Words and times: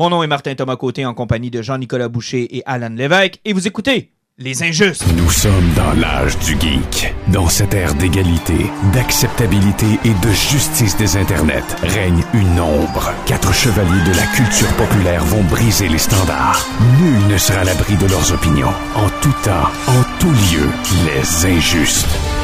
Mon 0.00 0.08
nom 0.08 0.22
est 0.22 0.28
Martin 0.28 0.54
Thomas 0.54 0.76
Côté 0.76 1.04
en 1.04 1.12
compagnie 1.12 1.50
de 1.50 1.60
Jean-Nicolas 1.60 2.08
Boucher 2.08 2.56
et 2.56 2.62
Alan 2.64 2.88
Lévesque 2.88 3.38
et 3.44 3.52
vous 3.52 3.66
écoutez 3.66 4.12
Les 4.38 4.62
Injustes. 4.62 5.04
Nous 5.14 5.28
sommes 5.28 5.74
dans 5.76 5.92
l'âge 5.92 6.38
du 6.38 6.58
geek. 6.58 7.12
Dans 7.28 7.50
cette 7.50 7.74
ère 7.74 7.92
d'égalité, 7.96 8.54
d'acceptabilité 8.94 9.84
et 10.06 10.26
de 10.26 10.32
justice 10.32 10.96
des 10.96 11.18
internets, 11.18 11.76
règne 11.82 12.24
une 12.32 12.58
ombre. 12.58 13.12
Quatre 13.26 13.52
chevaliers 13.52 14.10
de 14.10 14.16
la 14.16 14.24
culture 14.28 14.72
populaire 14.78 15.22
vont 15.22 15.44
briser 15.44 15.88
les 15.88 15.98
standards. 15.98 16.66
Nul 16.98 17.34
ne 17.34 17.36
sera 17.36 17.60
à 17.60 17.64
l'abri 17.64 17.94
de 17.98 18.06
leurs 18.06 18.32
opinions. 18.32 18.72
En 18.94 19.10
tout 19.20 19.34
temps, 19.44 19.68
en 19.86 20.02
tout 20.18 20.32
lieu, 20.32 20.66
les 21.04 21.44
injustes. 21.44 22.39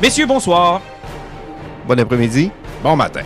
Messieurs, 0.00 0.26
bonsoir. 0.26 0.80
Bon 1.88 1.98
après-midi. 1.98 2.52
Bon 2.84 2.94
matin. 2.94 3.22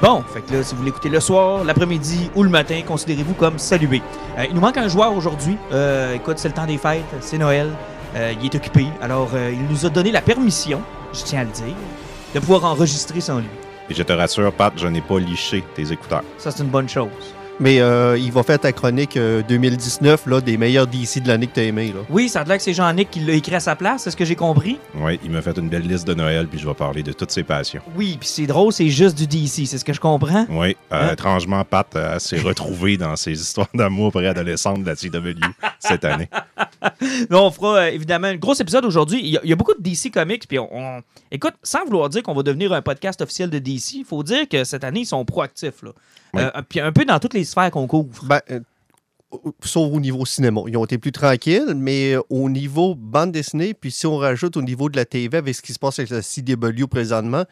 Bon, 0.00 0.22
fait 0.22 0.40
que 0.40 0.54
là, 0.54 0.62
si 0.62 0.72
vous 0.76 0.84
l'écoutez 0.84 1.08
le 1.08 1.18
soir, 1.18 1.64
l'après-midi 1.64 2.30
ou 2.36 2.44
le 2.44 2.48
matin, 2.48 2.80
considérez-vous 2.86 3.34
comme 3.34 3.58
salué. 3.58 4.00
Euh, 4.38 4.44
il 4.48 4.54
nous 4.54 4.60
manque 4.60 4.76
un 4.76 4.86
joueur 4.86 5.12
aujourd'hui. 5.14 5.56
Euh, 5.72 6.14
écoute, 6.14 6.38
c'est 6.38 6.46
le 6.46 6.54
temps 6.54 6.66
des 6.66 6.78
fêtes, 6.78 7.02
c'est 7.20 7.38
Noël. 7.38 7.70
Euh, 8.14 8.34
il 8.40 8.46
est 8.46 8.54
occupé. 8.54 8.86
Alors, 9.00 9.30
euh, 9.34 9.50
il 9.52 9.66
nous 9.66 9.84
a 9.84 9.88
donné 9.88 10.12
la 10.12 10.20
permission, 10.20 10.80
je 11.12 11.24
tiens 11.24 11.40
à 11.40 11.44
le 11.44 11.50
dire, 11.50 11.74
de 12.34 12.38
pouvoir 12.38 12.66
enregistrer 12.66 13.20
sans 13.20 13.38
lui. 13.38 13.48
Et 13.90 13.94
je 13.94 14.02
te 14.04 14.12
rassure, 14.12 14.52
Pat, 14.52 14.72
je 14.76 14.86
n'ai 14.86 15.00
pas 15.00 15.18
liché 15.18 15.64
tes 15.74 15.90
écouteurs. 15.90 16.22
Ça, 16.38 16.52
c'est 16.52 16.62
une 16.62 16.68
bonne 16.68 16.88
chose. 16.88 17.34
Mais 17.62 17.80
euh, 17.80 18.18
il 18.18 18.32
va 18.32 18.42
faire 18.42 18.58
ta 18.58 18.72
chronique 18.72 19.16
euh, 19.16 19.40
2019 19.48 20.26
là, 20.26 20.40
des 20.40 20.56
meilleurs 20.56 20.88
DC 20.88 21.22
de 21.22 21.28
l'année 21.28 21.46
que 21.46 21.54
t'as 21.54 21.62
aimé. 21.62 21.92
Là. 21.94 22.00
Oui, 22.10 22.28
ça 22.28 22.40
a 22.40 22.44
l'air 22.44 22.56
que 22.56 22.62
c'est 22.64 22.74
Jean-Nic 22.74 23.08
qui 23.08 23.20
l'a 23.20 23.34
écrit 23.34 23.54
à 23.54 23.60
sa 23.60 23.76
place, 23.76 24.02
c'est 24.02 24.10
ce 24.10 24.16
que 24.16 24.24
j'ai 24.24 24.34
compris? 24.34 24.78
Oui, 24.96 25.20
il 25.22 25.30
m'a 25.30 25.42
fait 25.42 25.56
une 25.56 25.68
belle 25.68 25.86
liste 25.86 26.04
de 26.04 26.12
Noël, 26.14 26.48
puis 26.48 26.58
je 26.58 26.66
vais 26.66 26.74
parler 26.74 27.04
de 27.04 27.12
toutes 27.12 27.30
ses 27.30 27.44
passions. 27.44 27.80
Oui, 27.94 28.16
puis 28.18 28.28
c'est 28.28 28.46
drôle, 28.46 28.72
c'est 28.72 28.88
juste 28.88 29.16
du 29.16 29.28
DC, 29.28 29.64
c'est 29.68 29.78
ce 29.78 29.84
que 29.84 29.92
je 29.92 30.00
comprends. 30.00 30.44
Oui, 30.50 30.76
euh, 30.92 31.10
Hein? 31.10 31.12
étrangement, 31.12 31.64
Pat 31.64 31.86
euh, 31.94 32.18
s'est 32.18 32.40
retrouvé 32.40 32.96
dans 32.96 33.14
ses 33.14 33.40
histoires 33.40 33.68
d'amour 33.72 34.10
préadolescentes 34.10 34.82
de 34.82 34.86
la 34.88 34.96
CW 34.96 35.38
cette 35.78 36.04
année. 36.04 36.28
Là, 37.30 37.40
on 37.40 37.50
fera 37.52 37.76
euh, 37.76 37.90
évidemment 37.92 38.26
un 38.26 38.36
gros 38.36 38.54
épisode 38.54 38.84
aujourd'hui. 38.84 39.20
Il 39.22 39.28
y, 39.30 39.36
a- 39.36 39.40
il 39.44 39.50
y 39.50 39.52
a 39.52 39.56
beaucoup 39.56 39.74
de 39.74 39.82
DC 39.82 40.10
Comics. 40.12 40.48
Puis 40.48 40.58
on, 40.58 40.68
on- 40.72 41.00
Écoute, 41.30 41.54
sans 41.62 41.84
vouloir 41.84 42.08
dire 42.08 42.24
qu'on 42.24 42.34
va 42.34 42.42
devenir 42.42 42.72
un 42.72 42.82
podcast 42.82 43.20
officiel 43.22 43.50
de 43.50 43.58
DC, 43.60 43.92
il 43.98 44.04
faut 44.04 44.22
dire 44.24 44.48
que 44.48 44.64
cette 44.64 44.82
année, 44.82 45.00
ils 45.00 45.06
sont 45.06 45.24
proactifs. 45.24 45.82
Là. 45.82 45.90
Oui. 46.34 46.42
Euh, 46.42 46.62
puis 46.68 46.80
un 46.80 46.92
peu 46.92 47.04
dans 47.04 47.18
toutes 47.18 47.34
les 47.34 47.44
sphères 47.44 47.70
qu'on 47.70 47.86
couvre. 47.86 48.24
Ben, 48.24 48.40
euh, 48.50 48.60
sauf 49.64 49.92
au 49.92 50.00
niveau 50.00 50.24
cinéma. 50.24 50.62
Ils 50.66 50.76
ont 50.76 50.84
été 50.84 50.98
plus 50.98 51.12
tranquilles, 51.12 51.74
mais 51.76 52.14
euh, 52.14 52.22
au 52.30 52.48
niveau 52.48 52.94
bande 52.94 53.32
dessinée, 53.32 53.74
puis 53.74 53.90
si 53.90 54.06
on 54.06 54.16
rajoute 54.16 54.56
au 54.56 54.62
niveau 54.62 54.88
de 54.88 54.96
la 54.96 55.04
TV 55.04 55.36
avec 55.36 55.54
ce 55.54 55.62
qui 55.62 55.72
se 55.72 55.78
passe 55.78 55.98
avec 55.98 56.10
la 56.10 56.20
CW 56.22 56.86
présentement, 56.86 57.44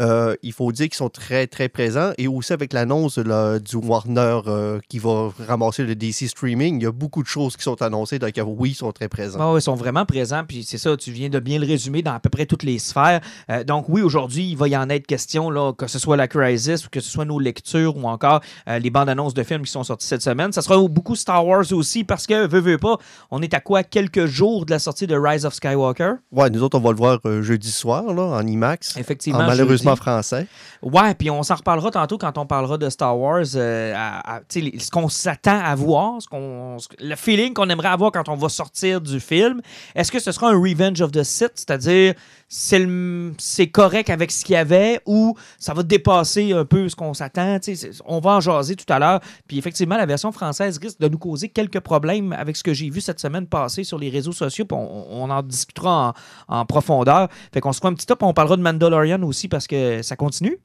euh, 0.00 0.34
il 0.42 0.52
faut 0.52 0.70
dire 0.72 0.86
qu'ils 0.86 0.94
sont 0.94 1.08
très, 1.08 1.46
très 1.46 1.68
présents. 1.68 2.12
Et 2.18 2.28
aussi 2.28 2.52
avec 2.52 2.72
l'annonce 2.72 3.18
du 3.18 3.76
Warner 3.76 4.40
euh, 4.46 4.80
qui 4.88 4.98
va 4.98 5.32
ramasser 5.46 5.84
le 5.84 5.94
DC 5.94 6.28
Streaming, 6.28 6.80
il 6.80 6.84
y 6.84 6.86
a 6.86 6.92
beaucoup 6.92 7.22
de 7.22 7.28
choses 7.28 7.56
qui 7.56 7.62
sont 7.62 7.80
annoncées. 7.82 8.18
Donc, 8.18 8.32
oui, 8.46 8.70
ils 8.70 8.74
sont 8.74 8.92
très 8.92 9.08
présents. 9.08 9.38
Ah 9.40 9.54
ils 9.56 9.62
sont 9.62 9.74
vraiment 9.74 10.04
présents, 10.04 10.44
puis 10.46 10.64
c'est 10.64 10.78
ça, 10.78 10.96
tu 10.96 11.10
viens 11.10 11.28
de 11.28 11.38
bien 11.38 11.58
le 11.58 11.66
résumer 11.66 12.02
dans 12.02 12.14
à 12.14 12.20
peu 12.20 12.30
près 12.30 12.46
toutes 12.46 12.62
les 12.62 12.78
sphères. 12.78 13.20
Euh, 13.50 13.64
donc 13.64 13.86
oui, 13.88 14.02
aujourd'hui, 14.02 14.50
il 14.50 14.56
va 14.56 14.68
y 14.68 14.76
en 14.76 14.88
être 14.88 15.06
question, 15.06 15.50
là, 15.50 15.72
que 15.72 15.86
ce 15.86 15.98
soit 15.98 16.16
la 16.16 16.28
Crisis 16.28 16.86
ou 16.86 16.90
que 16.90 17.00
ce 17.00 17.10
soit 17.10 17.24
nos 17.24 17.38
lectures 17.38 17.96
ou 17.96 18.06
encore 18.06 18.40
euh, 18.68 18.78
les 18.78 18.90
bandes 18.90 19.08
annonces 19.08 19.34
de 19.34 19.42
films 19.42 19.62
qui 19.62 19.70
sont 19.70 19.84
sortis 19.84 20.06
cette 20.06 20.22
semaine. 20.22 20.52
Ça 20.52 20.62
sera 20.62 20.76
beaucoup 20.88 21.16
Star 21.16 21.46
Wars 21.46 21.64
aussi 21.72 22.04
parce 22.04 22.26
que, 22.26 22.46
veux, 22.46 22.60
veux 22.60 22.78
pas, 22.78 22.98
on 23.30 23.42
est 23.42 23.54
à 23.54 23.60
quoi 23.60 23.82
quelques 23.82 24.26
jours 24.26 24.66
de 24.66 24.70
la 24.70 24.78
sortie 24.78 25.06
de 25.06 25.16
Rise 25.16 25.44
of 25.44 25.54
Skywalker? 25.54 26.14
Ouais, 26.32 26.50
nous 26.50 26.62
autres, 26.62 26.78
on 26.78 26.82
va 26.82 26.90
le 26.90 26.96
voir 26.96 27.20
euh, 27.24 27.42
jeudi 27.42 27.70
soir 27.70 28.12
là, 28.12 28.22
en 28.22 28.46
IMAX. 28.46 28.96
Effectivement. 28.96 29.40
En 29.40 29.46
malheureusement 29.46 29.83
jeudi. 29.90 30.00
français. 30.00 30.46
Ouais, 30.82 31.14
puis 31.14 31.30
on 31.30 31.42
s'en 31.42 31.54
reparlera 31.54 31.90
tantôt 31.90 32.18
quand 32.18 32.36
on 32.38 32.46
parlera 32.46 32.76
de 32.78 32.88
Star 32.90 33.18
Wars. 33.18 33.44
euh, 33.54 33.92
à- 33.96 34.36
à- 34.36 34.40
ce 34.50 34.90
qu'on 34.90 35.08
s'attend 35.08 35.58
à 35.62 35.74
voir, 35.74 36.20
ce 36.20 36.28
qu'on, 36.28 36.78
ce- 36.78 36.88
le 37.00 37.16
feeling 37.16 37.54
qu'on 37.54 37.68
aimerait 37.68 37.88
avoir 37.88 38.12
quand 38.12 38.28
on 38.28 38.34
va 38.36 38.48
sortir 38.48 39.00
du 39.00 39.20
film. 39.20 39.60
Est-ce 39.94 40.10
que 40.12 40.18
ce 40.18 40.32
sera 40.32 40.50
un 40.50 40.58
Revenge 40.60 41.00
of 41.00 41.12
the 41.12 41.22
Sith, 41.22 41.52
c'est-à-dire 41.54 42.14
c'est, 42.56 43.66
correct 43.66 44.10
avec 44.10 44.30
ce 44.30 44.44
qu'il 44.44 44.52
y 44.52 44.56
avait 44.56 45.00
ou 45.06 45.36
ça 45.58 45.74
va 45.74 45.82
dépasser 45.82 46.52
un 46.52 46.64
peu 46.64 46.88
ce 46.88 46.94
qu'on 46.94 47.12
s'attend? 47.12 47.58
On 48.06 48.20
va 48.20 48.36
en 48.36 48.40
jaser 48.40 48.76
tout 48.76 48.90
à 48.92 49.00
l'heure. 49.00 49.20
Puis 49.48 49.58
effectivement, 49.58 49.96
la 49.96 50.06
version 50.06 50.30
française 50.30 50.78
risque 50.78 51.00
de 51.00 51.08
nous 51.08 51.18
causer 51.18 51.48
quelques 51.48 51.80
problèmes 51.80 52.32
avec 52.32 52.56
ce 52.56 52.62
que 52.62 52.72
j'ai 52.72 52.90
vu 52.90 53.00
cette 53.00 53.18
semaine 53.18 53.48
passer 53.48 53.82
sur 53.82 53.98
les 53.98 54.08
réseaux 54.08 54.32
sociaux. 54.32 54.66
Puis 54.66 54.76
on, 54.78 55.22
on 55.24 55.30
en 55.30 55.42
discutera 55.42 56.14
en, 56.46 56.60
en 56.60 56.64
profondeur. 56.64 57.28
Fait 57.52 57.60
qu'on 57.60 57.72
se 57.72 57.78
fera 57.78 57.88
un 57.88 57.94
petit 57.94 58.06
top. 58.06 58.22
On 58.22 58.32
parlera 58.32 58.56
de 58.56 58.62
Mandalorian 58.62 59.20
aussi 59.24 59.48
parce 59.48 59.66
que 59.66 60.02
ça 60.02 60.14
continue. 60.14 60.58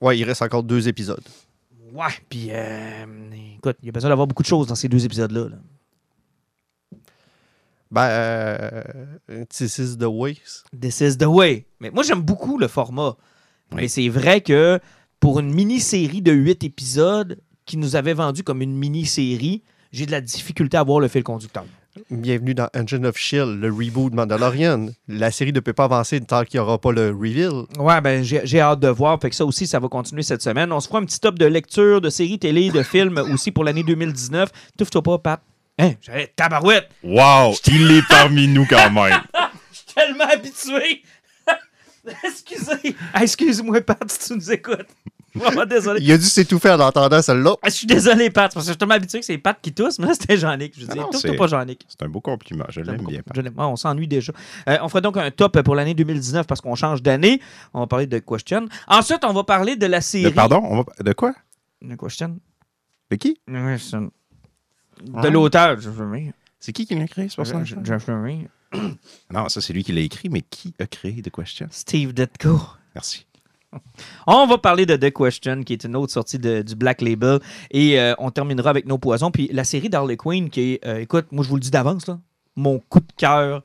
Ouais, 0.00 0.16
il 0.16 0.22
reste 0.22 0.42
encore 0.42 0.62
deux 0.62 0.86
épisodes. 0.86 1.24
Ouais, 1.92 2.06
puis 2.28 2.50
euh, 2.50 3.06
écoute, 3.56 3.76
il 3.82 3.86
y 3.86 3.88
a 3.88 3.92
besoin 3.92 4.10
d'avoir 4.10 4.28
beaucoup 4.28 4.44
de 4.44 4.48
choses 4.48 4.68
dans 4.68 4.76
ces 4.76 4.88
deux 4.88 5.04
épisodes-là. 5.04 5.48
là. 5.48 5.56
Ben, 7.90 8.08
euh, 8.08 8.82
This 9.48 9.78
is 9.78 9.96
the 9.98 10.04
way. 10.04 10.38
This 10.78 11.00
is 11.00 11.16
the 11.16 11.26
way. 11.26 11.66
Mais 11.80 11.90
moi, 11.90 12.02
j'aime 12.02 12.22
beaucoup 12.22 12.58
le 12.58 12.68
format. 12.68 13.16
Oui. 13.70 13.76
Mais 13.82 13.88
c'est 13.88 14.08
vrai 14.08 14.40
que 14.40 14.78
pour 15.20 15.40
une 15.40 15.52
mini-série 15.52 16.22
de 16.22 16.32
huit 16.32 16.64
épisodes 16.64 17.38
qui 17.66 17.76
nous 17.76 17.96
avait 17.96 18.14
vendu 18.14 18.42
comme 18.42 18.62
une 18.62 18.76
mini-série, 18.76 19.62
j'ai 19.92 20.06
de 20.06 20.10
la 20.10 20.20
difficulté 20.20 20.76
à 20.76 20.82
voir 20.82 21.00
le 21.00 21.08
fil 21.08 21.22
conducteur. 21.22 21.64
Bienvenue 22.10 22.54
dans 22.54 22.68
Engine 22.76 23.06
of 23.06 23.16
Shield, 23.16 23.60
le 23.60 23.72
reboot 23.72 24.10
de 24.10 24.16
Mandalorian. 24.16 24.88
La 25.08 25.30
série 25.30 25.52
ne 25.52 25.60
peut 25.60 25.72
pas 25.72 25.84
avancer 25.84 26.20
tant 26.20 26.44
qu'il 26.44 26.60
n'y 26.60 26.64
aura 26.64 26.80
pas 26.80 26.92
le 26.92 27.08
reveal. 27.10 27.64
Ouais, 27.78 28.00
ben 28.00 28.22
j'ai 28.22 28.40
j'ai 28.44 28.60
hâte 28.60 28.80
de 28.80 28.88
voir. 28.88 29.18
Fait 29.20 29.30
que 29.30 29.36
ça 29.36 29.44
aussi, 29.44 29.66
ça 29.66 29.80
va 29.80 29.88
continuer 29.88 30.22
cette 30.22 30.42
semaine. 30.42 30.70
On 30.72 30.78
se 30.78 30.86
fera 30.86 31.00
un 31.00 31.04
petit 31.04 31.18
top 31.18 31.38
de 31.38 31.46
lecture, 31.46 32.00
de 32.00 32.10
séries 32.10 32.38
télé, 32.38 32.70
de 32.70 32.82
films 32.82 33.18
aussi 33.32 33.50
pour 33.50 33.64
l'année 33.64 33.82
2019. 33.82 34.50
Touffe-toi 34.78 35.02
pas, 35.02 35.18
Pat. 35.18 35.40
Hein, 35.78 35.92
j'avais 36.02 36.26
tabarouette. 36.34 36.88
Wow, 37.04 37.54
il 37.68 37.90
est 37.92 38.08
parmi 38.08 38.48
nous 38.48 38.66
quand 38.66 38.90
même. 38.92 39.20
Je 39.70 39.76
suis 39.76 39.86
tellement 39.94 40.24
habitué. 40.24 41.02
Excusez. 42.24 42.96
Ah, 43.12 43.22
Excuse-moi, 43.22 43.80
Pat, 43.82 43.98
si 44.10 44.28
tu 44.28 44.34
nous 44.34 44.50
écoutes. 44.52 44.86
Vraiment 45.34 45.66
désolé. 45.66 46.00
Il 46.02 46.10
a 46.10 46.16
dû 46.18 46.24
s'étouffer 46.24 46.70
en 46.70 46.80
entendant 46.80 47.20
celle-là. 47.20 47.54
Ah, 47.62 47.68
je 47.68 47.74
suis 47.74 47.86
désolé, 47.86 48.30
Pat, 48.30 48.44
parce 48.52 48.54
que 48.54 48.60
je 48.68 48.72
suis 48.72 48.76
tellement 48.78 48.94
habitué 48.94 49.20
que 49.20 49.26
c'est 49.26 49.36
Pat 49.38 49.56
qui 49.60 49.72
tousse, 49.72 49.98
mais 49.98 50.06
là, 50.06 50.14
c'était 50.14 50.36
Jean-Nic. 50.38 50.72
Je 50.78 50.86
Ah 50.88 50.94
dis, 50.94 51.00
tousse 51.12 51.20
c'est- 51.20 51.36
pas 51.36 51.46
Jean-Nic. 51.46 51.84
C'est 51.88 52.02
un 52.02 52.08
beau 52.08 52.20
compliment, 52.20 52.64
je 52.70 52.80
l'aime 52.80 53.04
bien. 53.06 53.20
Je. 53.34 53.40
Ouais, 53.42 53.50
on 53.58 53.76
s'ennuie 53.76 54.08
déjà. 54.08 54.32
Euh, 54.68 54.78
on 54.80 54.88
fera 54.88 55.00
donc 55.02 55.16
un 55.18 55.30
top 55.30 55.60
pour 55.62 55.74
l'année 55.74 55.94
2019 55.94 56.46
parce 56.46 56.60
qu'on 56.62 56.74
change 56.74 57.02
d'année. 57.02 57.40
On 57.74 57.80
va 57.80 57.86
parler 57.86 58.06
de 58.06 58.18
Question. 58.18 58.66
Ensuite, 58.88 59.22
on 59.24 59.32
va 59.34 59.44
parler 59.44 59.76
de 59.76 59.86
la 59.86 60.00
série. 60.00 60.24
De, 60.24 60.30
pardon, 60.30 60.60
on 60.64 60.76
va... 60.78 60.84
de 60.98 61.12
quoi? 61.12 61.34
De 61.82 61.94
Question. 61.94 62.38
De 63.10 63.16
qui? 63.16 63.38
De 65.04 65.28
l'auteur. 65.28 65.80
Jeff 65.80 65.98
Lemire. 65.98 66.32
C'est 66.60 66.72
qui 66.72 66.86
qui 66.86 66.94
l'a 66.94 67.06
créé, 67.06 67.28
ce 67.28 67.36
personnage? 67.36 67.76
Jeff 67.84 68.06
Lemire. 68.08 68.48
Non, 69.32 69.48
ça, 69.48 69.60
c'est 69.60 69.72
lui 69.72 69.84
qui 69.84 69.92
l'a 69.92 70.00
écrit, 70.00 70.28
mais 70.28 70.42
qui 70.42 70.74
a 70.78 70.86
créé 70.86 71.22
The 71.22 71.30
Question? 71.30 71.68
Steve 71.70 72.12
Ditko. 72.12 72.60
Merci. 72.94 73.26
On 74.26 74.46
va 74.46 74.58
parler 74.58 74.86
de 74.86 74.96
The 74.96 75.12
Question, 75.12 75.62
qui 75.62 75.74
est 75.74 75.84
une 75.84 75.94
autre 75.96 76.12
sortie 76.12 76.38
de- 76.38 76.62
du 76.62 76.74
Black 76.74 77.00
Label. 77.02 77.38
Et 77.70 78.00
euh, 78.00 78.14
on 78.18 78.30
terminera 78.30 78.70
avec 78.70 78.86
Nos 78.86 78.98
Poisons. 78.98 79.30
Puis 79.30 79.48
la 79.52 79.64
série 79.64 79.88
d'Harley 79.88 80.16
Quinn, 80.16 80.50
qui 80.50 80.72
est, 80.74 80.86
euh, 80.86 80.98
écoute, 81.00 81.26
moi 81.30 81.44
je 81.44 81.48
vous 81.48 81.56
le 81.56 81.60
dis 81.60 81.70
d'avance, 81.70 82.06
là, 82.06 82.18
mon 82.56 82.78
coup 82.78 83.00
de 83.00 83.12
cœur 83.16 83.62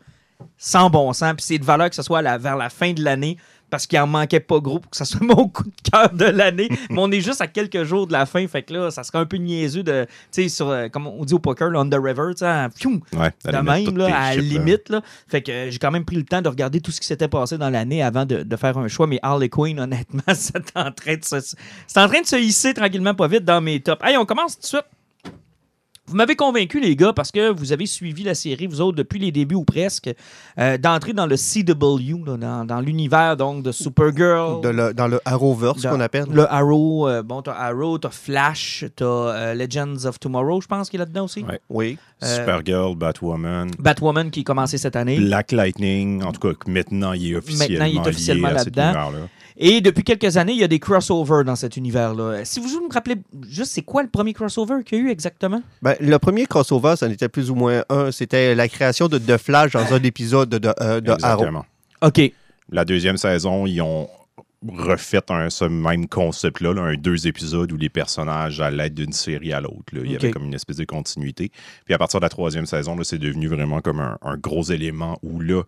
sans 0.57 0.89
bon 0.89 1.11
sens. 1.13 1.33
Puis 1.35 1.45
c'est 1.45 1.57
de 1.57 1.63
valeur 1.65 1.89
que 1.89 1.95
ce 1.95 2.01
soit 2.03 2.21
la- 2.21 2.37
vers 2.37 2.57
la 2.57 2.69
fin 2.69 2.91
de 2.93 3.01
l'année, 3.03 3.37
parce 3.73 3.87
qu'il 3.87 3.97
en 3.97 4.05
manquait 4.05 4.39
pas 4.39 4.59
gros 4.59 4.77
pour 4.77 4.91
que 4.91 4.97
ça 4.97 5.03
soit 5.03 5.19
mon 5.25 5.47
coup 5.47 5.63
de 5.63 5.89
cœur 5.91 6.13
de 6.13 6.25
l'année. 6.25 6.69
Mais 6.91 6.99
on 6.99 7.09
est 7.09 7.21
juste 7.21 7.41
à 7.41 7.47
quelques 7.47 7.85
jours 7.85 8.05
de 8.05 8.11
la 8.13 8.27
fin. 8.27 8.47
Fait 8.47 8.61
que 8.61 8.71
là, 8.71 8.91
ça 8.91 9.03
serait 9.03 9.17
un 9.17 9.25
peu 9.25 9.37
niaiseux 9.37 9.81
de, 9.81 10.05
tu 10.31 10.43
sais, 10.43 10.47
sur, 10.47 10.69
euh, 10.69 10.89
comme 10.89 11.07
on 11.07 11.25
dit 11.25 11.33
au 11.33 11.39
poker, 11.39 11.71
là, 11.71 11.79
on 11.81 11.89
the 11.89 11.95
river, 11.95 12.33
tu 12.35 12.41
sais, 12.41 12.45
en- 12.47 12.69
pfiou, 12.69 13.01
Ouais, 13.13 13.31
de 13.43 13.57
même, 13.57 13.97
là, 13.97 14.15
à 14.15 14.35
la 14.35 14.41
limite. 14.43 14.89
Là. 14.89 15.01
Fait 15.27 15.41
que 15.41 15.71
j'ai 15.71 15.79
quand 15.79 15.89
même 15.89 16.05
pris 16.05 16.17
le 16.17 16.23
temps 16.23 16.43
de 16.43 16.49
regarder 16.49 16.81
tout 16.81 16.91
ce 16.91 17.01
qui 17.01 17.07
s'était 17.07 17.27
passé 17.27 17.57
dans 17.57 17.71
l'année 17.71 18.03
avant 18.03 18.25
de, 18.27 18.43
de 18.43 18.55
faire 18.57 18.77
un 18.77 18.87
choix. 18.87 19.07
Mais 19.07 19.17
Harley 19.23 19.49
Quinn, 19.49 19.79
honnêtement, 19.79 20.21
c'est 20.35 20.77
en 20.77 20.91
train 20.91 21.15
de 21.15 21.25
se, 21.25 21.39
c'est 21.87 21.99
en 21.99 22.07
train 22.07 22.21
de 22.21 22.27
se 22.27 22.35
hisser 22.35 22.75
tranquillement 22.75 23.15
pas 23.15 23.27
vite 23.27 23.43
dans 23.43 23.59
mes 23.59 23.79
tops. 23.79 24.03
Hey, 24.05 24.17
on 24.17 24.25
commence 24.27 24.53
tout 24.53 24.61
de 24.61 24.67
suite. 24.67 24.85
Vous 26.05 26.17
m'avez 26.17 26.35
convaincu, 26.35 26.81
les 26.81 26.97
gars, 26.97 27.13
parce 27.13 27.31
que 27.31 27.49
vous 27.49 27.71
avez 27.71 27.85
suivi 27.85 28.23
la 28.23 28.35
série, 28.35 28.67
vous 28.67 28.81
autres, 28.81 28.97
depuis 28.97 29.19
les 29.19 29.31
débuts 29.31 29.55
ou 29.55 29.63
presque, 29.63 30.13
euh, 30.59 30.77
d'entrer 30.77 31.13
dans 31.13 31.25
le 31.25 31.37
CW, 31.37 32.25
là, 32.25 32.35
dans, 32.37 32.65
dans 32.65 32.81
l'univers 32.81 33.37
donc 33.37 33.63
de 33.63 33.71
Supergirl. 33.71 34.59
De 34.61 34.67
le- 34.69 34.93
dans 34.93 35.07
le 35.07 35.21
Arrowverse 35.23 35.81
qu'on 35.83 36.01
appelle. 36.01 36.25
Le 36.29 36.51
Arrow, 36.51 37.07
euh, 37.07 37.23
bon, 37.23 37.41
t'as 37.41 37.53
Arrow, 37.53 37.97
t'as 37.99 38.09
Flash, 38.09 38.83
t'as 38.97 39.05
euh, 39.05 39.53
Legends 39.53 40.05
of 40.05 40.19
Tomorrow, 40.19 40.59
je 40.59 40.67
pense 40.67 40.89
qu'il 40.89 40.99
est 40.99 41.05
là-dedans 41.05 41.23
aussi. 41.23 41.43
Ouais. 41.43 41.59
Oui. 41.69 41.97
Euh, 42.21 42.35
Supergirl, 42.35 42.95
Batwoman, 42.95 43.71
Batwoman 43.79 44.29
qui 44.29 44.41
est 44.41 44.43
commencé 44.43 44.77
cette 44.77 44.97
année. 44.97 45.17
Black 45.17 45.53
Lightning, 45.53 46.21
en 46.21 46.33
tout 46.33 46.41
cas, 46.41 46.53
maintenant, 46.67 47.13
il 47.13 47.31
est 47.31 47.35
officiellement, 47.37 47.85
Maintenant, 47.85 48.01
il 48.01 48.05
est 48.05 48.09
officiellement 48.09 48.49
lié 48.49 48.55
à 48.55 48.59
cet 48.59 48.75
là-dedans. 48.75 49.11
Et 49.57 49.81
depuis 49.81 50.03
quelques 50.03 50.37
années, 50.37 50.53
il 50.53 50.59
y 50.59 50.63
a 50.63 50.67
des 50.67 50.79
crossovers 50.79 51.43
dans 51.43 51.55
cet 51.55 51.77
univers-là. 51.77 52.45
Si 52.45 52.59
vous 52.59 52.67
voulez 52.67 52.87
me 52.87 52.93
rappeler 52.93 53.15
juste, 53.47 53.71
c'est 53.71 53.81
quoi 53.81 54.03
le 54.03 54.09
premier 54.09 54.33
crossover 54.33 54.83
qu'il 54.83 54.97
y 54.97 55.01
a 55.01 55.03
eu 55.05 55.09
exactement? 55.09 55.61
Ben, 55.81 55.95
le 55.99 56.17
premier 56.17 56.45
crossover, 56.45 56.95
ça 56.95 57.07
en 57.07 57.11
était 57.11 57.29
plus 57.29 57.51
ou 57.51 57.55
moins 57.55 57.83
un. 57.89 58.11
C'était 58.11 58.55
la 58.55 58.67
création 58.67 59.07
de, 59.07 59.17
de 59.17 59.37
Flash 59.37 59.71
dans 59.73 59.93
un 59.93 60.03
épisode 60.03 60.49
de, 60.49 60.73
euh, 60.81 61.01
de 61.01 61.11
Arrow. 61.11 61.43
Exactement. 61.43 61.65
OK. 62.01 62.33
La 62.71 62.85
deuxième 62.85 63.17
saison, 63.17 63.67
ils 63.67 63.81
ont 63.81 64.09
refait 64.67 65.29
un, 65.29 65.49
ce 65.49 65.65
même 65.65 66.07
concept-là, 66.07 66.73
là, 66.73 66.81
un 66.83 66.95
deux 66.95 67.27
épisodes 67.27 67.71
où 67.71 67.77
les 67.77 67.89
personnages 67.89 68.61
allaient 68.61 68.89
d'une 68.89 69.11
série 69.11 69.51
à 69.51 69.59
l'autre. 69.59 69.93
Il 69.93 70.11
y 70.11 70.15
avait 70.15 70.31
comme 70.31 70.45
une 70.45 70.53
espèce 70.53 70.77
de 70.77 70.85
continuité. 70.85 71.51
Puis 71.85 71.93
à 71.93 71.97
partir 71.97 72.19
de 72.21 72.25
la 72.25 72.29
troisième 72.29 72.65
saison, 72.65 72.95
là, 72.95 73.03
c'est 73.03 73.17
devenu 73.17 73.47
vraiment 73.47 73.81
comme 73.81 73.99
un, 73.99 74.17
un 74.21 74.37
gros 74.37 74.63
élément 74.63 75.19
où 75.21 75.41
là, 75.41 75.63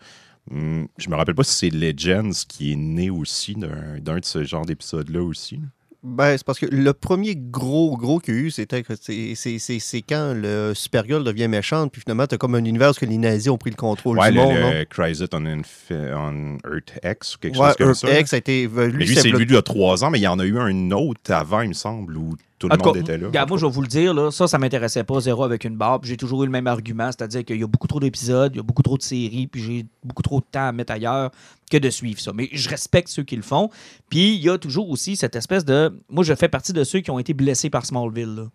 hum, 0.51 0.87
je 0.97 1.09
me 1.09 1.15
rappelle 1.15 1.35
pas 1.35 1.43
si 1.43 1.53
c'est 1.55 1.69
Legends 1.69 2.31
qui 2.47 2.71
est 2.73 2.75
né 2.77 3.09
aussi 3.09 3.55
d'un 3.55 4.19
de 4.19 4.25
ce 4.25 4.43
genre 4.43 4.65
d'épisodes-là 4.65 5.21
aussi. 5.23 5.59
Ben, 6.07 6.37
c'est 6.37 6.45
parce 6.45 6.59
que 6.59 6.67
le 6.67 6.93
premier 6.93 7.35
gros, 7.35 7.97
gros 7.97 8.19
qu'il 8.19 8.35
y 8.35 8.37
a 8.37 8.41
eu, 8.41 8.51
c'était 8.51 8.83
c'est- 8.93 10.01
quand 10.07 10.33
le 10.35 10.73
Supergirl 10.75 11.23
devient 11.23 11.47
méchante, 11.47 11.91
puis 11.91 11.99
finalement, 12.01 12.27
t'as 12.27 12.37
comme 12.37 12.53
un 12.53 12.63
univers 12.63 12.91
où 12.91 12.93
que 12.93 13.07
les 13.07 13.17
nazis 13.17 13.49
ont 13.49 13.57
pris 13.57 13.71
le 13.71 13.75
contrôle 13.75 14.19
Ouais, 14.19 14.29
du 14.29 14.37
le, 14.37 14.43
monde. 14.43 14.53
le 14.53 14.85
Crisis 14.85 15.27
on, 15.33 16.57
Earth 16.63 16.93
X, 17.03 17.37
quelque 17.37 17.57
Ouais, 17.57 17.69
chose 17.69 17.75
comme 17.77 17.87
Earth 17.87 17.95
ça. 17.97 18.19
X 18.19 18.33
a 18.33 18.37
été. 18.37 18.67
Mais 18.71 18.87
Lui, 18.89 19.05
lui, 19.07 19.15
c'est 19.15 19.29
lui, 19.29 19.45
il 19.45 19.51
y 19.51 19.57
a 19.57 19.63
trois 19.63 20.03
ans, 20.03 20.11
mais 20.11 20.19
il 20.19 20.23
y 20.23 20.27
en 20.27 20.37
a 20.37 20.45
eu 20.45 20.59
un 20.59 20.91
autre 20.91 21.31
avant, 21.31 21.61
il 21.61 21.69
me 21.69 21.73
semble, 21.73 22.15
où 22.17 22.35
tout 22.57 22.69
le 22.69 22.77
monde 22.77 22.97
était 22.97 23.17
là. 23.17 23.45
moi, 23.47 23.57
je 23.57 23.65
vais 23.65 23.71
vous 23.71 23.81
le 23.81 23.87
dire, 23.87 24.13
là, 24.13 24.31
ça, 24.31 24.47
ça 24.47 24.57
m'intéressait 24.57 25.03
pas, 25.03 25.19
zéro 25.19 25.43
avec 25.43 25.65
une 25.65 25.75
barbe. 25.75 26.05
J'ai 26.05 26.15
toujours 26.15 26.43
eu 26.43 26.45
le 26.45 26.51
même 26.51 26.67
argument, 26.67 27.07
c'est-à-dire 27.07 27.43
qu'il 27.43 27.59
y 27.59 27.63
a 27.63 27.67
beaucoup 27.67 27.87
trop 27.87 27.99
d'épisodes, 27.99 28.53
il 28.53 28.57
y 28.57 28.59
a 28.59 28.63
beaucoup 28.63 28.83
trop 28.83 28.97
de 28.97 29.03
séries, 29.03 29.47
puis 29.47 29.61
j'ai 29.61 29.85
beaucoup 30.03 30.23
trop 30.23 30.39
de 30.39 30.45
temps 30.49 30.67
à 30.67 30.71
mettre 30.71 30.93
ailleurs 30.93 31.31
que 31.69 31.77
de 31.77 31.89
suivre 31.89 32.19
ça. 32.19 32.31
Mais 32.33 32.49
je 32.53 32.69
respecte 32.69 33.09
ceux 33.09 33.23
qui 33.23 33.35
le 33.35 33.41
font. 33.41 33.69
Puis 34.09 34.35
il 34.35 34.41
y 34.41 34.49
a 34.49 34.57
toujours 34.57 34.89
aussi 34.89 35.15
cette 35.15 35.35
espèce 35.35 35.65
de. 35.65 35.99
Moi, 36.09 36.23
je 36.23 36.33
fais 36.33 36.47
partie 36.47 36.71
de 36.71 36.83
ceux 36.83 36.99
qui 36.99 37.11
ont 37.11 37.19
été 37.19 37.33
blessés 37.33 37.69
par 37.69 37.85
Smallville. 37.85 38.35
là. 38.35 38.47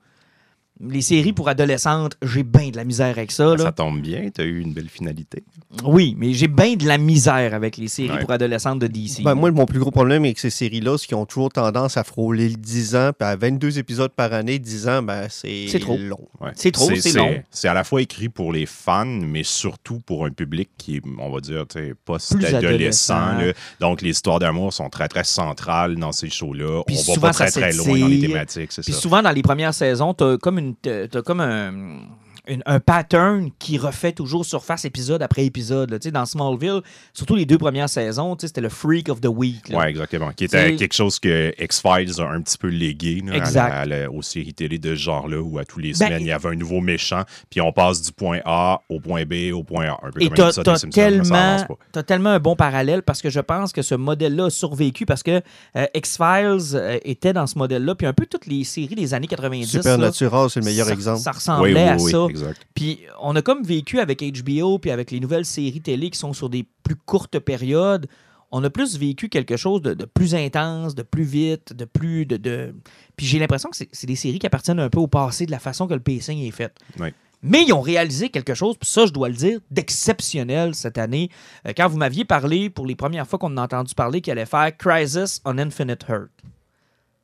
Les 0.82 1.02
séries 1.02 1.32
pour 1.34 1.48
adolescentes, 1.48 2.16
j'ai 2.22 2.42
bien 2.42 2.70
de 2.70 2.76
la 2.76 2.84
misère 2.84 3.08
avec 3.18 3.32
ça. 3.32 3.54
là. 3.54 3.64
Ça 3.64 3.72
tombe 3.72 4.00
bien, 4.00 4.30
tu 4.34 4.40
as 4.40 4.44
eu 4.44 4.60
une 4.60 4.72
belle 4.72 4.88
finalité. 4.88 5.42
Oui, 5.84 6.14
mais 6.18 6.32
j'ai 6.32 6.48
bien 6.48 6.74
de 6.74 6.86
la 6.86 6.96
misère 6.96 7.52
avec 7.54 7.76
les 7.76 7.86
séries 7.88 8.10
Ouais. 8.10 8.20
pour 8.20 8.30
adolescentes 8.30 8.78
de 8.78 8.86
DC. 8.86 9.22
Ben, 9.22 9.34
moi, 9.34 9.50
mon 9.50 9.66
plus 9.66 9.78
gros 9.78 9.90
problème 9.90 10.24
avec 10.24 10.38
ces 10.38 10.48
séries-là, 10.50 10.96
c'est 10.96 11.06
qu'ils 11.06 11.16
ont 11.16 11.26
toujours 11.26 11.50
tendance 11.50 11.96
à 11.98 12.04
frôler 12.04 12.48
le 12.48 12.56
10 12.56 12.96
ans, 12.96 13.10
puis 13.18 13.28
à 13.28 13.36
22 13.36 13.78
épisodes 13.78 14.10
par 14.12 14.32
année, 14.32 14.58
10 14.58 14.88
ans, 14.88 15.02
ben, 15.02 15.26
c'est 15.28 15.66
trop. 15.80 15.98
long. 15.98 16.26
Ouais. 16.40 16.50
C'est 16.54 16.70
trop, 16.72 16.90
c'est 16.96 17.12
long. 17.12 17.42
C'est 17.50 17.68
à 17.68 17.74
la 17.74 17.84
fois 17.84 18.00
écrit 18.00 18.28
pour 18.30 18.52
les 18.52 18.64
fans, 18.66 19.04
mais 19.04 19.42
surtout 19.42 20.00
pour 20.00 20.24
un 20.24 20.30
public 20.30 20.70
qui 20.78 20.96
est, 20.96 21.02
on 21.18 21.30
va 21.30 21.40
dire, 21.40 21.66
tu 21.68 21.94
post-adolescent. 22.04 23.36
Donc, 23.80 24.02
les 24.02 24.10
histoires 24.10 24.38
d'amour 24.38 24.72
sont 24.72 24.88
très, 24.88 25.08
très 25.08 25.24
centrales 25.24 25.96
dans 25.96 26.12
ces 26.12 26.30
shows-là. 26.30 26.82
On 26.88 26.92
va 26.92 26.98
souvent, 26.98 27.20
pas 27.20 27.30
très, 27.32 27.50
très 27.50 27.72
loin 27.72 27.98
dans 27.98 28.06
les 28.08 28.20
thématiques, 28.20 28.72
c'est 28.72 28.82
Puis 28.82 28.92
ça. 28.92 29.00
souvent, 29.00 29.22
dans 29.22 29.30
les 29.30 29.42
premières 29.42 29.74
saisons, 29.74 30.14
t'as 30.14 30.36
comme, 30.38 30.58
une, 30.58 30.69
t'as 30.82 31.08
t'as 31.08 31.22
comme 31.22 31.40
un, 31.40 32.02
une- 32.50 32.62
un 32.66 32.80
pattern 32.80 33.50
qui 33.58 33.78
refait 33.78 34.12
toujours 34.12 34.44
surface 34.44 34.84
épisode 34.84 35.22
après 35.22 35.44
épisode. 35.44 35.90
là. 35.90 35.98
Tu 35.98 36.08
sais, 36.08 36.10
Dans 36.12 36.26
Smallville, 36.26 36.80
surtout 37.14 37.36
les 37.36 37.46
deux 37.46 37.58
premières 37.58 37.88
saisons, 37.88 38.34
tu 38.36 38.42
sais, 38.42 38.46
c'était 38.48 38.60
le 38.60 38.68
Freak 38.68 39.08
of 39.08 39.20
the 39.20 39.26
Week. 39.28 39.62
Oui, 39.70 39.84
exactement. 39.86 40.30
Qui 40.32 40.44
était 40.44 40.74
quelque 40.76 40.92
chose 40.94 41.18
que 41.18 41.52
X-Files 41.58 42.20
a 42.20 42.24
un 42.28 42.40
petit 42.40 42.58
peu 42.58 42.68
légué 42.68 43.22
là, 43.24 43.32
à 43.32 43.36
la- 43.36 43.44
Exact. 43.44 43.72
à 43.72 43.86
la- 43.86 44.10
aux 44.10 44.22
séries 44.22 44.52
télé 44.54 44.78
de 44.78 44.90
ce 44.94 45.00
genre-là, 45.00 45.40
où 45.40 45.58
à 45.58 45.64
tous 45.64 45.78
les 45.78 45.90
Ben, 45.92 45.94
semaines, 46.06 46.22
il 46.22 46.26
y 46.26 46.32
avait 46.32 46.48
un 46.48 46.54
nouveau 46.56 46.80
méchant, 46.80 47.22
puis 47.48 47.60
on 47.60 47.72
passe 47.72 48.02
du 48.02 48.12
point 48.12 48.40
A 48.44 48.80
au 48.88 48.98
point 49.00 49.24
B 49.24 49.52
au 49.54 49.62
point 49.62 49.86
A. 49.90 49.98
Un 50.02 50.10
peu 50.10 50.20
Et 50.22 50.28
comme 50.28 50.50
Simpsons, 50.50 50.62
ça 50.64 50.70
avance 50.72 50.84
tellement, 50.90 51.66
t'as 51.92 52.02
tellement 52.02 52.30
un 52.30 52.40
bon 52.40 52.56
parallèle 52.56 53.02
parce 53.02 53.22
que 53.22 53.30
je 53.30 53.40
pense 53.40 53.72
que 53.72 53.82
ce 53.82 53.94
modèle-là 53.94 54.46
a 54.46 54.50
survécu 54.50 55.06
parce 55.06 55.22
que 55.22 55.40
euh, 55.76 55.86
X-Files 55.94 56.74
euh, 56.74 56.98
était 57.04 57.32
dans 57.32 57.46
ce 57.46 57.56
modèle-là. 57.58 57.94
Puis 57.94 58.06
un 58.06 58.12
peu 58.12 58.26
toutes 58.26 58.46
les 58.46 58.64
séries 58.64 58.94
des 58.94 59.14
années 59.14 59.26
90. 59.28 59.74
là, 59.74 59.82
Supernatural, 59.82 60.50
c'est 60.50 60.60
le 60.60 60.66
meilleur 60.66 60.86
ça, 60.86 60.92
exemple. 60.92 61.20
Ça 61.20 61.30
Oui, 61.30 61.36
ressemblait 61.36 61.72
oui, 61.84 61.88
à 61.88 61.98
ça. 61.98 62.26
Exact. 62.40 62.66
Puis 62.74 63.00
on 63.20 63.34
a 63.36 63.42
comme 63.42 63.62
vécu 63.62 64.00
avec 64.00 64.22
HBO 64.22 64.78
puis 64.78 64.90
avec 64.90 65.10
les 65.10 65.20
nouvelles 65.20 65.46
séries 65.46 65.80
télé 65.80 66.10
qui 66.10 66.18
sont 66.18 66.32
sur 66.32 66.48
des 66.48 66.66
plus 66.82 66.96
courtes 66.96 67.38
périodes. 67.38 68.06
On 68.52 68.64
a 68.64 68.70
plus 68.70 68.98
vécu 68.98 69.28
quelque 69.28 69.56
chose 69.56 69.80
de, 69.80 69.94
de 69.94 70.04
plus 70.04 70.34
intense, 70.34 70.94
de 70.96 71.02
plus 71.02 71.22
vite, 71.22 71.72
de 71.72 71.84
plus 71.84 72.26
de. 72.26 72.36
de... 72.36 72.74
Puis 73.16 73.26
j'ai 73.26 73.38
l'impression 73.38 73.70
que 73.70 73.76
c'est 73.76 74.06
des 74.06 74.16
séries 74.16 74.40
qui 74.40 74.46
appartiennent 74.46 74.80
un 74.80 74.90
peu 74.90 74.98
au 74.98 75.06
passé 75.06 75.46
de 75.46 75.52
la 75.52 75.60
façon 75.60 75.86
que 75.86 75.94
le 75.94 76.00
pacing 76.00 76.38
est 76.40 76.50
fait. 76.50 76.72
Oui. 76.98 77.10
Mais 77.42 77.64
ils 77.64 77.72
ont 77.72 77.80
réalisé 77.80 78.28
quelque 78.28 78.54
chose, 78.54 78.76
puis 78.76 78.88
ça, 78.88 79.06
je 79.06 79.12
dois 79.12 79.28
le 79.28 79.34
dire, 79.34 79.60
d'exceptionnel 79.70 80.74
cette 80.74 80.98
année. 80.98 81.30
Euh, 81.66 81.72
quand 81.74 81.88
vous 81.88 81.96
m'aviez 81.96 82.24
parlé, 82.24 82.68
pour 82.68 82.86
les 82.86 82.94
premières 82.94 83.26
fois 83.26 83.38
qu'on 83.38 83.56
a 83.56 83.62
entendu 83.62 83.94
parler, 83.94 84.20
qu'il 84.20 84.32
allait 84.32 84.46
faire 84.46 84.76
Crisis 84.76 85.40
on 85.44 85.56
Infinite 85.58 86.04
Earth. 86.08 86.30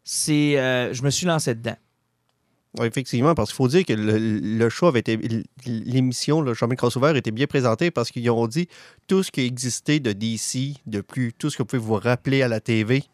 C'est, 0.04 0.58
euh, 0.58 0.92
je 0.94 1.02
me 1.02 1.10
suis 1.10 1.26
lancé 1.26 1.54
dedans. 1.54 1.76
Effectivement, 2.82 3.34
parce 3.34 3.50
qu'il 3.50 3.56
faut 3.56 3.68
dire 3.68 3.84
que 3.84 3.92
le, 3.92 4.18
le 4.18 4.68
show 4.68 4.86
avait 4.86 5.00
été. 5.00 5.18
L'émission, 5.64 6.40
le 6.40 6.54
Chemin 6.54 6.74
Crossover, 6.74 7.16
était 7.16 7.30
bien 7.30 7.46
présenté 7.46 7.90
parce 7.90 8.10
qu'ils 8.10 8.30
ont 8.30 8.46
dit 8.46 8.68
tout 9.06 9.22
ce 9.22 9.30
qui 9.30 9.42
existait 9.42 10.00
de 10.00 10.12
DC, 10.12 10.76
de 10.86 11.00
plus, 11.00 11.32
tout 11.32 11.50
ce 11.50 11.56
que 11.56 11.62
vous 11.62 11.66
pouvez 11.66 11.82
vous 11.82 11.94
rappeler 11.94 12.42
à 12.42 12.48
la 12.48 12.60
TV, 12.60 13.04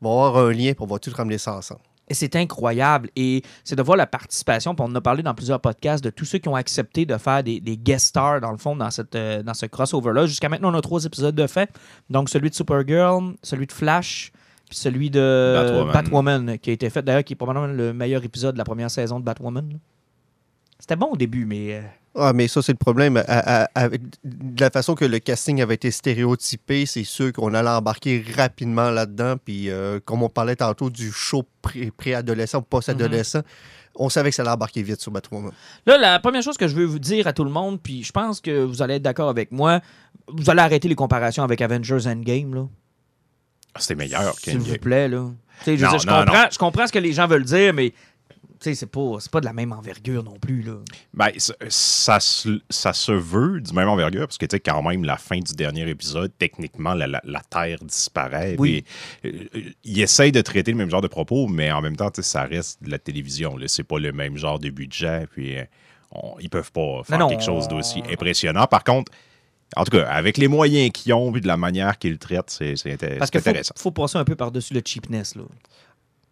va 0.00 0.10
avoir 0.10 0.38
un 0.38 0.52
lien, 0.52 0.72
puis 0.72 0.80
on 0.80 0.86
va 0.86 0.98
tout 0.98 1.10
ramener 1.14 1.38
ça 1.38 1.56
ensemble. 1.56 1.80
Et 2.10 2.14
c'est 2.14 2.34
incroyable. 2.34 3.08
Et 3.14 3.42
c'est 3.62 3.76
de 3.76 3.82
voir 3.82 3.96
la 3.96 4.06
participation. 4.06 4.74
On 4.78 4.84
en 4.84 4.94
a 4.96 5.00
parlé 5.00 5.22
dans 5.22 5.32
plusieurs 5.32 5.60
podcasts 5.60 6.02
de 6.02 6.10
tous 6.10 6.24
ceux 6.24 6.38
qui 6.38 6.48
ont 6.48 6.56
accepté 6.56 7.06
de 7.06 7.16
faire 7.16 7.44
des, 7.44 7.60
guest 7.60 8.08
stars, 8.08 8.40
dans 8.40 8.50
le 8.50 8.58
fond, 8.58 8.74
dans, 8.74 8.90
cette, 8.90 9.14
euh, 9.14 9.42
ce 9.54 9.66
crossover-là. 9.66 10.26
Jusqu'à 10.26 10.48
maintenant, 10.48 10.74
on 10.74 10.76
a 10.76 10.80
trois 10.80 11.04
épisodes 11.04 11.34
de 11.34 11.46
fait. 11.46 11.70
Donc, 12.10 12.28
celui 12.28 12.50
de 12.50 12.54
Supergirl, 12.54 13.34
celui 13.44 13.68
de 13.68 13.72
Flash, 13.72 14.32
puis 14.70 14.78
celui 14.78 15.10
de 15.10 15.54
Batwoman. 15.56 15.92
Batwoman, 15.92 16.58
qui 16.58 16.70
a 16.70 16.72
été 16.72 16.88
fait, 16.88 17.02
d'ailleurs, 17.02 17.24
qui 17.24 17.34
est 17.34 17.36
probablement 17.36 17.66
le 17.66 17.92
meilleur 17.92 18.24
épisode 18.24 18.54
de 18.54 18.58
la 18.58 18.64
première 18.64 18.90
saison 18.90 19.20
de 19.20 19.24
Batwoman. 19.24 19.78
C'était 20.78 20.96
bon 20.96 21.08
au 21.12 21.16
début, 21.16 21.44
mais... 21.44 21.74
euh, 21.74 21.80
Ah, 22.14 22.32
mais 22.32 22.48
ça, 22.48 22.62
c'est 22.62 22.72
le 22.72 22.78
problème. 22.78 23.18
À- 23.18 23.64
à- 23.64 23.68
avec- 23.74 24.00
de 24.24 24.60
la 24.60 24.70
façon 24.70 24.94
que 24.94 25.04
le 25.04 25.18
casting 25.18 25.60
avait 25.60 25.74
été 25.74 25.90
stéréotypé, 25.90 26.86
c'est 26.86 27.04
sûr 27.04 27.32
qu'on 27.34 27.52
allait 27.52 27.68
embarquer 27.68 28.24
rapidement 28.34 28.90
là-dedans. 28.90 29.34
Puis, 29.44 29.68
euh, 29.68 30.00
comme 30.04 30.22
on 30.22 30.30
parlait 30.30 30.56
tantôt 30.56 30.88
du 30.88 31.10
show 31.12 31.44
pré- 31.60 31.90
pré-adolescent 31.94 32.58
ou 32.60 32.62
post-adolescent, 32.62 33.40
on 33.96 34.08
savait 34.08 34.30
que 34.30 34.36
ça 34.36 34.42
allait 34.42 34.52
embarquer 34.52 34.82
vite 34.82 35.00
sur 35.02 35.10
Batwoman. 35.12 35.50
Là, 35.84 35.98
la 35.98 36.18
première 36.20 36.42
chose 36.42 36.56
que 36.56 36.66
je 36.68 36.74
veux 36.74 36.86
vous 36.86 36.98
dire 37.00 37.26
à 37.26 37.32
tout 37.34 37.44
le 37.44 37.50
monde, 37.50 37.78
puis 37.82 38.02
je 38.02 38.12
pense 38.12 38.40
que 38.40 38.62
vous 38.64 38.80
allez 38.80 38.94
être 38.94 39.02
d'accord 39.02 39.28
avec 39.28 39.52
moi, 39.52 39.80
vous 40.28 40.48
allez 40.48 40.60
arrêter 40.60 40.88
les 40.88 40.94
comparations 40.94 41.42
avec 41.42 41.60
Avengers 41.60 42.06
Endgame, 42.06 42.54
là. 42.54 42.66
Ah, 43.74 43.80
C'était 43.80 43.94
meilleur 43.96 44.34
S'il 44.38 44.58
vous 44.58 44.76
plaît, 44.78 45.08
là. 45.08 45.30
Je, 45.66 45.70
veux 45.72 45.76
Non, 45.76 45.90
dire, 45.90 45.98
je 46.00 46.06
non, 46.06 46.18
comprends, 46.24 46.46
je 46.50 46.58
comprends 46.58 46.86
ce 46.86 46.92
que 46.92 46.98
les 46.98 47.12
gens 47.12 47.26
veulent 47.26 47.44
dire, 47.44 47.74
mais 47.74 47.90
tu 47.90 47.96
sais, 48.60 48.74
c'est 48.74 48.86
pas, 48.90 49.16
c'est 49.20 49.30
pas 49.30 49.40
de 49.40 49.46
la 49.46 49.52
même 49.54 49.72
envergure 49.72 50.22
non 50.22 50.38
plus, 50.38 50.62
là. 50.62 50.74
Ben, 51.14 51.30
ça, 51.38 51.54
ça, 51.68 52.20
se, 52.20 52.60
ça 52.68 52.92
se 52.92 53.12
veut 53.12 53.60
du 53.60 53.72
même 53.72 53.88
envergure, 53.88 54.26
parce 54.26 54.36
que, 54.38 54.44
tu 54.46 54.56
sais, 54.56 54.60
quand 54.60 54.82
même, 54.82 55.04
la 55.04 55.16
fin 55.16 55.38
du 55.38 55.54
dernier 55.54 55.88
épisode, 55.88 56.30
techniquement, 56.38 56.92
la, 56.94 57.06
la- 57.06 57.22
la 57.24 57.40
Terre 57.40 57.78
disparaît. 57.82 58.56
Oui. 58.58 58.84
puis, 59.22 59.48
euh, 59.54 59.60
ils 59.84 60.00
essayent 60.02 60.32
de 60.32 60.40
traiter 60.42 60.72
le 60.72 60.76
même 60.78 60.90
genre 60.90 61.00
de 61.00 61.08
propos, 61.08 61.46
mais 61.46 61.70
en 61.72 61.80
même 61.80 61.96
temps, 61.96 62.10
tu 62.10 62.22
sais, 62.22 62.28
ça 62.28 62.42
reste 62.44 62.82
de 62.82 62.90
la 62.90 62.98
télévision. 62.98 63.56
C'est 63.66 63.82
pas 63.84 63.98
le 63.98 64.12
même 64.12 64.36
genre 64.36 64.58
de 64.58 64.68
budget, 64.70 65.26
puis 65.30 65.56
euh, 65.58 65.64
on- 66.12 66.34
ils 66.40 66.50
peuvent 66.50 66.72
pas 66.72 67.02
faire 67.04 67.26
quelque 67.28 67.44
chose 67.44 67.66
d'aussi 67.68 68.02
impressionnant. 68.12 68.66
Par 68.66 68.84
contre, 68.84 69.10
en 69.76 69.84
tout 69.84 69.96
cas, 69.96 70.06
avec 70.08 70.36
les 70.38 70.48
moyens 70.48 70.90
qu'ils 70.92 71.12
ont, 71.14 71.30
puis 71.32 71.40
de 71.40 71.46
la 71.46 71.56
manière 71.56 71.98
qu'ils 71.98 72.12
le 72.12 72.18
traitent, 72.18 72.50
c'est 72.50 72.76
c'est 72.76 72.94
inté- 72.94 73.18
Parce 73.18 73.30
qu'il 73.30 73.40
faut, 73.40 73.48
intéressant. 73.50 73.74
faut 73.76 73.90
passer 73.90 74.18
un 74.18 74.24
peu 74.24 74.34
par-dessus 74.36 74.74
le 74.74 74.82
cheapness, 74.84 75.34
là. 75.36 75.42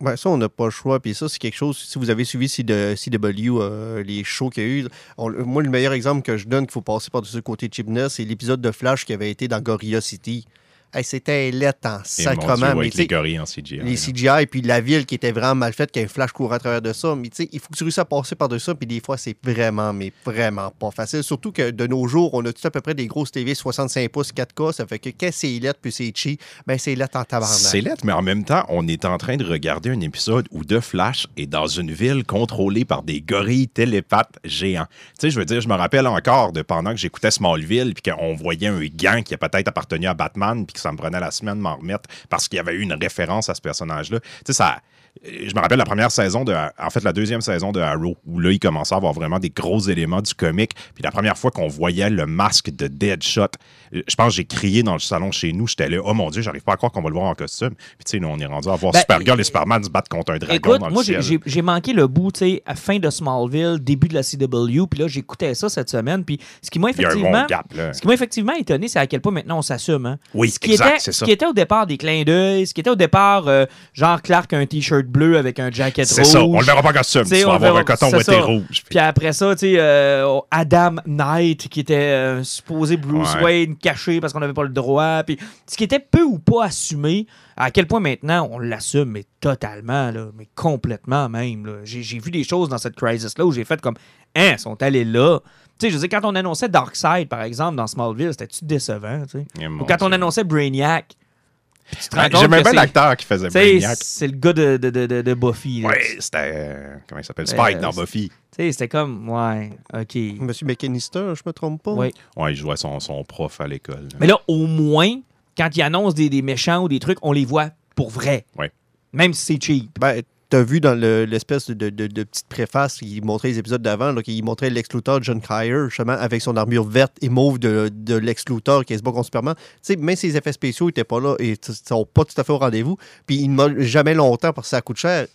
Ouais, 0.01 0.17
ça, 0.17 0.31
on 0.31 0.37
n'a 0.37 0.49
pas 0.49 0.67
le 0.67 0.71
choix. 0.71 1.01
Puis 1.01 1.13
ça, 1.15 1.29
c'est 1.29 1.41
quelque 1.41 1.57
chose, 1.57 1.77
si 1.77 1.99
vous 1.99 2.09
avez 2.09 2.25
suivi 2.25 2.49
CW, 2.49 2.95
CW, 2.95 3.59
euh, 3.61 4.03
les 4.05 4.23
shows 4.23 4.49
qu'il 4.49 4.63
y 4.63 4.67
a 4.67 4.69
eu, 4.69 4.87
on- 5.17 5.31
moi, 5.45 5.61
le 5.63 5.71
meilleur 5.71 5.93
exemple 5.93 6.23
que 6.23 6.37
je 6.37 6.47
donne 6.47 6.67
qu'il 6.67 6.73
faut 6.73 6.83
passer 6.83 7.11
par-dessus 7.11 7.35
le 7.37 7.43
côté 7.43 7.69
cheapness, 7.73 8.15
c'est 8.15 8.25
l'épisode 8.25 8.61
de 8.61 8.71
Flash 8.71 9.05
qui 9.05 9.13
avait 9.13 9.31
été 9.31 9.49
dans 9.49 9.61
Gorilla 9.61 10.01
City. 10.01 10.47
Hey, 10.93 11.05
C'était 11.05 11.51
lettre 11.51 11.89
en 11.89 12.01
sacrement. 12.05 12.75
Mais 12.75 12.91
les 12.91 13.07
gorilles 13.07 13.41
en 13.41 13.45
CGI. 13.45 13.81
les. 13.83 13.97
CGI, 13.97 14.47
puis 14.47 14.63
la 14.63 14.81
ville 14.81 15.05
qui 15.07 15.15
était 15.15 15.33
vraiment 15.33 15.57
mal 15.57 15.73
faite, 15.73 15.91
qu'un 15.91 16.07
flash 16.07 16.33
court 16.33 16.53
à 16.53 16.59
travers 16.59 16.83
de 16.83 16.93
ça. 16.93 17.15
Mais 17.15 17.29
tu 17.29 17.43
sais, 17.43 17.49
il 17.53 17.61
faut 17.61 17.69
que 17.69 17.77
tu 17.77 17.85
réussisses 17.85 17.99
à 17.99 18.05
passer 18.05 18.35
par-dessus 18.35 18.59
ça, 18.59 18.75
puis 18.75 18.87
des 18.87 19.01
fois, 19.01 19.17
c'est 19.17 19.37
vraiment, 19.43 19.93
mais 19.93 20.13
vraiment 20.25 20.71
pas 20.71 20.91
facile. 20.91 21.23
Surtout 21.23 21.53
que 21.53 21.71
de 21.71 21.87
nos 21.87 22.07
jours, 22.09 22.31
on 22.35 22.45
a 22.45 22.53
tout 22.53 22.67
à 22.67 22.71
peu 22.71 22.81
près 22.81 22.95
des 22.95 23.07
grosses 23.07 23.31
TV 23.31 23.55
65 23.55 24.11
pouces 24.11 24.33
4K, 24.33 24.73
ça 24.73 24.87
fait 24.87 24.99
que 24.99 25.11
quand 25.11 25.31
c'est 25.33 25.59
lettre 25.59 25.79
puis 25.81 25.93
c'est 25.93 26.13
chi, 26.15 26.39
ben 26.67 26.79
c'est 26.79 26.95
lettre 26.95 27.19
en 27.19 27.25
tabarnak. 27.25 27.57
C'est 27.57 27.81
lettre, 27.81 28.05
mais 28.05 28.13
en 28.13 28.23
même 28.23 28.45
temps, 28.45 28.65
on 28.69 28.87
est 28.89 29.05
en 29.05 29.19
train 29.19 29.37
de 29.37 29.45
regarder 29.45 29.91
un 29.91 30.01
épisode 30.01 30.47
où 30.51 30.65
The 30.65 30.81
Flash 30.81 31.27
est 31.37 31.47
dans 31.47 31.67
une 31.67 31.93
ville 31.93 32.25
contrôlée 32.25 32.85
par 32.85 33.03
des 33.03 33.21
gorilles 33.21 33.69
télépathes 33.69 34.39
géants. 34.45 34.87
Tu 34.91 35.21
sais, 35.21 35.31
je 35.31 35.39
veux 35.39 35.45
dire, 35.45 35.61
je 35.61 35.69
me 35.69 35.75
rappelle 35.75 36.07
encore 36.07 36.53
de 36.53 36.63
pendant 36.63 36.91
que 36.91 36.99
j'écoutais 36.99 37.31
Smallville, 37.31 37.95
puis 37.95 38.13
qu'on 38.13 38.35
voyait 38.35 38.69
un 38.69 38.85
gang 38.87 39.23
qui 39.23 39.35
a 39.35 39.39
peut-être 39.39 39.69
appartenu 39.69 40.07
à 40.07 40.15
Batman, 40.15 40.67
puis 40.67 40.78
que 40.79 40.83
ça 40.83 40.93
me 40.93 40.97
prenait 40.97 41.21
la 41.21 41.31
semaine 41.31 41.57
de 41.57 41.63
m'en 41.63 41.77
remettre 41.77 42.09
parce 42.29 42.49
qu'il 42.49 42.57
y 42.57 42.61
avait 42.61 42.75
eu 42.75 42.81
une 42.81 42.95
référence 42.95 43.49
à 43.49 43.55
ce 43.55 43.61
personnage-là. 43.61 44.21
Tu 44.21 44.29
sais, 44.47 44.53
ça. 44.53 44.81
Je 45.25 45.53
me 45.55 45.61
rappelle 45.61 45.79
la 45.79 45.85
première 45.85 46.11
saison 46.11 46.45
de. 46.45 46.55
En 46.55 46.91
fait, 46.91 47.03
la 47.03 47.13
deuxième 47.13 47.41
saison 47.41 47.73
de 47.73 47.81
Arrow, 47.81 48.17
où 48.27 48.39
là, 48.39 48.53
il 48.53 48.59
commençait 48.61 48.95
à 48.95 48.99
avoir 48.99 49.13
vraiment 49.13 49.39
des 49.41 49.51
gros 49.51 49.81
éléments 49.81 50.23
du 50.23 50.33
comique. 50.35 50.73
Puis 50.95 51.03
la 51.03 51.11
première 51.11 51.37
fois 51.37 51.51
qu'on 51.51 51.67
voyait 51.67 52.09
le 52.11 52.27
masque 52.27 52.71
de 52.71 52.87
Deadshot, 52.87 53.47
je 53.93 54.15
pense 54.15 54.29
que 54.29 54.35
j'ai 54.35 54.45
crié 54.45 54.83
dans 54.83 54.93
le 54.93 54.99
salon 55.01 55.33
chez 55.33 55.53
nous. 55.53 55.67
J'étais 55.67 55.89
là, 55.89 55.99
oh 56.05 56.15
mon 56.15 56.31
Dieu, 56.31 56.43
j'arrive 56.43 56.63
pas 56.63 56.75
à 56.75 56.77
croire 56.77 56.93
qu'on 56.93 57.03
va 57.03 57.09
le 57.09 57.15
voir 57.15 57.27
en 57.27 57.35
costume. 57.35 57.75
Puis 57.75 58.05
tu 58.07 58.11
sais, 58.13 58.21
nous, 58.21 58.29
on 58.29 58.39
est 58.39 58.47
rendu 58.47 58.69
à 58.69 58.77
voir 58.77 58.93
Ben, 58.93 59.01
Supergirl 59.01 59.41
et 59.41 59.45
Superman 59.45 59.83
se 59.83 59.91
battre 59.91 60.09
contre 60.09 60.33
un 60.33 60.39
dragon 60.39 60.55
Écoute, 60.55 60.81
dans 60.81 60.91
moi, 60.91 61.03
le 61.07 61.21
j'ai- 61.21 61.23
ciel. 61.23 61.41
j'ai 61.45 61.63
manqué 61.63 61.93
le 61.95 62.07
bout, 62.07 62.31
tu 62.33 62.39
sais, 62.41 62.63
à 62.67 62.75
fin 62.77 62.99
de 62.99 63.11
Smallville, 63.11 63.79
début 63.81 64.09
de 64.09 64.15
la 64.15 64.23
CW, 64.23 64.87
puis 64.89 65.01
là, 65.01 65.09
j'écoutais 65.09 65.55
ça 65.55 65.69
cette 65.69 65.91
semaine, 65.91 66.25
puis 66.25 66.39
ce 66.63 66.71
qui 66.71 66.79
m'a 66.79 66.91
effectivement... 66.91 67.31
bon 67.41 67.47
gap, 67.47 67.67
là. 67.75 67.93
Ce 67.93 68.01
qui 68.01 68.07
m'a 68.07 68.15
effectivement 68.15 68.55
étonné, 68.55 68.87
c'est 68.89 68.99
à 69.01 69.07
quel 69.07 69.21
point 69.21 69.33
maintenant 69.33 69.59
on 69.59 69.63
s'assume. 69.63 70.07
Hein? 70.07 70.19
Oui, 70.35 70.51
ce 70.51 70.59
qui 70.61 70.73
exact, 70.73 70.89
était, 70.91 70.99
Ce 71.01 71.13
ça. 71.13 71.27
qui 71.27 71.33
était 71.33 71.47
au 71.47 71.53
départ 71.53 71.87
des 71.87 71.97
clins 71.97 72.23
d'œil, 72.23 72.67
ce 72.67 72.75
qui 72.75 72.81
était 72.81 72.91
au 72.91 72.95
départ, 72.97 73.49
euh, 73.49 73.65
genre 73.95 74.23
Clark 74.23 74.53
un 74.53 74.67
t-shirt 74.67 74.98
bleu 75.07 75.39
avec 75.39 75.59
un 75.61 75.71
jacket 75.71 76.07
C'est 76.07 76.23
rouge. 76.23 76.33
ça, 76.33 76.43
on 76.45 76.59
le 76.59 76.65
verra 76.67 76.83
pas 76.83 76.91
en 76.91 76.93
costume. 76.93 77.25
Tu 77.25 77.43
vas 77.43 77.49
on 77.49 77.53
avoir 77.53 77.77
un 77.77 77.85
coton 77.85 78.11
c'est 78.21 78.41
rouge. 78.41 78.83
Puis 78.89 78.99
après 78.99 79.33
ça, 79.33 79.55
tu 79.55 79.61
sais, 79.61 79.75
euh, 79.79 80.39
Adam 80.51 80.97
Knight, 81.07 81.69
qui 81.69 81.81
était 81.81 81.95
euh, 81.95 82.43
supposé 82.43 82.97
Bruce 82.97 83.35
Ouais. 83.37 83.43
Wayne 83.45 83.77
caché 83.77 84.21
parce 84.21 84.33
qu'on 84.33 84.41
n'avait 84.41 84.53
pas 84.55 84.63
le 84.65 84.69
droit. 84.71 85.23
Puis 85.25 85.39
ce 85.67 85.77
qui 85.77 85.85
était 85.85 86.01
peu 86.01 86.23
ou 86.23 86.39
pas 86.39 86.65
assumé, 86.67 87.27
à 87.57 87.71
quel 87.71 87.87
point 87.87 88.01
maintenant 88.01 88.49
on 88.51 88.59
l'assume, 88.59 89.11
mais 89.11 89.25
totalement, 89.41 90.11
là, 90.11 90.27
mais 90.37 90.49
complètement 90.55 91.29
même. 91.29 91.81
J'ai 91.85 92.19
vu 92.19 92.31
des 92.31 92.45
choses 92.45 92.69
dans 92.69 92.79
cette 92.79 92.97
crisis-là 92.97 93.45
où 93.47 93.53
j'ai 93.53 93.65
fait 93.65 93.81
comme, 93.81 93.97
hein, 94.37 94.53
ils 94.53 94.59
sont 94.59 94.83
allés 94.83 95.05
là. 95.05 95.39
Tu 95.79 95.87
sais, 95.87 95.91
je 95.91 95.99
veux 95.99 96.09
dire, 96.09 96.21
quand 96.21 96.29
on 96.29 96.35
annonçait 96.35 96.69
Darkseid, 96.69 97.29
par 97.29 97.43
exemple, 97.43 97.77
dans 97.77 97.87
Smallville, 97.87 98.31
c'était-tu 98.33 98.65
décevant, 98.65 99.23
tu 99.31 99.39
sais? 99.39 99.47
Eh, 99.61 99.69
Ou 99.69 99.85
quand 99.85 100.03
on 100.03 100.11
annonçait 100.11 100.43
Brainiac, 100.43 101.07
puis 101.09 101.15
tu 101.15 101.78
te 101.78 101.78
rends 101.78 101.78
Ouais, 102.15 102.31
compte 102.31 102.41
J'aimais 102.43 102.63
bien 102.63 102.73
l'acteur 102.73 103.17
qui 103.17 103.25
faisait 103.27 103.49
Brainiac. 103.49 103.97
c'est 104.03 104.27
le 104.27 104.37
gars 104.37 104.53
de, 104.53 104.77
de, 104.77 104.91
de, 104.91 105.07
de- 105.07 105.23
de 105.23 105.35
Buffy. 105.35 105.81
là. 105.81 105.89
Oui, 105.89 106.17
c'était. 106.19 106.53
euh, 106.55 106.97
comment 107.09 107.21
il 107.21 107.25
s'appelle? 107.25 107.47
Spike 107.49 107.77
Euh, 107.77 107.81
dans 107.81 107.91
Buffy. 107.91 108.29
Tu 108.29 108.35
sais, 108.57 108.73
c'était 108.73 108.89
comme, 108.89 109.29
ouais, 109.29 109.71
OK. 109.95 110.17
Monsieur 110.41 110.67
McKinnister, 110.67 111.33
je 111.35 111.43
me 111.47 111.53
trompe 111.53 111.83
pas? 111.83 111.93
Oui. 111.93 112.13
Ouais, 112.37 112.53
il 112.53 112.57
jouait 112.57 112.77
son, 112.77 113.01
son 113.01 113.25
prof 113.25 113.61
à 113.61 113.67
l'école. 113.67 114.09
Mais 114.21 114.27
là, 114.27 114.39
au 114.49 114.67
moins, 114.67 115.09
quand 115.57 115.69
ils 115.77 115.83
annoncent 115.83 116.15
des, 116.15 116.29
des 116.29 116.43
méchants 116.43 116.83
ou 116.85 116.89
des 116.89 116.99
trucs, 116.99 117.19
on 117.23 117.33
les 117.33 117.45
voit 117.45 117.71
pour 117.97 118.11
vrai. 118.11 118.45
Ouais. 118.57 118.71
Même 119.13 119.33
si 119.33 119.45
c'est 119.55 119.63
cheap. 119.63 119.99
Ben, 119.99 120.23
t'as 120.51 120.63
vu 120.63 120.81
dans 120.81 120.95
le- 120.99 121.25
l'espèce 121.25 121.69
de, 121.71 121.75
de- 121.91 122.07
de 122.07 122.23
petite 122.25 122.49
préface 122.49 122.99
qui 122.99 123.21
montrait 123.21 123.49
les 123.49 123.59
épisodes 123.59 123.83
d'avant, 123.83 124.15
qui 124.17 124.41
montrait 124.43 124.71
Lex 124.71 124.93
Luthor, 124.95 125.23
John 125.23 125.41
Cryer, 125.41 125.87
justement, 125.89 126.13
avec 126.15 126.41
son 126.43 126.57
armure 126.57 126.85
verte 126.85 127.17
et 127.21 127.29
mauve 127.29 127.59
de, 127.59 127.91
de 127.93 128.15
Lex 128.17 128.45
Luthor 128.49 128.85
qui 128.85 128.97
se 128.97 129.03
bat 129.03 129.11
contre 129.13 129.27
Superman. 129.27 129.55
Tu 129.57 129.63
sais, 129.83 129.97
même 129.97 130.17
ses 130.17 130.37
effets 130.37 130.53
spéciaux 130.53 130.87
n'étaient 130.87 131.05
pas 131.05 131.21
là 131.21 131.35
et 131.39 131.57
sont 131.63 132.07
pas 132.07 132.25
tout 132.25 132.41
à 132.41 132.45
fait 132.45 132.53
au 132.53 132.59
rendez-vous. 132.59 132.97
Puis 133.27 133.37
il 133.37 133.49
ne 133.51 133.55
m'a 133.57 133.69
jamais 133.81 134.15
longtemps 134.15 134.53
parce 134.53 134.69
que 134.69 134.71
ça 134.71 134.81
coûte 134.81 134.97
cher. 134.97 135.27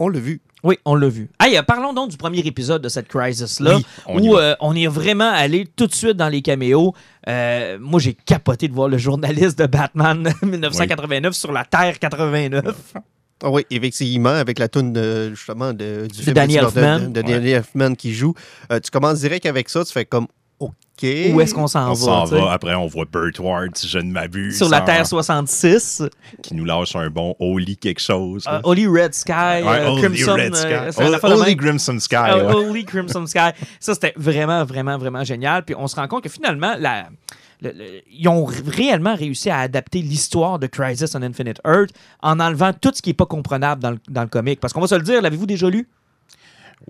On 0.00 0.08
l'a 0.08 0.18
vu. 0.18 0.40
Oui, 0.64 0.76
on 0.84 0.96
l'a 0.96 1.08
vu. 1.08 1.30
Hey, 1.38 1.56
euh, 1.56 1.62
parlons 1.62 1.92
donc 1.92 2.10
du 2.10 2.16
premier 2.16 2.40
épisode 2.40 2.82
de 2.82 2.88
cette 2.88 3.06
crisis-là, 3.06 3.76
Oui, 4.08 4.28
où 4.28 4.36
euh, 4.36 4.56
on 4.60 4.74
est 4.74 4.88
vraiment 4.88 5.30
allé 5.30 5.68
tout 5.76 5.86
de 5.86 5.94
suite 5.94 6.16
dans 6.16 6.28
les 6.28 6.42
caméos. 6.42 6.94
Euh, 7.28 7.78
moi, 7.80 8.00
j'ai 8.00 8.14
capoté 8.14 8.66
de 8.66 8.72
voir 8.74 8.88
le 8.88 8.98
journaliste 8.98 9.56
de 9.58 9.66
Batman 9.66 10.32
1989 10.42 11.34
sur 11.34 11.52
la 11.52 11.64
Terre 11.64 11.98
89. 12.00 12.94
Ah 13.44 13.50
oui, 13.50 13.66
effectivement, 13.70 14.30
avec 14.30 14.58
la 14.58 14.68
toune 14.68 14.92
de, 14.94 15.30
justement 15.34 15.72
de, 15.72 16.06
du 16.06 16.22
film 16.22 16.34
Danny 16.34 16.54
de- 16.56 16.60
de- 16.60 16.64
Elfman. 16.64 16.98
de, 17.00 17.06
de 17.08 17.22
Danny 17.22 17.50
Elfman 17.50 17.94
qui 17.94 18.14
joue. 18.14 18.32
Euh, 18.72 18.80
tu 18.80 18.90
commences 18.90 19.20
direct 19.20 19.44
avec 19.46 19.68
ça, 19.68 19.84
tu 19.84 19.92
fais 19.92 20.06
comme 20.06 20.26
OK. 20.60 20.70
Où 21.02 21.40
est-ce 21.40 21.52
qu'on 21.52 21.66
s'en 21.66 21.90
On 21.90 21.94
va? 21.94 21.96
s'en 21.96 22.22
tu 22.24 22.30
sais? 22.30 22.40
va. 22.40 22.52
Après, 22.52 22.74
on 22.74 22.86
voit 22.86 23.04
Burt 23.04 23.38
Ward, 23.40 23.76
si 23.76 23.88
je 23.88 23.98
ne 23.98 24.10
m'abuse. 24.12 24.56
Sur 24.56 24.68
la 24.68 24.80
en- 24.82 24.84
Terre 24.86 25.06
66, 25.06 26.02
Qui 26.42 26.54
nous 26.54 26.64
lâche 26.64 26.94
un 26.96 27.10
bon 27.10 27.34
Holy 27.40 27.76
quelque 27.76 28.00
chose. 28.00 28.44
euh. 28.48 28.60
Holy 28.62 28.86
Red 28.86 29.12
Sky, 29.12 29.32
Ouais, 29.32 29.62
euh, 29.66 29.88
Holy 29.90 30.02
Crimson, 30.02 30.34
Red 30.34 30.54
Sky. 30.54 31.00
Holy. 31.24 31.56
Crimson 31.56 31.98
Sky. 31.98 32.14
Ouais. 32.16 32.54
Holy 32.54 32.84
Crimson 32.84 33.26
Sky. 33.26 33.50
Ça, 33.80 33.94
c'était 33.94 34.14
vraiment, 34.16 34.64
vraiment, 34.64 34.96
vraiment 34.96 35.24
génial. 35.24 35.64
Puis 35.64 35.74
on 35.76 35.88
se 35.88 35.96
rend 35.96 36.06
compte 36.06 36.22
que 36.22 36.28
finalement, 36.30 36.74
la, 36.78 37.08
le- 37.72 37.72
le- 37.84 38.00
ils 38.10 38.28
ont 38.28 38.44
réellement 38.44 39.14
réussi 39.14 39.50
à 39.50 39.58
adapter 39.58 40.00
l'histoire 40.02 40.58
de 40.58 40.66
Crisis 40.66 41.14
on 41.14 41.22
Infinite 41.22 41.60
Earth 41.66 41.90
en 42.22 42.38
enlevant 42.40 42.72
tout 42.72 42.92
ce 42.94 43.02
qui 43.02 43.10
n'est 43.10 43.14
pas 43.14 43.26
comprenable 43.26 43.82
dans 43.82 43.90
le, 43.92 43.98
dans 44.08 44.22
le 44.22 44.28
comic. 44.28 44.60
Parce 44.60 44.72
qu'on 44.72 44.80
va 44.80 44.86
se 44.86 44.94
le 44.94 45.02
dire, 45.02 45.20
l'avez-vous 45.22 45.46
déjà 45.46 45.68
lu? 45.68 45.88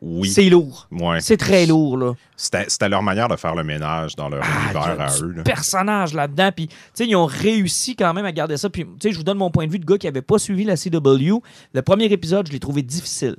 Oui. 0.00 0.28
C'est 0.28 0.48
lourd. 0.50 0.88
Ouais. 0.90 1.20
C'est 1.20 1.36
très 1.36 1.66
lourd, 1.66 1.96
là. 1.96 2.14
C'était 2.36 2.64
c'était 2.68 2.88
leur 2.88 3.02
manière 3.02 3.28
de 3.28 3.36
faire 3.36 3.54
le 3.54 3.62
ménage 3.62 4.16
dans 4.16 4.28
leur 4.28 4.42
Ah, 4.42 4.64
univers 4.64 5.00
à 5.00 5.16
eux. 5.22 5.32
là. 5.36 5.42
personnage 5.44 6.14
là-dedans. 6.14 6.50
Puis, 6.54 6.66
tu 6.68 6.74
sais, 6.94 7.06
ils 7.06 7.14
ont 7.14 7.26
réussi 7.26 7.94
quand 7.94 8.12
même 8.12 8.24
à 8.24 8.32
garder 8.32 8.56
ça. 8.56 8.68
Puis, 8.70 8.84
tu 8.84 8.90
sais, 9.00 9.12
je 9.12 9.16
vous 9.18 9.22
donne 9.22 9.38
mon 9.38 9.50
point 9.50 9.66
de 9.66 9.72
vue 9.72 9.78
de 9.78 9.84
gars 9.84 9.96
qui 9.98 10.06
n'avait 10.06 10.22
pas 10.22 10.38
suivi 10.38 10.64
la 10.64 10.76
CW. 10.76 11.40
Le 11.74 11.82
premier 11.82 12.06
épisode, 12.06 12.48
je 12.48 12.52
l'ai 12.52 12.58
trouvé 12.60 12.82
difficile. 12.82 13.36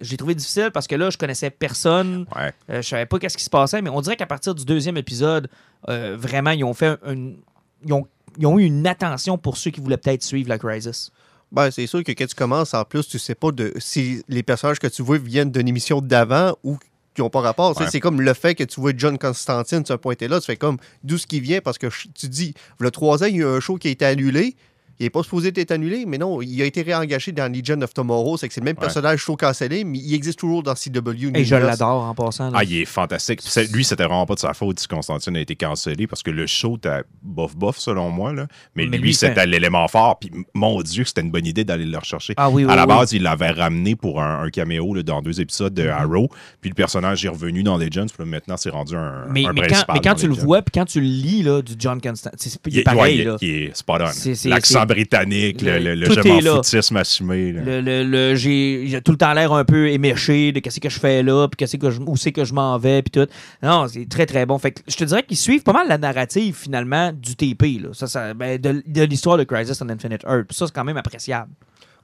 Je 0.00 0.10
l'ai 0.10 0.16
trouvé 0.16 0.34
difficile 0.34 0.70
parce 0.72 0.86
que 0.86 0.94
là, 0.94 1.10
je 1.10 1.18
connaissais 1.18 1.50
personne. 1.50 2.24
Ouais. 2.36 2.52
Euh, 2.70 2.82
je 2.82 2.88
savais 2.88 3.06
pas 3.06 3.18
qu'est-ce 3.18 3.36
qui 3.36 3.44
se 3.44 3.50
passait, 3.50 3.82
mais 3.82 3.90
on 3.90 4.00
dirait 4.00 4.16
qu'à 4.16 4.26
partir 4.26 4.54
du 4.54 4.64
deuxième 4.64 4.96
épisode, 4.96 5.48
euh, 5.88 6.16
vraiment, 6.18 6.50
ils 6.52 6.62
ont 6.64 6.74
fait 6.74 6.96
un- 7.04 7.32
ils, 7.84 7.92
ont, 7.92 8.06
ils 8.38 8.46
ont 8.46 8.58
eu 8.58 8.64
une 8.64 8.86
attention 8.86 9.38
pour 9.38 9.56
ceux 9.56 9.70
qui 9.70 9.80
voulaient 9.80 9.96
peut-être 9.96 10.22
suivre 10.22 10.48
la 10.48 10.58
Crisis. 10.58 11.10
Ben, 11.50 11.70
c'est 11.70 11.86
sûr 11.86 12.04
que 12.04 12.12
quand 12.12 12.26
tu 12.26 12.34
commences, 12.34 12.74
en 12.74 12.84
plus, 12.84 13.08
tu 13.08 13.18
sais 13.18 13.34
pas 13.34 13.50
de 13.50 13.72
si 13.78 14.22
les 14.28 14.42
personnages 14.42 14.78
que 14.78 14.86
tu 14.86 15.02
vois 15.02 15.18
viennent 15.18 15.50
d'une 15.50 15.66
émission 15.66 16.00
d'avant 16.00 16.54
ou 16.62 16.76
qui 17.14 17.22
n'ont 17.22 17.30
pas 17.30 17.40
rapport. 17.40 17.76
Ouais. 17.80 17.86
C'est 17.90 17.98
comme 18.00 18.20
le 18.20 18.34
fait 18.34 18.54
que 18.54 18.62
tu 18.64 18.80
vois 18.80 18.92
John 18.96 19.18
Constantine 19.18 19.84
se 19.84 19.94
pointer 19.94 20.28
là, 20.28 20.38
tu 20.38 20.46
fais 20.46 20.56
comme 20.56 20.76
d'où 21.02 21.18
ce 21.18 21.26
qui 21.26 21.40
vient? 21.40 21.60
Parce 21.60 21.78
que 21.78 21.88
tu 22.14 22.28
dis, 22.28 22.54
le 22.78 22.90
trois 22.92 23.24
ans, 23.24 23.26
il 23.26 23.36
y 23.36 23.38
a 23.38 23.46
eu 23.46 23.46
un 23.56 23.58
show 23.60 23.76
qui 23.76 23.88
a 23.88 23.90
été 23.90 24.04
annulé. 24.04 24.54
Il 25.00 25.04
n'est 25.04 25.10
pas 25.10 25.22
supposé 25.22 25.52
être 25.54 25.70
annulé, 25.70 26.04
mais 26.06 26.18
non, 26.18 26.42
il 26.42 26.60
a 26.60 26.64
été 26.64 26.82
réengagé 26.82 27.30
dans 27.32 27.52
Legion 27.52 27.80
of 27.82 27.94
Tomorrow. 27.94 28.36
C'est 28.36 28.48
que 28.48 28.54
c'est 28.54 28.60
le 28.60 28.64
même 28.64 28.76
Ouais. 28.76 28.80
personnage 28.80 29.20
show 29.20 29.36
cancellé, 29.36 29.84
mais 29.84 29.98
il 29.98 30.12
existe 30.14 30.38
toujours 30.40 30.62
dans 30.64 30.74
CW. 30.74 31.30
Et 31.36 31.44
je 31.44 31.54
l'adore 31.54 32.04
en 32.04 32.14
passant. 32.14 32.50
là. 32.50 32.58
Ah, 32.60 32.64
il 32.64 32.78
est 32.78 32.84
fantastique. 32.84 33.40
Lui, 33.72 33.84
c'était 33.84 34.02
vraiment 34.04 34.26
pas 34.26 34.34
de 34.34 34.40
sa 34.40 34.54
faute 34.54 34.80
si 34.80 34.88
Constantine 34.88 35.36
a 35.36 35.40
été 35.40 35.54
cancellé 35.54 36.06
parce 36.08 36.22
que 36.24 36.30
le 36.32 36.46
show 36.46 36.76
était 36.76 37.02
bof-bof, 37.24 37.78
selon 37.78 38.10
moi. 38.10 38.32
Là. 38.32 38.46
Mais, 38.74 38.86
Mais 38.86 38.96
lui, 38.98 39.04
lui, 39.08 39.14
c'était 39.14 39.34
fait- 39.34 39.46
l'élément 39.46 39.86
fort. 39.88 40.18
Puis 40.18 40.30
mon 40.54 40.80
Dieu, 40.82 41.04
c'était 41.04 41.20
une 41.20 41.30
bonne 41.30 41.46
idée 41.46 41.64
d'aller 41.64 41.84
le 41.84 41.96
rechercher. 41.98 42.34
Ah 42.36 42.50
oui, 42.50 42.64
oui, 42.64 42.72
à 42.72 42.74
la 42.76 42.82
oui. 42.82 42.88
base, 42.88 43.12
il 43.12 43.22
l'avait 43.22 43.50
ramené 43.50 43.94
pour 43.94 44.20
un, 44.20 44.42
un 44.42 44.50
caméo 44.50 44.94
là, 44.94 45.02
dans 45.02 45.22
deux 45.22 45.40
épisodes 45.40 45.78
Mhm. 45.78 45.84
de 45.84 45.88
Arrow. 45.90 46.28
Puis 46.60 46.70
le 46.70 46.74
personnage 46.74 47.24
est 47.24 47.28
revenu 47.28 47.62
dans 47.62 47.76
Legends. 47.78 48.06
Puis 48.06 48.16
là, 48.18 48.24
maintenant, 48.24 48.56
c'est 48.56 48.70
rendu 48.70 48.96
un, 48.96 49.26
mais, 49.30 49.46
un 49.46 49.52
mais 49.52 49.60
quand, 49.60 49.66
principal 49.68 49.94
mais 49.94 50.00
quand 50.00 50.10
dans 50.10 50.16
tu 50.16 50.26
le 50.28 50.34
vois, 50.34 50.62
puis 50.62 50.72
quand 50.74 50.84
tu 50.86 51.00
le 51.00 51.06
lis 51.06 51.42
là, 51.42 51.62
du 51.62 51.74
John 51.78 52.00
Constantine, 52.00 52.36
c'est 52.38 52.58
il 52.66 52.78
est 52.78 52.80
il, 52.80 52.84
pareil. 52.84 53.00
ouais, 53.00 53.14
il 53.14 53.20
est- 53.20 53.24
là. 53.24 53.36
il 53.40 53.48
est 53.48 53.76
spot 53.76 54.00
on. 54.00 54.04
L'accent 54.04 54.34
c'est- 54.34 54.87
britannique, 54.88 55.62
le, 55.62 55.78
le, 55.78 55.94
le 55.94 56.06
Tout 56.08 56.14
je 56.14 56.28
m'en 56.28 56.56
foutisme 56.56 56.96
assumé. 56.96 57.52
là. 57.52 57.62
Le, 57.62 57.80
le- 57.80 58.02
le- 58.02 58.34
j'ai 58.34 58.84
j'ai 58.86 59.00
tout 59.00 59.12
le 59.12 59.18
temps 59.18 59.32
l'air 59.34 59.52
un 59.52 59.64
peu 59.64 59.88
éméché 59.90 60.50
de 60.50 60.58
qu'est-ce 60.58 60.80
que 60.80 60.88
je 60.88 60.98
fais 60.98 61.22
là, 61.22 61.46
puis 61.46 61.56
qu'est-ce 61.56 61.76
que 61.76 61.90
je, 61.90 62.00
où 62.00 62.16
c'est 62.16 62.32
que 62.32 62.44
je 62.44 62.52
m'en 62.54 62.76
vais, 62.78 63.02
puis 63.02 63.10
tout. 63.12 63.30
Non, 63.62 63.86
c'est 63.86 64.08
très 64.08 64.26
très 64.26 64.46
bon. 64.46 64.58
Fait 64.58 64.72
que 64.72 64.80
je 64.88 64.96
te 64.96 65.04
dirais 65.04 65.22
qu'ils 65.22 65.36
suivent 65.36 65.62
pas 65.62 65.72
mal 65.72 65.86
la 65.86 65.98
narrative 65.98 66.56
finalement 66.56 67.12
du 67.12 67.36
TP, 67.36 67.80
là. 67.82 67.90
Ça, 67.92 68.06
ça, 68.08 68.34
ben, 68.34 68.58
de, 68.60 68.82
de 68.84 69.02
l'histoire 69.04 69.36
de 69.38 69.44
Crisis 69.44 69.80
on 69.80 69.88
Infinite 69.88 70.24
Earth. 70.26 70.46
Puis 70.48 70.56
ça, 70.56 70.66
c'est 70.66 70.74
quand 70.74 70.84
même 70.84 70.96
appréciable. 70.96 71.52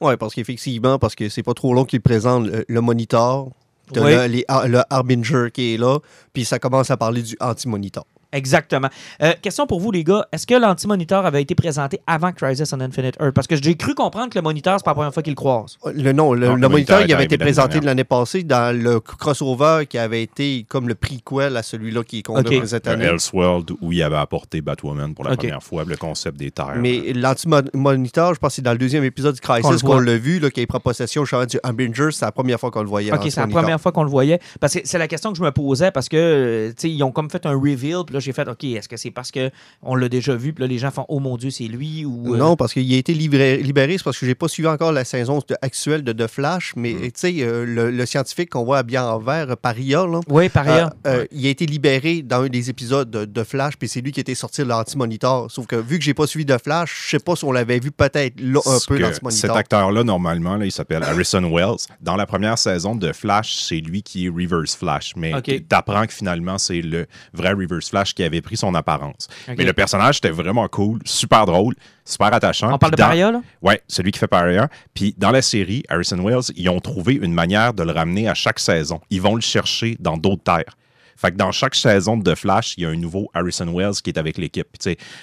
Oui, 0.00 0.14
parce 0.19 0.35
qu'effectivement, 0.35 0.99
parce 0.99 1.14
que 1.14 1.29
c'est 1.29 1.43
pas 1.43 1.55
trop 1.55 1.73
long 1.75 1.85
qu'il 1.85 2.00
présente 2.00 2.47
le, 2.47 2.64
le 2.69 2.81
monitor, 2.81 3.50
Oui. 3.97 4.00
le, 4.12 4.26
les- 4.26 4.45
ah, 4.49 4.64
le 4.67 4.81
Harbinger 4.91 5.47
qui 5.53 5.75
est 5.75 5.76
là, 5.79 5.99
puis 6.33 6.45
ça 6.45 6.59
commence 6.59 6.91
à 6.91 6.97
parler 6.97 7.23
du 7.23 7.37
anti-monitor. 7.41 8.05
Exactement. 8.35 8.88
Euh, 9.23 9.33
question 9.41 9.67
pour 9.67 9.81
vous, 9.81 9.91
les 9.91 10.05
gars. 10.05 10.26
Est-ce 10.33 10.47
que 10.47 10.55
l'anti-moniteur 10.55 11.25
avait 11.25 11.41
été 11.41 11.55
présenté 11.55 12.00
avant 12.07 12.33
Crisis 12.33 12.73
on 12.73 12.81
Infinite 12.81 13.17
Earth? 13.21 13.33
Parce 13.33 13.47
que 13.47 13.57
j'ai 13.57 13.76
cru 13.76 13.95
comprendre 13.95 14.29
que 14.31 14.38
le 14.38 14.43
moniteur, 14.43 14.75
c'est 14.79 14.85
pas 14.85 14.91
la 14.91 14.95
première 14.97 15.14
fois 15.14 15.23
qu'il 15.23 15.33
le 15.33 15.37
croise. 15.37 15.79
Le, 15.95 16.12
non, 16.12 16.35
le, 16.35 16.47
Non, 16.49 16.55
le 16.57 16.61
le 16.62 16.69
moniteur, 16.69 17.00
il 17.03 17.11
est 17.11 17.14
avait 17.14 17.25
été 17.25 17.38
présenté 17.38 17.81
l'année 17.81 18.05
passée 18.05 18.43
dans 18.43 18.76
le 18.76 19.00
crossover 19.00 19.87
qui 19.88 19.99
avait 19.99 20.23
été 20.23 20.67
comme 20.69 20.88
le 20.88 20.95
prequel 20.95 21.57
à 21.57 21.62
celui-là 21.62 22.03
qui 22.03 22.19
est 22.19 22.23
qu'on 22.23 22.38
Ok. 22.38 22.53
a 22.53 22.59
pour 22.59 22.69
cette 22.69 22.88
Un 22.88 22.93
année. 22.93 23.05
Elseworld 23.05 23.71
où 23.81 23.93
il 23.93 24.03
avait 24.03 24.17
apporté 24.17 24.61
Batwoman 24.61 25.14
pour 25.14 25.25
la 25.25 25.37
première 25.37 25.62
fois, 25.62 25.85
le 25.85 25.97
concept 25.97 26.37
des 26.38 26.50
terres. 26.50 26.75
Mais 26.76 27.12
l'anti-moniteur, 27.12 28.35
je 28.35 28.38
pense 28.41 28.50
que 28.50 28.55
c'est 28.57 28.62
dans 28.62 28.73
le 28.73 28.79
deuxième 28.79 29.05
épisode 29.05 29.35
du 29.35 29.41
Crisis 29.41 29.83
qu'on 29.83 29.99
l'a 29.99 30.17
vu, 30.17 30.38
là, 30.41 30.50
qui 30.50 30.67
prend 30.67 30.81
possession 30.81 31.25
justement, 31.25 31.47
du 31.47 31.59
Harbinger. 31.62 32.09
C'est 32.11 32.25
la 32.25 32.33
première 32.33 32.59
fois 32.59 32.71
qu'on 32.71 32.83
le 32.83 32.88
voyait. 32.88 33.12
Ok, 33.12 33.26
c'est 33.31 33.41
la 33.41 33.47
première 33.47 33.81
fois 33.81 33.93
qu'on 33.93 34.05
le 34.05 34.11
voyait. 34.11 34.41
Parce 34.61 34.75
que 34.75 34.81
c'est 34.85 34.99
la 34.99 35.09
question 35.09 35.31
que 35.33 35.38
je 35.38 35.43
me 35.43 35.53
posais 35.53 35.91
parce 35.91 36.09
que, 36.09 36.17
euh, 36.17 36.69
tu 36.71 36.75
sais, 36.79 36.91
ils 36.91 37.03
ont 37.03 37.12
comme 37.12 37.31
fait 37.31 37.47
un 37.47 37.55
reveal. 37.55 38.03
Puis 38.07 38.14
là, 38.14 38.21
j'ai 38.25 38.33
fait, 38.33 38.49
OK, 38.49 38.64
est-ce 38.64 38.88
que 38.88 38.97
c'est 38.97 39.11
parce 39.11 39.31
qu'on 39.31 39.95
l'a 39.95 40.09
déjà 40.09 40.35
vu? 40.35 40.52
Puis 40.52 40.62
là, 40.62 40.69
les 40.69 40.78
gens 40.78 40.90
font, 40.90 41.04
oh 41.09 41.21
mon 41.21 41.37
Dieu, 41.37 41.50
c'est 41.50 41.64
lui 41.64 42.04
ou. 42.04 42.35
euh, 42.35 42.38
Non, 42.38 42.57
parce 42.57 42.73
qu'il 42.73 42.93
a 42.93 42.97
été 42.97 43.14
libéré, 43.14 43.97
c'est 43.99 44.04
parce 44.04 44.19
que 44.19 44.26
j'ai 44.26 44.35
pas 44.35 44.49
suivi 44.49 44.69
encore 44.69 44.93
la 44.93 45.04
saison 45.04 45.38
de- 45.49 45.54
actuelle 45.62 46.02
de 46.02 46.12
The 46.12 46.26
Flash, 46.26 46.73
mais 46.76 46.95
Mm. 46.95 47.00
tu 47.02 47.11
sais, 47.14 47.35
euh, 47.40 47.64
le, 47.64 47.90
le 47.90 48.07
scientifique 48.07 48.50
qu'on 48.50 48.64
voit 48.64 48.78
habillé 48.78 48.99
en 48.99 49.19
vert, 49.19 49.50
euh, 49.50 49.57
Paria, 49.57 50.07
là, 50.07 50.21
Oui, 50.28 50.49
par 50.49 50.69
ailleurs. 50.69 50.90
euh, 51.07 51.21
euh, 51.23 51.26
il 51.33 51.47
a 51.47 51.50
été 51.50 51.66
libéré 51.66 52.23
dans 52.23 52.43
un 52.43 52.49
des 52.49 52.71
épisodes 52.71 53.11
de, 53.11 53.25
de 53.25 53.45
Flash, 53.45 53.76
puis 53.76 53.88
c'est 53.88 54.00
lui 54.00 54.12
qui 54.12 54.21
était 54.21 54.35
sorti 54.35 54.62
de 54.62 54.66
l'anti-monitor. 54.69 55.50
Sauf 55.50 55.66
que 55.66 55.76
vu 55.76 55.99
que 55.99 56.04
j'ai 56.04 56.14
pas 56.14 56.26
suivi 56.26 56.45
de 56.45 56.57
Flash, 56.59 57.02
je 57.04 57.11
sais 57.11 57.19
pas 57.19 57.37
si 57.37 57.45
on 57.45 57.52
l'avait 57.52 57.78
vu 57.78 57.90
peut-être 57.90 58.40
là 58.40 58.61
un 58.66 58.78
peu 58.87 58.99
l'anti-monitor. 58.99 59.33
Cet 59.50 59.50
acteur-là, 59.57 60.04
normalement, 60.04 60.57
là, 60.57 60.64
il 60.64 60.73
s'appelle 60.73 61.02
Harrison 61.02 61.43
Wells. 61.50 61.76
Dans 62.00 62.16
la 62.16 62.26
première 62.26 62.59
saison 62.59 62.95
de 62.95 63.12
Flash, 63.12 63.54
c'est 63.57 63.81
lui 63.81 64.02
qui 64.02 64.26
est 64.26 64.28
Reverse 64.28 64.76
Flash. 64.76 65.12
Mais 65.16 65.35
Ok. 65.35 65.69
t'apprends 65.69 66.07
que 66.07 66.12
finalement, 66.12 66.59
c'est 66.59 66.81
le 66.81 67.07
vrai 67.33 67.52
Reverse 67.52 67.90
Flash 67.90 68.13
qui 68.14 68.23
avait 68.23 68.40
pris 68.40 68.56
son 68.56 68.75
apparence. 68.75 69.28
Mais 69.49 69.64
le 69.64 69.73
personnage 69.73 70.18
était 70.18 70.30
vraiment 70.30 70.66
cool, 70.68 71.00
super 71.04 71.47
drôle, 71.47 71.75
super 72.04 72.33
attachant. 72.33 72.73
On 72.73 72.78
parle 72.78 72.92
de 72.92 72.97
dans- 72.97 73.04
Paria, 73.06 73.30
là? 73.33 73.42
Ouais, 73.62 73.83
celui 73.88 74.11
qui 74.12 74.18
fait 74.18 74.26
Paria. 74.28 74.68
Puis 74.94 75.14
dans 75.18 75.30
la 75.30 75.42
série, 75.42 75.83
Harrison 75.88 76.18
Wells, 76.25 76.52
ils 76.56 76.68
ont 76.68 76.80
trouvé 76.80 77.14
une 77.14 77.33
manière 77.33 77.75
de 77.75 77.83
le 77.83 77.92
ramener 77.92 78.28
à 78.28 78.35
chaque 78.35 78.59
saison. 78.59 79.00
Ils 79.11 79.21
vont 79.23 79.35
le 79.35 79.40
chercher 79.40 79.97
dans 80.00 80.16
d'autres 80.16 80.42
terres. 80.44 80.76
Fait 81.16 81.30
que 81.33 81.37
dans 81.37 81.52
chaque 81.52 81.75
saison 81.75 82.16
de 82.16 82.33
The 82.33 82.37
Flash, 82.37 82.75
il 82.76 82.83
y 82.83 82.87
a 82.87 82.90
un 82.90 82.97
nouveau 82.97 83.30
Harrison 83.35 83.66
Wells 83.73 83.94
qui 84.02 84.11
est 84.11 84.18
avec 84.18 84.38
l'équipe. 84.38 84.66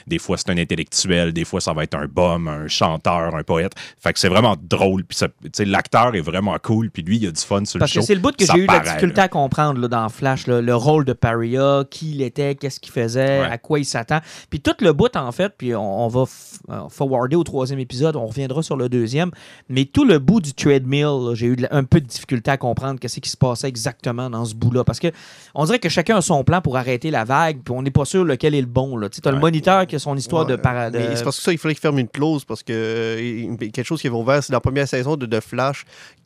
Des 0.07 0.17
fois, 0.19 0.37
c'est 0.37 0.49
un 0.49 0.57
intellectuel, 0.57 1.33
des 1.33 1.45
fois, 1.45 1.61
ça 1.61 1.73
va 1.73 1.83
être 1.83 1.95
un 1.95 2.05
bum, 2.05 2.47
un 2.47 2.67
chanteur, 2.67 3.35
un 3.35 3.43
poète. 3.43 3.73
Fait 3.99 4.13
que 4.13 4.19
c'est 4.19 4.29
vraiment 4.29 4.55
drôle. 4.61 5.03
Puis, 5.03 5.17
l'acteur 5.65 6.15
est 6.15 6.21
vraiment 6.21 6.55
cool. 6.61 6.89
Puis 6.89 7.03
lui, 7.03 7.17
il 7.17 7.27
a 7.27 7.31
du 7.31 7.41
fun 7.41 7.63
sur 7.65 7.79
Parce 7.79 7.91
le 7.93 7.99
que 7.99 8.01
show. 8.01 8.07
c'est 8.07 8.15
le 8.15 8.21
bout 8.21 8.35
que 8.35 8.45
j'ai 8.45 8.57
eu 8.59 8.67
de 8.67 8.71
la 8.71 8.79
difficulté 8.79 9.17
là. 9.17 9.23
à 9.23 9.27
comprendre 9.27 9.79
là, 9.79 9.87
dans 9.87 10.09
Flash, 10.09 10.47
là, 10.47 10.61
le 10.61 10.75
rôle 10.75 11.05
de 11.05 11.13
Paria, 11.13 11.83
qui 11.89 12.11
il 12.11 12.21
était, 12.21 12.55
qu'est-ce 12.55 12.79
qu'il 12.79 12.91
faisait, 12.93 13.41
Ouais. 13.41 13.47
à 13.47 13.57
quoi 13.57 13.79
il 13.79 13.85
s'attend. 13.85 14.19
Puis 14.49 14.59
tout 14.61 14.73
le 14.81 14.93
bout, 14.93 15.15
en 15.15 15.31
fait, 15.31 15.53
puis 15.57 15.75
on, 15.75 16.05
on 16.05 16.07
va 16.07 16.23
euh, 16.69 16.89
forwarder 16.89 17.35
au 17.35 17.43
troisième 17.43 17.79
épisode, 17.79 18.15
on 18.15 18.25
reviendra 18.25 18.61
sur 18.63 18.75
le 18.77 18.89
deuxième, 18.89 19.31
mais 19.69 19.85
tout 19.85 20.05
le 20.05 20.19
bout 20.19 20.41
du 20.41 20.53
treadmill, 20.53 21.33
j'ai 21.33 21.47
eu 21.47 21.55
de 21.55 21.67
un 21.71 21.83
peu 21.83 22.01
de 22.01 22.05
difficulté 22.07 22.51
à 22.51 22.57
comprendre 22.57 22.99
qu'est-ce 22.99 23.19
qui 23.19 23.29
se 23.29 23.37
passait 23.37 23.67
exactement 23.67 24.29
dans 24.29 24.43
ce 24.45 24.55
bout-là. 24.55 24.83
Parce 24.83 24.99
que 24.99 25.07
on 25.55 25.65
dirait 25.65 25.79
que 25.81 25.89
chacun 25.89 26.15
a 26.17 26.21
son 26.21 26.43
plan 26.45 26.61
pour 26.61 26.77
arrêter 26.77 27.11
la 27.11 27.25
vague, 27.25 27.59
puis 27.63 27.73
on 27.75 27.81
n'est 27.81 27.91
pas 27.91 28.05
sûr 28.05 28.23
lequel 28.23 28.55
est 28.55 28.61
le 28.61 28.67
bon. 28.67 28.97
Tu 29.09 29.19
as 29.27 29.31
le 29.31 29.39
moniteur 29.39 29.85
qui 29.87 29.95
a 29.97 29.99
son 29.99 30.15
histoire 30.15 30.45
de, 30.45 30.53
Ouais, 30.55 30.61
para- 30.61 30.89
de- 30.89 30.97
mais 30.99 31.15
C'est 31.17 31.23
parce 31.25 31.37
que 31.37 31.43
ça, 31.43 31.51
il 31.51 31.57
fallait 31.57 31.73
qu'il 31.73 31.81
ferme 31.81 31.99
une 31.99 32.07
clause 32.07 32.45
parce 32.45 32.63
que 32.63 32.71
euh, 32.71 33.55
quelque 33.57 33.83
chose 33.83 33.99
qui 33.99 34.07
avait 34.07 34.15
ouvert, 34.15 34.41
c'est 34.43 34.51
dans 34.51 34.57
la 34.57 34.61
première 34.61 34.87
saison 34.87 35.17
de 35.17 35.25
The 35.25 35.41
Flash, 35.41 35.83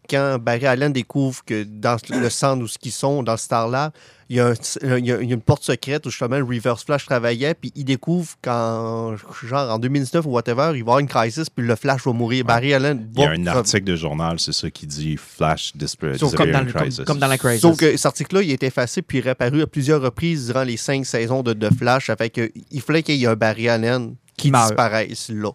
quand 0.09 0.37
Barry 0.39 0.67
Allen 0.67 0.93
découvre 0.93 1.43
que 1.43 1.63
dans 1.63 1.97
le 2.09 2.29
centre 2.29 2.63
où 2.63 2.67
ce 2.67 2.77
qu'ils 2.77 2.91
sont, 2.91 3.23
dans 3.23 3.31
le 3.31 3.37
Star 3.39 3.67
Lab, 3.67 3.91
il 4.29 4.37
y, 4.37 4.39
a 4.39 4.47
un- 4.47 4.97
il 4.97 5.05
y 5.05 5.11
a 5.11 5.21
il 5.21 5.31
une 5.31 5.41
porte 5.41 5.63
secrète 5.63 6.05
où 6.07 6.09
justement 6.09 6.37
le 6.37 6.43
Reverse 6.43 6.83
Flash 6.83 7.05
travaillait, 7.05 7.53
puis 7.53 7.71
il 7.75 7.85
découvre 7.85 8.33
qu'en 8.41 9.15
genre 9.43 9.71
en 9.71 9.77
2019 9.77 10.25
ou 10.25 10.29
whatever, 10.29 10.69
il 10.69 10.71
va 10.71 10.77
y 10.77 10.81
avoir 10.81 10.99
une 10.99 11.07
crisis, 11.07 11.49
puis 11.49 11.65
le 11.65 11.75
Flash 11.75 12.03
va 12.05 12.11
mourir. 12.13 12.43
Barry 12.45 12.73
Allen 12.73 13.07
Il 13.15 13.21
y 13.21 13.23
a 13.23 13.29
un 13.29 13.33
article 13.47 13.83
de 13.83 13.95
journal, 13.95 14.39
c'est 14.39 14.51
ça 14.53 14.69
qui 14.71 14.87
dit 14.87 15.15
Flash 15.17 15.73
Disparate. 15.75 16.17
Comme 16.37 16.47
dans, 16.51 16.59
le- 16.61 16.71
comme- 16.73 17.05
comme 17.05 17.19
dans 17.19 17.27
la 17.27 17.37
Crisis. 17.37 17.61
Sauf 17.61 17.77
que 17.77 17.97
cet 17.97 18.05
article-là, 18.07 18.41
il 18.41 18.51
a 18.51 18.53
été 18.55 18.65
effacé 18.65 19.01
puis 19.01 19.19
réapparu 19.21 19.61
à 19.61 19.67
plusieurs 19.67 20.01
reprises 20.01 20.47
durant 20.47 20.63
les 20.63 20.77
cinq 20.77 21.05
saisons 21.05 21.43
de 21.43 21.53
The 21.53 21.73
Flash. 21.77 22.09
Fait 22.17 22.29
que 22.29 22.51
il 22.71 22.81
fallait 22.81 23.03
qu'il 23.03 23.15
y 23.15 23.25
ait 23.25 23.27
un 23.27 23.35
Barry 23.35 23.69
Allen 23.69 24.15
qui 24.37 24.49
disparaisse 24.69 25.29
là. 25.29 25.51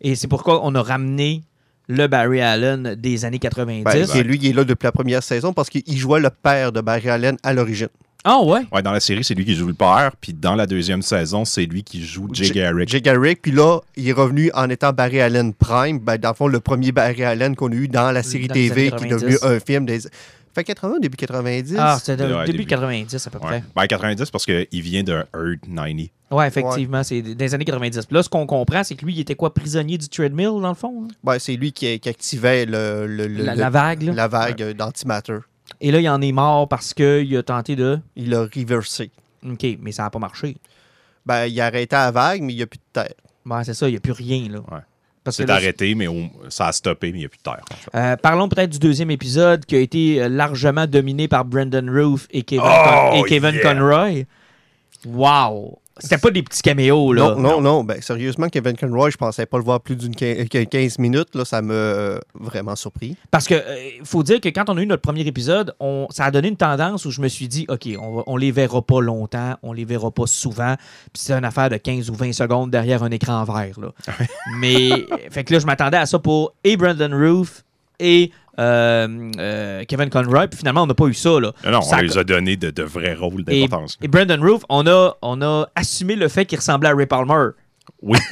Et 0.00 0.14
c'est 0.16 0.28
pourquoi 0.28 0.64
on 0.66 0.74
a 0.74 0.82
ramené 0.82 1.42
le 1.88 2.06
Barry 2.06 2.40
Allen 2.40 2.94
des 2.96 3.24
années 3.24 3.38
90. 3.38 3.84
Ben, 3.84 4.06
c'est 4.06 4.22
lui 4.22 4.38
qui 4.38 4.48
est 4.50 4.52
là 4.52 4.64
depuis 4.64 4.84
la 4.86 4.92
première 4.92 5.22
saison 5.22 5.52
parce 5.52 5.70
qu'il 5.70 5.96
jouait 5.96 6.20
le 6.20 6.28
père 6.30 6.70
de 6.72 6.80
Barry 6.80 7.08
Allen 7.08 7.36
à 7.42 7.52
l'origine. 7.54 7.88
Ah 8.30 8.42
ouais? 8.42 8.60
Ouais, 8.70 8.82
dans 8.82 8.92
la 8.92 9.00
série, 9.00 9.24
c'est 9.24 9.32
lui 9.34 9.46
qui 9.46 9.54
joue 9.54 9.66
le 9.68 9.72
père. 9.74 10.12
Puis 10.20 10.34
dans 10.34 10.54
la 10.54 10.66
deuxième 10.66 11.00
saison, 11.00 11.46
c'est 11.46 11.64
lui 11.64 11.82
qui 11.82 12.04
joue 12.04 12.28
Jay 12.32 12.44
J- 12.44 12.52
Garrick. 12.52 12.88
Jay 12.90 13.00
Garrick, 13.00 13.40
puis 13.40 13.52
là, 13.52 13.80
il 13.96 14.06
est 14.06 14.12
revenu 14.12 14.50
en 14.52 14.68
étant 14.68 14.92
Barry 14.92 15.20
Allen 15.20 15.54
Prime. 15.54 15.98
Ben, 15.98 16.18
dans 16.18 16.28
le 16.28 16.34
fond, 16.34 16.46
le 16.46 16.60
premier 16.60 16.92
Barry 16.92 17.24
Allen 17.24 17.56
qu'on 17.56 17.72
a 17.72 17.74
eu 17.74 17.88
dans 17.88 18.10
la 18.12 18.22
série 18.22 18.46
Dans 18.46 18.52
TV 18.54 18.90
qui 18.90 19.04
est 19.04 19.08
devenu 19.08 19.32
90. 19.38 19.44
un 19.44 19.60
film 19.60 19.86
des. 19.86 20.00
Fait 20.54 20.64
80, 20.64 20.98
début 21.00 21.16
90. 21.16 21.76
Ah, 21.78 21.98
c'était 22.02 22.22
Ouais, 22.24 22.44
début 22.46 22.58
début. 22.58 22.66
90 22.66 23.26
à 23.26 23.30
peu 23.30 23.38
Ouais. 23.38 23.44
près. 23.46 23.64
Ben, 23.76 23.86
90 23.86 24.30
parce 24.30 24.44
qu'il 24.44 24.66
vient 24.82 25.02
de 25.04 25.12
Earth 25.12 25.60
90. 25.64 26.10
Ouais, 26.30 26.48
effectivement, 26.48 27.02
c'est 27.04 27.22
des 27.22 27.54
années 27.54 27.64
90. 27.64 28.04
Puis 28.06 28.14
là, 28.14 28.22
ce 28.22 28.28
qu'on 28.28 28.44
comprend, 28.46 28.82
c'est 28.84 28.94
que 28.96 29.04
lui, 29.06 29.14
il 29.14 29.20
était 29.20 29.34
quoi, 29.36 29.54
prisonnier 29.54 29.96
du 29.96 30.08
treadmill, 30.08 30.60
dans 30.60 30.68
le 30.68 30.74
fond? 30.74 31.08
Ben, 31.24 31.38
c'est 31.38 31.54
lui 31.54 31.72
qui, 31.72 31.98
qui 32.00 32.08
activait 32.08 32.66
le, 32.66 33.06
le- 33.06 33.26
le- 33.28 33.42
La, 33.44 33.54
le- 33.54 33.60
la 33.60 33.70
vague, 33.70 34.02
là. 34.02 34.12
la 34.12 34.28
vague 34.28 34.72
d'antimatter. 34.76 35.38
Et 35.80 35.90
là, 35.90 36.00
il 36.00 36.08
en 36.08 36.20
est 36.20 36.32
mort 36.32 36.68
parce 36.68 36.92
qu'il 36.94 37.36
a 37.36 37.42
tenté 37.42 37.76
de. 37.76 37.98
Il 38.16 38.30
l'a 38.30 38.42
reversé. 38.42 39.10
OK, 39.48 39.66
mais 39.80 39.92
ça 39.92 40.02
n'a 40.04 40.10
pas 40.10 40.18
marché. 40.18 40.56
Ben, 41.26 41.46
il 41.46 41.60
a 41.60 41.66
arrêté 41.66 41.94
la 41.94 42.10
vague, 42.10 42.42
mais 42.42 42.52
il 42.52 42.56
n'y 42.56 42.62
a 42.62 42.66
plus 42.66 42.78
de 42.78 42.82
terre. 42.92 43.14
Ouais, 43.46 43.64
c'est 43.64 43.74
ça, 43.74 43.86
il 43.88 43.92
n'y 43.92 43.96
a 43.96 44.00
plus 44.00 44.12
rien, 44.12 44.48
là. 44.50 44.58
Ouais. 44.70 44.80
C'est 45.30 45.48
arrêté, 45.50 45.94
mais 45.94 46.08
on- 46.08 46.30
ça 46.48 46.68
a 46.68 46.72
stoppé, 46.72 47.12
mais 47.12 47.18
il 47.18 47.20
n'y 47.20 47.26
a 47.26 47.28
plus 47.28 47.36
de 47.38 47.42
terre. 47.42 47.60
en 47.70 47.74
fait. 47.74 47.90
euh, 47.94 48.16
parlons 48.16 48.48
peut-être 48.48 48.70
du 48.70 48.78
deuxième 48.78 49.10
épisode 49.10 49.66
qui 49.66 49.76
a 49.76 49.78
été 49.80 50.22
euh, 50.22 50.28
largement 50.30 50.86
dominé 50.86 51.28
par 51.28 51.44
Brendan 51.44 51.90
Roof 51.90 52.26
et 52.30 52.42
Kevin, 52.44 52.64
Oh, 52.66 53.10
Con- 53.10 53.16
et 53.24 53.28
Kevin 53.28 53.54
yeah. 53.54 53.62
Conroy. 53.74 54.24
Wow! 55.04 55.78
C'était 55.98 56.18
pas 56.18 56.30
des 56.30 56.42
petits 56.42 56.62
caméos, 56.62 57.12
là. 57.12 57.34
Non, 57.34 57.40
non, 57.40 57.60
non. 57.60 57.84
Ben, 57.84 58.00
sérieusement, 58.00 58.48
Kevin 58.48 58.76
Conroy, 58.76 59.10
je 59.10 59.16
pensais 59.16 59.46
pas 59.46 59.58
le 59.58 59.64
voir 59.64 59.80
plus 59.80 59.96
d'une 59.96 60.14
quin- 60.14 60.46
que 60.48 60.64
15 60.64 60.98
minutes. 60.98 61.34
Là, 61.34 61.44
ça 61.44 61.60
m'a 61.62 61.72
euh, 61.74 62.18
vraiment 62.34 62.76
surpris. 62.76 63.16
Parce 63.30 63.46
que 63.46 63.54
euh, 63.54 63.76
faut 64.04 64.22
dire 64.22 64.40
que 64.40 64.48
quand 64.48 64.68
on 64.70 64.76
a 64.76 64.82
eu 64.82 64.86
notre 64.86 65.02
premier 65.02 65.26
épisode, 65.26 65.74
on, 65.80 66.06
ça 66.10 66.24
a 66.26 66.30
donné 66.30 66.48
une 66.48 66.56
tendance 66.56 67.04
où 67.04 67.10
je 67.10 67.20
me 67.20 67.28
suis 67.28 67.48
dit, 67.48 67.66
OK, 67.68 67.88
on, 68.00 68.16
va- 68.16 68.22
on 68.26 68.36
les 68.36 68.50
verra 68.52 68.80
pas 68.82 69.00
longtemps, 69.00 69.56
on 69.62 69.72
les 69.72 69.84
verra 69.84 70.10
pas 70.10 70.26
souvent. 70.26 70.74
Puis 71.12 71.22
c'est 71.22 71.32
une 71.32 71.44
affaire 71.44 71.70
de 71.70 71.76
15 71.76 72.10
ou 72.10 72.14
20 72.14 72.32
secondes 72.32 72.70
derrière 72.70 73.02
un 73.02 73.10
écran 73.10 73.42
vert. 73.44 73.78
Là. 73.80 73.92
Mais, 74.58 74.90
fait 75.30 75.44
que 75.44 75.52
là, 75.52 75.58
je 75.58 75.66
m'attendais 75.66 75.96
à 75.98 76.06
ça 76.06 76.18
pour 76.18 76.54
et 76.64 76.76
Brandon 76.76 77.10
Roof 77.12 77.64
et 78.00 78.30
euh, 78.58 79.30
euh, 79.38 79.84
Kevin 79.86 80.10
Conroy. 80.10 80.48
Puis 80.48 80.58
finalement, 80.58 80.82
on 80.82 80.86
n'a 80.86 80.94
pas 80.94 81.06
eu 81.06 81.14
ça. 81.14 81.38
Là. 81.40 81.52
Non, 81.64 81.70
non, 81.70 81.82
Ça 81.82 81.96
on 81.98 82.00
les 82.00 82.18
a 82.18 82.24
donné 82.24 82.56
de, 82.56 82.70
de 82.70 82.82
vrais 82.82 83.14
rôles 83.14 83.44
et, 83.48 83.62
d'importance. 83.62 83.96
et 84.02 84.08
Brandon 84.08 84.38
Roof, 84.40 84.62
on 84.68 84.86
a, 84.86 85.16
on 85.22 85.40
a 85.42 85.68
assumé 85.74 86.16
le 86.16 86.28
fait 86.28 86.44
qu'il 86.46 86.58
ressemblait 86.58 86.88
à 86.90 86.94
Ray 86.94 87.06
Palmer. 87.06 87.50
Oui. 88.02 88.18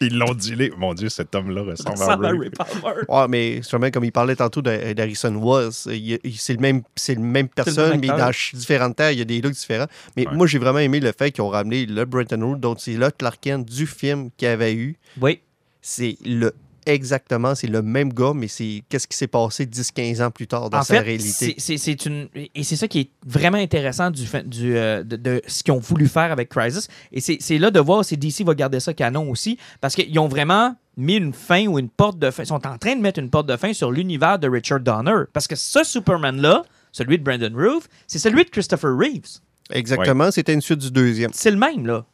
Ils 0.00 0.16
l'ont 0.16 0.32
dilé. 0.34 0.70
Mon 0.78 0.94
Dieu, 0.94 1.08
cet 1.08 1.34
homme-là 1.34 1.62
ressemble 1.62 2.24
à 2.24 2.28
Ray. 2.30 2.50
Palmer. 2.50 3.00
Ouais, 3.08 3.26
mais 3.28 3.56
justement, 3.56 3.90
comme 3.90 4.04
il 4.04 4.12
parlait 4.12 4.36
tantôt 4.36 4.62
d'Ha- 4.62 4.94
d'Harrison 4.94 5.34
Wells, 5.42 5.72
c'est 5.72 6.52
le 6.54 6.60
même, 6.60 6.82
c'est 6.94 7.16
le 7.16 7.20
même 7.20 7.48
personne, 7.48 7.98
mais 8.00 8.06
dans 8.06 8.30
différentes 8.54 8.94
terres, 8.94 9.10
il 9.10 9.18
y 9.18 9.22
a 9.22 9.24
des 9.24 9.40
looks 9.40 9.54
différents. 9.54 9.88
Mais 10.16 10.28
Ouais. 10.28 10.34
moi, 10.36 10.46
j'ai 10.46 10.58
vraiment 10.58 10.78
aimé 10.78 11.00
le 11.00 11.10
fait 11.16 11.32
qu'ils 11.32 11.42
ont 11.42 11.48
ramené 11.48 11.86
le 11.86 12.04
Brenton 12.04 12.40
Root, 12.44 12.56
donc 12.58 12.76
c'est 12.80 12.92
le 12.92 13.10
Clark 13.10 13.38
Kent 13.40 13.66
du 13.68 13.86
film 13.88 14.30
qu'il 14.36 14.46
avait 14.48 14.74
eu. 14.74 14.96
Oui. 15.20 15.40
C'est 15.80 16.16
le 16.24 16.52
exactement, 16.86 17.54
c'est 17.54 17.66
le 17.66 17.82
même 17.82 18.12
gars, 18.12 18.32
mais 18.34 18.48
c'est 18.48 18.82
qu'est-ce 18.88 19.06
qui 19.06 19.16
s'est 19.16 19.26
passé 19.26 19.66
10-15 19.66 20.22
ans 20.22 20.30
plus 20.30 20.46
tard 20.46 20.70
dans 20.70 20.78
en 20.78 20.82
sa 20.82 20.94
fait, 20.94 21.00
réalité? 21.00 21.28
c'est- 21.28 21.54
c'est 21.58 21.76
c'est 21.78 22.06
une 22.06 22.28
et 22.34 22.62
c'est 22.64 22.76
ça 22.76 22.88
qui 22.88 23.00
est 23.00 23.10
vraiment 23.26 23.58
intéressant 23.58 24.10
du, 24.10 24.24
du 24.46 24.76
euh, 24.76 25.02
de, 25.04 25.16
de 25.16 25.42
ce 25.46 25.62
qu'ils 25.62 25.72
ont 25.72 25.78
voulu 25.78 26.08
faire 26.08 26.32
avec 26.32 26.48
Crisis. 26.48 26.88
Et 27.12 27.20
c'est 27.20 27.38
c'est 27.40 27.58
là 27.58 27.70
de 27.70 27.80
voir 27.80 28.04
si 28.04 28.16
DC 28.16 28.42
va 28.44 28.54
garder 28.54 28.80
ça 28.80 28.94
canon 28.94 29.30
aussi, 29.30 29.58
parce 29.80 29.94
qu'ils 29.94 30.18
ont 30.18 30.28
vraiment 30.28 30.74
mis 30.96 31.14
une 31.16 31.32
fin 31.32 31.66
ou 31.66 31.78
une 31.78 31.88
porte 31.88 32.18
de 32.18 32.30
fin. 32.30 32.42
Ils 32.42 32.46
sont 32.46 32.66
en 32.66 32.78
train 32.78 32.96
de 32.96 33.00
mettre 33.00 33.18
une 33.18 33.30
porte 33.30 33.46
de 33.48 33.56
fin 33.56 33.72
sur 33.72 33.90
l'univers 33.90 34.38
de 34.38 34.48
Richard 34.48 34.80
Donner, 34.80 35.24
parce 35.32 35.46
que 35.46 35.56
ce 35.56 35.84
Superman 35.84 36.40
là, 36.40 36.64
celui 36.92 37.18
de 37.18 37.24
Brandon 37.24 37.52
Roof, 37.54 37.88
c'est 38.06 38.18
celui 38.18 38.44
de 38.44 38.50
Christopher 38.50 38.90
Reeves. 38.96 39.40
Exactement, 39.70 40.30
c'était 40.30 40.52
une 40.52 40.60
suite 40.60 40.80
du 40.80 40.90
deuxième. 40.90 41.30
C'est 41.32 41.50
le 41.50 41.56
même 41.56 41.86
là. 41.86 42.04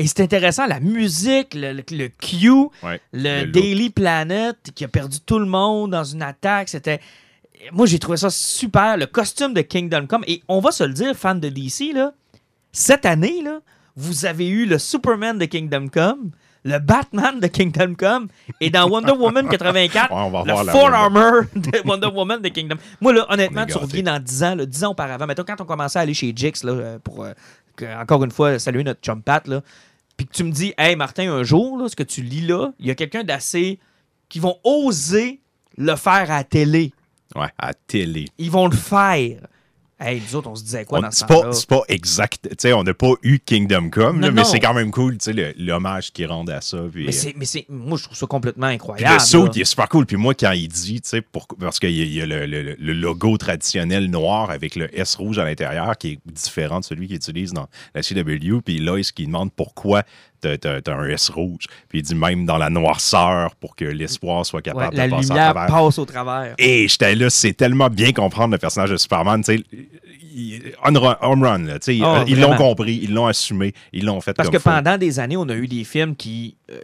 Et 0.00 0.06
c'est 0.06 0.20
intéressant, 0.20 0.66
la 0.66 0.80
musique, 0.80 1.52
le, 1.54 1.72
le, 1.74 1.82
le 1.90 2.08
Q, 2.08 2.50
Ouais. 2.82 3.00
le. 3.12 3.44
Daily 3.44 3.90
Planet 3.90 4.56
qui 4.74 4.84
a 4.84 4.88
perdu 4.88 5.20
tout 5.20 5.38
le 5.38 5.44
monde 5.46 5.90
dans 5.90 6.04
une 6.04 6.22
attaque, 6.22 6.68
c'était. 6.70 7.00
Moi, 7.72 7.84
j'ai 7.86 7.98
trouvé 7.98 8.16
ça 8.16 8.30
super. 8.30 8.96
Le 8.96 9.04
costume 9.06 9.52
de 9.52 9.60
Kingdom 9.60 10.06
Come. 10.06 10.24
Et 10.26 10.42
on 10.48 10.60
va 10.60 10.70
se 10.72 10.82
le 10.84 10.94
dire, 10.94 11.14
fan 11.14 11.38
de 11.38 11.50
DC, 11.50 11.92
là, 11.94 12.12
cette 12.72 13.04
année, 13.04 13.42
là, 13.42 13.60
vous 13.96 14.24
avez 14.24 14.48
eu 14.48 14.64
le 14.64 14.78
Superman 14.78 15.36
de 15.36 15.44
Kingdom 15.44 15.88
Come, 15.88 16.30
le 16.64 16.78
Batman 16.78 17.38
de 17.38 17.46
Kingdom 17.48 17.94
Come, 17.98 18.28
et 18.62 18.70
dans 18.70 18.88
Wonder 18.90 19.12
Woman 19.12 19.46
84, 19.48 20.10
Ouais, 20.10 20.16
on 20.18 20.30
va 20.30 20.44
le 20.64 20.70
Full 20.70 20.94
Armor 20.94 21.42
de 21.54 21.86
Wonder 21.86 22.06
Woman 22.06 22.40
de 22.40 22.48
Kingdom. 22.48 22.76
Moi, 23.02 23.12
là, 23.12 23.26
honnêtement, 23.28 23.66
tu 23.66 23.76
reviens 23.76 24.04
dans 24.04 24.18
10 24.22 24.42
ans, 24.44 24.54
là, 24.54 24.64
10 24.64 24.84
ans 24.84 24.90
auparavant. 24.92 25.26
Mettons, 25.26 25.44
quand 25.46 25.60
on 25.60 25.66
commençait 25.66 25.98
à 25.98 26.02
aller 26.02 26.14
chez 26.14 26.32
Jix, 26.34 26.64
là, 26.64 26.72
euh, 26.72 26.98
pour, 27.04 27.24
euh, 27.24 27.32
encore 28.00 28.24
une 28.24 28.30
fois, 28.30 28.58
saluer 28.58 28.84
notre 28.84 29.00
chum 29.02 29.20
Pat, 29.22 29.46
là, 29.46 29.60
puis 30.20 30.26
que 30.26 30.34
tu 30.34 30.44
me 30.44 30.52
dis, 30.52 30.74
hey 30.76 30.96
Martin, 30.96 31.32
un 31.32 31.44
jour, 31.44 31.78
là, 31.78 31.88
ce 31.88 31.96
que 31.96 32.02
tu 32.02 32.20
lis 32.20 32.42
là, 32.42 32.74
il 32.78 32.86
y 32.86 32.90
a 32.90 32.94
quelqu'un 32.94 33.24
d'assez. 33.24 33.78
qui 34.28 34.38
vont 34.38 34.58
oser 34.64 35.40
le 35.78 35.96
faire 35.96 36.30
à 36.30 36.36
la 36.36 36.44
télé. 36.44 36.92
Ouais, 37.34 37.48
à 37.58 37.72
télé. 37.72 38.26
Ils 38.36 38.50
vont 38.50 38.66
le 38.66 38.76
faire. 38.76 39.40
Hey, 40.02 40.22
nous 40.26 40.34
autres, 40.36 40.48
on 40.48 40.54
se 40.54 40.64
disait 40.64 40.86
quoi 40.86 40.98
On- 40.98 41.02
dans 41.02 41.10
ce 41.10 41.18
C'est 41.18 41.26
temps-là? 41.26 41.48
pas, 41.48 41.52
c'est 41.52 41.68
pas 41.68 41.82
exact. 41.88 42.48
Tu 42.48 42.54
sais, 42.58 42.72
on 42.72 42.82
n'a 42.82 42.94
pas 42.94 43.12
eu 43.22 43.38
Kingdom 43.38 43.90
Come, 43.90 44.20
là, 44.22 44.30
mais 44.30 44.44
c'est 44.44 44.58
quand 44.58 44.72
même 44.72 44.90
cool, 44.90 45.18
tu 45.18 45.32
sais, 45.32 45.54
l'hommage 45.58 46.10
qu'ils 46.12 46.26
rendent 46.26 46.48
à 46.48 46.62
ça. 46.62 46.78
Puis, 46.90 47.04
Mais 47.04 47.12
c'est, 47.12 47.34
mais 47.36 47.44
c'est, 47.44 47.66
moi, 47.68 47.98
je 47.98 48.04
trouve 48.04 48.16
ça 48.16 48.26
complètement 48.26 48.68
Puis 48.68 48.76
incroyable. 48.76 49.12
le 49.14 49.18
saut, 49.20 49.48
il 49.54 49.60
est 49.60 49.64
super 49.66 49.88
cool. 49.90 50.06
Puis 50.06 50.16
moi, 50.16 50.32
quand 50.34 50.52
il 50.52 50.68
dit, 50.68 51.02
tu 51.02 51.08
sais, 51.10 51.22
parce 51.60 51.78
qu'il 51.78 51.90
y 51.90 52.00
a, 52.00 52.04
il 52.04 52.12
y 52.14 52.22
a 52.22 52.26
le, 52.26 52.46
le- 52.46 52.76
le 52.78 52.92
logo 52.94 53.36
traditionnel 53.36 54.06
noir 54.10 54.50
avec 54.50 54.74
le 54.74 54.88
S 54.98 55.16
rouge 55.16 55.38
à 55.38 55.44
l'intérieur 55.44 55.98
qui 55.98 56.12
est 56.12 56.18
différent 56.24 56.80
de 56.80 56.84
celui 56.86 57.06
qu'ils 57.06 57.16
utilisent 57.16 57.52
dans 57.52 57.68
la 57.94 58.02
CW. 58.02 58.62
Puis 58.64 58.78
Lois 58.78 59.00
qui 59.14 59.26
demande 59.26 59.52
pourquoi 59.52 60.02
t'as 60.40 60.56
t'as- 60.58 60.80
t'as 60.80 60.94
un 60.94 61.04
S 61.08 61.28
rouge. 61.30 61.64
Puis 61.88 61.98
il 62.00 62.02
dit 62.02 62.14
même 62.14 62.46
dans 62.46 62.58
la 62.58 62.70
noirceur 62.70 63.54
pour 63.56 63.76
que 63.76 63.84
l'espoir 63.84 64.44
soit 64.46 64.62
capable 64.62 64.94
de 64.96 65.00
passer 65.08 65.28
lumière 65.28 65.48
à 65.50 65.52
travers. 65.66 65.66
passe 65.84 65.98
au 65.98 66.04
travers. 66.04 66.54
Et 66.58 66.88
j'étais 66.88 67.14
là, 67.14 67.30
c'est 67.30 67.52
tellement 67.52 67.88
bien 67.88 68.12
comprendre 68.12 68.52
le 68.52 68.58
personnage 68.58 68.90
de 68.90 68.96
Superman. 68.96 69.42
tu 69.42 69.56
sais, 69.58 69.64
On 70.84 70.92
run, 70.98 71.16
home 71.22 71.42
run, 71.42 71.58
là. 71.64 71.78
tu 71.78 71.98
sais, 71.98 72.00
Ah, 72.04 72.24
ils 72.26 72.40
l'ont 72.40 72.56
compris, 72.56 73.00
ils 73.02 73.12
l'ont 73.12 73.26
assumé, 73.26 73.72
ils 73.92 74.04
l'ont 74.04 74.20
fait 74.20 74.32
Parce 74.32 74.48
comme 74.48 74.54
que 74.54 74.62
faut. 74.62 74.70
pendant 74.70 74.96
des 74.96 75.18
années, 75.18 75.36
on 75.36 75.48
a 75.48 75.54
eu 75.54 75.66
des 75.66 75.84
films 75.84 76.14
qui. 76.16 76.56
euh, 76.70 76.80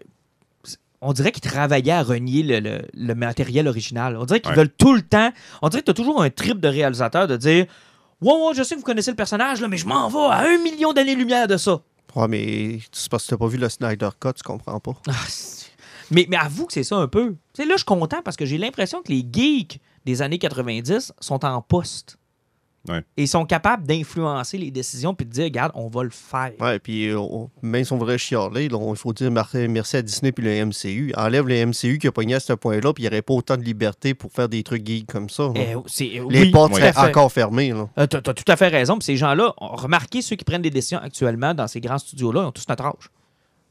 on 1.01 1.13
dirait 1.13 1.31
qu'ils 1.31 1.43
travaillaient 1.49 1.93
à 1.93 2.03
renier 2.03 2.43
le, 2.43 2.59
le- 2.59 2.83
le 2.95 3.15
matériel 3.15 3.69
original. 3.69 4.17
On 4.17 4.25
dirait 4.25 4.41
qu'ils 4.41 4.51
Ouais. 4.51 4.57
veulent 4.57 4.71
tout 4.77 4.95
le 4.95 5.03
temps. 5.03 5.31
On 5.63 5.69
dirait 5.69 5.83
que 5.83 5.87
tu 5.87 5.91
as 5.91 5.95
toujours 5.95 6.23
un 6.23 6.31
trip 6.31 6.59
de 6.59 6.69
réalisateur 6.69 7.29
de 7.29 7.37
dire 7.37 7.67
Ouais, 8.23 8.33
ouais, 8.33 8.55
je 8.57 8.63
sais 8.63 8.75
que 8.75 8.81
vous 8.81 8.87
connaissez 8.87 9.11
le 9.11 9.17
personnage, 9.17 9.61
là, 9.61 9.69
mais 9.69 9.77
je 9.77 9.87
m'en 9.87 10.09
vais 10.09 10.19
à 10.35 10.41
un 10.49 10.59
million 10.63 10.95
d'années-lumière 10.95 11.47
de 11.47 11.59
ça. 11.59 11.81
Ouais, 12.17 12.29
mais 12.29 12.79
c'est 12.93 13.11
parce 13.11 13.25
que 13.25 13.31
t'as 13.31 13.37
pas 13.37 13.47
vu 13.47 13.59
le 13.59 13.69
Snyder 13.69 14.09
Cut, 14.19 14.33
tu 14.37 14.43
comprends 14.43 14.81
pas. 14.81 14.95
Ah, 15.07 15.13
mais, 16.11 16.27
mais 16.31 16.37
avoue 16.37 16.67
que 16.67 16.73
c'est 16.73 16.83
ça 16.83 16.97
un 16.97 17.09
peu. 17.09 17.37
Là, 17.59 17.65
je 17.69 17.77
suis 17.77 17.85
content 17.85 18.23
parce 18.25 18.37
que 18.37 18.47
j'ai 18.47 18.59
l'impression 18.59 19.03
que 19.03 19.13
les 19.13 19.25
geeks 19.31 19.81
des 20.07 20.23
années 20.23 20.39
90 20.39 21.13
sont 21.21 21.45
en 21.45 21.61
poste. 21.61 22.19
Ouais. 22.89 23.03
Et 23.17 23.23
ils 23.25 23.29
sont 23.29 23.45
capables 23.45 23.87
d'influencer 23.87 24.59
les 24.59 24.71
décisions 24.71 25.15
puis 25.15 25.27
de 25.27 25.31
dire, 25.31 25.45
regarde, 25.45 25.73
on 25.75 25.89
va 25.89 26.03
le 26.05 26.11
faire. 26.11 26.53
Ouais, 26.61 26.79
puis 26.79 27.09
euh, 27.09 27.19
on- 27.19 27.51
même 27.63 27.85
si 27.85 27.93
on 27.93 27.99
voudrait 27.99 28.19
chialer, 28.19 28.65
il 28.71 28.97
faut 28.97 29.13
dire 29.13 29.31
merci 29.31 29.97
à 29.97 30.03
Disney 30.03 30.33
puis 30.33 30.45
le 30.45 30.65
MCU. 30.67 31.13
Enlève 31.17 31.47
le 31.49 31.67
MCU 31.67 31.99
qui 31.99 32.07
a 32.07 32.13
pogné 32.13 32.35
à 32.35 32.41
ce 32.41 32.53
point-là, 32.53 32.93
puis 32.93 33.05
il 33.05 33.07
n'y 33.07 33.09
aurait 33.15 33.23
pas 33.23 33.35
autant 33.35 33.57
de 33.57 33.63
liberté 33.63 34.15
pour 34.15 34.31
faire 34.33 34.49
des 34.49 34.63
trucs 34.63 34.87
geeks 34.87 35.07
comme 35.07 35.29
ça. 35.29 35.51
Eh, 35.57 35.75
c'est- 35.87 36.05
Les 36.31 36.43
oui, 36.43 36.51
portes 36.51 36.75
seraient 36.75 37.09
encore 37.09 37.33
fermées. 37.33 37.73
Euh, 37.73 38.07
T'as 38.07 38.21
t'as 38.21 38.35
tout 38.35 38.45
à 38.51 38.57
fait 38.57 38.69
raison. 38.69 38.95
Puis 38.99 39.05
ces 39.07 39.17
gens-là, 39.17 39.53
remarquez 39.59 40.23
ceux 40.23 40.37
qui 40.37 40.45
prennent 40.45 40.63
des 40.63 40.71
décisions 40.71 40.99
actuellement 40.99 41.55
dans 41.55 41.67
ces 41.67 41.81
grands 41.81 41.99
studios-là, 41.99 42.43
ils 42.43 42.47
ont 42.47 42.53
tous 42.53 42.69
notre 42.69 42.85
âge. 42.85 43.11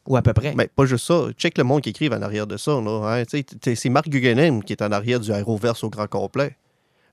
Ou 0.07 0.15
à 0.17 0.21
peu 0.21 0.33
près. 0.33 0.53
Mais 0.55 0.67
pas 0.67 0.85
juste 0.85 1.05
ça. 1.07 1.29
Check 1.35 1.57
le 1.57 1.63
monde 1.63 1.81
qui 1.81 1.89
écrive 1.89 2.13
en 2.13 2.21
arrière 2.21 2.45
de 2.45 2.57
ça. 2.57 2.73
Là, 2.79 3.19
hein. 3.21 3.23
Tu 3.25 3.75
C'est 3.75 3.89
Marc 3.89 4.07
Guggenheim 4.07 4.61
qui 4.61 4.73
est 4.73 4.83
en 4.83 4.91
arrière 4.91 5.19
du 5.19 5.31
Aéroverse 5.31 5.83
au 5.83 5.89
grand 5.89 6.05
complet. 6.07 6.55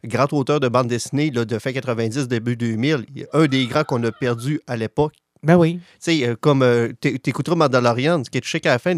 Grand 0.05 0.33
auteur 0.33 0.59
de 0.61 0.69
bande 0.69 0.89
dessinée 0.89 1.31
là, 1.31 1.45
de 1.45 1.59
fin 1.59 1.73
90, 1.73 2.27
début 2.29 2.57
2000. 2.57 3.07
Il 3.15 3.23
est 3.23 3.29
Un 3.33 3.47
des 3.47 3.67
grands 3.67 3.85
qu'on 3.85 4.03
a 4.05 4.11
perdu 4.13 4.61
à 4.67 4.77
l'époque. 4.77 5.15
Ben 5.45 5.57
oui. 5.57 5.79
Tu 5.79 5.81
sais, 6.21 6.29
euh, 6.29 6.37
comme 6.41 6.63
euh, 6.63 6.93
t'é- 7.01 7.19
t'écouteras 7.19 7.57
Mandalorian, 7.57 8.23
ce 8.25 8.31
qui 8.31 8.39
est 8.39 8.43
check 8.43 8.65
à 8.67 8.71
la 8.71 8.79
fin 8.79 8.95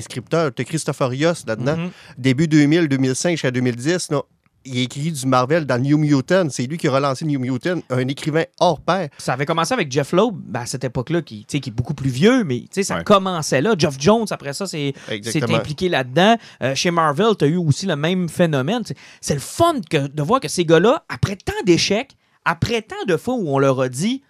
scripteurs. 0.00 0.52
T'as 0.52 0.64
Christopher 0.64 1.08
Rios 1.10 1.32
là-dedans. 1.46 1.76
Mhm. 1.76 1.90
Début 2.18 2.48
2000, 2.48 2.88
2005 2.88 3.30
jusqu'à 3.32 3.52
2010, 3.52 4.10
là, 4.10 4.22
il 4.66 4.78
a 4.78 4.82
écrit 4.82 5.12
du 5.12 5.26
Marvel 5.26 5.64
dans 5.66 5.80
New 5.80 5.96
Mutant. 5.98 6.48
C'est 6.50 6.66
lui 6.66 6.76
qui 6.78 6.88
a 6.88 6.92
relancé 6.92 7.24
New 7.24 7.38
Mutant, 7.40 7.80
un 7.90 8.08
écrivain 8.08 8.44
hors 8.60 8.80
pair. 8.80 9.08
Ça 9.18 9.32
avait 9.32 9.46
commencé 9.46 9.72
avec 9.74 9.90
Jeff 9.90 10.12
Loeb 10.12 10.34
ben, 10.44 10.60
à 10.60 10.66
cette 10.66 10.84
époque-là, 10.84 11.22
qui, 11.22 11.40
tu 11.40 11.44
sais, 11.56 11.60
qui 11.60 11.70
est 11.70 11.72
beaucoup 11.72 11.94
plus 11.94 12.10
vieux, 12.10 12.44
mais 12.44 12.60
tu 12.60 12.66
sais, 12.72 12.82
ça 12.82 12.96
Ouais. 12.96 13.04
commençait 13.04 13.60
là. 13.62 13.74
Jeff 13.78 13.96
Jones, 13.98 14.26
après 14.30 14.52
ça, 14.52 14.66
c'est 14.66 14.92
s'est 15.22 15.42
impliqué 15.54 15.88
là-dedans. 15.88 16.36
Euh, 16.62 16.74
chez 16.74 16.90
Marvel, 16.90 17.28
tu 17.38 17.44
as 17.44 17.48
eu 17.48 17.56
aussi 17.56 17.86
le 17.86 17.96
même 17.96 18.28
phénomène. 18.28 18.82
C'est- 19.20 19.34
le 19.34 19.40
fun 19.40 19.74
que, 19.88 20.06
de 20.08 20.22
voir 20.22 20.40
que 20.40 20.48
ces 20.48 20.64
gars-là, 20.64 21.04
après 21.08 21.36
tant 21.36 21.52
d'échecs, 21.64 22.12
après 22.44 22.82
tant 22.82 22.96
de 23.06 23.16
fois 23.16 23.34
où 23.34 23.48
on 23.48 23.58
leur 23.58 23.80
a 23.80 23.88
dit 23.88 24.22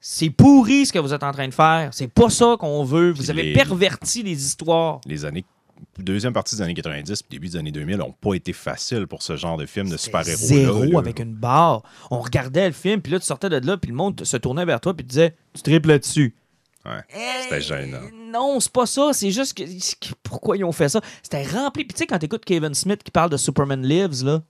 c'est 0.00 0.30
pourri 0.30 0.86
ce 0.86 0.92
que 0.92 0.98
vous 0.98 1.12
êtes 1.12 1.22
en 1.24 1.32
train 1.32 1.48
de 1.48 1.54
faire, 1.54 1.90
c'est 1.92 2.06
pas 2.08 2.30
ça 2.30 2.56
qu'on 2.58 2.84
veut, 2.84 3.10
vous 3.12 3.30
avez 3.30 3.42
les- 3.42 3.52
perverti 3.52 4.22
les 4.22 4.44
histoires. 4.46 5.00
Les 5.06 5.24
années. 5.24 5.44
Deuxième 5.98 6.32
partie 6.32 6.54
des 6.56 6.62
années 6.62 6.74
90 6.74 7.22
puis 7.22 7.30
début 7.38 7.48
des 7.48 7.56
années 7.56 7.72
2000 7.72 7.96
n'ont 7.98 8.12
pas 8.12 8.34
été 8.34 8.52
faciles 8.52 9.06
pour 9.06 9.22
ce 9.22 9.36
genre 9.36 9.56
de 9.56 9.66
film 9.66 9.88
de 9.88 9.96
super-héros. 9.96 10.38
Zéro 10.38 10.98
avec 10.98 11.18
une 11.20 11.34
barre. 11.34 11.82
On 12.10 12.20
regardait 12.20 12.66
le 12.66 12.72
film, 12.72 13.00
puis 13.02 13.12
là, 13.12 13.18
tu 13.18 13.26
sortais 13.26 13.48
de 13.48 13.56
là, 13.66 13.76
puis 13.76 13.90
le 13.90 13.96
monde 13.96 14.22
se 14.24 14.36
tournait 14.36 14.64
vers 14.64 14.80
toi, 14.80 14.94
puis 14.94 15.04
te 15.04 15.10
disait 15.10 15.34
Tu 15.54 15.62
triples 15.62 15.88
là-dessus. 15.88 16.34
Ouais, 16.86 17.02
c'était 17.42 17.60
gênant. 17.60 18.00
Non, 18.32 18.60
c'est 18.60 18.72
pas 18.72 18.86
ça. 18.86 19.10
C'est 19.12 19.30
juste 19.30 19.54
que. 19.58 19.62
que- 19.64 20.14
Pourquoi 20.22 20.56
ils 20.56 20.64
ont 20.64 20.72
fait 20.72 20.88
ça? 20.88 21.00
C'était 21.22 21.42
rempli. 21.44 21.84
Puis 21.84 21.94
tu 21.94 21.98
sais, 21.98 22.06
quand 22.06 22.18
t'écoutes 22.18 22.44
Kevin 22.44 22.72
Smith 22.74 23.02
qui 23.02 23.10
parle 23.10 23.30
de 23.30 23.36
Superman 23.36 23.82
Lives, 23.86 24.24
là, 24.24 24.42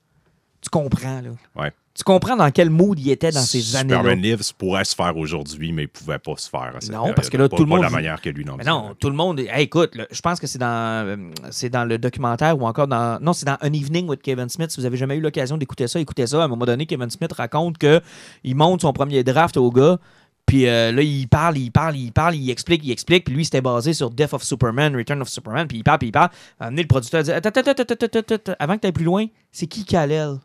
tu 0.61 0.69
comprends, 0.71 1.21
là. 1.21 1.31
Ouais. 1.57 1.73
Tu 1.99 2.05
comprends 2.05 2.37
dans 2.37 2.49
quel 2.53 2.71
mood 2.71 2.97
il 3.01 3.11
était 3.11 3.33
dans 3.33 3.41
ces 3.41 3.75
années-là? 3.75 3.99
Superman 3.99 4.23
Lives 4.23 4.55
pourrait 4.57 4.85
se 4.85 4.95
faire 4.95 5.17
aujourd'hui, 5.17 5.73
mais 5.73 5.83
il 5.83 5.89
pouvait 5.89 6.21
pas 6.21 6.37
se 6.37 6.49
faire 6.49 6.75
à 6.77 6.81
cette 6.81 6.93
Non, 6.93 7.13
parce 7.13 7.29
que 7.29 7.37
là, 7.37 7.49
tout 7.49 7.57
le 7.57 7.65
monde- 7.65 7.81
Pas 7.81 7.89
de 7.89 7.93
la 7.93 7.97
manière 7.99 8.21
que 8.21 8.31
lui 8.31 8.45
non 8.45 8.55
Mais 8.57 8.63
non, 8.63 8.95
tout 9.01 9.11
le 9.11 9.17
monde. 9.17 9.41
Hey, 9.41 9.65
écoute, 9.65 9.97
là, 9.97 10.07
je 10.09 10.21
pense 10.21 10.39
que 10.39 10.47
c'est 10.47 10.61
dans, 10.61 11.05
euh, 11.07 11.17
c'est 11.51 11.71
dans 11.71 11.85
le 11.85 11.99
documentaire 11.99 12.57
ou 12.57 12.69
encore 12.69 12.87
dans. 12.87 13.19
Non, 13.21 13.33
c'est 13.33 13.47
dans 13.47 13.57
An 13.61 13.73
Evening 13.73 14.09
with 14.09 14.23
Kevin 14.23 14.49
Smith. 14.49 14.71
Si 14.71 14.79
vous 14.79 14.87
avez 14.87 14.97
jamais 14.97 15.17
eu 15.17 15.21
l'occasion 15.21 15.59
d'écouter 15.59 15.89
ça, 15.89 15.99
écoutez 15.99 16.29
ça. 16.29 16.41
À 16.41 16.45
un 16.45 16.49
moment 16.49 16.67
donné, 16.67 16.87
Kevin 16.87 17.11
Smith 17.11 17.33
raconte 17.33 17.79
que 17.79 18.01
il 18.45 18.55
monte 18.55 18.83
son 18.83 18.93
premier 18.93 19.25
draft 19.25 19.57
au 19.57 19.73
gars. 19.73 19.99
Puis 20.47 20.69
euh, 20.69 20.93
là, 20.93 21.03
il 21.03 21.27
parle, 21.27 21.59
il 21.59 21.73
parle, 21.73 21.97
il 21.97 22.13
parle, 22.13 22.37
il 22.37 22.49
explique, 22.49 22.83
il 22.85 22.93
explique. 22.93 23.25
Puis 23.25 23.35
lui, 23.35 23.45
c'était 23.45 23.61
basé 23.61 23.93
sur 23.93 24.11
Death 24.11 24.35
of 24.35 24.45
Superman, 24.45 24.95
Return 24.95 25.21
of 25.21 25.29
Superman. 25.29 25.67
Puis 25.67 25.79
il 25.79 25.83
parle, 25.83 25.99
puis 25.99 26.09
il 26.09 26.13
parle. 26.13 26.31
À 26.61 26.69
donné, 26.69 26.83
le 26.83 26.89
producteur 26.89 27.29
attends, 27.29 27.49
attends, 27.49 27.71
attends, 27.73 27.83
attends, 27.83 28.35
attends, 28.35 28.55
avant 28.61 28.77
que 28.77 28.83
tu 28.83 28.87
ailles 28.87 28.93
plus 28.93 29.05
loin, 29.05 29.27
c'est 29.51 29.67
qui 29.67 29.85
Kal-El? 29.85 30.39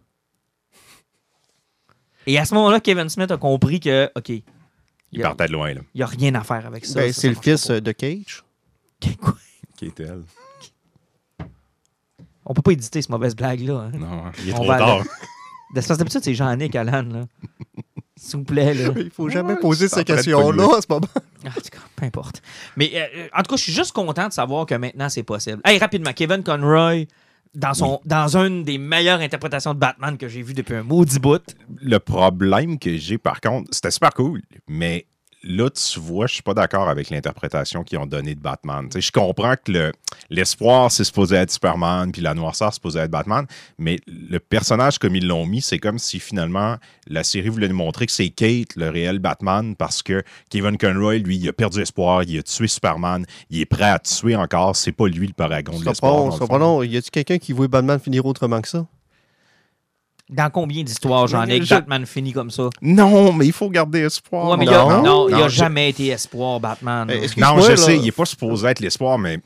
Et 2.28 2.38
à 2.40 2.46
ce 2.46 2.54
moment-là, 2.56 2.80
Kevin 2.80 3.10
Smith 3.10 3.32
a 3.32 3.38
compris 3.38 3.80
que, 3.80 4.10
OK, 4.16 4.30
il 4.30 4.44
Il 5.12 5.20
n'y 5.20 5.24
a, 5.24 5.28
partait 5.28 5.48
de 5.48 5.54
loin, 5.54 5.74
là. 5.74 5.82
il 5.94 6.00
y 6.00 6.04
a 6.04 6.08
rien 6.08 6.34
à 6.36 6.44
faire 6.44 6.66
avec 6.66 6.86
ça. 6.86 7.00
Ben, 7.02 7.12
Ça, 7.14 7.22
c'est 7.22 7.30
le 7.30 7.36
fils 7.36 7.70
euh, 7.70 7.80
de 7.82 7.92
Cage. 7.92 8.44
Quoi? 9.22 9.36
Qui 9.78 9.86
est-elle? 9.88 10.24
On 12.46 12.54
peut 12.54 12.62
pas 12.62 12.72
éditer 12.72 13.02
cette 13.02 13.10
mauvaise 13.10 13.36
blague-là. 13.36 13.74
Hein. 13.74 13.92
Non, 13.98 14.26
hein, 14.26 14.32
il 14.40 14.50
est 14.50 14.54
On 14.54 14.56
trop 14.58 14.68
tard. 14.68 14.90
aller- 15.00 15.04
D'habitude, 15.74 15.98
d'habitude, 15.98 16.22
c'est 16.24 16.34
Jean-Nic 16.36 16.76
Alan. 16.76 17.04
là. 17.04 17.26
S'il 18.16 18.38
vous 18.40 18.46
plaît. 18.46 18.74
Là. 18.74 18.90
Il 18.98 19.10
faut 19.10 19.28
jamais 19.30 19.54
Ouais, 19.54 19.60
poser 19.60 19.88
question-là 19.90 20.46
polluer. 20.46 20.64
en 20.64 20.82
ce 20.82 20.86
moment. 20.90 21.08
Ah, 21.46 21.50
en 21.50 21.52
tout 21.54 21.62
cas, 21.72 21.80
peu 21.96 22.06
importe. 22.06 22.42
Mais 22.78 22.92
euh, 22.96 23.28
en 23.34 23.42
tout 23.44 23.50
cas, 23.52 23.56
je 23.58 23.64
suis 23.64 23.74
juste 23.74 23.92
content 23.92 24.28
de 24.28 24.34
savoir 24.34 24.66
que 24.66 24.76
maintenant, 24.76 25.10
c'est 25.10 25.24
possible. 25.24 25.62
Hey, 25.66 25.78
rapidement, 25.80 26.14
Kevin 26.14 26.44
Conroy, 26.44 27.06
dans, 27.56 27.74
son, 27.74 28.00
dans 28.06 28.36
une 28.38 28.64
des 28.64 28.78
meilleures 28.78 29.20
interprétations 29.20 29.74
de 29.74 29.80
Batman 29.80 30.18
que 30.18 30.28
j'ai 30.28 30.42
vues 30.42 30.54
depuis 30.54 30.76
un 30.76 30.84
maudit 30.84 31.20
bout. 31.20 31.44
Le 31.82 32.00
problème 32.00 32.80
que 32.80 32.98
j'ai, 32.98 33.18
par 33.18 33.42
contre, 33.42 33.70
c'était 33.72 33.92
super 33.92 34.12
cool, 34.14 34.42
mais 34.68 35.06
là, 35.44 35.70
tu 35.70 36.00
vois, 36.00 36.28
je 36.28 36.36
suis 36.36 36.44
pas 36.44 36.54
d'accord 36.54 36.88
avec 36.90 37.10
l'interprétation 37.10 37.84
qu'ils 37.84 37.98
ont 38.00 38.06
donnée 38.06 38.36
de 38.36 38.40
Batman. 38.40 38.90
Je 38.96 39.12
comprends 39.12 39.56
que 39.56 39.72
le- 39.72 39.92
l'espoir, 40.30 40.92
c'est 40.92 41.04
supposé 41.04 41.36
être 41.36 41.52
Superman, 41.52 42.12
puis 42.12 42.22
la 42.22 42.34
noirceur, 42.34 42.70
c'est 42.72 42.76
supposé 42.76 43.00
être 43.00 43.12
Batman, 43.12 43.46
mais 43.78 44.00
le 44.08 44.40
personnage 44.40 44.98
comme 45.00 45.16
ils 45.16 45.28
l'ont 45.28 45.46
mis, 45.46 45.62
c'est 45.62 45.80
comme 45.80 46.00
si 46.00 46.20
finalement 46.20 46.78
la 47.08 47.24
série 47.24 47.50
voulait 47.50 47.68
nous 47.68 47.76
montrer 47.76 48.06
que 48.06 48.12
c'est 48.12 48.30
Kate, 48.30 48.76
le 48.76 48.90
réel 48.90 49.20
Batman, 49.20 49.76
parce 49.76 50.02
que 50.02 50.24
Kevin 50.50 50.78
Conroy, 50.78 51.18
lui, 51.20 51.38
il 51.38 51.50
a 51.50 51.54
perdu 51.54 51.82
espoir, 51.82 52.24
il 52.24 52.38
a 52.40 52.44
tué 52.44 52.68
Superman, 52.68 53.26
il 53.50 53.60
est 53.60 53.66
prêt 53.66 53.90
à 53.90 54.00
tuer 54.00 54.36
encore, 54.36 54.76
c'est 54.76 54.92
pas 54.92 55.08
lui 55.08 55.28
le 55.28 55.34
paragon 55.34 55.74
de 55.80 55.84
l'espoir. 55.86 56.60
long. 56.60 56.84
Y 56.84 56.98
a-tu 56.98 57.12
quelqu'un 57.12 57.38
qui 57.38 57.52
voit 57.52 57.68
Batman 57.68 58.00
finir 58.00 58.26
autrement 58.26 58.62
que 58.62 58.68
ça? 58.70 58.86
Dans 60.30 60.50
combien 60.50 60.84
d'histoires, 60.84 61.28
Jean-Nic, 61.28 61.64
Je- 61.64 61.76
Batman 61.76 62.06
finit 62.06 62.32
comme 62.32 62.50
ça? 62.50 62.70
Non, 62.82 63.34
mais 63.34 63.46
il 63.46 63.52
faut 63.52 63.70
garder 63.70 64.00
espoir. 64.00 64.50
Ouais, 64.52 64.58
mais 64.58 64.66
il 64.66 64.72
y 64.72 64.74
a- 64.74 64.84
non, 64.86 65.04
non, 65.04 65.30
il 65.30 65.36
n'y 65.36 65.42
a 65.42 65.48
je- 65.50 65.56
jamais 65.58 65.90
été 65.90 66.08
espoir, 66.08 66.60
Batman. 66.60 67.08
Eh, 67.12 67.28
que- 67.28 67.40
Non, 67.42 67.60
je 67.62 67.72
là. 67.72 67.78
sais, 67.78 67.98
il 67.98 68.04
n'est 68.04 68.12
pas 68.12 68.26
supposé 68.26 68.68
être 68.68 68.80
l'espoir, 68.80 69.20
mais 69.20 69.40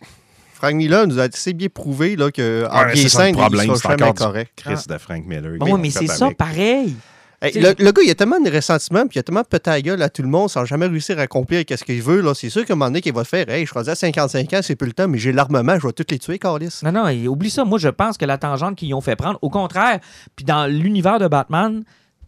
Frank 0.53 0.75
Miller 0.75 1.07
nous 1.07 1.19
a 1.19 1.23
assez 1.23 1.53
bien 1.53 1.67
prouvé 1.67 2.15
là, 2.15 2.31
que 2.31 2.65
en 2.71 2.77
Ouais, 2.79 2.93
bien 2.93 3.03
c'est 3.03 3.09
ça 3.09 3.19
le 3.19 3.25
scène, 3.25 3.35
problème, 3.35 3.65
il 3.69 3.75
c'est 3.75 3.81
sera 3.81 3.97
jamais 3.97 4.13
correct. 4.13 4.51
Chris 4.55 4.85
de 4.87 4.97
Frank 4.97 5.23
Miller. 5.25 5.57
Bon, 5.59 5.77
mais 5.77 5.89
c'est 5.89 6.07
ça, 6.07 6.29
pareil. 6.37 6.95
Hey, 7.39 7.53
le, 7.53 7.75
le 7.77 7.91
gars, 7.91 8.01
il 8.03 8.09
a 8.09 8.15
tellement 8.15 8.39
de 8.39 8.49
ressentiment, 8.49 9.01
puis 9.05 9.17
il 9.17 9.19
a 9.19 9.23
tellement 9.23 9.43
pété 9.43 9.69
la 9.69 9.79
gueule 9.81 10.01
à 10.01 10.09
tout 10.09 10.23
le 10.23 10.27
monde 10.27 10.49
sans 10.49 10.65
jamais 10.65 10.87
réussir 10.87 11.19
à 11.19 11.21
accomplir 11.21 11.63
ce 11.69 11.83
qu'il 11.83 12.01
veut. 12.01 12.21
là. 12.21 12.33
C'est 12.33 12.49
sûr 12.49 12.65
qu'à 12.65 12.73
un 12.73 12.75
moment 12.75 12.89
donné, 12.89 13.01
qu'il 13.01 13.13
va 13.13 13.23
faire 13.23 13.47
Hey, 13.47 13.61
je 13.65 13.69
suis 13.69 13.77
rendu 13.77 13.89
à 13.91 13.95
55 13.95 14.53
ans, 14.53 14.59
c'est 14.63 14.75
plus 14.75 14.87
le 14.87 14.93
temps, 14.93 15.07
mais 15.07 15.19
j'ai 15.19 15.31
l'armement, 15.31 15.77
je 15.79 15.85
vais 15.85 15.93
tous 15.93 16.05
les 16.09 16.17
tuer, 16.17 16.39
Carlis. 16.39 16.79
Non, 16.83 16.91
non, 16.91 17.07
et 17.07 17.27
oublie 17.27 17.51
ça. 17.51 17.63
Moi, 17.63 17.77
je 17.77 17.89
pense 17.89 18.17
que 18.17 18.25
la 18.25 18.39
tangente 18.39 18.75
qu'ils 18.75 18.93
ont 18.95 19.01
fait 19.01 19.15
prendre, 19.15 19.37
au 19.43 19.51
contraire, 19.51 19.99
puis 20.35 20.45
dans 20.45 20.65
l'univers 20.65 21.19
de 21.19 21.27
Batman, 21.27 21.83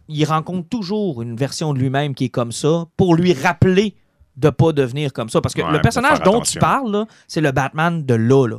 il 0.08 0.24
rencontre 0.24 0.68
toujours 0.68 1.22
une 1.22 1.34
version 1.36 1.72
de 1.74 1.78
lui-même 1.80 2.14
qui 2.14 2.26
est 2.26 2.30
comme 2.30 2.52
ça 2.52 2.84
pour 2.96 3.16
lui 3.16 3.32
rappeler 3.32 3.96
de 4.36 4.48
pas 4.50 4.72
devenir 4.72 5.12
comme 5.12 5.28
ça. 5.28 5.40
Parce 5.40 5.54
que 5.54 5.62
Ouais, 5.62 5.72
le 5.72 5.80
personnage 5.80 6.20
dont 6.22 6.36
attention. 6.36 6.52
tu 6.52 6.58
parles, 6.60 7.04
c'est 7.26 7.40
le 7.40 7.50
Batman 7.50 8.04
de 8.06 8.14
là, 8.14 8.46
là. 8.46 8.56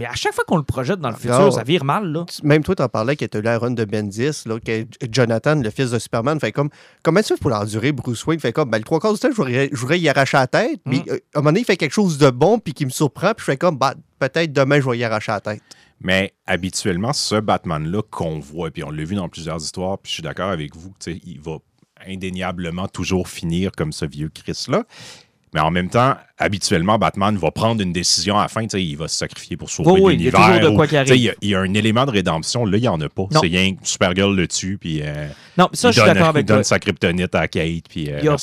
Mais 0.00 0.06
à 0.06 0.14
chaque 0.14 0.32
fois 0.34 0.44
qu'on 0.46 0.56
le 0.56 0.62
projette 0.62 0.98
dans 0.98 1.10
le 1.10 1.14
futur, 1.14 1.38
Non. 1.38 1.50
ça 1.50 1.62
vire 1.62 1.84
mal, 1.84 2.10
là. 2.10 2.24
Même 2.42 2.64
toi, 2.64 2.74
t'en 2.74 2.88
parlais 2.88 3.14
t'as 3.26 3.38
eu 3.38 3.42
la 3.42 3.58
run 3.58 3.72
de 3.72 3.84
Bendis, 3.84 4.42
là, 4.46 4.58
que 4.58 4.86
Jonathan, 5.12 5.56
le 5.56 5.68
fils 5.68 5.90
de 5.90 5.98
Superman, 5.98 6.40
fait 6.40 6.52
comme 6.52 6.70
comment 7.02 7.20
tu 7.20 7.28
fais 7.34 7.36
pour 7.36 7.50
l'endurer, 7.50 7.92
Bruce 7.92 8.24
Wayne? 8.26 8.40
Fait 8.40 8.52
comme 8.52 8.70
ben, 8.70 8.78
le 8.78 8.84
trois 8.84 8.98
quarts 8.98 9.12
du 9.12 9.20
temps, 9.20 9.28
je 9.30 9.36
voudrais, 9.76 9.98
y 10.00 10.08
arracher 10.08 10.38
la 10.38 10.46
tête, 10.46 10.80
mais 10.86 11.00
Mm. 11.00 11.04
euh, 11.10 11.12
à 11.34 11.38
un 11.38 11.40
moment 11.40 11.50
donné, 11.50 11.60
il 11.60 11.64
fait 11.66 11.76
quelque 11.76 11.92
chose 11.92 12.16
de 12.16 12.30
bon, 12.30 12.58
puis 12.58 12.72
qui 12.72 12.86
me 12.86 12.90
surprend, 12.90 13.34
puis 13.34 13.40
je 13.40 13.44
fais 13.44 13.56
comme 13.58 13.76
bah, 13.76 13.94
peut-être 14.18 14.52
demain, 14.54 14.80
je 14.80 14.88
vais 14.88 14.98
y 14.98 15.04
arracher 15.04 15.32
la 15.32 15.40
tête. 15.40 15.62
Mais 16.00 16.32
habituellement, 16.46 17.12
ce 17.12 17.34
Batman-là 17.38 18.00
qu'on 18.10 18.38
voit, 18.38 18.70
puis 18.70 18.82
on 18.82 18.90
l'a 18.90 19.04
vu 19.04 19.16
dans 19.16 19.28
plusieurs 19.28 19.62
histoires, 19.62 19.98
puis 19.98 20.08
je 20.08 20.14
suis 20.14 20.22
d'accord 20.22 20.48
avec 20.50 20.74
vous, 20.74 20.94
tu 20.98 21.12
sais, 21.12 21.20
il 21.26 21.38
va 21.40 21.58
indéniable 22.08 22.70
toujours 22.92 23.28
finir 23.28 23.70
comme 23.76 23.92
ce 23.92 24.06
vieux 24.06 24.30
Chris-là. 24.30 24.84
Mais 25.52 25.58
en 25.60 25.70
même 25.72 25.88
temps, 25.88 26.14
habituellement, 26.38 26.96
Batman 26.96 27.36
va 27.36 27.50
prendre 27.50 27.82
une 27.82 27.92
décision 27.92 28.38
à 28.38 28.42
la 28.42 28.48
fin, 28.48 28.62
tu 28.62 28.68
sais, 28.70 28.84
il 28.84 28.96
va 28.96 29.08
se 29.08 29.16
sacrifier 29.16 29.56
pour 29.56 29.68
sauver 29.68 29.90
Oui, 29.90 30.00
oui, 30.00 30.14
il 30.14 30.22
y 30.22 30.28
a 30.28 30.30
l'univers. 30.30 30.54
toujours 30.56 30.70
de 30.70 30.76
quoi 30.76 30.84
ou- 30.84 30.88
qui 30.88 30.96
arrive. 30.96 31.14
Il 31.16 31.22
y, 31.22 31.28
a- 31.28 31.34
il 31.40 31.48
y 31.50 31.54
a 31.56 31.60
un 31.60 31.74
élément 31.74 32.06
de 32.06 32.12
rédemption. 32.12 32.64
Là, 32.64 32.76
il 32.76 32.80
n'y 32.82 32.86
en 32.88 33.00
a 33.00 33.08
pas. 33.08 33.22
Non. 33.22 33.40
C'est 33.40 33.48
rien 33.48 33.74
que 33.74 33.80
Supergirl 33.82 34.34
le 34.36 34.46
tue, 34.46 34.78
puis 34.78 35.00
euh, 35.02 35.26
Non, 35.58 35.68
ça, 35.72 35.88
il 35.88 35.92
je 35.92 35.98
suis 35.98 36.06
donne, 36.06 36.14
d'accord 36.14 36.26
il 36.28 36.30
avec 36.36 36.46
donne 36.46 36.56
toi. 36.58 36.64
sa 36.64 36.78
kryptonite 36.78 37.34
à 37.34 37.48
Kate, 37.48 37.84
puis 37.88 38.10
euh, 38.10 38.18
Il 38.18 38.22
n'y 38.22 38.28
a, 38.28 38.36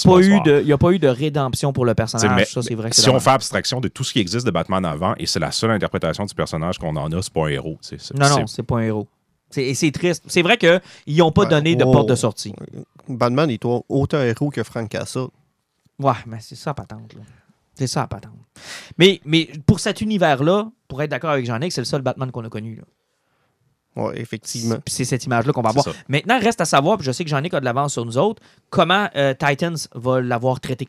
il 0.62 0.74
a 0.74 0.78
pas 0.78 0.92
eu 0.92 1.00
de 1.00 1.08
rédemption 1.08 1.72
pour 1.72 1.86
le 1.86 1.94
personnage. 1.96 2.30
mais- 2.36 2.44
ça, 2.46 2.62
c'est 2.62 2.76
vrai. 2.76 2.90
si 2.92 3.10
on 3.10 3.20
fait 3.22 3.30
abstraction 3.30 3.80
de 3.80 3.88
tout 3.88 4.04
ce 4.04 4.12
qui 4.12 4.20
existe 4.20 4.46
de 4.46 4.52
Batman 4.52 4.84
avant, 4.84 5.14
et 5.18 5.26
c'est 5.26 5.40
la 5.40 5.52
seule 5.52 5.72
interprétation 5.72 6.26
du 6.26 6.36
personnage 6.36 6.78
qu'on 6.78 6.96
en 6.98 7.10
a, 7.14 7.22
c'est 7.22 7.32
pas 7.32 7.46
un 7.46 7.48
héros. 7.48 7.80
Non, 8.16 8.30
non, 8.30 8.48
c'est 8.48 8.64
pas 8.64 8.80
un 8.80 8.82
héros. 8.84 9.08
C'est- 9.50 9.64
Et 9.64 9.76
c'est 9.76 9.92
triste. 9.92 10.24
C'est 10.28 10.42
vrai 10.42 10.58
qu'ils 10.58 10.82
n'ont 11.18 11.32
pas 11.32 11.44
Ouais. 11.44 11.48
donné 11.50 11.78
de 11.78 11.86
Oh. 11.86 11.92
porte 11.94 12.10
de 12.10 12.16
sortie. 12.16 12.54
Batman 13.08 13.50
est 13.50 13.64
au- 13.64 13.86
autant 13.88 14.22
héros 14.22 14.50
que 14.50 14.62
Frank 14.62 14.90
Castle. 14.90 15.28
Ouais, 16.00 16.14
mais 16.26 16.38
c'est 16.40 16.56
ça, 16.56 16.74
patente. 16.74 17.14
là. 17.14 17.22
C'est 17.74 17.88
ça, 17.88 18.08
patente. 18.08 18.34
Mais, 18.98 19.22
mais 19.26 19.50
pour 19.66 19.80
cet 19.80 20.02
univers-là, 20.02 20.70
pour 20.88 21.02
être 21.02 21.12
d'accord 21.12 21.32
avec 21.32 21.46
Jean-Nic, 21.46 21.72
c'est 21.72 21.82
le 21.82 21.86
seul 21.86 22.02
Batman 22.02 22.32
qu'on 22.32 22.44
a 22.46 22.50
connu. 22.50 22.76
Là. 22.76 22.84
Ouais, 24.04 24.20
effectivement. 24.20 24.78
Puis 24.84 24.94
c'est 24.94 25.06
cette 25.06 25.26
image-là 25.26 25.54
qu'on 25.54 25.62
va 25.62 25.70
avoir. 25.70 25.86
Maintenant, 26.08 26.40
reste 26.40 26.62
à 26.62 26.66
savoir, 26.66 26.98
puis 26.98 27.06
je 27.06 27.12
sais 27.12 27.24
que 27.24 27.30
Jean-Nic 27.30 27.54
a 27.54 27.60
de 27.60 27.66
l'avance 27.66 27.94
sur 27.94 28.06
nous 28.06 28.18
autres, 28.18 28.42
comment 28.70 29.10
euh, 29.16 29.34
Titans 29.34 29.78
va 29.96 30.22
l'avoir 30.22 30.60
traité? 30.60 30.88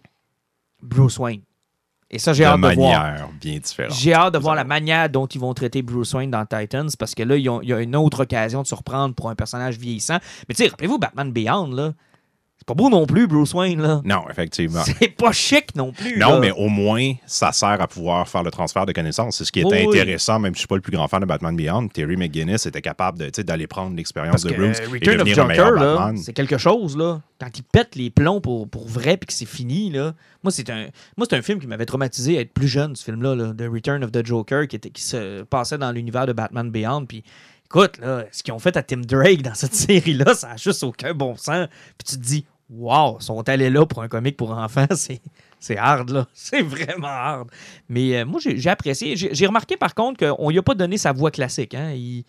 Bruce 0.82 1.18
Wayne. 1.18 1.42
Et 2.10 2.18
ça, 2.18 2.32
j'ai 2.32 2.44
hâte 2.44 2.60
de 2.60 2.74
voir. 2.74 3.28
bien 3.40 3.58
différente. 3.58 3.92
J'ai 3.92 4.14
hâte 4.14 4.32
de 4.32 4.38
voir 4.38 4.54
la 4.54 4.64
manière 4.64 5.10
dont 5.10 5.26
ils 5.26 5.40
vont 5.40 5.52
traiter 5.52 5.82
Bruce 5.82 6.14
Wayne 6.14 6.30
dans 6.30 6.46
Titans 6.46 6.88
parce 6.98 7.14
que 7.14 7.22
là, 7.22 7.36
il 7.36 7.44
y 7.44 7.72
a 7.72 7.80
une 7.80 7.96
autre 7.96 8.22
occasion 8.22 8.62
de 8.62 8.66
se 8.66 8.74
reprendre 8.74 9.14
pour 9.14 9.28
un 9.28 9.34
personnage 9.34 9.76
vieillissant. 9.76 10.18
Mais 10.48 10.54
tu 10.54 10.64
sais, 10.64 10.70
rappelez-vous, 10.70 10.98
Batman 10.98 11.30
Beyond, 11.32 11.66
là, 11.68 11.92
pas 12.68 12.74
beau 12.74 12.90
non 12.90 13.06
plus, 13.06 13.26
Bruce 13.26 13.54
Wayne, 13.54 13.80
là. 13.80 14.02
Non, 14.04 14.24
effectivement. 14.28 14.82
C'est 14.84 15.08
pas 15.08 15.32
chic 15.32 15.74
non 15.74 15.90
plus. 15.90 16.18
Non, 16.18 16.34
là. 16.34 16.38
mais 16.38 16.50
au 16.50 16.68
moins, 16.68 17.14
ça 17.24 17.50
sert 17.50 17.80
à 17.80 17.88
pouvoir 17.88 18.28
faire 18.28 18.42
le 18.42 18.50
transfert 18.50 18.84
de 18.84 18.92
connaissances. 18.92 19.38
C'est 19.38 19.44
ce 19.46 19.52
qui 19.52 19.64
oui. 19.64 19.86
intéressant, 19.86 20.38
même 20.38 20.52
si 20.52 20.56
je 20.56 20.60
suis 20.60 20.68
pas 20.68 20.74
le 20.74 20.82
plus 20.82 20.92
grand 20.92 21.08
fan 21.08 21.20
de 21.22 21.24
Batman 21.24 21.56
Beyond. 21.56 21.88
Terry 21.88 22.18
McGuinness 22.18 22.66
était 22.66 22.82
capable 22.82 23.30
d'aller 23.30 23.66
prendre 23.66 23.96
l'expérience 23.96 24.42
de 24.42 24.52
Bruce 24.52 24.80
euh, 24.80 24.82
et 24.82 24.86
Return 24.86 25.20
of 25.22 25.26
devenir 25.26 25.56
Joker, 25.56 26.12
c'est 26.16 26.34
quelque 26.34 26.58
chose, 26.58 26.94
là. 26.94 27.22
Quand 27.40 27.56
il 27.56 27.62
pète 27.62 27.96
les 27.96 28.10
plombs 28.10 28.40
pour, 28.40 28.68
pour 28.68 28.86
vrai 28.86 29.16
puis 29.16 29.28
que 29.28 29.32
c'est 29.32 29.46
fini, 29.46 29.90
là. 29.90 30.12
Moi, 30.42 30.50
c'est 30.50 30.68
un, 30.68 30.88
moi, 31.16 31.26
c'est 31.28 31.36
un 31.36 31.42
film 31.42 31.60
qui 31.60 31.66
m'avait 31.66 31.86
traumatisé 31.86 32.36
à 32.36 32.42
être 32.42 32.52
plus 32.52 32.68
jeune, 32.68 32.96
ce 32.96 33.04
film-là, 33.04 33.34
là, 33.34 33.54
The 33.56 33.72
Return 33.72 34.04
of 34.04 34.12
the 34.12 34.26
Joker, 34.26 34.68
qui, 34.68 34.76
était, 34.76 34.90
qui 34.90 35.02
se 35.02 35.42
passait 35.44 35.78
dans 35.78 35.90
l'univers 35.90 36.26
de 36.26 36.34
Batman 36.34 36.70
Beyond. 36.70 37.06
Puis, 37.06 37.24
écoute, 37.64 37.98
là, 37.98 38.24
ce 38.30 38.42
qu'ils 38.42 38.52
ont 38.52 38.58
fait 38.58 38.76
à 38.76 38.82
Tim 38.82 39.00
Drake 39.00 39.42
dans 39.42 39.54
cette 39.54 39.74
série-là, 39.74 40.34
ça 40.34 40.50
a 40.50 40.56
juste 40.56 40.82
aucun 40.82 41.14
bon 41.14 41.36
sens. 41.36 41.68
Puis 41.96 42.06
tu 42.10 42.16
te 42.16 42.22
dis, 42.22 42.44
wow, 42.70 43.18
sont 43.20 43.48
allés 43.48 43.70
là 43.70 43.86
pour 43.86 44.02
un 44.02 44.08
comique 44.08 44.36
pour 44.36 44.50
enfants, 44.50 44.86
c'est. 44.94 45.20
C'est 45.60 45.76
hard, 45.76 46.10
là. 46.10 46.28
C'est 46.34 46.62
vraiment 46.62 47.08
hard. 47.08 47.48
Mais 47.88 48.18
euh, 48.18 48.24
moi, 48.24 48.38
j'ai 48.40 48.58
j'ai 48.58 48.70
apprécié. 48.70 49.16
J'ai 49.16 49.30
j'ai 49.34 49.44
remarqué, 49.44 49.76
par 49.76 49.92
contre, 49.92 50.24
qu'on 50.24 50.50
lui 50.50 50.58
a 50.58 50.62
pas 50.62 50.76
donné 50.76 50.98
sa 50.98 51.10
voix 51.10 51.32
classique. 51.32 51.74
Hein? 51.74 51.90
Il 51.96 52.22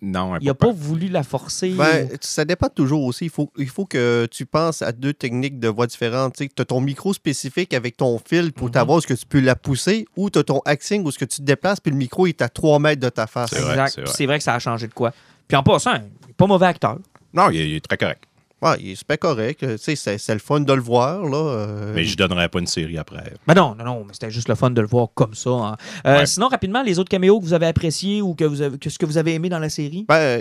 Non, 0.00 0.36
n'a 0.36 0.54
pas 0.54 0.72
voulu 0.72 1.06
la 1.06 1.22
forcer. 1.22 1.70
Ben, 1.70 2.08
ça 2.20 2.44
dépend 2.44 2.68
toujours 2.68 3.04
aussi. 3.04 3.26
Il 3.26 3.30
faut, 3.30 3.52
il 3.56 3.68
faut 3.68 3.86
que 3.86 4.26
tu 4.32 4.46
penses 4.46 4.82
à 4.82 4.90
deux 4.90 5.12
techniques 5.12 5.60
de 5.60 5.68
voix 5.68 5.86
différentes. 5.86 6.34
Tu 6.34 6.48
as 6.58 6.64
ton 6.64 6.80
micro 6.80 7.14
spécifique 7.14 7.72
avec 7.72 7.96
ton 7.96 8.18
fil 8.18 8.52
pour 8.52 8.66
Mhm. 8.66 8.72
ta 8.72 8.82
voix, 8.82 8.98
est-ce 8.98 9.06
que 9.06 9.14
tu 9.14 9.26
peux 9.26 9.38
la 9.38 9.54
pousser, 9.54 10.04
ou 10.16 10.28
tu 10.28 10.40
as 10.40 10.42
ton 10.42 10.58
acting 10.64 11.04
où 11.04 11.08
est-ce 11.10 11.20
que 11.20 11.24
tu 11.24 11.36
te 11.36 11.42
déplaces, 11.42 11.78
puis 11.78 11.92
le 11.92 11.98
micro 11.98 12.26
est 12.26 12.42
à 12.42 12.48
3 12.48 12.80
mètres 12.80 13.00
de 13.00 13.10
ta 13.10 13.28
face. 13.28 13.50
C'est 13.50 13.60
vrai, 13.60 13.74
Exact. 13.74 13.90
c'est 13.94 14.00
vrai. 14.00 14.12
C'est 14.12 14.26
vrai 14.26 14.38
que 14.38 14.44
ça 14.44 14.54
a 14.54 14.58
changé 14.58 14.88
de 14.88 14.92
quoi. 14.92 15.12
Puis 15.46 15.56
en 15.56 15.62
passant, 15.62 15.94
il 15.94 16.30
est 16.30 16.34
pas 16.36 16.48
mauvais 16.48 16.66
acteur. 16.66 16.98
Non, 17.32 17.48
il 17.50 17.60
est, 17.60 17.68
il 17.70 17.74
est 17.76 17.80
très 17.88 17.96
correct. 17.96 18.24
Ouais, 18.62 18.76
il 18.80 18.90
est 18.92 18.94
super 18.94 19.18
correct. 19.18 19.60
Tu 19.60 19.78
sais, 19.78 19.96
C'est 19.96 20.18
c'est 20.18 20.32
le 20.34 20.38
fun 20.38 20.60
de 20.60 20.72
le 20.72 20.80
voir. 20.80 21.24
Là. 21.24 21.36
euh, 21.36 21.92
Mais 21.94 22.04
je 22.04 22.16
donnerais 22.16 22.48
pas 22.48 22.60
une 22.60 22.66
série 22.66 22.96
après. 22.96 23.34
Ben 23.46 23.54
non, 23.54 23.74
non, 23.74 23.84
non, 23.84 24.04
mais 24.06 24.12
c'était 24.12 24.30
juste 24.30 24.48
le 24.48 24.54
fun 24.54 24.70
de 24.70 24.80
le 24.80 24.86
voir 24.86 25.08
comme 25.14 25.34
ça. 25.34 25.50
hein. 25.50 25.76
Euh, 26.06 26.18
Ouais. 26.20 26.26
Sinon, 26.26 26.48
rapidement, 26.48 26.82
les 26.82 26.98
autres 26.98 27.08
caméos 27.10 27.40
que 27.40 27.44
vous 27.44 27.54
avez 27.54 27.66
appréciés 27.66 28.22
ou 28.22 28.34
que, 28.34 28.44
vous 28.44 28.62
avez, 28.62 28.78
que 28.78 28.88
ce 28.88 28.98
que 28.98 29.06
vous 29.06 29.18
avez 29.18 29.34
aimé 29.34 29.48
dans 29.48 29.58
la 29.58 29.68
série? 29.68 30.04
Ben, 30.08 30.40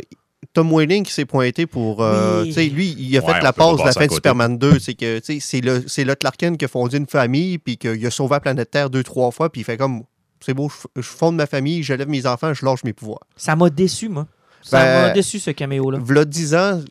Tom 0.53 0.71
Welling 0.71 1.03
qui 1.03 1.11
s'est 1.13 1.25
pointé 1.25 1.65
pour. 1.65 2.01
euh, 2.03 2.41
Oui. 2.43 2.47
tu 2.49 2.53
sais, 2.53 2.65
Lui, 2.65 2.95
il 2.97 3.15
a 3.17 3.21
Ouais, 3.21 3.33
fait 3.33 3.41
la 3.41 3.53
pas 3.53 3.63
pause 3.69 3.79
de 3.81 3.85
la 3.85 3.91
fin 3.91 4.05
de. 4.07 4.11
Superman 4.11 4.57
2. 4.57 4.79
C'est 4.79 4.93
que 4.93 5.19
tu 5.19 5.25
sais, 5.33 5.39
c'est 5.39 5.61
le, 5.61 5.83
c'est 5.87 6.03
le 6.03 6.15
Clark 6.15 6.35
Kent 6.37 6.57
qui 6.57 6.65
a 6.65 6.67
fondé 6.67 6.97
une 6.97 7.07
famille, 7.07 7.57
puis 7.57 7.77
qu'il 7.77 8.05
a 8.05 8.09
sauvé 8.11 8.33
la 8.35 8.39
planète 8.39 8.69
Terre 8.71 8.89
deux, 8.89 9.03
trois 9.03 9.31
fois, 9.31 9.51
puis 9.51 9.61
il 9.61 9.63
fait 9.63 9.77
comme. 9.77 10.03
C'est 10.43 10.55
beau, 10.55 10.69
je, 10.69 11.01
je 11.01 11.07
fonde 11.07 11.35
ma 11.35 11.45
famille, 11.45 11.83
j'élève 11.83 12.09
mes 12.09 12.25
enfants, 12.25 12.53
je 12.55 12.65
lâche 12.65 12.83
mes 12.83 12.93
pouvoirs. 12.93 13.19
Ça 13.35 13.55
m'a 13.55 13.69
déçu, 13.69 14.09
moi. 14.09 14.25
Ça 14.63 14.79
Ben, 14.83 15.01
m'a 15.07 15.09
déçu, 15.11 15.37
ce 15.39 15.51
caméo-là. 15.51 15.99
V'là 16.01 16.25
10 16.25 16.55
ans, 16.55 16.81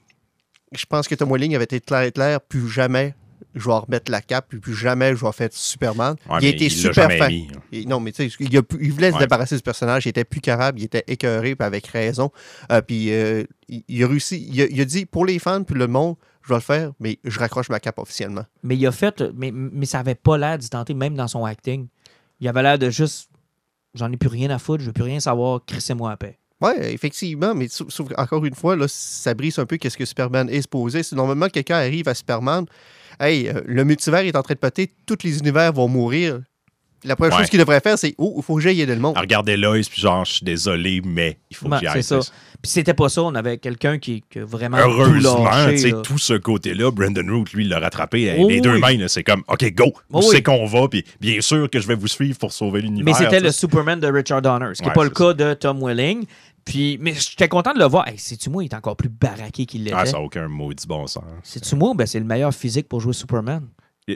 je 0.72 0.87
pense 0.87 1.09
que 1.09 1.14
Tom 1.14 1.30
Welling 1.30 1.54
avait 1.54 1.64
été 1.64 1.80
clair 1.80 2.02
et 2.02 2.12
clair, 2.12 2.40
plus 2.40 2.68
jamais 2.68 3.14
je 3.54 3.66
vais 3.66 3.74
remettre 3.74 4.11
la 4.11 4.20
cape, 4.20 4.46
puis 4.48 4.59
plus 4.59 4.74
jamais 4.74 5.14
je 5.16 5.24
vais 5.24 5.33
faire 5.33 5.48
Superman. 5.50 6.14
Ouais, 6.28 6.38
il 6.40 6.46
a 6.46 6.50
mais 6.50 6.50
été 6.50 6.64
l'a 6.64 6.70
super 6.70 7.28
mis, 7.28 7.48
hein. 7.54 7.61
Et 7.72 7.85
non, 7.85 8.00
mais 8.00 8.12
tu 8.12 8.28
sais, 8.30 8.37
il, 8.38 8.92
voulait 8.92 9.12
se 9.12 9.18
débarrasser 9.18 9.56
du 9.56 9.62
personnage, 9.62 10.06
il 10.06 10.11
était 10.11 10.24
plus 10.24 10.40
capable, 10.40 10.78
il 10.78 10.85
était 10.85 11.04
écœuré, 11.06 11.56
puis 11.56 11.66
avec 11.66 11.87
raison. 11.88 12.30
Euh, 12.70 12.80
puis 12.80 13.12
euh, 13.12 13.44
il, 13.68 13.83
il 13.88 14.04
a 14.04 14.09
réussi, 14.09 14.46
il 14.50 14.62
a, 14.62 14.66
il 14.66 14.80
a 14.80 14.85
dit 14.85 15.06
pour 15.06 15.26
les 15.26 15.38
fans, 15.38 15.64
puis 15.64 15.74
le 15.74 15.87
monde, 15.87 16.16
je 16.42 16.48
vais 16.50 16.56
le 16.56 16.61
faire, 16.61 16.92
mais 17.00 17.18
je 17.24 17.38
raccroche 17.38 17.68
ma 17.70 17.80
cape 17.80 17.98
officiellement. 17.98 18.44
Mais 18.62 18.76
il 18.76 18.87
a 18.87 18.92
fait. 18.92 19.22
Mais, 19.35 19.50
mais 19.52 19.87
ça 19.87 20.00
avait 20.00 20.14
pas 20.14 20.38
l'air 20.38 20.59
d'y 20.59 20.70
tenter, 20.70 20.94
même 20.94 21.14
dans 21.14 21.28
son 21.28 21.44
acting. 21.44 21.88
Il 22.40 22.48
avait 22.48 22.62
l'air 22.62 22.78
de 22.78 22.90
juste. 22.90 23.30
J'en 23.94 24.12
ai 24.12 24.16
plus 24.16 24.28
rien 24.28 24.50
à 24.50 24.59
foutre, 24.61 24.83
je 24.83 24.87
veux 24.87 24.92
plus 24.92 25.02
rien 25.02 25.18
savoir, 25.18 25.64
crissez-moi 25.66 26.12
à 26.12 26.16
paix. 26.16 26.38
Ouais, 26.60 26.92
effectivement, 26.92 27.54
mais 27.54 27.68
sauf, 27.68 27.90
encore 28.18 28.44
une 28.44 28.54
fois, 28.54 28.76
là, 28.76 28.86
ça 28.88 29.32
brise 29.34 29.58
un 29.58 29.66
peu 29.66 29.76
qu'est-ce 29.78 29.96
que 29.96 30.04
Superman 30.04 30.48
est 30.50 30.62
supposé. 30.62 31.02
Si 31.02 31.14
normalement 31.14 31.48
quelqu'un 31.48 31.76
arrive 31.76 32.06
à 32.08 32.14
Superman, 32.14 32.66
hey, 33.18 33.48
euh, 33.48 33.60
le 33.64 33.84
multivers 33.84 34.20
est 34.26 34.36
en 34.36 34.42
train 34.42 34.54
de 34.54 34.58
péter, 34.58 34.90
tous 35.06 35.18
les 35.24 35.38
univers 35.38 35.72
vont 35.72 35.88
mourir. 35.88 36.40
La 37.02 37.16
première 37.16 37.32
Ouais. 37.32 37.38
chose 37.44 37.48
qu'il 37.48 37.58
devrait 37.58 37.80
faire, 37.80 37.98
c'est 37.98 38.14
oh, 38.18 38.34
il 38.36 38.42
faut 38.42 38.56
que 38.56 38.60
j'aille 38.60 38.82
aider 38.82 38.94
le 38.94 39.00
monde. 39.00 39.16
À 39.16 39.20
regarder 39.22 39.56
Lois, 39.56 39.78
puis 39.90 40.02
genre, 40.02 40.22
je 40.26 40.34
suis 40.34 40.44
désolé, 40.44 41.00
mais 41.02 41.38
il 41.50 41.56
faut 41.56 41.66
Ouais, 41.66 41.78
que 41.80 41.86
j'y 41.86 41.90
c'est 41.92 41.96
aille. 41.96 42.02
ça. 42.02 42.20
c'est 42.20 42.26
ça. 42.26 42.32
Puis 42.60 42.70
c'était 42.72 42.92
pas 42.92 43.08
ça, 43.08 43.22
on 43.22 43.34
avait 43.34 43.56
quelqu'un 43.56 43.98
qui, 43.98 44.22
qui 44.30 44.38
a 44.40 44.44
vraiment. 44.44 44.76
Heureusement, 44.76 45.48
tu 45.70 45.78
sais, 45.78 45.92
tout 46.04 46.18
ce 46.18 46.34
côté-là, 46.34 46.90
Brandon 46.90 47.24
Root, 47.26 47.44
lui, 47.54 47.64
il 47.64 47.70
l'a 47.70 47.78
rattrapé. 47.78 48.36
Oh 48.38 48.50
les 48.50 48.60
deux 48.60 48.74
oui. 48.74 48.80
mains, 48.80 48.98
là, 48.98 49.08
c'est 49.08 49.24
comme, 49.24 49.42
OK, 49.48 49.72
go, 49.72 49.86
où 49.86 49.92
Oh 50.12 50.20
c'est 50.20 50.36
oui. 50.36 50.42
qu'on 50.42 50.66
va, 50.66 50.88
puis 50.88 51.02
bien 51.22 51.40
sûr 51.40 51.70
que 51.70 51.80
je 51.80 51.86
vais 51.88 51.94
vous 51.94 52.06
suivre 52.06 52.36
pour 52.38 52.52
sauver 52.52 52.82
l'univers. 52.82 53.06
Mais 53.06 53.14
c'était 53.24 53.40
le. 53.40 53.50
Superman 53.50 53.98
de 53.98 54.06
Richard 54.06 54.42
Donner, 54.42 54.66
ce 54.74 54.82
qui 54.82 54.82
n'est 54.82 54.88
Ouais, 54.88 54.94
pas 54.94 55.04
le 55.04 55.08
c'est 55.08 55.14
cas 55.24 55.32
de 55.32 55.54
Tom 55.54 55.82
Welling. 55.82 56.26
Puis, 56.64 56.98
mais 57.00 57.14
j'étais 57.14 57.48
content 57.48 57.72
de 57.72 57.78
le 57.78 57.86
voir. 57.86 58.06
Hey, 58.08 58.18
C'est-tu 58.18 58.50
moi, 58.50 58.62
il 58.62 58.66
est 58.66 58.74
encore 58.74 58.96
plus 58.96 59.08
baraqué 59.08 59.66
qu'il 59.66 59.84
l'était? 59.84 59.96
Ah, 59.98 60.06
ça 60.06 60.18
n'a 60.18 60.20
aucun 60.22 60.48
maudit 60.48 60.86
bon 60.86 61.06
sens. 61.06 61.24
C'est-tu 61.42 61.74
moi, 61.76 61.92
ben, 61.94 62.06
c'est 62.06 62.18
le 62.20 62.24
meilleur 62.26 62.54
physique 62.54 62.88
pour 62.88 63.00
jouer 63.00 63.12
Superman? 63.12 63.66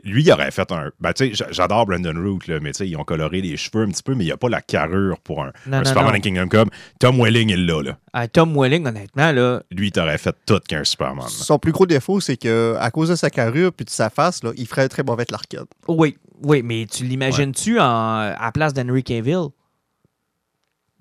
Lui, 0.02 0.24
il 0.24 0.32
aurait 0.32 0.50
fait 0.50 0.72
un. 0.72 0.90
Ben, 0.98 1.12
tu 1.12 1.28
sais, 1.28 1.34
j'a- 1.34 1.52
j'adore 1.52 1.86
Brandon 1.86 2.14
Root, 2.16 2.40
là, 2.48 2.58
mais 2.60 2.72
tu 2.72 2.78
sais, 2.78 2.88
ils 2.88 2.96
ont 2.96 3.04
coloré 3.04 3.40
les 3.40 3.56
cheveux 3.56 3.84
un 3.84 3.88
petit 3.90 4.02
peu, 4.02 4.14
mais 4.16 4.24
il 4.24 4.26
n'y 4.26 4.32
a 4.32 4.36
pas 4.36 4.48
la 4.48 4.60
carrure 4.60 5.20
pour 5.20 5.42
un, 5.44 5.52
Non, 5.66 5.76
un 5.76 5.82
non, 5.82 5.84
Superman 5.84 6.10
non. 6.12 6.16
in 6.16 6.20
Kingdom 6.20 6.48
Come. 6.48 6.70
Tom 6.98 7.20
Welling 7.20 7.52
est 7.52 7.56
là, 7.56 7.80
là. 7.80 7.98
Ah, 8.12 8.26
Tom 8.26 8.56
Welling, 8.56 8.86
honnêtement, 8.88 9.30
là, 9.30 9.62
Lui, 9.70 9.88
il 9.88 9.92
t'aurait 9.92 10.18
fait 10.18 10.34
tout 10.46 10.58
qu'un 10.66 10.82
Superman. 10.82 11.22
là. 11.24 11.28
Son 11.28 11.60
plus 11.60 11.70
gros 11.70 11.86
défaut, 11.86 12.18
c'est 12.20 12.36
que 12.36 12.74
à 12.80 12.90
cause 12.90 13.10
de 13.10 13.14
sa 13.14 13.30
carrure 13.30 13.72
puis 13.72 13.84
de 13.84 13.90
sa 13.90 14.10
face, 14.10 14.42
là, 14.42 14.50
il 14.56 14.66
ferait 14.66 14.88
très 14.88 15.04
mauvais 15.04 15.26
l'arcade. 15.30 15.66
oh 15.86 15.94
oui, 15.96 16.16
oui, 16.42 16.62
mais 16.64 16.86
tu 16.90 17.04
l'imagines-tu 17.04 17.78
en- 17.78 17.84
à 17.84 18.36
la 18.46 18.52
place 18.52 18.74
d'Henry 18.74 19.04
Cavill? 19.04 19.48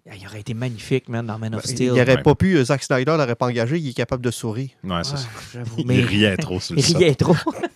Ah, 0.09 0.15
Il 0.19 0.27
aurait 0.27 0.41
été 0.41 0.53
magnifique, 0.53 1.07
man, 1.07 1.25
dans 1.25 1.39
Man 1.39 1.55
of 1.55 1.61
Il 1.63 1.69
Steel. 1.69 1.87
n'aurait 1.93 2.17
Ouais. 2.17 2.21
pas 2.21 2.35
pu, 2.35 2.55
euh, 2.57 2.65
Zack 2.65 2.83
Snyder 2.83 3.15
l'aurait 3.17 3.35
pas 3.35 3.45
engagé, 3.45 3.77
il 3.77 3.89
est 3.89 3.93
capable 3.93 4.21
de 4.21 4.31
sourire. 4.31 4.69
Ouais, 4.83 4.99
c'est 5.03 5.11
Ouais, 5.13 5.17
ça. 5.17 5.27
j'avoue, 5.53 5.75
Il 5.77 5.87
mais 5.87 6.01
riait 6.01 6.35
trop 6.35 6.59
sur 6.59 6.75
le 6.75 6.81
il 6.81 6.97
riait 6.97 7.15
trop. 7.15 7.35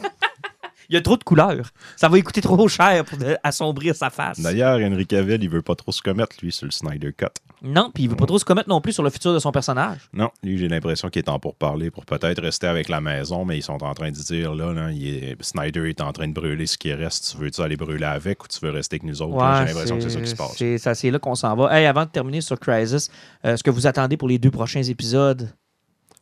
il 0.89 0.95
y 0.95 0.97
a 0.97 1.01
trop 1.01 1.17
de 1.17 1.23
couleurs. 1.23 1.71
Ça 1.95 2.07
va 2.09 2.15
lui 2.15 2.23
coûter 2.23 2.41
trop 2.41 2.67
cher 2.67 3.03
pour 3.05 3.17
de- 3.17 3.37
assombrir 3.43 3.95
sa 3.95 4.09
face. 4.09 4.39
D'ailleurs, 4.39 4.79
Henry 4.79 5.05
Cavill, 5.05 5.43
il 5.43 5.49
veut 5.49 5.61
pas 5.61 5.75
trop 5.75 5.91
se 5.91 6.01
commettre, 6.01 6.35
lui, 6.41 6.51
sur 6.51 6.65
le 6.65 6.71
Snyder 6.71 7.13
Cut. 7.13 7.25
Non, 7.61 7.91
puis 7.93 8.03
il 8.03 8.09
veut 8.09 8.15
pas 8.15 8.25
trop 8.27 8.37
se 8.37 8.45
commettre 8.45 8.69
non 8.69 8.81
plus 8.81 8.93
sur 8.93 9.03
le 9.03 9.09
futur 9.09 9.33
de 9.33 9.39
son 9.39 9.51
personnage. 9.51 9.97
Non, 10.13 10.29
lui, 10.43 10.57
j'ai 10.57 10.67
l'impression 10.67 11.09
qu'il 11.09 11.21
est 11.23 11.29
en 11.29 11.39
pour 11.39 11.55
parler 11.55 11.89
pour 11.91 12.05
peut-être 12.05 12.41
rester 12.41 12.67
avec 12.67 12.87
la 12.89 13.01
maison, 13.01 13.45
mais 13.45 13.57
ils 13.57 13.63
sont 13.63 13.83
en 13.83 13.93
train 13.93 14.11
de 14.11 14.15
dire, 14.15 14.53
là, 14.53 14.73
là 14.73 14.91
il 14.91 15.07
est- 15.23 15.43
Snyder 15.43 15.89
est 15.89 16.01
en 16.01 16.11
train 16.13 16.27
de 16.27 16.33
brûler 16.33 16.67
ce 16.67 16.77
qui 16.77 16.93
reste. 16.93 17.31
Tu 17.31 17.37
veux-tu 17.37 17.61
aller 17.61 17.75
brûler 17.77 18.05
avec 18.05 18.43
ou 18.43 18.47
tu 18.47 18.59
veux 18.63 18.71
rester 18.71 18.95
avec 18.95 19.03
nous 19.03 19.21
autres? 19.21 19.37
là? 19.37 19.65
j'ai 19.65 19.73
l'impression 19.73 19.95
que 19.97 20.03
c'est 20.03 20.09
ça 20.11 20.21
qui 20.21 20.27
se 20.29 20.35
passe. 20.35 20.53
C'est 20.57 20.77
ça, 20.77 20.93
c'est 20.95 21.09
là 21.11 21.19
qu'on 21.19 21.35
s'en 21.35 21.55
va. 21.55 21.75
Hey, 21.77 21.85
avant 21.87 22.05
de 22.05 22.09
terminer 22.09 22.41
sur 22.41 22.59
Crisis, 22.59 23.09
euh, 23.45 23.57
ce 23.57 23.63
que 23.63 23.71
vous 23.71 23.87
attendez 23.87 24.17
pour 24.17 24.27
les 24.27 24.37
deux 24.37 24.51
prochains 24.51 24.83
épisodes? 24.83 25.49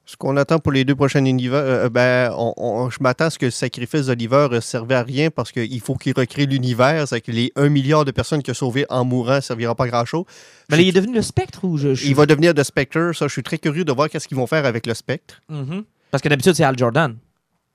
Ce 0.08 0.16
qu'on 0.18 0.38
attend 0.38 0.60
pour 0.60 0.72
les 0.72 0.86
deux 0.86 0.94
prochains 0.96 1.26
univers, 1.26 1.60
euh, 1.64 1.90
ben, 1.90 2.32
on- 2.38 2.54
on- 2.58 2.90
je 2.92 2.98
m'attends 3.02 3.26
à 3.26 3.30
ce 3.32 3.40
que 3.40 3.46
le 3.46 3.52
sacrifice 3.52 4.06
d'Oliver 4.06 4.48
ne 4.52 4.60
servait 4.60 4.94
à 4.96 5.02
rien 5.04 5.32
parce 5.32 5.52
qu'il 5.52 5.80
faut 5.82 5.96
qu'il 5.96 6.14
recrée 6.16 6.46
l'univers. 6.46 7.08
C'est 7.08 7.22
que 7.22 7.32
les 7.32 7.52
1 7.56 7.70
milliard 7.70 8.06
de 8.06 8.12
personnes 8.12 8.44
qu'il 8.44 8.52
a 8.52 8.54
sauvées 8.54 8.86
en 8.90 9.04
mourant 9.04 9.38
ne 9.38 9.42
servira 9.42 9.74
pas 9.74 9.88
grand-chose. 9.88 10.26
Mais 10.70 10.84
il 10.84 10.90
est 10.90 10.92
devenu 10.92 11.16
le 11.16 11.22
spectre 11.24 11.64
ou 11.66 11.78
je. 11.78 11.96
je- 11.96 12.06
Il 12.06 12.14
va 12.16 12.26
devenir 12.28 12.54
de 12.54 12.62
Spectre. 12.64 13.12
Ça, 13.16 13.28
je 13.28 13.32
suis 13.34 13.44
très 13.44 13.58
curieux 13.58 13.84
de 13.84 13.92
voir 13.92 14.10
qu'est-ce 14.10 14.28
qu'ils 14.28 14.38
vont 14.38 14.48
faire 14.48 14.66
avec 14.66 14.86
le 14.86 14.94
Spectre. 14.94 15.42
Mhm. 15.50 15.84
Parce 16.12 16.22
que 16.22 16.30
d'habitude, 16.30 16.54
c'est 16.54 16.64
Al 16.64 16.78
Jordan. 16.78 17.16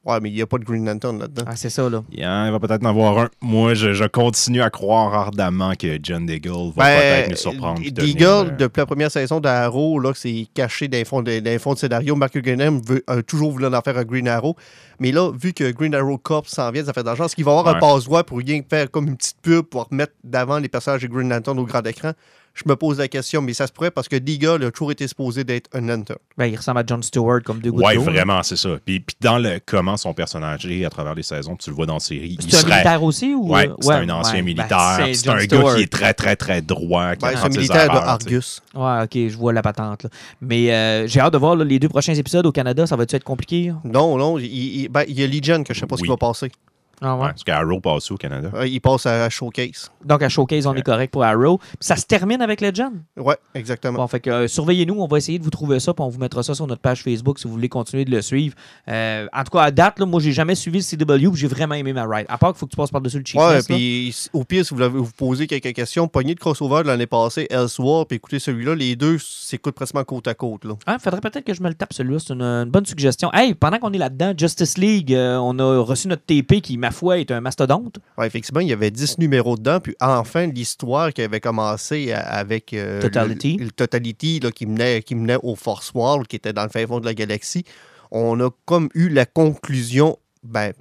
Ouais, 0.03 0.19
mais 0.23 0.31
il 0.31 0.35
n'y 0.35 0.41
a 0.41 0.47
pas 0.47 0.57
de 0.57 0.65
Green 0.65 0.87
Lantern 0.87 1.19
là-dedans. 1.19 1.45
Ah, 1.47 1.57
c'est 1.57 1.69
ça, 1.69 1.91
là. 1.91 2.03
Yeah, 2.11 2.47
il 2.47 2.53
va 2.53 2.59
peut-être 2.59 2.83
en 2.83 2.89
avoir 2.89 3.19
un. 3.19 3.29
Moi, 3.43 3.75
je, 3.75 3.93
je 3.93 4.05
continue 4.05 4.63
à 4.63 4.71
croire 4.71 5.13
ardemment 5.13 5.75
que 5.79 5.99
John 6.03 6.25
Deagle 6.25 6.73
va 6.75 6.85
Ben, 6.85 6.99
peut-être 6.99 7.31
nous 7.31 7.37
surprendre. 7.37 7.83
Deagle, 7.83 8.25
euh, 8.25 8.51
depuis 8.59 8.81
la 8.81 8.87
première 8.87 9.11
saison 9.11 9.41
d'Arrow, 9.41 9.99
là, 9.99 10.13
c'est 10.15 10.47
caché 10.55 10.89
dans 10.89 10.97
les 10.97 11.05
fonds 11.05 11.21
de, 11.21 11.41
dans 11.41 11.51
les 11.51 11.59
fonds 11.59 11.75
de 11.75 11.79
scénario. 11.79 12.17
Mark 12.17 12.33
Guggenheim 12.33 12.81
veut 12.81 13.05
a 13.07 13.23
toujours 13.23 13.53
voulu 13.53 13.67
en 13.67 13.81
faire 13.83 13.99
un 13.99 14.05
Green 14.05 14.27
Arrow. 14.27 14.57
Mais 15.01 15.13
là, 15.13 15.31
vu 15.33 15.53
que 15.53 15.71
Green 15.71 15.95
Arrow 15.95 16.17
Corp 16.17 16.47
s'en 16.47 16.71
vient, 16.71 16.85
ça 16.85 16.95
fait 16.95 17.03
d'argent, 17.03 17.27
est-ce 17.27 17.35
qu'il 17.35 17.45
va 17.45 17.59
avoir 17.59 17.77
un 17.77 17.79
passe-voix 17.79 18.25
pour 18.25 18.39
rien 18.39 18.63
faire 18.69 18.91
comme 18.91 19.07
une 19.09 19.17
petite 19.19 19.41
pub 19.43 19.67
pour 19.67 19.87
remettre 19.91 20.15
d'avant 20.25 20.59
les 20.59 20.69
personnages 20.69 21.03
de 21.03 21.09
Green 21.09 21.29
Lantern 21.29 21.59
au 21.59 21.65
grand 21.65 21.87
écran? 21.87 22.13
Je 22.63 22.69
me 22.69 22.77
pose 22.77 22.99
la 22.99 23.09
question, 23.09 23.41
mais 23.41 23.55
ça 23.55 23.67
se 23.67 23.73
pourrait 23.73 23.91
parce 23.91 24.07
que 24.07 24.17
Deagle 24.17 24.65
a 24.65 24.71
toujours 24.71 24.93
été 24.93 25.09
supposé 25.09 25.45
d'être 25.45 25.71
un 25.73 25.81
Lantern. 25.81 26.19
Ben, 26.37 26.45
il 26.47 26.57
ressemble 26.57 26.81
à 26.81 26.85
John 26.87 27.03
Stewart 27.03 27.41
comme 27.43 27.61
deux 27.61 27.71
gouttes 27.73 27.85
Ouais, 27.85 27.97
vraiment, 27.97 28.43
c'est 28.43 28.57
ça. 28.57 28.71
Puis, 28.85 29.01
puis 29.01 29.17
dans 29.21 29.39
le 29.39 29.61
comment 29.65 29.97
son 29.97 30.13
personnage 30.13 30.67
est 30.67 30.85
à 30.85 30.91
travers 30.91 31.15
les 31.15 31.23
saisons, 31.23 31.57
tu 31.57 31.71
le 31.71 31.77
vois 31.77 31.87
dans 31.87 31.95
la 31.95 32.01
série. 32.01 32.37
il 32.39 32.43
C'est 32.51 32.57
un 32.57 32.61
serait- 32.61 32.71
militaire 32.73 33.03
aussi? 33.03 33.33
Ou... 33.35 33.51
Ouais, 33.55 33.69
euh, 33.69 33.75
c'est 33.81 33.93
un 33.93 34.09
ancien 34.11 34.35
ouais. 34.35 34.43
militaire. 34.43 34.97
Ben, 34.99 35.15
c'est 35.15 35.29
un 35.31 35.39
Stewart. 35.41 35.65
gars 35.71 35.75
qui 35.77 35.83
est 35.83 35.93
très, 35.93 36.13
très, 36.13 36.37
très 36.37 36.61
droit. 36.61 37.17
Qui 37.17 37.25
Ben, 37.25 37.33
c'est 37.35 37.47
un 37.47 37.49
militaire 37.49 37.89
de 37.89 37.95
erreurs. 37.97 38.09
Argus. 38.09 38.61
Ouais, 38.75 39.03
ok, 39.05 39.11
je 39.31 39.37
vois 39.39 39.53
la 39.55 39.63
patente. 39.63 40.05
là. 40.05 40.11
Mais 40.43 40.71
euh, 40.73 41.07
j'ai 41.07 41.21
hâte 41.21 41.33
de 41.33 41.39
voir 41.39 41.57
là, 41.57 41.65
les 41.65 41.79
deux 41.79 41.89
prochains 41.89 42.15
épisodes 42.15 42.45
au 42.45 42.53
Canada. 42.53 42.87
Ça 42.87 42.97
va-tu 42.97 43.17
être 43.17 43.25
compliqué? 43.25 43.69
là? 43.69 43.75
Non, 43.85 44.19
non, 44.19 44.39
il, 44.39 44.45
il- 44.47 44.89
ben, 44.91 45.05
il 45.09 45.19
y 45.19 45.23
a 45.25 45.27
Legion 45.27 45.65
que 45.65 45.73
je 45.73 45.81
sais 45.81 45.87
pas 45.87 45.97
ce 45.97 46.03
qui 46.03 46.09
va 46.09 46.17
passer. 46.19 46.53
Ah 47.01 47.15
ouais? 47.15 47.23
Ouais, 47.23 47.29
parce 47.29 47.45
qu'Arrow 47.45 47.81
passe 47.81 48.11
au 48.11 48.17
Canada. 48.17 48.51
Euh, 48.55 48.67
il 48.67 48.81
passe 48.81 49.07
à 49.07 49.29
Showcase. 49.31 49.91
Donc, 50.05 50.23
à 50.23 50.29
Showcase, 50.29 50.67
on 50.67 50.75
est 50.75 50.83
correct 50.83 51.11
pour 51.13 51.25
Arrow. 51.25 51.59
Puis 51.59 51.77
ça 51.81 51.97
se 51.97 52.05
termine 52.05 52.43
avec 52.43 52.61
Legend. 52.61 52.93
Ouais, 53.17 53.37
exactement. 53.55 53.99
Bon, 53.99 54.07
fait 54.07 54.21
que 54.21 54.31
euh, 54.31 54.49
surveillez-nous, 54.49 54.95
on 54.95 55.07
va 55.07 55.19
essayer 55.19 55.39
de 55.39 55.45
vous 55.45 55.51
trouver 55.51 55.81
ça, 55.81 55.95
puis 55.95 56.05
on 56.05 56.09
vous 56.09 56.19
mettra 56.19 56.43
ça 56.43 56.55
sur 56.55 56.67
notre 56.67 56.83
page 56.83 57.03
Facebook 57.03 57.39
si 57.39 57.47
vous 57.47 57.55
voulez 57.55 57.69
continuer 57.69 58.05
de 58.05 58.11
le 58.11 58.23
suivre. 58.23 58.55
Euh, 58.89 59.27
en 59.33 59.45
tout 59.45 59.51
cas, 59.51 59.63
à 59.63 59.71
date, 59.71 59.99
là, 59.99 60.07
moi, 60.07 60.21
j'ai 60.21 60.33
jamais 60.33 60.55
suivi 60.55 60.79
le 60.79 60.85
CW, 60.85 61.31
puis 61.31 61.41
j'ai 61.41 61.47
vraiment 61.49 61.75
aimé 61.75 61.93
ma 61.93 62.05
ride. 62.07 62.27
À 62.29 62.39
part 62.39 62.51
qu'il 62.53 62.59
faut 62.59 62.67
que 62.67 62.73
tu 62.73 62.77
passes 62.77 62.91
par-dessus 62.91 63.19
le 63.19 63.25
cheapness. 63.25 63.69
Ouais, 63.69 63.77
puis 63.77 64.17
au 64.33 64.45
pire, 64.45 64.65
si 64.65 64.75
vous 64.75 65.05
vous 65.05 65.13
poser 65.17 65.47
quelques 65.47 65.73
questions, 65.75 66.09
pognez 66.09 66.35
de 66.35 66.41
crossover 66.41 66.83
de 66.83 66.89
l'année 66.89 67.07
passée, 67.07 67.47
Elsewhere, 67.51 68.07
puis 68.07 68.17
écoutez 68.17 68.39
celui-là, 68.39 68.75
les 68.75 68.97
deux 68.97 69.19
s'écoutent 69.19 69.75
pratiquement 69.75 70.05
côte 70.05 70.29
à 70.29 70.35
côte. 70.35 70.65
Là. 70.65 70.75
Ah, 70.87 70.99
faudrait 70.99 71.21
peut-être 71.21 71.45
que 71.45 71.55
je 71.55 71.63
me 71.63 71.69
le 71.69 71.75
tape 71.75 71.93
celui-là. 71.93 72.19
C'est 72.19 72.33
une, 72.35 72.43
une 72.43 72.71
bonne 72.71 72.87
suggestion. 72.87 73.31
Hey, 73.33 73.55
pendant 73.55 73.79
qu'on 73.79 73.93
est 73.93 73.99
là-dedans, 73.99 74.35
Justice 74.37 74.77
League, 74.79 75.15
euh, 75.15 75.37
on 75.39 75.59
a 75.59 75.79
reçu 75.81 76.09
notre 76.09 76.25
TP 76.25 76.61
qui, 76.61 76.77
ma 76.79 76.90
foi, 76.91 77.19
est 77.19 77.31
un 77.31 77.41
mastodonte? 77.41 77.99
Ouais, 78.19 78.27
effectivement, 78.27 78.61
il 78.61 78.69
y 78.69 78.73
avait 78.73 78.91
10 78.91 79.19
numéros 79.19 79.57
dedans, 79.57 79.81
puis 79.81 79.95
enfin, 80.01 80.47
l'histoire 80.47 81.13
qui 81.13 81.23
avait 81.23 81.41
commencé 81.41 82.13
avec 82.13 82.73
euh, 82.73 83.01
Totality. 83.01 83.57
le, 83.59 83.65
le 83.67 83.71
Totality 83.71 84.41
là, 84.41 84.51
qui, 84.51 84.67
menait, 84.67 85.03
qui 85.03 85.15
menait 85.15 85.39
au 85.43 85.55
Force 85.57 85.93
World, 85.95 86.27
qui 86.27 86.37
était 86.37 86.53
dans 86.53 86.63
le 86.65 86.69
fin 86.69 86.87
fond 86.87 87.01
de 87.01 87.07
la 87.07 87.15
galaxie, 87.15 87.65
on 88.11 88.41
a 88.41 88.51
comme 88.65 88.89
eu 88.95 89.09
la 89.09 89.27
conclusion, 89.27 90.19
ben, 90.43 90.73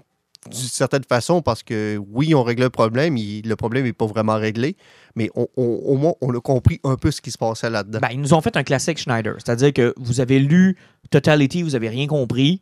d'une 0.50 0.54
certaine 0.60 1.04
façon, 1.04 1.41
parce 1.41 1.63
que 1.63 2.00
oui, 2.12 2.34
on 2.34 2.43
réglait 2.43 2.65
le 2.65 2.69
problème, 2.69 3.17
il- 3.17 3.48
le 3.48 3.56
problème 3.58 3.84
n'est 3.84 3.93
pas 3.93 4.06
vraiment 4.06 4.36
réglé, 4.38 4.78
mais 5.15 5.30
on- 5.36 5.48
on- 5.58 5.63
au 5.63 5.95
moins, 5.98 6.13
on 6.22 6.34
a 6.34 6.39
compris 6.39 6.80
un 6.86 6.95
peu 6.95 7.12
ce 7.12 7.19
qui 7.22 7.30
se 7.30 7.38
passait 7.38 7.69
là-dedans. 7.69 8.00
Ben, 8.02 8.08
ils 8.12 8.22
nous 8.22 8.34
ont 8.34 8.39
fait 8.41 8.56
un 8.56 8.63
classique 8.63 8.98
Schneider. 9.00 9.36
C'est-à-dire 9.38 9.74
que 9.74 9.93
vous 9.98 10.22
avez 10.22 10.39
lu 10.39 10.78
Totality, 11.12 11.62
vous 11.62 11.76
avez 11.76 11.89
rien 11.89 12.08
compris. 12.08 12.62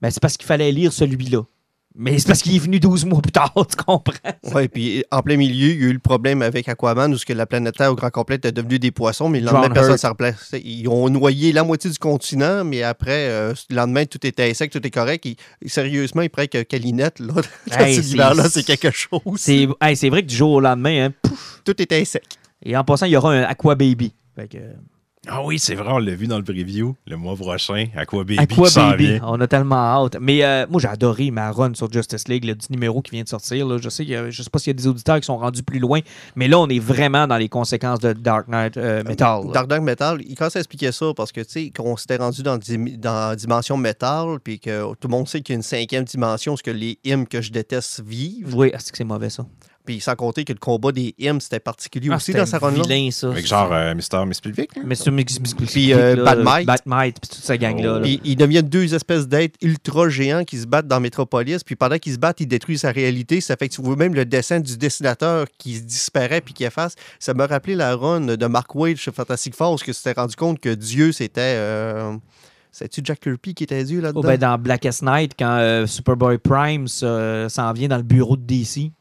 Ben, 0.00 0.10
c'est 0.10 0.20
parce 0.20 0.36
qu'il 0.36 0.46
fallait 0.46 0.72
lire 0.72 0.92
celui-là. 0.92 1.42
Mais 1.96 2.16
c'est 2.18 2.28
parce 2.28 2.42
qu'il 2.42 2.54
est 2.54 2.60
venu 2.60 2.78
12 2.78 3.06
mois 3.06 3.20
plus 3.20 3.32
tard, 3.32 3.52
tu 3.68 3.74
comprends? 3.76 4.12
Ouais, 4.54 4.68
puis 4.68 5.04
en 5.10 5.20
plein 5.22 5.36
milieu, 5.36 5.68
il 5.70 5.80
y 5.80 5.84
a 5.84 5.88
eu 5.88 5.92
le 5.92 5.98
problème 5.98 6.42
avec 6.42 6.68
Aquaman, 6.68 7.12
où 7.12 7.18
ce 7.18 7.26
que 7.26 7.32
la 7.32 7.44
planète 7.46 7.76
Terre 7.76 7.90
au 7.90 7.96
grand 7.96 8.10
complet 8.10 8.36
était 8.36 8.52
devenue 8.52 8.78
des 8.78 8.92
poissons, 8.92 9.28
mais 9.28 9.40
le 9.40 9.46
lendemain, 9.46 9.62
John 9.64 9.72
personne 9.74 9.98
s'en 9.98 10.10
replaçait. 10.10 10.60
Ils 10.64 10.86
ont 10.88 11.08
noyé 11.08 11.50
la 11.52 11.64
moitié 11.64 11.90
du 11.90 11.98
continent, 11.98 12.62
mais 12.64 12.84
après, 12.84 13.28
euh, 13.30 13.52
le 13.70 13.76
lendemain, 13.76 14.04
tout 14.04 14.24
était 14.24 14.54
sec, 14.54 14.70
tout 14.70 14.86
est 14.86 14.90
correct. 14.90 15.24
Ils- 15.26 15.36
sérieusement, 15.70 16.22
il 16.22 16.30
paraît 16.30 16.46
que 16.48 16.62
Calinette, 16.62 17.18
là, 17.18 17.34
Hey, 17.72 17.96
cet 17.96 18.50
c'est- 18.50 18.62
quelque 18.62 18.90
chose. 18.92 19.20
C'est 19.36 19.66
hey, 19.80 19.96
c'est 19.96 20.08
vrai 20.10 20.22
que 20.22 20.28
du 20.28 20.36
jour 20.36 20.52
au 20.52 20.60
lendemain, 20.60 21.06
hein, 21.06 21.12
pouf. 21.22 21.62
Tout 21.64 21.80
était 21.82 22.04
sec. 22.04 22.22
Et 22.64 22.76
en 22.76 22.84
passant, 22.84 23.06
il 23.06 23.12
y 23.12 23.16
aura 23.16 23.32
un 23.32 23.42
Aqua 23.42 23.74
Baby. 23.74 24.12
Fait 24.36 24.46
que, 24.46 24.58
Ah 25.26 25.42
oui, 25.44 25.58
c'est 25.58 25.74
vrai, 25.74 25.88
on 25.90 25.98
l'a 25.98 26.14
vu 26.14 26.26
dans 26.26 26.38
le 26.38 26.44
preview 26.44 26.94
le 27.06 27.16
mois 27.16 27.34
prochain. 27.36 27.86
Aqua 27.96 28.20
Baby 28.24 28.38
Aqua 28.38 28.68
qui 28.68 28.74
Baby. 28.76 29.06
vient. 29.06 29.20
On 29.24 29.40
a 29.40 29.46
tellement 29.48 29.76
hâte. 30.04 30.16
Mais 30.20 30.44
euh, 30.44 30.64
moi, 30.70 30.80
j'ai 30.80 30.88
adoré 30.88 31.30
ma 31.30 31.50
run 31.50 31.74
sur 31.74 31.90
Justice 31.92 32.28
League, 32.28 32.44
le 32.44 32.54
petit 32.54 32.70
numéro 32.72 33.02
qui 33.02 33.10
vient 33.10 33.24
de 33.24 33.28
sortir. 33.28 33.66
là. 33.66 33.78
Je 33.82 33.88
sais 33.88 34.04
qu'il 34.04 34.12
y 34.12 34.16
a- 34.16 34.30
je 34.30 34.42
sais 34.42 34.48
pas 34.48 34.58
s'il 34.58 34.70
y 34.70 34.76
a 34.76 34.78
des 34.80 34.86
auditeurs 34.86 35.18
qui 35.20 35.26
sont 35.26 35.36
rendus 35.36 35.62
plus 35.64 35.80
loin, 35.80 36.00
mais 36.36 36.46
là, 36.48 36.58
on 36.58 36.68
est 36.68 36.78
vraiment 36.78 37.26
dans 37.26 37.36
les 37.36 37.48
conséquences 37.48 37.98
de 37.98 38.12
Dark 38.12 38.46
Knight 38.48 38.76
euh, 38.76 39.02
Metal. 39.04 39.44
là. 39.46 39.52
Dark 39.52 39.66
Dark 39.68 39.82
Metal, 39.82 40.18
il 40.26 40.34
commence 40.36 40.56
à 40.56 40.60
expliquer 40.60 40.92
ça 40.92 41.06
parce 41.16 41.32
que, 41.32 41.40
tu 41.40 41.50
sais, 41.50 41.70
qu'on 41.76 41.96
s'était 41.96 42.16
rendu 42.16 42.42
dans, 42.42 42.56
dans 42.58 43.36
Dimension 43.36 43.76
Metal, 43.76 44.38
puis 44.42 44.60
que 44.60 44.82
tout 44.94 45.08
le 45.08 45.10
monde 45.10 45.28
sait 45.28 45.40
qu'il 45.40 45.54
y 45.54 45.56
a 45.56 45.58
une 45.58 45.62
cinquième 45.62 46.04
dimension, 46.04 46.56
ce 46.56 46.62
que 46.62 46.70
les 46.70 46.98
hymnes 47.04 47.26
que 47.26 47.42
je 47.42 47.50
déteste 47.50 48.02
vivent. 48.06 48.54
Oui, 48.56 48.68
est-ce 48.72 48.92
que 48.92 48.96
c'est 48.98 49.04
mauvais 49.04 49.30
ça? 49.30 49.44
Puis 49.88 50.00
sans 50.00 50.14
compter 50.16 50.44
que 50.44 50.52
le 50.52 50.58
combat 50.58 50.92
des 50.92 51.14
hymnes, 51.18 51.40
c'était 51.40 51.60
particulier 51.60 52.10
Ah, 52.12 52.16
aussi 52.16 52.32
dans 52.34 52.44
sa 52.44 52.58
run-là. 52.58 52.82
vilain, 52.82 53.10
ça. 53.10 53.30
Avec 53.30 53.46
genre 53.46 53.72
euh, 53.72 53.94
Mr. 53.94 54.26
Mix- 54.84 55.10
Mix- 55.10 55.40
Mix- 55.40 55.54
Puis, 55.54 55.94
euh. 55.94 56.22
Bad 56.24 56.42
Might, 56.84 57.18
puis 57.20 57.28
toute 57.30 57.42
cette 57.42 57.58
gang-là. 57.58 57.94
là. 57.94 58.00
Puis 58.00 58.20
ils 58.22 58.36
deviennent 58.36 58.68
deux 58.68 58.94
espèces 58.94 59.26
d'êtres 59.26 59.56
ultra 59.62 60.10
géants 60.10 60.44
qui 60.44 60.58
se 60.58 60.66
battent 60.66 60.88
dans 60.88 61.00
Metropolis. 61.00 61.64
Puis 61.64 61.74
pendant 61.74 61.96
qu'ils 61.96 62.12
se 62.12 62.18
battent, 62.18 62.40
ils 62.40 62.46
détruisent 62.46 62.82
sa 62.82 62.92
réalité. 62.92 63.40
Ça 63.40 63.56
fait 63.56 63.70
que 63.70 63.74
tu 63.76 63.80
vois 63.80 63.96
même 63.96 64.14
le 64.14 64.26
dessin 64.26 64.60
du 64.60 64.76
dessinateur 64.76 65.46
qui 65.56 65.80
disparaît 65.80 66.42
puis 66.42 66.52
qui 66.52 66.64
efface. 66.64 66.94
Ça 67.18 67.32
m'a 67.32 67.46
rappelé 67.46 67.74
la 67.74 67.96
run 67.96 68.20
de 68.36 68.46
Mark 68.46 68.74
Wade 68.74 68.96
chez 68.98 69.10
Fantastic 69.10 69.54
Four, 69.54 69.70
parce 69.70 69.84
que 69.84 69.92
tu 69.92 70.02
t'es 70.02 70.12
rendu 70.12 70.36
compte 70.36 70.60
que 70.60 70.74
Dieu, 70.74 71.12
c'était. 71.12 71.40
Euh... 71.56 72.12
C'est-tu 72.70 73.00
Jack 73.02 73.20
Kirby 73.20 73.54
qui 73.54 73.64
était 73.64 73.82
Dieu 73.82 74.00
là-dedans? 74.02 74.20
Oh, 74.22 74.26
ben, 74.26 74.36
dans 74.36 74.58
Blackest 74.58 75.02
Night, 75.02 75.32
quand 75.38 75.56
euh, 75.58 75.86
Superboy 75.86 76.36
Prime 76.36 76.86
se- 76.86 77.46
s'en 77.48 77.72
vient 77.72 77.88
dans 77.88 77.96
le 77.96 78.02
bureau 78.02 78.36
de 78.36 78.42
DC. 78.42 78.92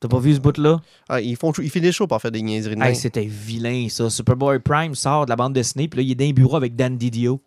T'as 0.00 0.08
pas 0.08 0.18
vu 0.18 0.34
ce 0.34 0.40
bout-là? 0.40 0.80
Ah, 1.10 1.20
ils, 1.20 1.36
font, 1.36 1.52
ils 1.52 1.70
finissent 1.70 1.94
chaud 1.96 2.06
par 2.06 2.20
faire 2.22 2.30
des 2.30 2.40
niaiseries 2.40 2.74
de 2.74 2.80
Hey, 2.80 2.86
même. 2.88 2.94
c'était 2.94 3.26
vilain, 3.26 3.86
ça. 3.90 4.08
Superboy 4.08 4.58
Prime 4.58 4.94
sort 4.94 5.26
de 5.26 5.30
la 5.30 5.36
bande 5.36 5.52
dessinée, 5.52 5.88
puis 5.88 5.98
là, 5.98 6.02
il 6.02 6.10
est 6.12 6.14
dans 6.14 6.24
un 6.24 6.32
bureau 6.32 6.56
avec 6.56 6.74
Dan 6.74 6.96
Didio. 6.96 7.40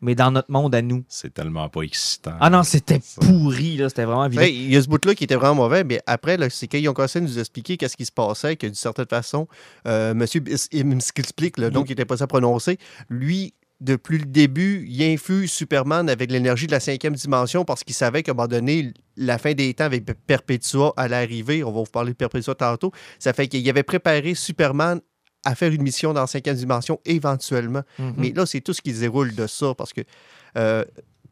Mais 0.00 0.14
dans 0.14 0.30
notre 0.30 0.50
monde 0.50 0.76
à 0.76 0.80
nous. 0.80 1.02
C'est 1.08 1.34
tellement 1.34 1.68
pas 1.68 1.80
excitant. 1.82 2.34
Ah 2.40 2.50
non, 2.50 2.62
c'était 2.62 3.00
pourri, 3.20 3.76
là. 3.76 3.88
C'était 3.88 4.04
vraiment 4.04 4.28
vilain. 4.28 4.44
Il 4.44 4.72
y 4.72 4.76
a 4.76 4.82
ce 4.82 4.86
bout-là 4.88 5.14
qui 5.16 5.24
était 5.24 5.34
vraiment 5.34 5.56
mauvais, 5.56 5.82
mais 5.82 6.00
après, 6.06 6.36
là, 6.36 6.48
c'est 6.50 6.68
qu'ils 6.68 6.88
ont 6.88 6.92
commencé 6.92 7.18
à 7.18 7.22
nous 7.22 7.36
expliquer 7.38 7.76
qu'est-ce 7.76 7.96
qui 7.96 8.06
se 8.06 8.12
passait, 8.12 8.54
que 8.54 8.66
d'une 8.66 8.76
certaine 8.76 9.08
façon, 9.08 9.48
euh, 9.88 10.14
Monsieur 10.14 10.40
explique, 11.16 11.58
le 11.58 11.70
nom 11.70 11.82
qui 11.82 11.90
n'était 11.90 12.04
pas 12.04 12.22
à 12.22 12.26
prononcer, 12.28 12.78
lui, 13.10 13.52
depuis 13.80 14.18
le 14.18 14.24
début, 14.24 14.84
il 14.88 15.02
infuse 15.04 15.52
Superman 15.52 16.10
avec 16.10 16.32
l'énergie 16.32 16.66
de 16.66 16.72
la 16.72 16.80
cinquième 16.80 17.14
dimension 17.14 17.64
parce 17.64 17.84
qu'il 17.84 17.94
savait 17.94 18.22
qu'à 18.24 18.32
un 18.32 18.34
moment 18.34 18.48
donné, 18.48 18.92
la 19.16 19.38
fin 19.38 19.52
des 19.54 19.72
temps 19.74 19.84
avec 19.84 20.04
Perpetua 20.26 20.92
allait 20.96 21.16
arriver. 21.16 21.62
On 21.62 21.70
va 21.70 21.78
vous 21.80 21.84
parler 21.84 22.10
de 22.12 22.16
Perpetua 22.16 22.54
tantôt. 22.56 22.90
Ça 23.18 23.32
fait 23.32 23.46
qu'il 23.46 23.68
avait 23.68 23.84
préparé 23.84 24.34
Superman 24.34 25.00
à 25.44 25.54
faire 25.54 25.72
une 25.72 25.82
mission 25.82 26.12
dans 26.12 26.22
la 26.22 26.26
cinquième 26.26 26.56
dimension 26.56 27.00
éventuellement. 27.04 27.82
Mhm. 27.98 28.14
Mais 28.16 28.32
là, 28.32 28.46
c'est 28.46 28.60
tout 28.60 28.72
ce 28.72 28.82
qui 28.82 28.92
se 28.92 29.00
déroule 29.00 29.34
de 29.34 29.46
ça 29.46 29.74
parce 29.76 29.92
que 29.92 30.00
euh, 30.56 30.84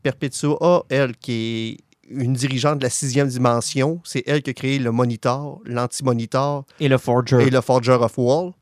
Perpetua, 0.02 0.84
elle, 0.88 1.16
qui 1.16 1.32
est 1.32 1.84
une 2.08 2.34
dirigeante 2.34 2.78
de 2.78 2.84
la 2.84 2.90
sixième 2.90 3.26
dimension, 3.26 4.00
c'est 4.04 4.22
elle 4.26 4.42
qui 4.42 4.50
a 4.50 4.54
créé 4.54 4.78
le 4.78 4.92
Monitor, 4.92 5.60
l'anti-Monitor 5.64 6.64
Et 6.78 6.88
le 6.88 6.98
Forger. 6.98 7.42
et 7.44 7.50
le 7.50 7.60
Forger 7.60 7.98
of 8.00 8.16
Wall. 8.16 8.52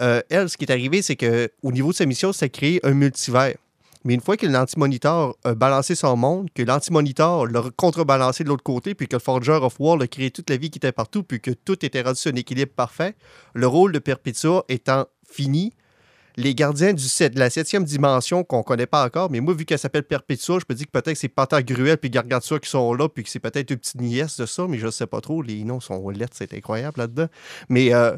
Euh, 0.00 0.22
elle, 0.30 0.48
ce 0.48 0.56
qui 0.56 0.64
est 0.64 0.72
arrivé, 0.72 1.02
c'est 1.02 1.16
qu'au 1.16 1.72
niveau 1.72 1.90
de 1.90 1.96
sa 1.96 2.06
mission, 2.06 2.32
c'est 2.32 2.50
créer 2.50 2.80
un 2.84 2.92
multivers. 2.92 3.54
Mais 4.04 4.12
une 4.14 4.20
fois 4.20 4.36
que 4.36 4.46
l'anti-monitor 4.46 5.36
a 5.44 5.54
balancé 5.54 5.94
son 5.94 6.16
monde, 6.16 6.48
que 6.54 6.62
l'anti-monitor 6.62 7.46
l'a 7.46 7.62
contrebalancé 7.74 8.44
de 8.44 8.50
l'autre 8.50 8.62
côté, 8.62 8.94
puis 8.94 9.08
que 9.08 9.16
le 9.16 9.20
Forger 9.20 9.58
of 9.62 9.76
War 9.80 10.00
a 10.00 10.06
créé 10.06 10.30
toute 10.30 10.50
la 10.50 10.58
vie 10.58 10.70
qui 10.70 10.78
était 10.78 10.92
partout, 10.92 11.22
puis 11.22 11.40
que 11.40 11.50
tout 11.50 11.84
était 11.84 12.02
rendu 12.02 12.18
sur 12.18 12.30
un 12.30 12.36
équilibre 12.36 12.72
parfait, 12.72 13.14
le 13.54 13.66
rôle 13.66 13.92
de 13.92 13.98
Perpetua 13.98 14.64
étant 14.68 15.06
fini, 15.26 15.72
les 16.36 16.54
gardiens 16.54 16.92
de 16.92 17.38
la 17.38 17.48
septième 17.48 17.84
dimension 17.84 18.44
qu'on 18.44 18.62
connaît 18.62 18.86
pas 18.86 19.06
encore, 19.06 19.30
mais 19.30 19.40
moi, 19.40 19.54
vu 19.54 19.64
qu'elle 19.64 19.78
s'appelle 19.78 20.02
Perpetua, 20.02 20.58
je 20.58 20.64
peux 20.64 20.74
dire 20.74 20.86
que 20.86 20.90
peut-être 20.90 21.16
c'est 21.16 21.28
Pantagruel 21.28 21.96
puis 21.96 22.10
Gargantua 22.10 22.58
qui 22.58 22.68
sont 22.68 22.92
là, 22.92 23.08
puis 23.08 23.24
que 23.24 23.30
c'est 23.30 23.40
peut-être 23.40 23.70
une 23.70 23.78
petite 23.78 24.00
nièce 24.00 24.38
de 24.38 24.44
ça, 24.44 24.66
mais 24.68 24.78
je 24.78 24.86
ne 24.86 24.90
sais 24.90 25.06
pas 25.06 25.20
trop. 25.20 25.40
Les 25.42 25.62
noms 25.64 25.80
sont 25.80 26.10
lettres, 26.10 26.34
c'est 26.36 26.52
incroyable 26.52 26.98
là-dedans. 26.98 27.28
Mais 27.68 27.94
euh, 27.94 28.16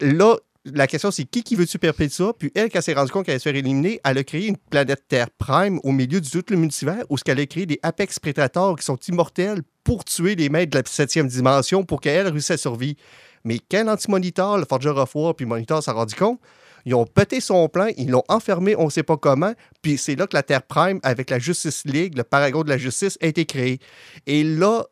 là, 0.00 0.36
la 0.64 0.86
question, 0.86 1.10
c'est 1.10 1.24
qui 1.24 1.42
qui 1.42 1.56
veut 1.56 1.66
tuer 1.66 1.78
Perpetua? 1.78 2.34
Puis 2.36 2.52
elle, 2.54 2.68
quand 2.68 2.78
elle 2.78 2.82
s'est 2.82 2.92
rendue 2.92 3.10
compte 3.10 3.24
qu'elle 3.24 3.32
allait 3.32 3.38
se 3.38 3.48
faire 3.48 3.56
éliminer, 3.56 4.00
elle 4.04 4.18
a 4.18 4.24
créé 4.24 4.46
une 4.46 4.56
planète 4.56 5.04
Terre 5.08 5.30
Prime 5.30 5.80
au 5.84 5.92
milieu 5.92 6.20
de 6.20 6.28
tout 6.28 6.44
le 6.50 6.56
multivers 6.56 7.04
où 7.08 7.16
ce 7.16 7.24
qu'elle 7.24 7.40
a 7.40 7.46
créé 7.46 7.66
des 7.66 7.80
Apex 7.82 8.18
Predators 8.18 8.76
qui 8.76 8.84
sont 8.84 8.98
immortels 9.08 9.62
pour 9.84 10.04
tuer 10.04 10.34
les 10.34 10.48
maîtres 10.48 10.72
de 10.72 10.78
la 10.78 10.84
septième 10.86 11.28
dimension 11.28 11.84
pour 11.84 12.00
qu'elle 12.00 12.28
réussisse 12.28 12.50
à 12.50 12.56
survivre. 12.58 12.98
Mais 13.44 13.58
quand 13.70 13.84
l'anti-monitor, 13.84 14.58
le 14.58 14.66
Forger 14.68 14.90
of 14.90 15.14
War, 15.14 15.34
puis 15.34 15.46
Monitor 15.46 15.82
s'en 15.82 15.94
rendu 15.94 16.14
compte, 16.14 16.38
ils 16.84 16.94
ont 16.94 17.06
pété 17.06 17.40
son 17.40 17.68
plan, 17.68 17.88
ils 17.96 18.10
l'ont 18.10 18.24
enfermé, 18.28 18.76
on 18.76 18.86
ne 18.86 18.90
sait 18.90 19.02
pas 19.02 19.16
comment, 19.16 19.52
puis 19.82 19.98
c'est 19.98 20.16
là 20.16 20.26
que 20.26 20.36
la 20.36 20.42
Terre 20.42 20.62
Prime, 20.62 21.00
avec 21.02 21.30
la 21.30 21.38
Justice 21.38 21.84
League, 21.84 22.16
le 22.16 22.24
paragon 22.24 22.62
de 22.62 22.68
la 22.68 22.78
justice, 22.78 23.18
a 23.22 23.26
été 23.26 23.44
créé. 23.46 23.80
Et 24.26 24.44
là, 24.44 24.84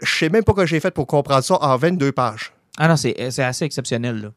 je 0.00 0.12
sais 0.12 0.28
même 0.28 0.44
pas 0.44 0.52
que 0.52 0.66
j'ai 0.66 0.80
fait 0.80 0.90
pour 0.92 1.06
comprendre 1.06 1.44
ça 1.44 1.58
en 1.60 1.76
22 1.76 2.12
pages. 2.12 2.52
Ah 2.78 2.88
non, 2.88 2.96
c'est 2.96 3.30
c'est 3.30 3.44
assez 3.44 3.64
exceptionnel, 3.64 4.20
là. 4.20 4.32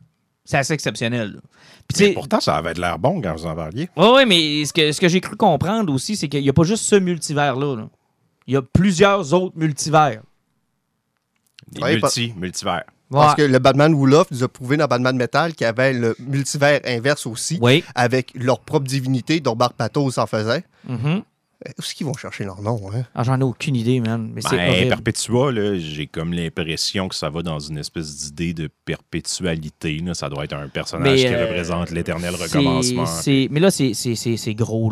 C'est 0.45 0.57
assez 0.57 0.73
exceptionnel, 0.73 1.33
là. 1.33 1.39
Puis, 1.87 1.97
tu 1.97 2.03
Mais 2.03 2.07
sais, 2.09 2.13
pourtant, 2.13 2.39
ça 2.39 2.55
avait 2.55 2.73
l'air 2.75 2.97
bon 2.99 3.19
quand 3.21 3.33
vous 3.35 3.45
en 3.45 3.55
parliez. 3.55 3.89
Oui, 3.97 4.07
ouais, 4.09 4.25
mais 4.25 4.63
ce 4.65 4.73
que, 4.73 4.91
ce 4.91 4.99
que 5.01 5.07
j'ai 5.07 5.21
cru 5.21 5.35
comprendre 5.35 5.91
aussi, 5.93 6.15
c'est 6.15 6.27
qu'il 6.29 6.41
n'y 6.41 6.49
a 6.49 6.53
pas 6.53 6.63
juste 6.63 6.83
ce 6.85 6.95
multivers-là. 6.95 7.75
là. 7.75 7.89
Il 8.47 8.53
y 8.53 8.57
a 8.57 8.61
plusieurs 8.61 9.33
autres 9.33 9.57
multivers. 9.57 10.21
Des 11.71 11.81
Ouais, 11.81 11.95
multi, 11.95 12.33
multivers. 12.37 12.83
Parce 13.11 13.35
que 13.35 13.43
le 13.43 13.59
Batman 13.59 13.93
Wolof 13.93 14.29
nous 14.31 14.43
a 14.43 14.47
prouvé 14.47 14.77
dans 14.77 14.87
Batman 14.87 15.15
Metal 15.15 15.53
qu'il 15.53 15.65
y 15.65 15.67
avait 15.67 15.93
le 15.93 16.15
multivers 16.19 16.81
inverse 16.85 17.25
aussi, 17.27 17.57
Oui. 17.61 17.83
avec 17.93 18.31
leur 18.35 18.59
propre 18.59 18.85
divinité, 18.87 19.39
dont 19.39 19.55
Bart 19.55 19.73
Patos 19.73 20.17
en 20.17 20.25
faisait. 20.25 20.63
Mhm. 20.87 21.21
Où 21.65 21.81
est-ce 21.81 21.95
qu'ils 21.95 22.05
vont 22.05 22.13
chercher 22.15 22.43
leur 22.43 22.61
nom? 22.61 22.79
Hein? 22.93 23.03
Ah, 23.15 23.23
J'en 23.23 23.39
ai 23.39 23.43
aucune 23.43 23.75
idée, 23.75 23.99
man. 23.99 24.29
Mais 24.33 24.41
Ben. 24.51 24.89
Perpetua, 24.89 25.51
là, 25.51 25.77
j'ai 25.77 26.05
comme 26.07 26.33
l'impression 26.33 27.07
que 27.07 27.15
ça 27.15 27.29
va 27.29 27.41
dans 27.41 27.59
une 27.59 27.77
espèce 27.77 28.15
d'idée 28.33 28.53
de 28.53 28.69
perpétualité. 28.85 29.99
là. 29.99 30.13
Ça 30.13 30.29
doit 30.29 30.43
être 30.45 30.53
un 30.53 30.67
personnage 30.67 31.21
Mais, 31.21 31.27
qui 31.29 31.33
euh, 31.33 31.45
représente 31.47 31.91
l'éternel 31.91 32.35
recommencement. 32.35 33.05
Mais 33.51 33.59
là, 33.59 33.71
c'est- 33.71 33.93
c'est 33.93 34.15
c'est- 34.15 34.37
c'est 34.37 34.53
gros. 34.53 34.91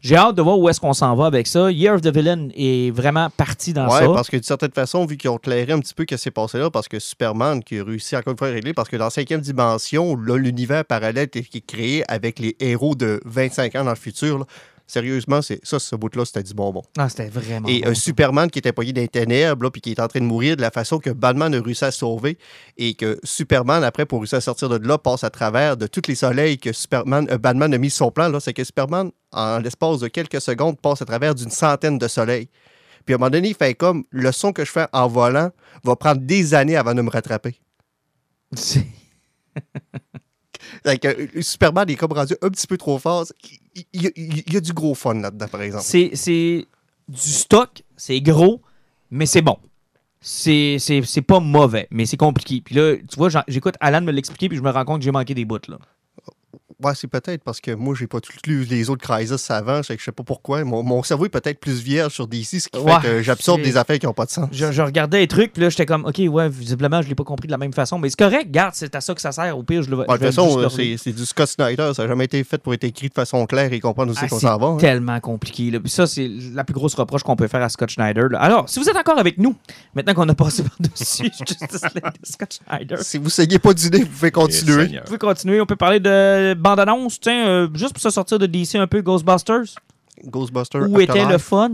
J'ai 0.00 0.16
hâte 0.16 0.34
de 0.36 0.42
voir 0.42 0.58
où 0.58 0.68
est-ce 0.68 0.80
qu'on 0.80 0.92
s'en 0.92 1.14
va 1.14 1.26
avec 1.26 1.46
ça. 1.46 1.70
Year 1.70 1.94
of 1.94 2.00
the 2.00 2.08
Villain 2.14 2.48
est 2.54 2.90
vraiment 2.90 3.28
parti 3.30 3.72
dans 3.72 3.86
Ouais, 3.88 4.00
ça. 4.00 4.08
parce 4.12 4.28
que 4.28 4.36
d'une 4.36 4.42
certaine 4.44 4.72
façon, 4.72 5.04
vu 5.06 5.16
qu'ils 5.16 5.30
ont 5.30 5.38
clairé 5.38 5.72
un 5.72 5.80
petit 5.80 5.94
peu 5.94 6.04
ce 6.08 6.14
qui 6.14 6.18
s'est 6.18 6.30
passé 6.30 6.58
là, 6.58 6.70
parce 6.70 6.88
que 6.88 6.98
Superman 6.98 7.62
qui 7.62 7.78
a 7.78 7.84
réussi 7.84 8.16
encore 8.16 8.32
une 8.32 8.38
fois 8.38 8.48
à 8.48 8.52
régler, 8.52 8.72
parce 8.74 8.88
que 8.88 8.96
dans 8.96 9.04
la 9.04 9.10
cinquième 9.10 9.40
dimension, 9.40 10.16
là, 10.16 10.36
l'univers 10.36 10.84
parallèle 10.84 11.28
qui 11.28 11.38
est 11.40 11.66
créé 11.66 12.04
avec 12.10 12.38
les 12.38 12.56
héros 12.60 12.94
de 12.94 13.20
25 13.24 13.74
ans 13.76 13.84
dans 13.84 13.90
le 13.90 13.96
futur, 13.96 14.38
là, 14.38 14.44
Sérieusement, 14.90 15.40
c'est 15.40 15.60
ça, 15.62 15.78
ce 15.78 15.94
bout-là, 15.94 16.24
c'était 16.24 16.42
du 16.42 16.52
bonbon. 16.52 16.82
Ah, 16.98 17.08
c'était 17.08 17.28
vraiment. 17.28 17.68
Et 17.68 17.82
bon, 17.82 17.90
un. 17.90 17.94
Superman 17.94 18.50
qui 18.50 18.58
était 18.58 18.72
poigné 18.72 18.92
dans 18.92 19.00
les 19.00 19.06
ténèbres, 19.06 19.62
là, 19.62 19.70
puis 19.70 19.80
qui 19.80 19.92
est 19.92 20.00
en 20.00 20.08
train 20.08 20.18
de 20.18 20.24
mourir 20.24 20.56
de 20.56 20.62
la 20.62 20.72
façon 20.72 20.98
que 20.98 21.10
Batman 21.10 21.54
a 21.54 21.62
réussi 21.62 21.84
à 21.84 21.92
sauver, 21.92 22.38
et 22.76 22.94
que 22.94 23.20
Superman, 23.22 23.84
après, 23.84 24.04
pour 24.04 24.18
réussir 24.18 24.38
à 24.38 24.40
sortir 24.40 24.68
de 24.68 24.84
là, 24.84 24.98
passe 24.98 25.22
à 25.22 25.30
travers 25.30 25.76
de 25.76 25.86
tous 25.86 26.08
les 26.08 26.16
soleils 26.16 26.58
que 26.58 26.72
Superman, 26.72 27.28
euh, 27.30 27.38
Batman 27.38 27.72
a 27.72 27.78
mis 27.78 27.88
sur 27.88 28.06
son 28.06 28.10
plan. 28.10 28.28
là, 28.28 28.40
C'est 28.40 28.52
que 28.52 28.64
Superman, 28.64 29.12
en 29.30 29.60
l'espace 29.60 30.00
de 30.00 30.08
quelques 30.08 30.40
secondes, 30.40 30.76
passe 30.80 31.00
à 31.02 31.04
travers 31.04 31.36
d'une 31.36 31.50
centaine 31.50 31.96
de 31.96 32.08
soleils. 32.08 32.48
Puis 33.04 33.14
à 33.14 33.16
un 33.16 33.18
moment 33.18 33.30
donné, 33.30 33.50
il 33.50 33.54
fait 33.54 33.74
comme 33.74 34.02
le 34.10 34.32
son 34.32 34.52
que 34.52 34.64
je 34.64 34.72
fais 34.72 34.88
en 34.92 35.06
volant 35.06 35.50
va 35.84 35.94
prendre 35.94 36.20
des 36.20 36.52
années 36.52 36.76
avant 36.76 36.94
de 36.94 37.02
me 37.02 37.10
rattraper. 37.10 37.60
Fait 40.84 40.98
que, 40.98 41.08
euh, 41.08 41.42
Superman 41.42 41.88
est 41.90 41.96
comme 41.96 42.12
rendu 42.12 42.34
un 42.42 42.48
petit 42.48 42.66
peu 42.66 42.76
trop 42.76 42.98
fort. 42.98 43.26
Il, 43.92 44.12
y 44.52 44.56
a 44.56 44.60
du 44.60 44.72
gros 44.72 44.94
fun 44.94 45.14
là-dedans, 45.14 45.48
par 45.48 45.62
exemple. 45.62 45.84
C'est 45.84 46.66
du 47.08 47.18
stock, 47.20 47.82
c'est 47.96 48.20
gros, 48.20 48.60
mais 49.10 49.26
c'est 49.26 49.42
bon. 49.42 49.58
C'est 50.20 50.76
c'est- 50.78 51.02
c'est 51.02 51.22
pas 51.22 51.40
mauvais, 51.40 51.88
mais 51.90 52.04
c'est 52.06 52.16
compliqué. 52.18 52.60
Puis 52.64 52.74
là, 52.74 52.96
tu 52.96 53.16
vois, 53.16 53.30
j'écoute 53.48 53.74
Alan 53.80 54.02
me 54.02 54.12
l'expliquer, 54.12 54.48
puis 54.48 54.58
je 54.58 54.62
me 54.62 54.70
rends 54.70 54.84
compte 54.84 54.98
que 54.98 55.04
j'ai 55.04 55.10
manqué 55.12 55.34
des 55.34 55.44
bouts. 55.44 55.58
Ouais, 56.82 56.92
c'est 56.94 57.08
peut-être 57.08 57.42
parce 57.44 57.60
que 57.60 57.72
moi, 57.74 57.94
j'ai 57.98 58.06
pas 58.06 58.20
tout 58.20 58.32
lu 58.46 58.64
les 58.64 58.88
autres 58.90 59.02
Crisis 59.06 59.50
avant, 59.50 59.82
c'est 59.82 59.94
que 59.96 60.00
je 60.00 60.06
sais 60.06 60.12
pas 60.12 60.22
pourquoi. 60.22 60.64
Mon, 60.64 60.82
mon 60.82 61.02
cerveau 61.02 61.26
est 61.26 61.30
peut-être 61.30 61.60
plus 61.60 61.80
vierge 61.82 62.12
sur 62.14 62.26
DC, 62.26 62.60
ce 62.60 62.68
qui 62.68 62.78
Ouais, 62.78 62.92
fait 63.00 63.06
que 63.08 63.22
j'absorbe 63.22 63.60
c'est- 63.60 63.66
des 63.70 63.76
affaires 63.76 63.98
qui 63.98 64.06
n'ont 64.06 64.12
pas 64.14 64.24
de 64.24 64.30
sens. 64.30 64.48
Je, 64.52 64.72
je 64.72 64.82
regardais 64.82 65.18
les 65.20 65.28
trucs, 65.28 65.52
puis 65.52 65.62
là, 65.62 65.68
j'étais 65.68 65.86
comme, 65.86 66.04
OK, 66.06 66.18
ouais, 66.26 66.48
visiblement, 66.48 67.02
je 67.02 67.08
l'ai 67.08 67.14
pas 67.14 67.24
compris 67.24 67.46
de 67.48 67.52
la 67.52 67.58
même 67.58 67.72
façon. 67.72 67.98
Mais 67.98 68.08
c'est 68.08 68.18
correct, 68.18 68.50
garde, 68.50 68.72
c'est 68.74 68.94
à 68.94 69.00
ça 69.00 69.14
que 69.14 69.20
ça 69.20 69.32
sert. 69.32 69.56
Au 69.58 69.62
pire, 69.62 69.82
je 69.82 69.90
le 69.90 69.96
je 69.96 70.02
de 70.02 70.06
toute 70.06 70.20
façon, 70.26 70.58
euh, 70.58 70.68
c'est 70.68 70.96
c'est 70.96 71.12
du 71.12 71.24
Scott 71.26 71.48
Snyder. 71.48 71.90
Ça 71.94 72.02
n'a 72.04 72.08
jamais 72.08 72.24
été 72.24 72.42
fait 72.44 72.58
pour 72.58 72.72
être 72.74 72.84
écrit 72.84 73.08
de 73.08 73.14
façon 73.14 73.44
claire 73.46 73.72
et 73.72 73.80
comprendre 73.80 74.10
aussi 74.12 74.20
Ah, 74.24 74.28
qu'on 74.28 74.38
c'est 74.38 74.46
s'en 74.46 74.56
va. 74.58 74.66
hein. 74.68 74.76
tellement 74.78 75.20
compliqué. 75.20 75.70
là. 75.70 75.80
Puis 75.80 75.90
ça, 75.90 76.06
c'est 76.06 76.28
la 76.54 76.64
plus 76.64 76.74
grosse 76.74 76.94
reproche 76.94 77.22
qu'on 77.22 77.36
peut 77.36 77.48
faire 77.48 77.62
à 77.62 77.68
Scott 77.68 77.90
Schneider. 77.90 78.28
là. 78.30 78.38
Alors, 78.40 78.68
si 78.68 78.78
vous 78.80 78.88
êtes 78.88 78.96
encore 78.96 79.18
avec 79.18 79.36
nous, 79.38 79.54
maintenant 79.94 80.14
qu'on 80.14 80.28
a 80.28 80.34
passé 80.34 80.62
par-dessus 80.80 81.30
Scott 82.22 82.58
Schneider, 82.66 82.98
Si 83.02 83.18
vous 83.18 83.24
ne 83.24 83.30
saignez 83.30 83.58
pas 83.58 83.74
du 83.74 83.90
nez, 83.90 84.00
vous 84.00 84.06
pouvez 84.06 84.30
continuer. 84.30 84.86
Vous 84.86 85.04
pouvez 85.06 85.18
continuer. 85.18 85.60
On 85.60 85.66
peut 85.66 85.76
parler 85.76 86.00
de 86.00 86.54
bande-annonce, 86.70 87.20
tiens, 87.20 87.46
euh, 87.46 87.68
juste 87.74 87.92
pour 87.92 88.02
se 88.02 88.10
sortir 88.10 88.38
de 88.38 88.46
DC 88.46 88.76
un 88.76 88.86
peu, 88.86 89.00
Ghostbusters. 89.02 89.74
Ghostbusters. 90.24 90.88
Où 90.88 91.00
était 91.00 91.24
le 91.24 91.38
fun? 91.38 91.70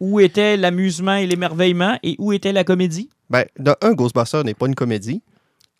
Où 0.00 0.20
était 0.20 0.56
l'amusement 0.56 1.14
et 1.14 1.26
l'émerveillement? 1.26 1.98
Et 2.02 2.16
où 2.18 2.32
était 2.32 2.52
la 2.52 2.64
comédie? 2.64 3.08
Ben, 3.30 3.44
de 3.58 3.74
un, 3.80 3.92
Ghostbusters 3.92 4.44
n'est 4.44 4.54
pas 4.54 4.66
une 4.66 4.74
comédie. 4.74 5.22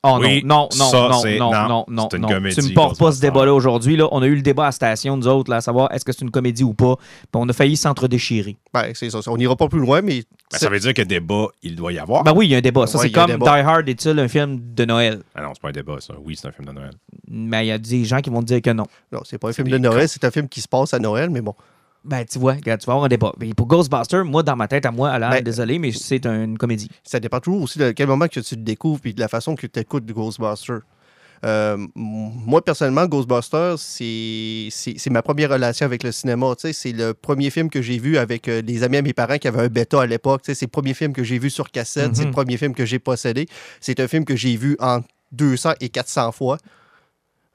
Oh 0.06 0.18
Oui, 0.20 0.42
non, 0.44 0.68
non, 0.78 0.84
ça, 0.90 0.98
non, 0.98 1.08
non, 1.08 1.22
non, 1.24 1.50
non, 1.52 1.68
non, 1.68 1.84
non, 1.88 2.08
c'est 2.10 2.16
une 2.18 2.22
non. 2.24 2.28
comédie, 2.28 2.56
Tu 2.56 2.62
me 2.68 2.74
portes 2.74 2.98
pas 2.98 3.10
ce 3.10 3.20
débat-là 3.22 3.54
aujourd'hui. 3.54 3.96
Là. 3.96 4.06
On 4.12 4.20
a 4.20 4.26
eu 4.26 4.34
le 4.34 4.42
débat 4.42 4.64
à 4.64 4.66
la 4.66 4.72
station, 4.72 5.16
nous 5.16 5.26
autres, 5.26 5.50
là, 5.50 5.56
à 5.56 5.60
savoir 5.62 5.90
est-ce 5.92 6.04
que 6.04 6.12
c'est 6.12 6.20
une 6.20 6.30
comédie 6.30 6.62
ou 6.62 6.74
pas. 6.74 6.96
Puis 6.96 7.28
on 7.32 7.48
a 7.48 7.52
failli 7.54 7.74
s'entre-déchirer. 7.76 8.58
Ben, 8.74 8.92
c'est 8.94 9.08
ça. 9.08 9.18
On 9.28 9.36
n'ira 9.38 9.56
pas 9.56 9.68
plus 9.68 9.80
loin, 9.80 10.02
mais. 10.02 10.22
Ben, 10.52 10.58
ça 10.58 10.68
veut 10.68 10.78
dire 10.78 10.92
que 10.92 11.00
débat, 11.00 11.46
il 11.62 11.74
doit 11.74 11.92
y 11.92 11.98
avoir. 11.98 12.22
Ben 12.22 12.34
oui, 12.36 12.46
il 12.46 12.50
y 12.50 12.54
a 12.54 12.58
un 12.58 12.60
débat. 12.60 12.86
Ça, 12.86 12.98
Ouais, 12.98 13.04
c'est 13.04 13.12
comme 13.12 13.30
Die. 13.38 13.48
Hard 13.48 13.88
est-il 13.88 14.18
un 14.18 14.28
film 14.28 14.60
de 14.74 14.84
Noël? 14.84 15.22
Ah 15.34 15.42
non, 15.42 15.52
c'est 15.54 15.62
pas 15.62 15.70
un 15.70 15.72
débat, 15.72 15.96
ça. 16.00 16.12
Oui, 16.22 16.36
c'est 16.38 16.46
un 16.48 16.52
film 16.52 16.68
de 16.68 16.72
Noël. 16.72 16.92
Mais 17.28 17.64
il 17.64 17.68
y 17.68 17.72
a 17.72 17.78
des 17.78 18.04
gens 18.04 18.20
qui 18.20 18.28
vont 18.28 18.40
te 18.40 18.46
dire 18.46 18.60
que 18.60 18.70
non. 18.70 18.84
Non, 19.10 19.20
c'est 19.24 19.38
pas 19.38 19.48
un 19.48 19.52
C'est 19.52 19.62
film 19.62 19.68
de 19.72 19.78
Noël, 19.78 20.06
c'est 20.08 20.22
un 20.24 20.30
film 20.30 20.48
qui 20.48 20.60
se 20.60 20.68
passe 20.68 20.92
à 20.92 20.98
Noël, 20.98 21.30
mais 21.30 21.40
bon. 21.40 21.54
Ben, 22.04 22.24
tu 22.24 22.38
vois, 22.38 22.52
regarde, 22.54 22.80
tu 22.80 22.86
vas 22.86 22.92
avoir 22.92 23.06
un 23.06 23.08
débat. 23.08 23.32
Mais 23.40 23.54
pour 23.54 23.66
Ghostbusters, 23.66 24.24
moi, 24.24 24.42
dans 24.42 24.56
ma 24.56 24.68
tête, 24.68 24.84
à 24.84 24.90
moi, 24.90 25.10
Alain, 25.10 25.30
Ben- 25.30 25.42
désolé, 25.42 25.78
mais 25.78 25.90
c'est 25.92 26.26
une 26.26 26.58
comédie. 26.58 26.88
Ça 27.02 27.18
dépend 27.18 27.40
toujours 27.40 27.62
aussi 27.62 27.78
de 27.78 27.92
quel 27.92 28.06
moment 28.08 28.28
que 28.28 28.40
tu 28.40 28.54
le 28.56 28.62
découvres 28.62 29.00
puis 29.00 29.14
de 29.14 29.20
la 29.20 29.28
façon 29.28 29.54
que 29.54 29.66
tu 29.66 29.80
écoutes 29.80 30.04
Ghostbusters. 30.06 30.80
Euh, 31.44 31.76
moi, 31.94 32.64
personnellement, 32.64 33.06
Ghostbusters, 33.06 33.78
c'est 33.78 35.10
ma 35.10 35.22
première 35.22 35.50
relation 35.50 35.84
avec 35.86 36.02
le 36.02 36.12
cinéma. 36.12 36.54
C'est 36.58 36.92
le 36.92 37.12
premier 37.14 37.50
film 37.50 37.68
que 37.70 37.82
j'ai 37.82 37.98
vu 37.98 38.16
avec 38.18 38.48
euh, 38.48 38.62
des 38.62 38.82
amis 38.82 38.96
à 38.98 39.02
mes 39.02 39.12
parents 39.12 39.38
qui 39.38 39.48
avaient 39.48 39.62
un 39.62 39.68
bêta 39.68 40.00
à 40.02 40.06
l'époque. 40.06 40.42
C'est 40.44 40.60
le 40.62 40.66
premier 40.68 40.94
film 40.94 41.12
que 41.12 41.22
j'ai 41.24 41.38
vu 41.38 41.50
sur 41.50 41.70
cassette. 41.70 42.16
C'est 42.16 42.22
Mhm. 42.22 42.28
le 42.28 42.32
premier 42.32 42.56
film 42.56 42.74
que 42.74 42.84
j'ai 42.86 42.98
possédé. 42.98 43.46
C'est 43.80 44.00
un 44.00 44.08
film 44.08 44.24
que 44.24 44.36
j'ai 44.36 44.56
vu 44.56 44.76
en 44.80 45.00
200 45.32 45.72
et 45.80 45.88
400 45.88 46.32
fois. 46.32 46.58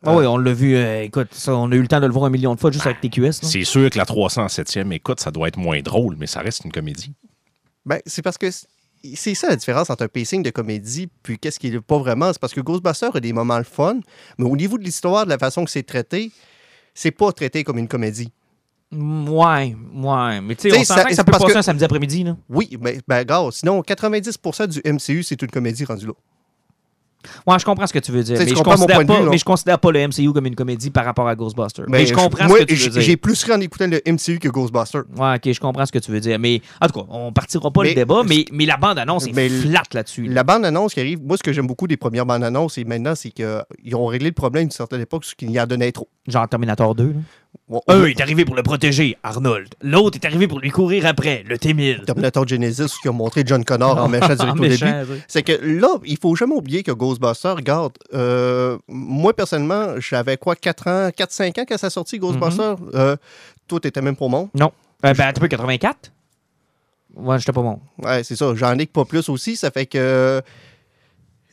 Ah 0.06 0.16
oui, 0.16 0.26
on 0.26 0.38
l'a 0.38 0.54
vu, 0.54 0.76
euh, 0.76 1.04
écoute, 1.04 1.28
ça, 1.34 1.56
on 1.56 1.70
a 1.72 1.76
eu 1.76 1.82
le 1.82 1.88
temps 1.88 2.00
de 2.00 2.06
le 2.06 2.14
voir 2.14 2.26
un 2.26 2.30
million 2.30 2.56
de 2.56 2.60
fois 2.60 2.72
juste 2.72 2.86
avec 2.86 3.02
TQS. 3.02 3.32
C'est 3.44 3.66
sûr 3.66 3.90
que 3.90 3.98
la 3.98 4.06
307e 4.06 4.92
écoute, 4.94 5.20
ça 5.20 5.30
doit 5.32 5.50
être 5.50 5.58
moins 5.58 5.82
drôle, 5.82 6.16
mais 6.18 6.26
ça 6.28 6.40
reste 6.40 6.64
une 6.64 6.72
comédie. 6.72 7.12
Ben, 7.86 8.00
c'est 8.06 8.22
parce 8.22 8.38
que 8.38 8.48
c'est 9.16 9.34
ça 9.36 9.50
la 9.50 9.56
différence 9.58 9.90
entre 9.90 10.04
un 10.04 10.08
pacing 10.08 10.42
de 10.44 10.50
comédie 10.52 11.10
puis 11.24 11.38
qu'est-ce 11.38 11.60
qui 11.60 11.68
est 11.68 11.82
pas 11.82 11.98
vraiment. 11.98 12.32
C'est 12.32 12.40
parce 12.40 12.54
que 12.54 12.62
Ghostbusters 12.62 13.14
a 13.16 13.20
des 13.20 13.34
moments 13.34 13.58
le 13.58 13.64
fun, 13.66 14.00
mais 14.38 14.46
au 14.46 14.56
niveau 14.56 14.78
de 14.78 14.84
l'histoire, 14.84 15.26
de 15.26 15.30
la 15.30 15.38
façon 15.38 15.66
que 15.66 15.72
c'est 15.72 15.84
traité, 15.84 16.32
c'est 16.94 17.12
pas 17.12 17.32
traité 17.34 17.64
comme 17.66 17.78
une 17.78 17.88
comédie. 17.90 18.32
Mm, 18.92 19.30
Ouais, 19.30 19.76
ouais. 19.96 20.42
Mais 20.42 20.56
tu 20.56 20.64
sais, 20.64 20.70
T'sais, 20.70 20.80
on 20.80 20.84
s'entend 20.84 21.02
ça- 21.02 21.10
que 21.10 21.16
ça 21.16 21.24
peut 21.24 21.32
passer 21.34 21.46
que- 21.46 21.58
un 21.58 21.62
samedi 21.62 21.84
après-midi, 21.84 22.24
là. 22.24 22.38
Oui, 22.50 22.78
mais 22.82 23.00
ben, 23.08 23.24
gars, 23.24 23.48
sinon 23.52 23.82
90% 23.82 24.68
du 24.68 24.82
MCU, 24.86 25.24
c'est 25.24 25.42
une 25.42 25.52
comédie 25.52 25.84
rendue 25.86 26.08
là. 26.08 26.14
Ouais, 27.46 27.60
je 27.60 27.66
comprends 27.66 27.86
ce 27.86 27.92
que 27.94 28.00
tu 28.00 28.12
veux 28.12 28.24
dire. 28.24 28.36
T'sais, 28.36 28.46
Mais 28.46 28.52
je, 28.56 28.64
considère 28.64 29.06
pas, 29.06 29.20
vue, 29.22 29.30
mais 29.30 29.38
je 29.38 29.44
considère 29.44 29.78
pas 29.80 29.92
le 29.92 30.08
MCU 30.08 30.32
comme 30.32 30.46
une 30.46 30.56
comédie 30.56 30.90
par 30.90 31.04
rapport 31.04 31.28
à 31.28 31.36
Ghostbusters. 31.36 31.86
Mais, 31.90 32.06
je 32.06 32.14
comprends 32.14 32.48
moi, 32.48 32.60
ce 32.60 32.64
que 32.64 32.68
tu 32.70 32.76
veux 32.76 32.80
j'ai- 32.86 32.90
dire. 32.92 33.02
J'ai 33.02 33.18
plus 33.18 33.44
ri 33.44 33.52
en 33.52 33.60
écoutant 33.60 33.88
le 33.88 34.02
MCU 34.06 34.40
que 34.40 34.48
Ghostbusters. 34.48 35.04
Ouais, 35.18 35.36
ok, 35.36 35.52
je 35.52 35.60
comprends 35.60 35.86
ce 35.86 35.92
que 35.92 36.00
tu 36.00 36.12
veux 36.12 36.20
dire. 36.22 36.40
Mais 36.40 36.62
en 36.82 36.88
tout 36.88 37.00
cas, 37.02 37.06
on 37.10 37.32
partira 37.34 37.70
pas 37.72 37.82
Mais- 37.84 37.90
le 37.90 37.96
débat, 37.96 38.22
mais, 38.26 38.46
mais 38.54 38.66
la 38.66 38.78
bande-annonce 38.78 39.28
est 39.28 39.34
Mais 39.34 39.50
flat 39.50 39.84
là-dessus. 39.94 40.28
là. 40.28 40.34
La 40.36 40.44
bande-annonce 40.44 40.94
qui 40.94 41.02
arrive, 41.02 41.20
moi, 41.22 41.36
ce 41.38 41.44
que 41.44 41.52
j'aime 41.52 41.68
beaucoup 41.68 41.88
des 41.88 41.98
premières 41.98 42.26
bandes-annonces, 42.26 42.78
et 42.78 42.86
maintenant, 42.86 43.16
c'est 43.16 43.32
qu'ils 43.32 43.96
ont 43.96 44.06
réglé 44.06 44.30
le 44.30 44.34
problème 44.36 44.64
d'une 44.66 44.72
certaine 44.72 45.02
époque, 45.02 45.26
c'est 45.26 45.36
qu'il 45.36 45.52
y 45.52 45.60
en 45.60 45.68
donnait 45.68 45.92
trop. 45.92 46.08
Genre 46.28 46.48
Terminator 46.48 46.96
2. 46.96 47.04
là. 47.08 47.14
Un 47.88 48.06
est 48.06 48.20
arrivé 48.20 48.46
pour 48.46 48.56
le 48.56 48.64
protéger, 48.64 49.16
Arnold. 49.22 49.70
L'autre 49.82 50.18
est 50.22 50.26
arrivé 50.26 50.48
pour 50.48 50.60
lui 50.60 50.72
courir 50.72 51.06
après, 51.06 51.44
le 51.48 51.58
T-1000. 51.58 52.04
Terminator 52.06 52.48
Genesis 52.48 52.96
qui 53.02 53.08
a 53.08 53.12
montré 53.12 53.44
John 53.46 53.64
Connor 53.64 53.98
en 53.98 54.08
méchant 54.08 54.28
direct 54.36 54.58
au 54.58 54.62
début. 54.62 54.70
méchant, 54.70 55.04
oui. 55.08 55.22
C'est 55.28 55.44
que 55.44 55.52
là, 55.62 56.00
il 56.04 56.18
faut 56.18 56.36
jamais 56.36 56.56
oublier 56.56 56.82
que 56.82 56.92
Ghostbusters, 56.92 57.56
regarde, 57.56 57.94
euh, 58.14 58.78
moi 58.88 59.36
personnellement, 59.36 60.00
j'avais 60.00 60.38
quoi, 60.38 60.56
4 60.56 60.88
ans, 60.88 61.10
4-5 61.10 61.62
ans 61.62 61.66
quand 61.68 61.78
ça 61.78 61.92
sorti 61.92 62.18
Ghostbusters? 62.18 62.76
Mm-hmm. 62.76 62.96
Euh, 62.96 63.16
toi, 63.68 63.80
t'étais 63.80 64.02
même 64.02 64.16
pour 64.16 64.32
mon. 64.32 64.50
Non. 64.56 64.72
Euh, 65.06 65.14
ben, 65.14 65.32
tu 65.32 65.40
peux 65.40 65.48
84? 65.48 66.12
Ouais, 67.16 67.40
j'étais 67.40 67.52
pas 67.52 67.62
bon. 67.62 67.80
Ouais, 68.02 68.24
c'est 68.24 68.36
ça. 68.36 68.54
J'en 68.56 68.78
ai 68.78 68.86
que 68.86 68.92
pas 68.92 69.06
plus 69.06 69.30
aussi. 69.30 69.56
Ça 69.56 69.72
fait 69.72 69.86
que. 69.86 70.42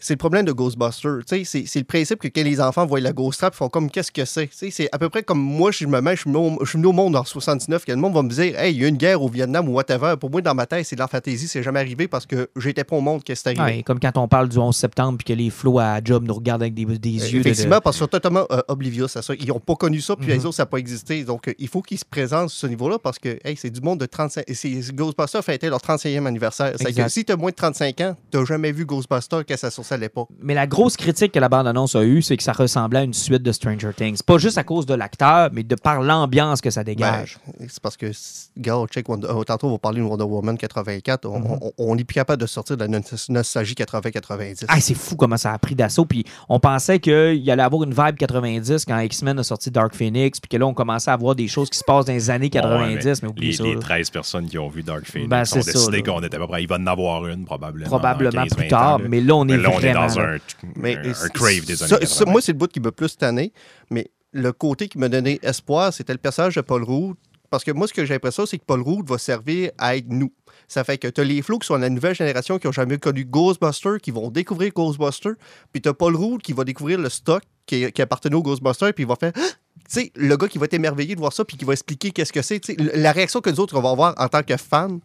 C'est 0.07 0.15
le 0.15 0.19
problème 0.19 0.45
de 0.45 0.53
Ghostbusters. 0.53 1.25
Tu 1.27 1.39
sais, 1.39 1.45
C'est 1.45 1.67
c'est 1.67 1.79
le 1.81 1.85
principe 1.85 2.21
que 2.21 2.29
quand 2.29 2.45
les 2.45 2.61
enfants 2.61 2.87
voient 2.87 3.01
la 3.01 3.13
Ghost 3.13 3.41
Trap, 3.41 3.55
ils 3.55 3.57
font 3.57 3.69
comme 3.69 3.91
qu'est-ce 3.91 4.13
que 4.13 4.25
c'est? 4.25 4.47
Tu 4.47 4.57
sais, 4.57 4.71
C'est 4.71 4.89
à 4.93 4.99
peu 4.99 5.09
près 5.09 5.25
comme 5.25 5.41
moi, 5.41 5.73
je 5.73 5.85
me 5.85 6.01
mets, 6.01 6.15
je 6.15 6.21
suis 6.21 6.31
venu 6.31 6.87
au- 6.87 6.93
monde 6.93 7.17
en 7.17 7.25
79, 7.25 7.85
que 7.85 7.91
le 7.91 7.99
monde 7.99 8.15
va 8.15 8.23
me 8.23 8.31
dire 8.31 8.57
Hey, 8.57 8.73
il 8.73 8.81
y 8.81 8.85
a 8.85 8.87
eu 8.87 8.91
une 8.91 8.97
guerre 8.99 9.21
au 9.21 9.29
Vietnam 9.29 9.69
ou 9.69 9.73
whatever. 9.73 10.15
Pour 10.21 10.31
moi, 10.31 10.41
dans 10.43 10.55
ma 10.55 10.65
tête, 10.67 10.87
c'est 10.87 10.95
de 10.95 11.01
la 11.01 11.09
fantaisie, 11.09 11.49
c'est 11.49 11.63
jamais 11.65 11.81
arrivé 11.81 12.07
parce 12.07 12.25
que 12.25 12.49
j'étais 12.55 12.85
pas 12.85 12.95
au 12.95 13.01
monde 13.01 13.25
que 13.25 13.35
c'est 13.35 13.49
arrivé. 13.49 13.79
Ouais, 13.79 13.83
comme 13.83 13.99
quand 13.99 14.17
on 14.17 14.29
parle 14.29 14.49
du 14.49 14.59
11 14.59 14.77
septembre 14.77 15.19
puis 15.19 15.35
que 15.35 15.37
les 15.37 15.51
flots 15.51 15.81
à 15.81 15.99
job 16.05 16.25
nous 16.25 16.35
regardent 16.35 16.63
avec 16.63 16.75
des, 16.75 16.85
des 16.85 17.11
yeux 17.11 17.41
Effectivement, 17.41 17.79
de... 17.79 17.83
parce 17.83 17.97
qu'ils 17.97 18.05
sont 18.05 18.09
totalement 18.09 18.47
euh, 18.53 18.63
oblivious 18.69 19.07
à 19.17 19.23
ça. 19.23 19.35
Ils 19.41 19.49
n'ont 19.49 19.59
pas 19.59 19.75
connu 19.75 20.01
ça, 20.01 20.15
puis 20.15 20.29
Mhm. 20.29 20.35
les 20.35 20.47
autres, 20.47 20.55
ça 20.55 20.63
n'a 20.63 20.67
pas 20.67 20.79
existé. 20.79 21.25
Donc, 21.25 21.49
euh, 21.49 21.55
il 21.59 21.67
faut 21.67 21.83
qu'ils 21.83 21.99
se 21.99 22.05
présentent 22.05 22.51
sur 22.51 22.61
ce 22.61 22.67
niveau-là 22.69 23.01
parce 23.01 23.19
que 23.19 23.41
hey, 23.45 23.57
c'est 23.57 23.71
du 23.71 23.81
monde 23.81 23.99
de 23.99 24.07
35 24.07 24.45
et 24.47 24.55
c'est- 24.55 24.93
Ghostbusters 24.95 25.43
fêtait 25.43 25.69
leur 25.69 25.81
35e 25.81 26.27
anniversaire. 26.27 26.75
C'est 26.77 26.91
Exact. 26.91 27.05
que 27.07 27.11
si 27.11 27.25
tu 27.25 27.33
as 27.33 27.37
moins 27.37 27.51
de 27.51 27.57
35 27.57 28.01
ans, 28.03 28.17
tu 28.31 28.39
n'as 28.39 28.45
jamais 28.45 28.71
vu 28.71 28.85
Ghostbusters 28.87 29.45
quand 29.45 29.57
ça 29.57 29.71
sortait 29.73 29.96
à. 30.05 30.29
Mais 30.43 30.55
la 30.55 30.67
grosse 30.67 30.97
critique 30.97 31.33
que 31.33 31.39
la 31.39 31.49
bande-annonce 31.49 31.95
a 31.97 32.05
eue, 32.05 32.23
c'est 32.23 32.37
que 32.37 32.43
ça 32.43 32.53
ressemblait 32.53 33.01
à 33.01 33.03
une 33.03 33.15
suite 33.15 33.43
de 33.43 33.53
Stranger 33.53 33.91
Things. 33.97 34.21
Pas 34.25 34.39
juste 34.39 34.59
à 34.59 34.65
cause 34.65 34.87
de 34.87 34.95
l'acteur, 34.95 35.51
mais 35.53 35.63
de 35.63 35.75
par 35.75 36.03
l'ambiance 36.03 36.61
que 36.61 36.71
ça 36.71 36.85
dégage. 36.85 37.39
Ben, 37.59 37.67
c'est 37.69 37.81
parce 37.81 37.97
que, 37.97 38.11
gars, 38.59 38.85
check 38.91 39.09
Wonder- 39.09 39.29
euh, 39.29 39.43
tantôt, 39.45 39.69
on 39.69 39.73
va 39.73 39.79
parler 39.79 40.01
de 40.01 40.05
Wonder 40.07 40.25
Woman 40.25 40.57
84. 40.59 41.27
On, 41.27 41.59
on- 41.61 41.73
on 41.79 41.99
est 41.99 42.05
plus 42.05 42.15
capable 42.15 42.41
de 42.41 42.47
sortir 42.47 42.77
de 42.77 42.83
la 42.85 42.89
no- 42.89 43.01
nostalgie 43.29 43.75
80-90. 43.75 44.65
Ah, 44.69 44.81
c'est 44.81 44.95
fou 44.95 45.17
comment 45.17 45.37
ça 45.37 45.53
a 45.53 45.59
pris 45.59 45.75
d'assaut. 45.75 46.05
Puis 46.05 46.25
on 46.49 46.59
pensait 46.61 46.99
qu'il 47.01 47.51
allait 47.51 47.63
avoir 47.63 47.83
une 47.85 47.95
vibe 47.95 48.17
90 48.17 48.85
quand 48.85 48.99
X-Men 48.99 49.39
a 49.39 49.43
sorti 49.43 49.71
Dark 49.71 49.95
Phoenix, 49.95 50.41
puis 50.41 50.49
que 50.49 50.57
là, 50.57 50.67
on 50.67 50.75
commençait 50.75 51.11
à 51.11 51.17
voir 51.17 51.35
des 51.35 51.49
choses 51.49 51.71
qui 51.71 51.79
se 51.79 51.85
passent 51.85 52.05
dans 52.07 52.13
les 52.13 52.31
années 52.31 52.51
90, 52.51 53.07
Ouais, 53.07 53.13
mais, 53.23 53.29
oublie 53.29 53.47
les, 53.49 53.53
ça. 53.53 53.65
les 53.65 53.75
là. 53.75 53.81
13 53.81 54.11
personnes 54.11 54.47
qui 54.47 54.59
ont 54.59 54.69
vu 54.69 54.83
Dark 54.83 55.05
Phoenix 55.05 55.29
Ben, 55.29 55.43
ont 55.43 55.45
c'est 55.45 55.63
ça, 55.63 55.73
décidé 55.73 56.03
qu'on 56.03 56.21
était 56.23 56.39
pas 56.39 56.47
prêt. 56.47 56.63
Il 56.63 56.69
va 56.69 56.77
en 56.77 56.87
avoir 56.87 57.27
une, 57.27 57.45
probablement. 57.45 57.87
Probablement 57.89 58.31
dans 58.31 58.43
15, 58.45 58.55
plus 58.55 58.63
20 58.65 58.69
tard, 58.69 58.95
ans, 58.95 58.99
là. 58.99 59.05
mais 59.09 59.21
là, 59.21 59.35
on 59.35 59.49
est 59.49 59.57
Mais 59.57 59.63
là, 59.63 59.71
on 59.75 59.81
est 59.81 59.86
vraiment... 59.93 60.07
dans 60.07 60.21
un, 60.21 60.39
Mais, 60.77 60.97
un, 60.97 61.11
un 61.11 61.29
crave 61.29 61.65
des 61.65 61.83
années 61.83 61.91
ça- 61.91 61.99
80. 61.99 62.07
ça, 62.07 62.25
moi, 62.27 62.41
c'est 62.41 62.53
le 62.53 62.59
bout 62.59 62.69
qui 62.71 62.81
m'a 62.81 62.93
plus 62.93 63.17
tanné. 63.17 63.53
Mais 63.91 64.11
le 64.33 64.53
côté 64.53 64.89
qui 64.89 64.99
me 64.99 65.09
donnait 65.09 65.39
espoir, 65.43 65.93
c'était 65.93 66.13
le 66.13 66.19
personnage 66.19 66.55
de 66.57 66.61
Paul 66.61 66.85
Rudd. 66.85 67.15
Parce 67.49 67.63
que 67.63 67.71
moi, 67.71 67.87
ce 67.87 67.93
que 67.95 68.05
j'ai 68.05 68.15
l'impression, 68.15 68.45
c'est 68.45 68.59
que 68.59 68.65
Paul 68.65 68.83
Rudd 68.83 69.09
va 69.09 69.19
servir 69.19 69.71
à 69.79 69.97
être 69.97 70.09
nous. 70.09 70.33
Ça 70.67 70.83
fait 70.83 70.99
que 70.99 71.07
tu 71.07 71.21
as 71.21 71.25
les 71.25 71.43
flots 71.43 71.61
qui 71.61 71.67
sont 71.69 71.77
la 71.77 71.89
nouvelle 71.89 72.15
génération 72.15 72.59
qui 72.59 72.67
n'ont 72.67 72.73
jamais 72.73 72.99
connu 72.99 73.25
Ghostbusters, 73.25 73.99
qui 74.03 74.11
vont 74.11 74.31
découvrir 74.31 74.73
Ghostbusters. 74.73 75.35
Puis 75.73 75.81
tu 75.81 75.89
as 75.89 75.95
Paul 75.95 76.17
Rudd 76.17 76.43
qui 76.43 76.53
va 76.53 76.65
découvrir 76.65 76.99
le 76.99 77.09
stock 77.09 77.43
qui, 77.65 77.91
qui 77.93 78.03
appartenait 78.03 78.35
au 78.35 78.43
Ghostbusters, 78.43 78.93
puis 78.95 79.05
il 79.05 79.07
va 79.07 79.15
faire. 79.15 79.33
Ah! 79.37 79.41
Tu 79.89 80.01
sais, 80.01 80.13
le 80.17 80.37
gars 80.37 80.49
qui 80.49 80.59
va 80.59 80.65
être 80.65 80.75
émerveillé 80.75 81.15
de 81.15 81.21
voir 81.21 81.33
ça, 81.33 81.45
puis 81.45 81.57
qui 81.57 81.65
va 81.65 81.73
expliquer 81.73 82.11
qu'est-ce 82.11 82.33
que 82.33 82.43
c'est. 82.43 82.59
Tu 82.59 82.75
sais, 82.75 82.97
La 82.97 83.13
réaction 83.13 83.41
que 83.41 83.51
nous 83.51 83.61
autres, 83.61 83.77
on 83.79 83.83
va 83.83 83.91
avoir 83.91 84.15
en 84.19 84.27
tant 84.29 84.43
que 84.43 84.57
fans, 84.57 84.99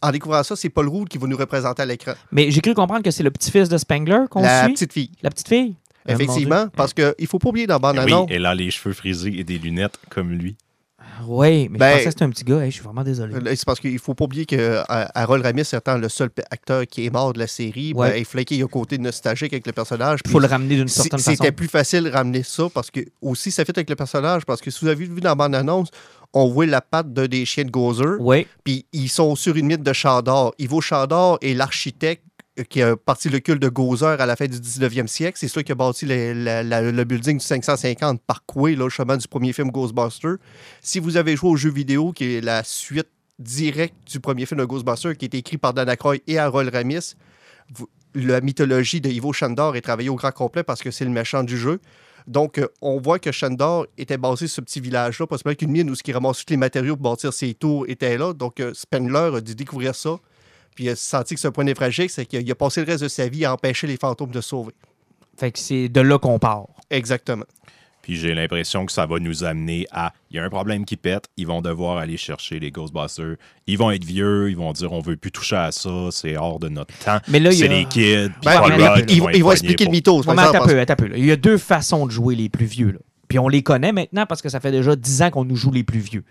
en 0.00 0.10
découvrant 0.10 0.42
ça, 0.42 0.56
c'est 0.56 0.68
Paul 0.70 0.88
Rudd 0.88 1.08
qui 1.08 1.18
va 1.18 1.26
nous 1.26 1.36
représenter 1.36 1.82
à 1.82 1.86
l'écran. 1.86 2.12
Mais 2.30 2.50
j'ai 2.50 2.60
cru 2.60 2.74
comprendre 2.74 3.02
que 3.02 3.10
c'est 3.10 3.22
le 3.22 3.30
petit-fils 3.30 3.68
de 3.68 3.76
Spengler 3.78 4.20
qu'on 4.30 4.42
La 4.42 4.64
suit. 4.64 4.72
petite 4.74 4.92
fille. 4.92 5.10
La 5.22 5.30
petite 5.30 5.48
fille. 5.48 5.76
Mon 6.08 6.14
Effectivement, 6.14 6.66
parce 6.76 6.92
qu'il 6.94 7.14
ne 7.20 7.26
faut 7.26 7.38
pas 7.38 7.50
oublier 7.50 7.66
dans 7.68 7.74
la 7.74 7.78
bande 7.78 7.96
Oui, 7.98 8.02
annonce. 8.12 8.28
elle 8.30 8.46
a 8.46 8.54
les 8.54 8.70
cheveux 8.72 8.92
frisés 8.94 9.38
et 9.38 9.44
des 9.44 9.58
lunettes 9.58 9.98
comme 10.10 10.30
lui. 10.32 10.56
Oui, 11.26 11.68
mais 11.70 11.78
Ben- 11.78 11.88
je 11.88 11.92
pensais 11.94 12.04
que 12.04 12.10
c'était 12.10 12.24
un 12.24 12.30
petit 12.30 12.44
gars. 12.44 12.60
Hey, 12.60 12.70
je 12.70 12.74
suis 12.76 12.84
vraiment 12.84 13.02
désolé. 13.04 13.34
Euh, 13.34 13.40
C'est 13.54 13.64
parce 13.64 13.80
qu'il 13.80 13.98
faut 13.98 14.14
pas 14.14 14.24
oublier 14.24 14.46
que 14.46 14.56
euh, 14.56 14.82
Harold 14.88 15.44
Ramis 15.44 15.62
étant 15.72 15.98
le 15.98 16.08
seul 16.08 16.30
acteur 16.50 16.86
qui 16.86 17.06
est 17.06 17.10
mort 17.10 17.32
de 17.32 17.38
la 17.38 17.46
série, 17.46 17.92
Ouais. 17.94 18.10
ben, 18.10 18.16
il 18.18 18.24
fallait 18.24 18.44
qu'il 18.44 18.56
y 18.56 18.60
ait 18.60 18.64
un 18.64 18.68
côté 18.68 18.98
nostalgique 18.98 19.52
avec 19.52 19.66
le 19.66 19.72
personnage. 19.72 20.20
Il 20.24 20.30
faut 20.30 20.40
le 20.40 20.46
ramener 20.46 20.76
d'une 20.76 20.88
certaine 20.88 21.18
façon. 21.18 21.30
C'était 21.32 21.52
plus 21.52 21.68
facile 21.68 22.04
de 22.04 22.10
ramener 22.10 22.42
ça 22.42 22.64
parce 22.72 22.90
que 22.90 23.00
aussi 23.20 23.50
ça 23.50 23.64
fait 23.64 23.76
avec 23.76 23.88
le 23.90 23.96
personnage 23.96 24.44
parce 24.44 24.60
que 24.60 24.70
si 24.70 24.80
vous 24.84 24.88
avez 24.90 25.04
vu 25.04 25.20
dans 25.20 25.30
la 25.30 25.34
bande-annonce, 25.34 25.88
on 26.34 26.48
voit 26.48 26.64
la 26.66 26.80
patte 26.80 27.12
d'un 27.12 27.26
des 27.26 27.44
chiens 27.44 27.64
de 27.64 27.70
Gozer, 27.70 28.16
Oui, 28.18 28.46
puis 28.64 28.86
ils 28.94 29.08
sont 29.10 29.36
sur 29.36 29.54
une 29.56 29.66
mythe 29.66 29.82
de 29.82 29.92
Chandor. 29.92 30.54
Ivo 30.58 30.80
Chandor 30.80 31.38
est 31.42 31.52
l'architecte 31.54 32.24
qui 32.68 32.82
a 32.82 32.96
parti 32.96 33.28
le 33.28 33.40
culte 33.40 33.62
de 33.62 33.68
Gozer 33.68 34.20
à 34.20 34.26
la 34.26 34.36
fin 34.36 34.46
du 34.46 34.58
19e 34.58 35.06
siècle. 35.06 35.38
C'est 35.38 35.48
celui 35.48 35.64
qui 35.64 35.72
a 35.72 35.74
bâti 35.74 36.06
le, 36.06 37.04
building 37.04 37.38
du 37.38 37.44
550 37.44 38.20
Parkway, 38.22 38.74
là, 38.74 38.84
le 38.84 38.90
chemin 38.90 39.16
du 39.16 39.26
premier 39.26 39.52
film 39.52 39.70
Ghostbuster. 39.70 40.34
Si 40.82 40.98
vous 40.98 41.16
avez 41.16 41.36
joué 41.36 41.50
au 41.50 41.56
jeu 41.56 41.70
vidéo, 41.70 42.12
qui 42.12 42.34
est 42.34 42.40
la 42.40 42.62
suite 42.64 43.08
directe 43.38 43.94
du 44.06 44.20
premier 44.20 44.46
film 44.46 44.60
de 44.60 44.64
Ghostbuster, 44.66 45.16
qui 45.16 45.24
est 45.24 45.34
écrit 45.34 45.56
par 45.56 45.72
Dan 45.72 45.88
Aykroyd 45.88 46.22
et 46.26 46.38
Harold 46.38 46.72
Ramis, 46.72 47.14
la 48.14 48.40
mythologie 48.40 49.00
de 49.00 49.08
Ivo 49.08 49.32
Chandor 49.32 49.76
est 49.76 49.80
travaillée 49.80 50.10
au 50.10 50.16
grand 50.16 50.32
complet 50.32 50.62
parce 50.62 50.82
que 50.82 50.90
c'est 50.90 51.04
le 51.04 51.10
méchant 51.10 51.42
du 51.42 51.56
jeu. 51.56 51.80
Donc, 52.26 52.58
euh, 52.58 52.68
on 52.80 53.00
voit 53.00 53.18
que 53.18 53.32
Chandor 53.32 53.86
était 53.98 54.18
basé 54.18 54.46
sur 54.46 54.56
ce 54.56 54.60
petit 54.60 54.80
village-là, 54.80 55.26
possiblement 55.26 55.56
qu'une 55.56 55.70
mine 55.70 55.90
où 55.90 55.94
ce 55.94 56.02
qui 56.02 56.12
ramasse 56.12 56.44
tous 56.44 56.50
les 56.52 56.56
matériaux 56.56 56.96
pour 56.96 57.10
bâtir 57.10 57.32
ses 57.32 57.54
tours 57.54 57.86
était 57.88 58.16
là. 58.16 58.32
Donc, 58.32 58.60
euh, 58.60 58.72
Spengler 58.74 59.36
a 59.36 59.40
dû 59.40 59.54
découvrir 59.54 59.94
ça. 59.94 60.18
Puis, 60.74 60.84
il 60.84 60.88
a 60.90 60.96
senti 60.96 61.34
que 61.34 61.40
c'est 61.40 61.48
un 61.48 61.52
point 61.52 61.64
névralgique, 61.64 62.10
c'est 62.10 62.24
qu'il 62.26 62.50
a- 62.50 62.54
passé 62.54 62.80
le 62.84 62.90
reste 62.90 63.02
de 63.02 63.08
sa 63.08 63.28
vie 63.28 63.44
à 63.44 63.52
empêcher 63.52 63.86
les 63.86 63.96
fantômes 63.96 64.30
de 64.30 64.40
sauver. 64.40 64.72
fait 65.38 65.50
que 65.50 65.58
c'est 65.58 65.88
de 65.88 66.00
là 66.02 66.18
qu'on 66.18 66.38
part. 66.38 66.66
Exactement. 66.90 67.44
Puis 68.02 68.16
j'ai 68.16 68.34
l'impression 68.34 68.84
que 68.84 68.90
ça 68.92 69.06
va 69.06 69.18
nous 69.20 69.44
amener 69.44 69.86
à. 69.92 70.12
Il 70.30 70.36
y 70.36 70.40
a 70.40 70.44
un 70.44 70.50
problème 70.50 70.84
qui 70.84 70.96
pète, 70.96 71.24
ils 71.36 71.46
vont 71.46 71.62
devoir 71.62 71.98
aller 71.98 72.16
chercher 72.16 72.58
les 72.58 72.70
Ghostbusters. 72.72 73.36
Ils 73.68 73.78
vont 73.78 73.90
être 73.92 74.04
vieux, 74.04 74.50
ils 74.50 74.56
vont 74.56 74.72
dire 74.72 74.92
on 74.92 75.00
veut 75.00 75.16
plus 75.16 75.30
toucher 75.30 75.54
à 75.56 75.70
ça, 75.72 76.08
c'est 76.10 76.36
hors 76.36 76.58
de 76.58 76.68
notre 76.68 76.92
temps. 76.98 77.18
Mais 77.28 77.38
là, 77.38 77.50
il 77.50 77.54
y 77.54 77.58
c'est 77.60 77.66
a- 77.66 77.68
des 77.68 77.84
kids. 77.84 78.30
puis 78.32 78.40
Ben, 78.44 78.50
Ouais, 78.50 78.58
Paul 78.60 78.68
mais 78.70 78.76
il- 78.76 78.80
là, 78.80 78.94
Rudd, 78.94 79.10
il, 79.10 79.16
il 79.36 79.42
vont 79.44 79.52
expliquer 79.52 79.84
le 79.84 79.90
mythos. 79.92 80.22
Ouais, 80.26 80.38
attends 80.38 80.66
peu, 80.66 80.80
attends 80.80 80.96
peu. 80.96 81.06
là. 81.06 81.16
Il 81.16 81.24
y 81.24 81.30
a 81.30 81.36
deux 81.36 81.58
façons 81.58 82.04
de 82.06 82.10
jouer 82.10 82.34
les 82.34 82.48
plus 82.48 82.66
vieux. 82.66 82.90
là. 82.90 82.98
Puis 83.28 83.38
on 83.38 83.48
les 83.48 83.62
connaît 83.62 83.92
maintenant 83.92 84.26
parce 84.26 84.42
que 84.42 84.48
ça 84.48 84.58
fait 84.60 84.72
déjà 84.72 84.96
10 84.96 85.22
ans 85.22 85.30
qu'on 85.30 85.44
nous 85.44 85.56
joue 85.56 85.70
les 85.70 85.84
plus 85.84 86.00
vieux. 86.00 86.24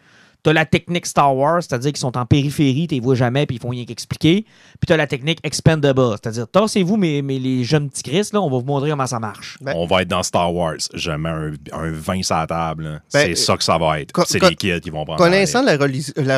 T'as 0.44 0.54
la 0.54 0.66
technique 0.66 1.06
Star 1.06 1.36
Wars, 1.36 1.62
c'est-à-dire 1.62 1.92
qu'ils 1.92 2.00
sont 2.00 2.18
en 2.18 2.26
périphérie, 2.26 2.88
tu 2.88 2.96
les 2.96 3.02
vois 3.02 3.14
jamais, 3.14 3.46
puis 3.46 3.58
ils 3.58 3.62
font 3.62 3.70
rien 3.70 3.86
qu'expliquer. 3.86 4.42
Puis 4.44 4.88
t'as 4.88 4.98
la 4.98 5.06
technique 5.06 5.39
Expendable, 5.44 6.02
c'est-à-dire 6.12 6.48
tassez-vous, 6.48 6.98
mais, 6.98 7.22
mais 7.22 7.38
les 7.38 7.64
jeunes 7.64 7.89
petits 7.89 8.04
Chris, 8.04 8.30
là, 8.34 8.42
on 8.42 8.50
va 8.50 8.58
vous 8.58 8.66
montrer 8.66 8.89
comment 8.89 9.06
ça 9.06 9.20
marche. 9.20 9.58
Ben- 9.62 9.74
on 9.76 9.86
va 9.86 10.02
être 10.02 10.08
dans 10.08 10.24
Star 10.24 10.54
Wars. 10.54 10.78
Je 10.94 11.12
mets 11.12 11.30
un, 11.30 11.52
un 11.74 11.92
vin 11.92 12.24
sur 12.24 12.36
la 12.36 12.48
table. 12.48 12.84
Ben, 13.14 13.20
c'est 13.28 13.36
ça 13.36 13.56
que 13.56 13.64
ça 13.64 13.78
va 13.78 14.00
être. 14.02 14.14
C'est 14.26 14.42
les 14.42 14.56
kids 14.56 14.82
qui 14.82 14.89
vont 14.89 15.06
prendre. 15.06 15.20
Connaissant 15.20 15.62
la, 15.62 15.78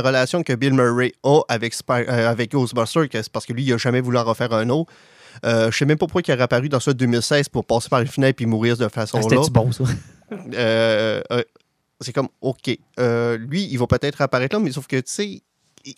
relation 0.02 0.44
que 0.44 0.54
Bill 0.54 0.74
Murray 0.74 1.14
a 1.24 1.42
avec, 1.48 1.74
Spy- 1.74 2.06
euh, 2.10 2.30
avec 2.30 2.52
Ghostbusters, 2.52 3.08
c'est 3.12 3.30
parce 3.30 3.46
que 3.46 3.54
lui, 3.54 3.64
il 3.64 3.72
n'a 3.72 3.78
jamais 3.78 4.02
voulu 4.02 4.18
en 4.18 4.24
refaire 4.26 4.52
un 4.54 4.68
autre. 4.70 4.92
Euh, 5.46 5.72
je 5.72 5.78
sais 5.78 5.86
même 5.86 5.98
pas 5.98 6.06
pourquoi 6.06 6.22
il 6.28 6.32
est 6.32 6.42
apparu 6.42 6.70
dans 6.70 6.80
ça 6.80 6.94
2016 6.94 7.50
pour 7.50 7.66
passer 7.66 7.90
par 7.90 8.02
une 8.02 8.08
fenêtre 8.08 8.42
et 8.44 8.46
mourir 8.46 8.78
de 8.78 8.88
façon 8.88 9.18
Ah, 9.18 9.22
là. 9.22 9.28
C'était-tu 9.30 9.52
bon, 9.52 9.72
ça? 9.72 9.84
Euh, 10.56 11.22
euh, 11.32 11.44
c'est 12.04 12.14
comme, 12.14 12.30
OK, 12.42 12.78
euh, 13.00 13.38
lui, 13.38 13.68
il 13.72 13.78
va 13.80 13.88
peut-être 13.88 14.22
apparaître 14.22 14.56
là, 14.56 14.62
mais 14.62 14.72
sauf 14.72 14.88
que, 14.88 14.98
tu 14.98 15.04
sais, 15.08 15.28
il- 15.28 15.44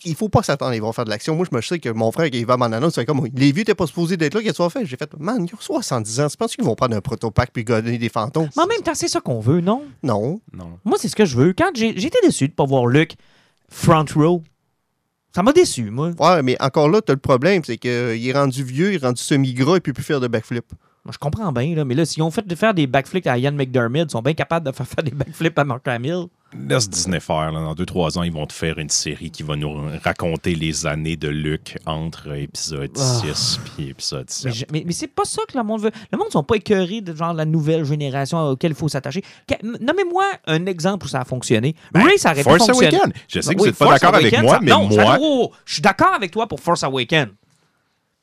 il 0.06 0.16
faut 0.16 0.30
pas 0.30 0.42
s'attendre, 0.42 0.74
ils 0.74 0.82
vont 0.82 0.92
faire 0.94 1.06
de 1.06 1.10
l'action. 1.12 1.36
Moi, 1.36 1.46
je 1.52 1.56
me 1.56 1.62
sais 1.62 1.78
que 1.80 1.90
mon 1.90 2.12
frère, 2.12 2.30
qui 2.32 2.44
va 2.44 2.58
m'en 2.58 2.66
annonce, 2.66 2.96
c'est 2.96 3.06
comme, 3.06 3.28
les 3.36 3.52
vieux, 3.52 3.64
t'es 3.64 3.76
pas 3.76 3.86
supposé 3.86 4.18
d'être 4.18 4.34
là, 4.34 4.42
qu'est-ce 4.42 4.62
qu'ils 4.62 4.70
fait? 4.70 4.86
J'ai 4.86 4.98
fait, 4.98 5.12
man, 5.20 5.46
ils 5.48 5.54
ont 5.54 5.60
70 5.60 6.20
ans, 6.22 6.28
tu 6.28 6.38
penses 6.38 6.56
qu'ils 6.56 6.66
vont 6.66 6.74
prendre 6.76 6.96
un 6.96 7.02
protopack 7.02 7.52
puis 7.54 7.64
donner 7.64 7.98
des 8.00 8.10
fantômes? 8.10 8.50
Mais 8.56 8.64
en 8.64 8.68
même 8.68 8.82
temps, 8.82 8.96
c'est 8.96 9.08
ça 9.08 9.22
qu'on 9.22 9.40
veut, 9.40 9.62
non? 9.62 9.84
Non. 10.02 10.40
Non. 10.54 10.80
Moi, 10.84 10.98
c'est 11.00 11.08
ce 11.10 11.16
que 11.16 11.26
je 11.26 11.38
veux. 11.38 11.54
Quand 11.54 11.70
j'ai- 11.76 11.94
j'étais 11.98 12.20
déçu 12.24 12.48
de 12.48 12.54
pas 12.54 12.66
voir 12.66 12.88
Luke 12.88 13.16
front 13.70 14.06
row, 14.16 14.42
ça 15.36 15.44
m'a 15.44 15.52
déçu, 15.54 15.92
moi. 15.92 16.12
Ouais, 16.20 16.42
mais 16.42 16.56
encore 16.62 16.90
là, 16.90 17.02
t'as 17.02 17.14
le 17.14 17.20
problème, 17.20 17.62
c'est 17.64 17.78
qu'il 17.78 17.92
est 18.28 18.34
rendu 18.34 18.64
vieux, 18.64 18.94
il 18.94 18.96
est 18.96 19.06
rendu 19.06 19.22
semi-gras, 19.22 19.78
et 19.78 19.80
puis 19.82 19.92
il 19.92 19.94
plus 19.94 20.04
faire 20.04 20.20
de 20.22 20.28
backflip. 20.28 20.66
Moi, 21.06 21.12
je 21.14 21.20
comprends 21.20 21.52
bien, 21.52 21.76
là, 21.76 21.86
mais 21.86 21.94
là, 21.94 22.04
s'ils 22.04 22.24
ont 22.24 22.32
fait 22.32 22.48
de 22.48 22.56
faire 22.56 22.74
des 22.74 22.88
backflips 22.88 23.28
à 23.28 23.38
Ian 23.38 23.52
McDermott, 23.52 24.08
ils 24.10 24.12
sont 24.12 24.24
bien 24.24 24.34
capables 24.34 24.66
de 24.66 24.72
faire, 24.72 24.88
faire 24.88 25.04
des 25.04 25.12
backflips 25.12 25.58
à 25.60 25.64
Mark 25.64 25.88
Hamill. 25.88 26.26
Laisse 26.68 26.90
Disney 26.90 27.20
faire. 27.20 27.52
là. 27.52 27.60
Dans 27.60 27.76
2-3 27.76 28.18
ans, 28.18 28.24
ils 28.24 28.32
vont 28.32 28.48
te 28.48 28.54
faire 28.54 28.80
une 28.80 28.90
série 28.90 29.30
qui 29.30 29.44
va 29.44 29.56
nous 29.56 29.88
raconter 30.04 30.56
les 30.56 30.88
années 30.88 31.16
de 31.18 31.28
Luke 31.28 31.78
entre 31.86 32.34
épisode 32.36 32.90
Ah. 32.98 33.22
6 33.22 33.60
puis 33.76 33.90
épisode 33.90 34.30
7. 34.32 34.46
Mais, 34.46 34.52
je- 34.52 34.66
mais, 34.72 34.84
mais 34.88 34.94
c'est 34.94 35.08
pas 35.08 35.26
ça 35.26 35.42
que 35.52 35.56
le 35.58 35.64
monde 35.64 35.82
veut. 35.82 35.92
Le 36.12 36.18
monde 36.18 36.28
ne 36.28 36.32
sont 36.32 36.44
pas 36.44 36.56
écœurés 36.56 37.02
de 37.02 37.14
genre 37.16 37.34
la 37.34 37.46
nouvelle 37.46 37.84
génération 37.86 38.40
auquel 38.50 38.72
il 38.72 38.76
faut 38.76 38.88
s'attacher. 38.88 39.22
Que- 39.48 39.64
Nommez-moi 39.84 40.24
un 40.48 40.66
exemple 40.66 41.06
où 41.06 41.10
ça 41.10 41.22
a 41.22 41.26
fonctionné. 41.26 41.76
Ray, 41.94 42.18
ça 42.18 42.32
aurait 42.32 42.44
Ben, 42.44 42.58
Force. 42.58 42.70
Awakens. 42.70 43.14
Je 43.28 43.42
sais 43.42 43.54
que 43.54 43.60
Oui, 43.60 43.60
vous 43.60 43.66
n'êtes 43.68 43.76
pas 43.78 43.90
d'accord 43.92 44.16
avec 44.16 44.42
moi, 44.42 44.60
mais 44.62 44.72
non, 44.72 44.88
moi, 44.88 45.18
oh, 45.20 45.50
oh, 45.52 45.56
je 45.66 45.74
suis 45.74 45.82
d'accord 45.84 46.14
avec 46.16 46.32
toi 46.32 46.48
pour 46.48 46.60
Force 46.62 46.84
Awakens. 46.84 47.30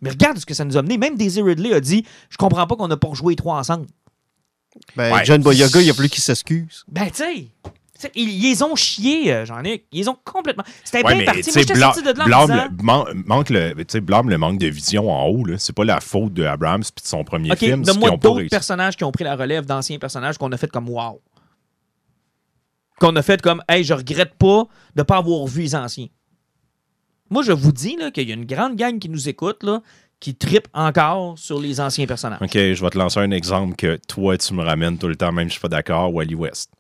Mais 0.03 0.11
regarde 0.11 0.39
ce 0.39 0.45
que 0.47 0.53
ça 0.55 0.65
nous 0.65 0.77
a 0.77 0.83
mené. 0.83 0.99
Même 0.99 1.17
Daisy 1.17 1.41
Ridley 1.41 1.73
a 1.73 1.81
dit 1.81 2.05
Je 2.29 2.37
comprends 2.37 2.67
pas 2.67 2.77
qu'on 2.77 2.89
n'a 2.89 2.97
pas 2.97 3.09
rejoué 3.09 3.33
les 3.33 3.37
trois 3.37 3.57
ensemble. 3.59 3.87
Ben, 4.97 5.13
Ouais. 5.15 5.25
John 5.25 5.41
Boyaga, 5.43 5.81
il 5.81 5.89
a 5.91 5.95
fallu 5.95 6.09
qu'il 6.09 6.23
s'excuse. 6.23 6.85
Ben, 6.89 7.07
tu 7.11 7.17
sais. 7.17 7.47
Ils, 8.17 8.29
ils 8.31 8.43
les 8.51 8.63
ont 8.65 8.75
chiés, 8.75 9.33
euh, 9.33 9.45
Jean-Nic. 9.47 9.85
Ils 9.93 10.01
les 10.01 10.09
ont 10.09 10.17
complètement. 10.25 10.65
C'était 10.83 11.05
Ouais, 11.07 11.15
bien 11.15 11.25
parti. 11.25 11.51
Moi, 11.55 11.65
blâme, 11.65 11.79
sorti 11.79 12.03
de 12.03 12.19
là 12.19 12.25
blâme 12.25 12.47
disant, 12.51 12.65
le, 12.77 12.83
man- 12.83 13.23
manque 13.27 13.51
le, 13.51 13.75
tu 13.77 13.85
sais, 13.87 14.01
blâme 14.01 14.29
le 14.29 14.39
manque 14.39 14.59
de 14.59 14.67
vision 14.67 15.09
en 15.09 15.27
haut. 15.29 15.45
là. 15.45 15.57
C'est 15.59 15.73
pas 15.73 15.85
la 15.85 16.01
faute 16.01 16.33
de 16.33 16.43
Abrams 16.45 16.83
puis 16.83 17.03
de 17.03 17.07
son 17.07 17.23
premier 17.23 17.53
OK, 17.53 17.59
film. 17.59 17.83
donne-moi 17.85 18.11
d'autres 18.17 18.49
personnages 18.49 18.97
qui 18.97 19.05
ont 19.05 19.13
pris 19.13 19.23
la 19.23 19.37
relève 19.37 19.67
d'anciens 19.67 19.99
personnages 20.01 20.37
qu'on 20.37 20.51
a 20.51 20.57
fait 20.57 20.67
comme 20.69 20.89
wow. 20.89 21.21
Qu'on 22.99 23.15
a 23.17 23.23
fait 23.23 23.41
comme 23.41 23.63
hey, 23.69 23.85
je 23.85 23.95
regrette 23.95 24.35
pas 24.35 24.65
de 24.97 25.03
pas 25.03 25.19
avoir 25.19 25.47
vu 25.47 25.63
les 25.63 25.75
anciens. 25.77 26.09
Moi, 27.33 27.43
je 27.43 27.53
vous 27.53 27.73
dis 27.73 27.97
qu'il 28.13 28.29
y 28.29 28.31
a 28.31 28.35
une 28.35 28.45
grande 28.45 28.77
gang 28.77 28.99
qui 28.99 29.09
nous 29.09 29.27
écoute, 29.27 29.63
là, 29.63 29.81
qui 30.21 30.35
tripe 30.35 30.69
encore 30.75 31.39
sur 31.39 31.59
les 31.59 31.81
anciens 31.81 32.05
personnages. 32.05 32.43
OK, 32.43 32.53
je 32.53 32.85
vais 32.85 32.91
te 32.91 32.99
lancer 32.99 33.21
un 33.21 33.31
exemple 33.31 33.75
que 33.75 33.99
toi, 34.07 34.37
tu 34.37 34.53
me 34.53 34.63
ramènes 34.63 34.99
tout 34.99 35.09
le 35.09 35.17
temps, 35.17 35.33
même 35.33 35.49
si 35.49 35.55
je 35.55 35.59
suis 35.59 35.63
pas 35.63 35.71
d'accord, 35.71 36.13
Wally 36.13 36.35
West. 36.35 36.71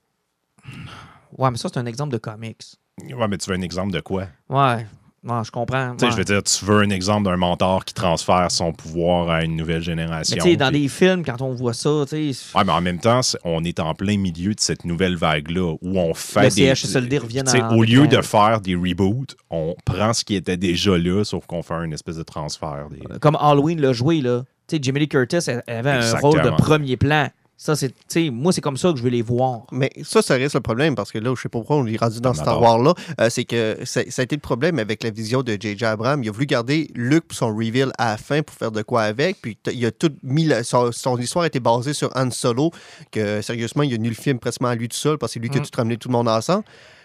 Ouais, 1.38 1.50
mais 1.50 1.56
ça, 1.56 1.70
c'est 1.72 1.78
un 1.78 1.86
exemple 1.86 2.12
de 2.12 2.18
comics. 2.18 2.76
Ouais, 3.00 3.28
mais 3.28 3.38
tu 3.38 3.48
veux 3.48 3.56
un 3.56 3.62
exemple 3.62 3.92
de 3.92 4.00
quoi? 4.00 4.26
Ouais, 4.50 4.86
ouais 5.24 5.44
je 5.44 5.50
comprends. 5.50 5.92
Tu 5.92 5.98
sais, 5.98 6.04
ouais. 6.06 6.12
je 6.12 6.16
veux 6.16 6.24
dire, 6.24 6.42
tu 6.42 6.64
veux 6.64 6.80
un 6.80 6.90
exemple 6.90 7.24
d'un 7.24 7.36
mentor 7.36 7.84
qui 7.84 7.94
transfère 7.94 8.50
son 8.50 8.72
pouvoir 8.72 9.30
à 9.30 9.44
une 9.44 9.56
nouvelle 9.56 9.78
Mais 9.78 9.84
génération. 9.84 10.36
tu 10.36 10.42
sais, 10.42 10.56
dans 10.56 10.70
des 10.70 10.88
films, 10.88 11.24
quand 11.24 11.40
on 11.42 11.52
voit 11.52 11.74
ça, 11.74 12.04
tu 12.08 12.32
sais. 12.32 12.56
Ouais, 12.56 12.64
mais 12.64 12.72
en 12.72 12.80
même 12.80 12.98
temps, 12.98 13.20
on 13.44 13.64
est 13.64 13.80
en 13.80 13.94
plein 13.94 14.18
milieu 14.18 14.54
de 14.54 14.60
cette 14.60 14.84
nouvelle 14.84 15.16
vague-là 15.16 15.74
où 15.80 15.98
on 15.98 16.14
fait 16.14 16.44
Le 16.44 16.54
des. 16.54 16.74
CHSLD 16.74 17.18
revient 17.18 17.42
en 17.46 17.76
Au 17.76 17.82
lieu 17.82 18.06
de 18.08 18.20
faire 18.22 18.60
des 18.60 18.74
reboots, 18.74 19.36
on 19.50 19.74
prend 19.84 20.12
ce 20.12 20.24
qui 20.24 20.34
était 20.34 20.56
déjà 20.56 20.96
là, 20.98 21.24
sauf 21.24 21.46
qu'on 21.46 21.62
fait 21.62 21.74
une 21.84 21.92
espèce 21.92 22.16
de 22.16 22.22
transfert. 22.22 22.88
Des... 22.90 23.18
Comme 23.18 23.36
Halloween 23.40 23.80
l'a 23.80 23.92
joué, 23.92 24.20
là. 24.20 24.42
Tu 24.66 24.76
sais, 24.76 24.82
Jamie 24.82 25.00
Lee 25.00 25.08
Curtis, 25.08 25.38
elle, 25.48 25.62
avait 25.66 25.90
un 25.90 26.14
rôle 26.18 26.42
de 26.42 26.50
premier 26.50 26.96
plan. 26.96 27.28
Ça, 27.64 27.76
c'est. 27.76 27.94
Moi, 28.30 28.52
c'est 28.52 28.60
comme 28.60 28.76
ça 28.76 28.90
que 28.90 28.98
je 28.98 29.04
veux 29.04 29.08
les 29.10 29.22
voir. 29.22 29.66
Mais 29.70 29.88
ça, 30.02 30.20
ça 30.20 30.34
reste 30.34 30.56
le 30.56 30.60
problème 30.60 30.96
parce 30.96 31.12
que 31.12 31.18
là, 31.18 31.32
je 31.36 31.40
sais 31.42 31.48
pas 31.48 31.58
pourquoi 31.60 31.76
on 31.76 31.86
est 31.86 31.96
rendu 31.96 32.20
dans 32.20 32.34
Star. 32.34 32.60
Wars-là. 32.60 32.92
euh, 33.20 33.30
c'est 33.30 33.44
que 33.44 33.76
ça, 33.84 34.00
ça 34.10 34.22
a 34.22 34.24
été 34.24 34.34
le 34.34 34.40
problème 34.40 34.80
avec 34.80 35.04
la 35.04 35.10
vision 35.10 35.42
de 35.44 35.56
J.J. 35.60 35.84
Abrams. 35.84 36.24
Il 36.24 36.28
a 36.28 36.32
voulu 36.32 36.46
garder 36.46 36.90
Luke 36.94 37.24
pour 37.28 37.38
son 37.38 37.54
reveal 37.54 37.92
à 37.98 38.10
la 38.12 38.16
fin 38.16 38.42
pour 38.42 38.56
faire 38.56 38.72
de 38.72 38.82
quoi 38.82 39.02
avec. 39.02 39.40
Puis 39.40 39.54
t- 39.54 39.72
il 39.74 39.86
a 39.86 39.92
tout 39.92 40.10
mis. 40.24 40.44
la- 40.44 40.64
son, 40.64 40.90
son 40.90 41.16
histoire 41.18 41.44
était 41.44 41.60
basée 41.60 41.92
sur 41.92 42.10
Han 42.16 42.32
Solo. 42.32 42.72
Que 43.12 43.40
sérieusement, 43.42 43.84
il 43.84 43.94
a 43.94 43.98
nu 43.98 44.08
le 44.08 44.14
film 44.16 44.40
presque 44.40 44.60
à 44.64 44.74
lui 44.74 44.88
tout 44.88 44.96
seul 44.96 45.16
parce 45.18 45.30
que 45.30 45.34
c'est 45.34 45.40
lui 45.40 45.48
qui 45.48 45.58
a 45.58 45.60
Mm. 45.60 45.64
tout 45.64 45.70
ramené 45.76 45.96
tout 45.98 46.08
le 46.08 46.12
monde 46.12 46.28
ensemble. 46.28 46.64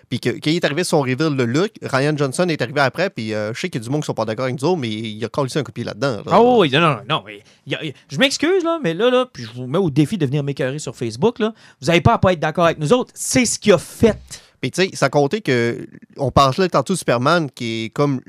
Puis 0.10 0.20
que, 0.22 0.30
quand 0.30 0.50
il 0.50 0.56
est 0.56 0.64
arrivé 0.66 0.84
son 0.86 1.02
reveal 1.02 1.36
de 1.36 1.44
Luke, 1.44 1.74
Ryan 1.82 2.16
Johnson 2.16 2.48
est 2.48 2.62
arrivé 2.62 2.80
après. 2.80 3.10
Puis 3.10 3.34
euh, 3.34 3.54
je 3.54 3.60
sais 3.60 3.70
qu'il 3.70 3.82
y 3.82 3.84
a 3.84 3.86
du 3.86 3.90
monde 3.92 4.02
qui 4.02 4.06
sont 4.06 4.14
pas 4.14 4.24
d'accord 4.26 4.46
avec 4.46 4.60
nous 4.62 4.66
autres, 4.68 4.80
mais 4.80 4.90
il 4.90 5.24
a 5.26 5.28
collé 5.28 5.50
un 5.56 5.64
coup 5.64 5.72
de 5.72 5.74
pied 5.74 5.84
là-dedans. 5.84 6.18
là. 6.18 6.24
Ah 6.28 6.42
oui, 6.42 6.70
non, 6.72 6.80
non, 6.80 6.98
non. 7.10 7.24
mais 7.26 7.42
il 7.66 7.74
y 7.74 7.76
a- 7.76 7.84
il 7.84 7.88
y 7.88 7.92
a- 7.92 7.94
je 8.10 8.18
m'excuse, 8.18 8.64
là, 8.64 8.80
mais 8.82 8.94
là, 8.94 9.10
là, 9.10 9.26
puis 9.32 9.44
je 9.44 9.52
vous 9.54 9.68
mets 9.68 9.78
au 9.78 9.90
défi 9.90 10.18
de 10.18 10.26
venir 10.26 10.44
m'écœurer 10.44 10.80
sur 10.80 10.96
Facebook, 10.96 11.40
là. 11.40 11.54
Vous 11.82 11.88
n'avez 11.88 12.00
pas 12.02 12.14
à 12.14 12.18
pas 12.20 12.32
être 12.34 12.40
d'accord 12.40 12.66
avec 12.66 12.80
nous 12.80 12.94
autres. 12.94 13.12
C'est 13.16 13.46
ce 13.46 13.60
qu'il 13.60 13.74
a 13.74 13.78
fait. 13.78 14.18
Puis 14.62 14.72
tu 14.72 14.82
sais, 14.84 14.90
sans 14.96 15.10
compter 15.10 15.42
que 15.42 15.86
on 16.16 16.32
parlait 16.32 16.70
tantôt 16.70 16.94
de 16.94 16.98
Superman 16.98 17.50
qui 17.52 17.86
est 17.86 17.90
comme 17.90 18.22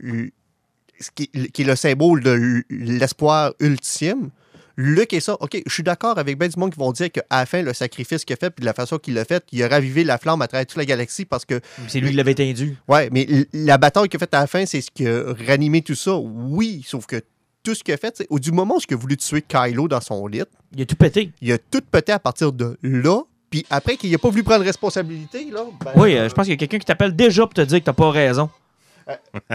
qui, 1.15 1.29
qui 1.29 1.63
est 1.63 1.65
le 1.65 1.77
symbole 1.77 2.23
de 2.23 2.63
l'espoir 2.71 3.53
ultime. 3.61 4.31
Luc 4.81 5.13
est 5.13 5.19
ça. 5.19 5.37
OK, 5.41 5.61
je 5.67 5.73
suis 5.75 5.83
d'accord 5.83 6.19
avec 6.19 6.39
ben 6.39 6.49
du 6.49 6.57
monde 6.59 6.73
qui 6.73 6.79
vont 6.79 6.93
dire 6.93 7.11
qu'à 7.11 7.25
la 7.33 7.47
fin, 7.47 7.63
le 7.63 7.73
sacrifice 7.75 8.25
qu'il 8.25 8.35
a 8.35 8.37
fait, 8.37 8.51
puis 8.51 8.61
de 8.61 8.65
la 8.67 8.73
façon 8.75 8.97
qu'il 8.99 9.15
l'a 9.15 9.25
fait, 9.25 9.43
il 9.51 9.61
a 9.65 9.69
ravivé 9.69 10.05
la 10.05 10.19
flamme 10.19 10.41
à 10.41 10.47
travers 10.47 10.67
toute 10.67 10.77
la 10.79 10.85
galaxie 10.85 11.25
parce 11.25 11.45
que, 11.45 11.61
C'est 11.89 11.99
lui 11.99 12.11
qui 12.11 12.17
l'avait 12.17 12.31
étendu. 12.31 12.77
ouais, 12.87 13.09
mais 13.11 13.27
la 13.53 13.77
bataille 13.77 14.09
qu'il 14.09 14.19
a 14.19 14.21
faite 14.21 14.35
à 14.35 14.41
la 14.41 14.47
fin, 14.47 14.65
c'est 14.67 14.81
ce 14.81 14.91
qui 14.93 15.05
a 15.09 15.35
ranimé 15.49 15.83
tout 15.83 15.97
ça. 15.97 16.17
Oui, 16.17 16.85
sauf 16.87 17.07
que 17.07 17.21
tout 17.65 17.75
ce 17.75 17.83
qu'il 17.83 17.93
a 17.93 17.97
fait, 17.97 18.15
c'est 18.19 18.27
au 18.31 18.39
du 18.39 18.53
moment 18.53 18.77
où 18.77 18.81
il 18.89 18.95
a 18.95 18.97
voulu 18.97 19.17
tuer 19.17 19.43
Kylo 19.43 19.89
dans 19.89 20.01
son 20.01 20.25
lit, 20.29 20.43
Il 20.77 20.83
a 20.83 20.87
tout 20.87 20.95
pété. 20.95 21.33
il 21.43 21.51
a 21.51 21.59
tout 21.59 21.83
pété 21.91 22.13
à 22.13 22.21
partir 22.21 22.53
de 22.53 22.79
là. 22.83 23.23
Puis 23.51 23.67
après 23.71 23.97
qu'il 23.97 24.13
n'a 24.13 24.19
pas 24.19 24.29
voulu 24.29 24.45
prendre 24.45 24.65
responsabilité, 24.65 25.51
là. 25.51 25.65
ben, 25.85 25.91
Oui, 25.97 26.15
euh, 26.17 26.29
je 26.29 26.35
pense 26.35 26.45
qu'il 26.45 26.53
y 26.53 26.55
a 26.55 26.59
quelqu'un 26.59 26.79
qui 26.79 26.85
t'appelle 26.87 27.17
déjà 27.17 27.43
pour 27.47 27.55
te 27.55 27.63
dire 27.63 27.81
que 27.81 27.85
t'as 27.85 27.93
pas 27.95 28.11
raison. 28.13 28.49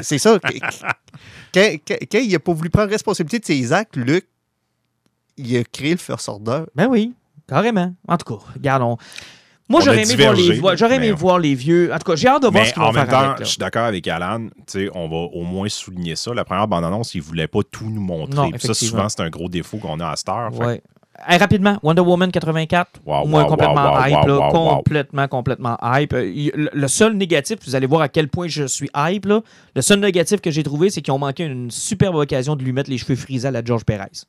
C'est 0.02 0.18
ça. 0.18 0.38
Qu- 0.40 0.60
quand, 1.54 1.76
quand- 1.88 1.98
quand 2.12 2.18
il 2.20 2.32
n'a 2.32 2.40
pas 2.40 2.54
voulu 2.54 2.70
prendre 2.70 2.90
responsabilité 2.90 3.40
de 3.40 3.46
ses 3.46 3.72
actes, 3.72 3.96
Luc, 3.96 4.26
il 5.38 5.58
a 5.58 5.64
créé 5.64 5.92
le 5.92 5.98
First 5.98 6.30
Order. 6.30 6.64
Ben 6.76 6.88
oui, 6.88 7.14
carrément. 7.48 7.94
En 8.08 8.18
tout 8.18 8.36
cas, 8.36 8.44
regardons. 8.54 8.98
Moi, 9.70 9.82
j'aurais 9.82 10.04
aimé, 10.04 10.16
voir 10.16 10.34
les, 10.34 10.78
j'aurais 10.78 10.96
aimé 10.96 11.12
voir 11.12 11.40
les 11.40 11.56
vieux. 11.56 11.92
En 11.94 11.98
tout 11.98 12.12
cas, 12.12 12.16
j'ai 12.16 12.28
hâte 12.28 12.44
de 12.44 12.48
voir 12.48 12.66
ce 12.66 12.74
qu'ils 12.74 12.82
vont 12.82 12.90
en 12.90 12.92
même 12.94 13.08
faire 13.08 13.20
temps, 13.20 13.30
avec. 13.32 13.46
je 13.46 13.50
suis 13.52 13.58
d'accord 13.58 13.86
avec 13.86 14.08
Alan. 14.08 14.48
tu 14.58 14.64
sais, 14.68 14.90
On 14.94 15.08
va 15.08 15.16
au 15.16 15.44
moins 15.44 15.70
souligner 15.70 16.16
ça. 16.16 16.34
La 16.34 16.44
première 16.44 16.68
bande-annonce, 16.68 17.16
il 17.16 17.20
ne 17.20 17.24
voulait 17.24 17.48
pas 17.48 17.62
tout 17.72 17.90
nous 17.90 18.02
montrer. 18.02 18.36
Non, 18.36 18.52
ça, 18.58 18.74
souvent, 18.74 19.08
c'est 19.10 19.22
un 19.22 19.30
gros 19.30 19.50
défaut 19.50 19.78
qu'on 19.78 20.00
a 20.00 20.10
à 20.10 20.16
cette 20.16 20.30
heure. 20.30 20.54
Fait 20.54 20.64
Ouais. 20.64 20.82
Hey, 21.28 21.38
rapidement, 21.38 21.78
Wonder 21.84 22.02
Woman 22.02 22.32
84. 22.32 23.02
Wow, 23.06 23.26
moi, 23.28 23.44
wow, 23.44 23.50
complètement 23.50 23.94
wow, 23.94 24.06
hype. 24.06 24.28
là, 24.28 24.50
complètement, 24.52 25.28
complètement 25.28 25.78
hype. 25.82 26.14
Euh, 26.14 26.50
le 26.74 26.88
seul 26.88 27.14
négatif, 27.14 27.60
vous 27.66 27.76
allez 27.76 27.86
voir 27.86 28.02
à 28.02 28.10
quel 28.10 28.28
point 28.28 28.48
je 28.48 28.66
suis 28.66 28.90
hype. 28.96 29.26
Là, 29.26 29.42
le 29.76 29.82
seul 29.82 30.00
négatif 30.00 30.42
que 30.42 30.50
j'ai 30.50 30.64
trouvé, 30.64 30.90
c'est 30.90 31.02
qu'ils 31.02 31.14
ont 31.14 31.20
manqué 31.20 31.46
une 31.46 31.70
superbe 31.70 32.16
occasion 32.16 32.56
de 32.56 32.64
lui 32.64 32.74
mettre 32.74 32.90
les 32.90 32.98
cheveux 32.98 33.16
frisés 33.16 33.48
à 33.48 33.52
la 33.52 33.64
George 33.64 33.86
Perez. 33.86 34.26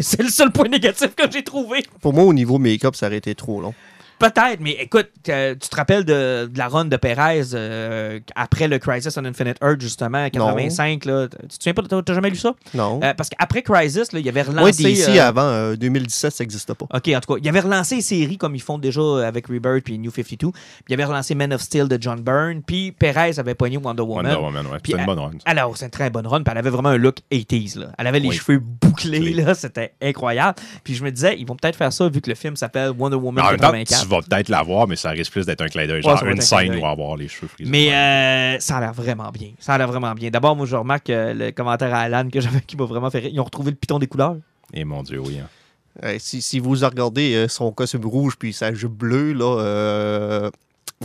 C'est 0.00 0.22
le 0.22 0.28
seul 0.28 0.50
point 0.50 0.68
négatif 0.68 1.14
que 1.14 1.30
j'ai 1.30 1.42
trouvé. 1.42 1.84
Pour 2.00 2.12
moi, 2.12 2.24
au 2.24 2.32
niveau 2.32 2.58
make-up, 2.58 2.94
ça 2.94 3.06
aurait 3.06 3.18
été 3.18 3.34
trop 3.34 3.60
long. 3.60 3.74
Peut-être, 4.22 4.60
mais 4.60 4.72
écoute, 4.72 5.08
euh, 5.28 5.54
tu 5.60 5.68
te 5.68 5.76
rappelles 5.76 6.04
de, 6.04 6.46
de 6.46 6.58
la 6.58 6.68
run 6.68 6.84
de 6.84 6.96
Perez 6.96 7.42
euh, 7.54 8.20
après 8.36 8.68
le 8.68 8.78
Crisis 8.78 9.16
on 9.16 9.24
Infinite 9.24 9.56
Earth, 9.62 9.80
justement, 9.80 10.24
en 10.24 10.30
85. 10.30 11.04
Là, 11.04 11.28
tu 11.28 11.48
te 11.48 11.54
souviens 11.54 11.74
pas, 11.74 11.82
t'as 12.02 12.14
jamais 12.14 12.30
lu 12.30 12.36
ça? 12.36 12.54
Non. 12.74 13.00
Euh, 13.02 13.14
parce 13.14 13.28
qu'après 13.28 13.62
Crisis, 13.62 14.12
là, 14.12 14.20
il 14.20 14.26
y 14.26 14.28
avait 14.28 14.42
relancé... 14.42 14.82
DC, 14.84 15.08
euh, 15.08 15.22
avant 15.28 15.42
euh, 15.42 15.76
2017, 15.76 16.32
ça 16.32 16.44
n'existe 16.44 16.72
pas. 16.74 16.86
OK, 16.92 17.08
en 17.08 17.20
tout 17.20 17.34
cas, 17.34 17.40
il 17.42 17.48
avait 17.48 17.60
relancé 17.60 17.96
les 17.96 18.02
séries 18.02 18.38
comme 18.38 18.54
ils 18.54 18.62
font 18.62 18.78
déjà 18.78 19.26
avec 19.26 19.48
Rebirth 19.48 19.84
puis 19.84 19.98
New 19.98 20.10
52. 20.10 20.50
Puis 20.52 20.52
il 20.88 20.94
avait 20.94 21.04
relancé 21.04 21.34
Man 21.34 21.52
of 21.52 21.60
Steel 21.60 21.88
de 21.88 21.98
John 22.00 22.20
Byrne. 22.20 22.62
Puis 22.62 22.92
Perez 22.92 23.38
avait 23.38 23.54
pogné 23.54 23.76
Wonder 23.76 24.02
Woman. 24.02 24.26
Wonder 24.26 24.40
Woman, 24.40 24.66
ouais. 24.66 24.78
Une 24.98 25.04
bonne 25.04 25.18
run. 25.18 25.32
Alors, 25.44 25.76
c'est 25.76 25.86
une 25.86 25.90
très 25.90 26.10
bonne 26.10 26.26
run. 26.26 26.42
Puis 26.42 26.52
elle 26.52 26.58
avait 26.58 26.70
vraiment 26.70 26.90
un 26.90 26.96
look 26.96 27.16
80s. 27.32 27.78
Là. 27.78 27.86
Elle 27.98 28.06
avait 28.06 28.20
les 28.20 28.28
Oui. 28.28 28.36
cheveux 28.36 28.58
bouclés. 28.58 28.92
Clé. 28.92 29.32
là 29.32 29.54
C'était 29.54 29.94
incroyable. 30.02 30.56
Puis 30.84 30.94
je 30.94 31.02
me 31.02 31.10
disais, 31.10 31.36
ils 31.38 31.46
vont 31.46 31.56
peut-être 31.56 31.76
faire 31.76 31.92
ça 31.92 32.08
vu 32.08 32.20
que 32.20 32.28
le 32.28 32.36
film 32.36 32.56
s'appelle 32.56 32.90
Wonder 32.96 33.16
Woman 33.16 33.44
en 33.44 33.50
même 33.50 33.58
temps, 33.58 33.72
84. 33.72 34.06
Vas 34.14 34.20
peut-être 34.22 34.48
la 34.48 34.62
voir, 34.62 34.86
mais 34.86 34.96
ça 34.96 35.10
risque 35.10 35.32
plus 35.32 35.46
d'être 35.46 35.60
un 35.60 35.68
clin 35.68 35.86
d'œil. 35.86 35.96
Ouais, 35.96 36.02
Genre 36.02 36.24
va 36.24 36.30
une 36.30 36.40
scène 36.40 36.76
où 36.76 36.86
avoir 36.86 37.16
les 37.16 37.28
cheveux 37.28 37.48
frisés. 37.48 37.70
Mais 37.70 37.92
euh, 37.92 38.58
ça 38.60 38.76
a 38.76 38.80
l'air 38.80 38.92
vraiment 38.92 39.30
bien. 39.30 39.50
Ça 39.58 39.74
a 39.74 39.78
l'air 39.78 39.88
vraiment 39.88 40.12
bien. 40.14 40.30
D'abord, 40.30 40.54
moi, 40.56 40.66
je 40.66 40.76
remarque 40.76 41.10
euh, 41.10 41.34
le 41.34 41.50
commentaire 41.50 41.94
à 41.94 42.00
Alan 42.00 42.28
que 42.28 42.40
j'avais 42.40 42.60
qui 42.60 42.76
m'a 42.76 42.84
vraiment 42.84 43.10
fait 43.10 43.18
rire. 43.20 43.30
Ils 43.32 43.40
ont 43.40 43.44
retrouvé 43.44 43.70
le 43.70 43.76
piton 43.76 43.98
des 43.98 44.06
couleurs. 44.06 44.36
Et 44.72 44.84
mon 44.84 45.02
Dieu, 45.02 45.20
oui. 45.20 45.38
hein. 45.38 45.48
Euh, 46.04 46.16
si, 46.18 46.40
si 46.40 46.58
vous 46.58 46.70
regardez 46.70 47.34
euh, 47.34 47.48
son 47.48 47.70
costume 47.70 48.06
rouge 48.06 48.36
puis 48.38 48.52
sa 48.54 48.72
jupe 48.72 48.92
bleue, 48.92 49.32
là, 49.34 49.58
euh, 49.60 50.50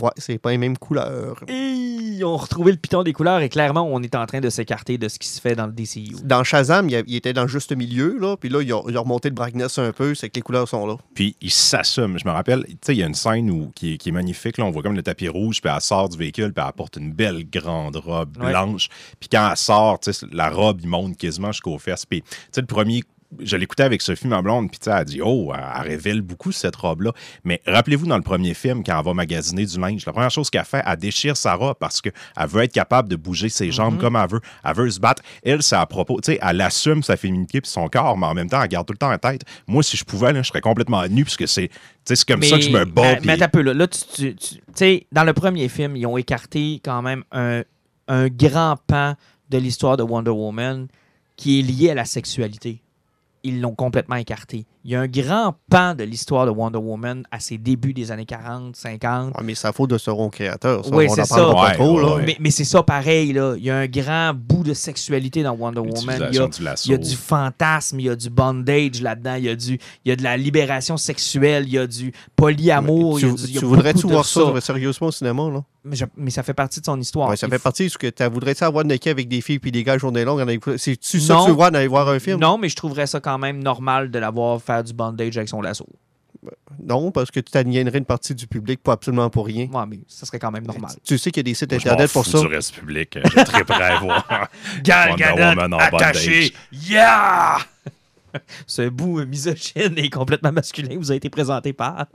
ouais, 0.02 0.10
c'est 0.16 0.38
pas 0.38 0.50
les 0.50 0.58
mêmes 0.58 0.76
couleurs. 0.78 1.42
Et 1.48 1.54
ils 1.54 2.24
ont 2.24 2.36
retrouvé 2.36 2.72
le 2.72 2.78
piton 2.78 3.02
des 3.02 3.12
couleurs 3.12 3.40
et 3.40 3.48
clairement, 3.48 3.88
on 3.90 4.02
est 4.02 4.14
en 4.14 4.26
train 4.26 4.40
de 4.40 4.50
s'écarter 4.50 4.98
de 4.98 5.08
ce 5.08 5.18
qui 5.18 5.28
se 5.28 5.40
fait 5.40 5.54
dans 5.54 5.66
le 5.66 5.72
DCU. 5.72 6.16
Dans 6.24 6.42
Shazam, 6.44 6.88
il, 6.88 6.96
a- 6.96 7.02
il 7.06 7.14
était 7.16 7.32
dans 7.32 7.42
le 7.42 7.48
juste 7.48 7.74
milieu, 7.76 8.18
là, 8.18 8.36
puis 8.36 8.48
là, 8.48 8.60
ils 8.62 8.72
ont, 8.72 8.84
ils 8.88 8.98
ont 8.98 9.02
remonté 9.02 9.28
le 9.28 9.34
brightness 9.34 9.78
un 9.78 9.92
peu, 9.92 10.14
c'est 10.14 10.28
que 10.28 10.34
les 10.36 10.42
couleurs 10.42 10.68
sont 10.68 10.86
là. 10.86 10.96
Puis 11.14 11.36
il 11.40 11.50
s'assume. 11.50 12.18
Je 12.18 12.26
me 12.26 12.32
rappelle, 12.32 12.64
tu 12.66 12.76
sais, 12.82 12.94
il 12.94 12.98
y 12.98 13.02
a 13.02 13.06
une 13.06 13.14
scène 13.14 13.50
où, 13.50 13.70
qui, 13.74 13.94
est, 13.94 13.96
qui 13.98 14.08
est 14.08 14.12
magnifique. 14.12 14.58
Là, 14.58 14.64
on 14.64 14.70
voit 14.70 14.82
comme 14.82 14.96
le 14.96 15.02
tapis 15.02 15.28
rouge, 15.28 15.60
puis 15.60 15.70
elle 15.74 15.80
sort 15.80 16.08
du 16.08 16.16
véhicule, 16.18 16.52
puis 16.52 16.64
elle 16.66 16.72
porte 16.72 16.96
une 16.96 17.12
belle 17.12 17.48
grande 17.48 17.96
robe 17.96 18.36
Ouais. 18.38 18.50
blanche. 18.50 18.88
Puis 19.20 19.28
quand 19.30 19.48
elle 19.50 19.56
sort, 19.56 20.00
tu 20.00 20.12
sais, 20.12 20.26
la 20.32 20.50
robe, 20.50 20.80
il 20.82 20.88
monte 20.88 21.16
quasiment 21.16 21.52
jusqu'aux 21.52 21.78
fesses. 21.78 22.06
Puis, 22.06 22.22
tu 22.22 22.28
sais, 22.52 22.60
le 22.60 22.66
premier. 22.66 23.02
Je 23.40 23.56
l'écoutais 23.58 23.82
avec 23.82 24.00
Sophie, 24.00 24.26
ma 24.26 24.40
blonde, 24.40 24.70
puis 24.70 24.78
elle 24.86 24.92
a 24.92 25.04
dit 25.04 25.20
Oh, 25.22 25.52
elle, 25.54 25.82
révèle 25.88 26.22
beaucoup 26.22 26.50
cette 26.50 26.74
robe-là. 26.76 27.12
Mais 27.44 27.60
rappelez-vous, 27.66 28.06
dans 28.06 28.16
le 28.16 28.22
premier 28.22 28.54
film, 28.54 28.82
quand 28.82 28.98
elle 28.98 29.04
va 29.04 29.12
magasiner 29.12 29.66
du 29.66 29.78
linge, 29.78 30.06
la 30.06 30.12
première 30.14 30.30
chose 30.30 30.48
qu'elle 30.48 30.64
fait, 30.64 30.82
elle 30.86 30.96
déchire 30.96 31.36
sa 31.36 31.54
robe 31.54 31.76
parce 31.78 32.00
qu'elle 32.00 32.12
veut 32.48 32.62
être 32.62 32.72
capable 32.72 33.06
de 33.10 33.16
bouger 33.16 33.50
ses 33.50 33.70
jambes 33.70 33.94
Mhm. 33.96 34.00
comme 34.00 34.16
elle 34.16 34.30
veut. 34.30 34.40
Elle 34.64 34.74
veut 34.74 34.90
se 34.90 34.98
battre. 34.98 35.22
Elle, 35.42 35.62
c'est 35.62 35.76
à 35.76 35.84
propos. 35.84 36.20
Tu 36.22 36.32
sais, 36.32 36.38
elle 36.40 36.60
assume 36.62 37.02
sa 37.02 37.18
féminité 37.18 37.60
puis 37.60 37.70
son 37.70 37.86
corps, 37.88 38.16
mais 38.16 38.26
en 38.26 38.32
même 38.34 38.48
temps, 38.48 38.62
elle 38.62 38.68
garde 38.68 38.86
tout 38.86 38.94
le 38.94 38.98
temps 38.98 39.12
en 39.12 39.18
tête. 39.18 39.42
Moi, 39.66 39.82
si 39.82 39.98
je 39.98 40.04
pouvais, 40.04 40.32
là, 40.32 40.40
je 40.40 40.48
serais 40.48 40.62
complètement 40.62 41.06
nu, 41.08 41.24
parce 41.24 41.36
que 41.36 41.46
c'est 41.46 41.70
comme 42.26 42.42
ça 42.42 42.56
que 42.56 42.62
je 42.62 42.70
me 42.70 42.86
bats. 42.86 43.02
Mais, 43.02 43.16
puis- 43.18 43.26
mais 43.26 43.42
un 43.42 43.48
peu, 43.48 43.60
là. 43.60 43.74
Là, 43.74 43.86
tu, 43.88 44.00
tu- 44.14 44.34
tu- 44.36 44.54
tu 44.54 44.60
sais, 44.74 45.06
dans 45.12 45.24
le 45.24 45.34
premier 45.34 45.68
film, 45.68 45.96
ils 45.96 46.06
ont 46.06 46.16
écarté 46.16 46.80
quand 46.82 47.02
même 47.02 47.24
un, 47.32 47.62
un 48.08 48.28
grand 48.28 48.76
pan 48.86 49.16
de 49.50 49.58
l'histoire 49.58 49.98
de 49.98 50.02
Wonder 50.02 50.30
Woman 50.30 50.88
qui 51.36 51.58
est 51.58 51.62
lié 51.62 51.90
à 51.90 51.94
la 51.94 52.06
sexualité. 52.06 52.80
Ils 53.42 53.60
l'ont 53.60 53.74
complètement 53.74 54.16
écarté. 54.16 54.66
Il 54.88 54.92
y 54.92 54.94
a 54.96 55.00
un 55.02 55.06
grand 55.06 55.54
pan 55.70 55.94
de 55.94 56.02
l'histoire 56.02 56.46
de 56.46 56.50
Wonder 56.50 56.78
Woman 56.78 57.22
à 57.30 57.40
ses 57.40 57.58
débuts 57.58 57.92
des 57.92 58.10
années 58.10 58.24
40, 58.24 58.74
50. 58.74 59.34
Ah, 59.36 59.42
mais 59.44 59.54
ça 59.54 59.70
faute 59.70 59.90
de 59.90 59.98
ce 59.98 60.08
rond 60.08 60.30
créateur. 60.30 60.82
Ça, 60.82 60.90
Oui, 60.96 61.08
on 61.10 61.14
c'est 61.14 61.26
ça. 61.26 61.36
parlera 61.36 61.54
pas 61.54 61.68
Ouais, 61.68 61.74
trop, 61.74 62.00
là. 62.00 62.14
ouais. 62.16 62.22
Mais, 62.24 62.36
mais 62.40 62.50
c'est 62.50 62.64
ça 62.64 62.82
pareil, 62.82 63.34
là. 63.34 63.52
Il 63.58 63.64
y 63.64 63.70
a 63.70 63.76
un 63.76 63.86
grand 63.86 64.32
bout 64.34 64.64
de 64.64 64.72
sexualité 64.72 65.42
dans 65.42 65.52
Wonder 65.52 65.80
Woman. 65.80 66.28
Il 66.30 66.36
y 66.36 66.38
a, 66.38 66.48
il 66.86 66.90
y 66.90 66.94
a 66.94 66.96
du 66.96 67.16
fantasme, 67.16 68.00
il 68.00 68.06
y 68.06 68.08
a 68.08 68.16
du 68.16 68.30
bondage 68.30 69.02
là-dedans, 69.02 69.34
il 69.34 69.44
y 69.44 69.48
a, 69.50 69.54
du, 69.56 69.74
il 70.06 70.08
y 70.08 70.10
a 70.10 70.16
de 70.16 70.22
la 70.22 70.38
libération 70.38 70.96
sexuelle, 70.96 71.64
il 71.66 71.74
y 71.74 71.78
a 71.78 71.86
du 71.86 72.10
polyamour. 72.34 73.18
tu 73.18 73.26
voudrais-tu 73.66 74.06
voir 74.06 74.24
ça, 74.24 74.40
sérieusement 74.62 75.08
au 75.08 75.12
cinéma, 75.12 75.50
là? 75.52 75.62
Mais, 75.84 75.96
je- 75.96 76.04
mais 76.16 76.30
ça 76.30 76.42
fait 76.42 76.54
partie 76.54 76.80
de 76.80 76.84
son 76.84 77.00
histoire. 77.00 77.30
Ouais, 77.30 77.36
ça 77.36 77.46
Il 77.46 77.50
fait 77.50 77.56
faut- 77.58 77.62
partie 77.62 77.84
de 77.84 77.88
ce 77.88 77.96
que 77.98 78.08
tu 78.08 78.24
voudrais-tu 78.24 78.64
avoir 78.64 78.84
de 78.84 78.98
avec 79.08 79.28
des 79.28 79.40
filles 79.40 79.58
puis 79.58 79.70
des 79.72 79.84
gars 79.84 79.96
journée 79.96 80.24
longue. 80.24 80.44
C'est-tu 80.76 81.20
ça 81.20 81.36
que 81.36 81.46
tu 81.46 81.52
voir 81.52 81.70
d'aller 81.70 81.86
voir 81.86 82.08
un 82.08 82.18
film? 82.18 82.40
Non, 82.40 82.58
mais 82.58 82.68
je 82.68 82.76
trouverais 82.76 83.06
ça 83.06 83.20
quand 83.20 83.38
même 83.38 83.62
normal 83.62 84.10
de 84.10 84.18
l'avoir 84.18 84.60
faire 84.78 84.84
du 84.84 84.92
bondage 84.92 85.36
avec 85.36 85.48
son 85.48 85.60
lasso. 85.60 85.86
Non, 86.80 87.10
parce 87.10 87.30
que 87.32 87.40
tu 87.40 87.50
t'aliénerais 87.50 87.98
une 87.98 88.04
partie 88.04 88.34
du 88.34 88.46
public 88.46 88.80
pour 88.82 88.92
absolument 88.92 89.28
pour 89.28 89.46
rien. 89.46 89.66
Ouais, 89.66 89.86
mais 89.88 89.98
ça 90.06 90.24
serait 90.24 90.38
quand 90.38 90.52
même 90.52 90.64
normal. 90.64 90.92
Tu 91.02 91.18
sais 91.18 91.30
qu'il 91.32 91.40
y 91.40 91.44
a 91.48 91.50
des 91.50 91.54
sites 91.54 91.70
Moi, 91.72 91.80
je 91.80 91.88
internet 91.88 92.12
pour 92.12 92.24
fous 92.24 92.30
ça. 92.30 92.40
du 92.40 92.46
reste 92.46 92.74
public. 92.74 93.18
Je 93.24 93.42
très 93.44 93.64
prêt 93.64 93.82
à 93.82 93.98
voir. 93.98 94.48
Gal 94.82 95.10
Wonder 95.10 95.24
Gadot 95.24 95.42
Woman 95.42 95.74
en 95.74 95.78
attaché. 95.78 96.52
Yeah! 96.72 97.58
Ce 98.66 98.88
bout 98.88 99.20
euh, 99.20 99.26
misogyne 99.26 99.94
et 99.96 100.10
complètement 100.10 100.52
masculin 100.52 100.96
vous 100.96 101.10
a 101.10 101.14
été 101.16 101.28
présenté 101.30 101.72
par. 101.72 102.06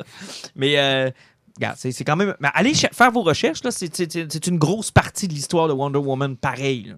Mais, 0.55 0.77
euh, 0.77 1.09
regarde, 1.57 1.75
c'est 1.77 1.91
c'est 1.91 2.03
quand 2.05 2.15
même. 2.15 2.35
Mais 2.39 2.49
allez 2.53 2.73
faire 2.75 3.11
vos 3.11 3.23
recherches, 3.23 3.63
là. 3.63 3.71
C'est- 3.71 3.93
C'est 3.93 4.09
c'est- 4.11 4.31
c'est 4.31 4.47
une 4.47 4.57
grosse 4.59 4.91
partie 4.91 5.27
de 5.27 5.33
l'histoire 5.33 5.67
de 5.67 5.73
Wonder 5.73 5.97
Woman, 5.99 6.37
pareil. 6.37 6.83
là. 6.83 6.95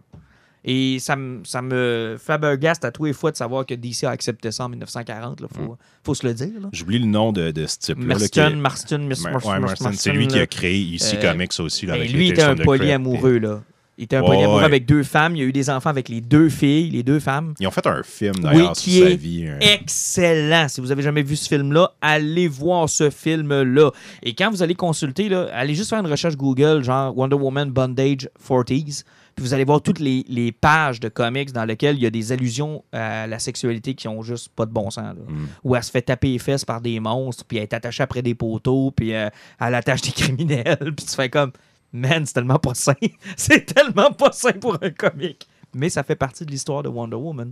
Et 0.68 0.98
ça 1.00 1.16
me, 1.16 1.44
ça 1.46 1.62
me 1.62 2.18
flabbergaste 2.20 2.84
à 2.86 2.92
tous 2.92 3.06
les 3.06 3.14
fois 3.14 3.30
de 3.32 3.38
savoir 3.38 3.66
que 3.68 3.76
DC 3.76 4.04
a 4.06 4.10
accepté 4.10 4.52
ça 4.52 4.66
en 4.66 4.70
1940. 4.70 5.40
Il 5.42 5.48
faut, 5.56 5.78
faut 6.04 6.16
se 6.16 6.26
le 6.26 6.34
dire. 6.34 6.50
J'oublie 6.74 6.98
le 6.98 7.06
nom 7.06 7.32
de, 7.32 7.52
de 7.52 7.68
ce 7.68 7.78
type-là. 7.78 8.16
qui 8.16 8.40
Marston, 8.40 8.56
Marston, 8.58 8.98
Miss 9.08 9.22
Marston, 9.24 9.52
ouais, 9.52 9.60
Marston, 9.60 9.92
C'est 9.94 10.12
lui 10.12 10.28
qui 10.28 10.40
a 10.40 10.48
créé 10.48 10.78
ici 10.80 11.18
Euh, 11.18 11.22
Comics 11.32 11.52
aussi. 11.60 11.86
Là, 11.86 11.94
avec 11.94 12.12
lui 12.12 12.30
était 12.30 12.42
un 12.42 12.56
polyamoureux, 12.56 13.38
là. 13.38 13.62
Il 13.98 14.04
était 14.06 14.18
un 14.18 14.24
polyamoureux 14.24 14.58
ouais. 14.60 14.66
avec 14.66 14.86
deux 14.86 15.04
femmes. 15.04 15.36
Il 15.38 15.44
a 15.44 15.46
eu 15.46 15.52
des 15.54 15.70
enfants 15.70 15.90
avec 15.92 16.10
les 16.10 16.20
deux 16.20 16.50
filles, 16.50 16.90
les 16.90 17.04
deux 17.04 17.20
femmes. 17.22 17.54
Ils 17.62 17.68
ont 17.68 17.72
fait 17.72 17.86
un 17.88 18.02
film 18.04 18.34
d'ailleurs 18.42 18.72
Oui, 18.72 18.92
sur 18.92 19.08
sa 19.08 19.14
vie. 19.16 19.48
un- 19.48 19.60
excellent. 19.60 20.68
Si 20.68 20.82
vous 20.82 20.92
avez 20.92 21.02
jamais 21.02 21.24
vu 21.24 21.36
ce 21.38 21.48
film-là, 21.48 21.92
allez 22.02 22.48
voir 22.50 22.90
ce 22.90 23.10
film-là. 23.10 23.92
Et 24.24 24.34
quand 24.34 24.50
vous 24.52 24.62
allez 24.64 24.76
consulter, 24.76 25.30
là, 25.30 25.48
allez 25.54 25.76
juste 25.76 25.92
faire 25.92 26.00
une 26.00 26.12
recherche 26.12 26.36
Google, 26.36 26.84
genre 26.84 27.16
Wonder 27.18 27.36
Woman 27.38 27.70
Bondage 27.72 28.30
40s. 28.46 29.04
Puis 29.36 29.44
vous 29.44 29.54
allez 29.54 29.66
voir 29.66 29.82
toutes 29.82 30.00
les, 30.00 30.24
les 30.30 30.54
pages 30.54 31.02
de 31.02 31.10
comics 31.10 31.52
dans 31.52 31.66
lesquelles 31.66 31.98
il 31.98 32.04
y 32.04 32.06
a 32.06 32.10
des 32.10 32.32
allusions 32.32 32.84
à 32.94 33.28
la 33.28 33.38
sexualité 33.38 33.94
qui 33.94 34.08
ont 34.08 34.22
juste 34.22 34.50
pas 34.50 34.66
de 34.66 34.72
bon 34.72 34.90
sens. 34.90 35.16
là. 35.16 35.24
Mm. 35.28 35.48
Où 35.66 35.76
elle 35.76 35.84
se 35.84 35.92
fait 35.92 36.04
taper 36.04 36.30
les 36.30 36.40
fesses 36.40 36.64
par 36.64 36.80
des 36.80 37.00
monstres, 37.02 37.44
puis 37.46 37.58
elle 37.58 37.64
est 37.64 37.74
attachée 37.74 38.02
après 38.04 38.22
des 38.22 38.34
poteaux, 38.34 38.92
puis 38.92 39.14
euh, 39.14 39.30
elle 39.60 39.76
attache 39.76 40.02
des 40.02 40.12
criminels. 40.12 40.78
Puis 40.96 41.06
tu 41.06 41.16
fais 41.16 41.30
comme, 41.30 41.52
man, 41.92 42.26
c'est 42.26 42.34
tellement 42.34 42.60
pas 42.60 42.74
sain. 42.76 42.94
c'est 43.36 43.66
tellement 43.66 44.12
pas 44.12 44.32
sain 44.32 44.54
pour 44.54 44.78
un 44.82 44.90
comic. 44.92 45.48
Mais 45.74 45.90
ça 45.90 46.04
fait 46.04 46.16
partie 46.16 46.46
de 46.46 46.52
l'histoire 46.52 46.84
de 46.84 46.88
Wonder 46.88 47.18
Woman. 47.18 47.52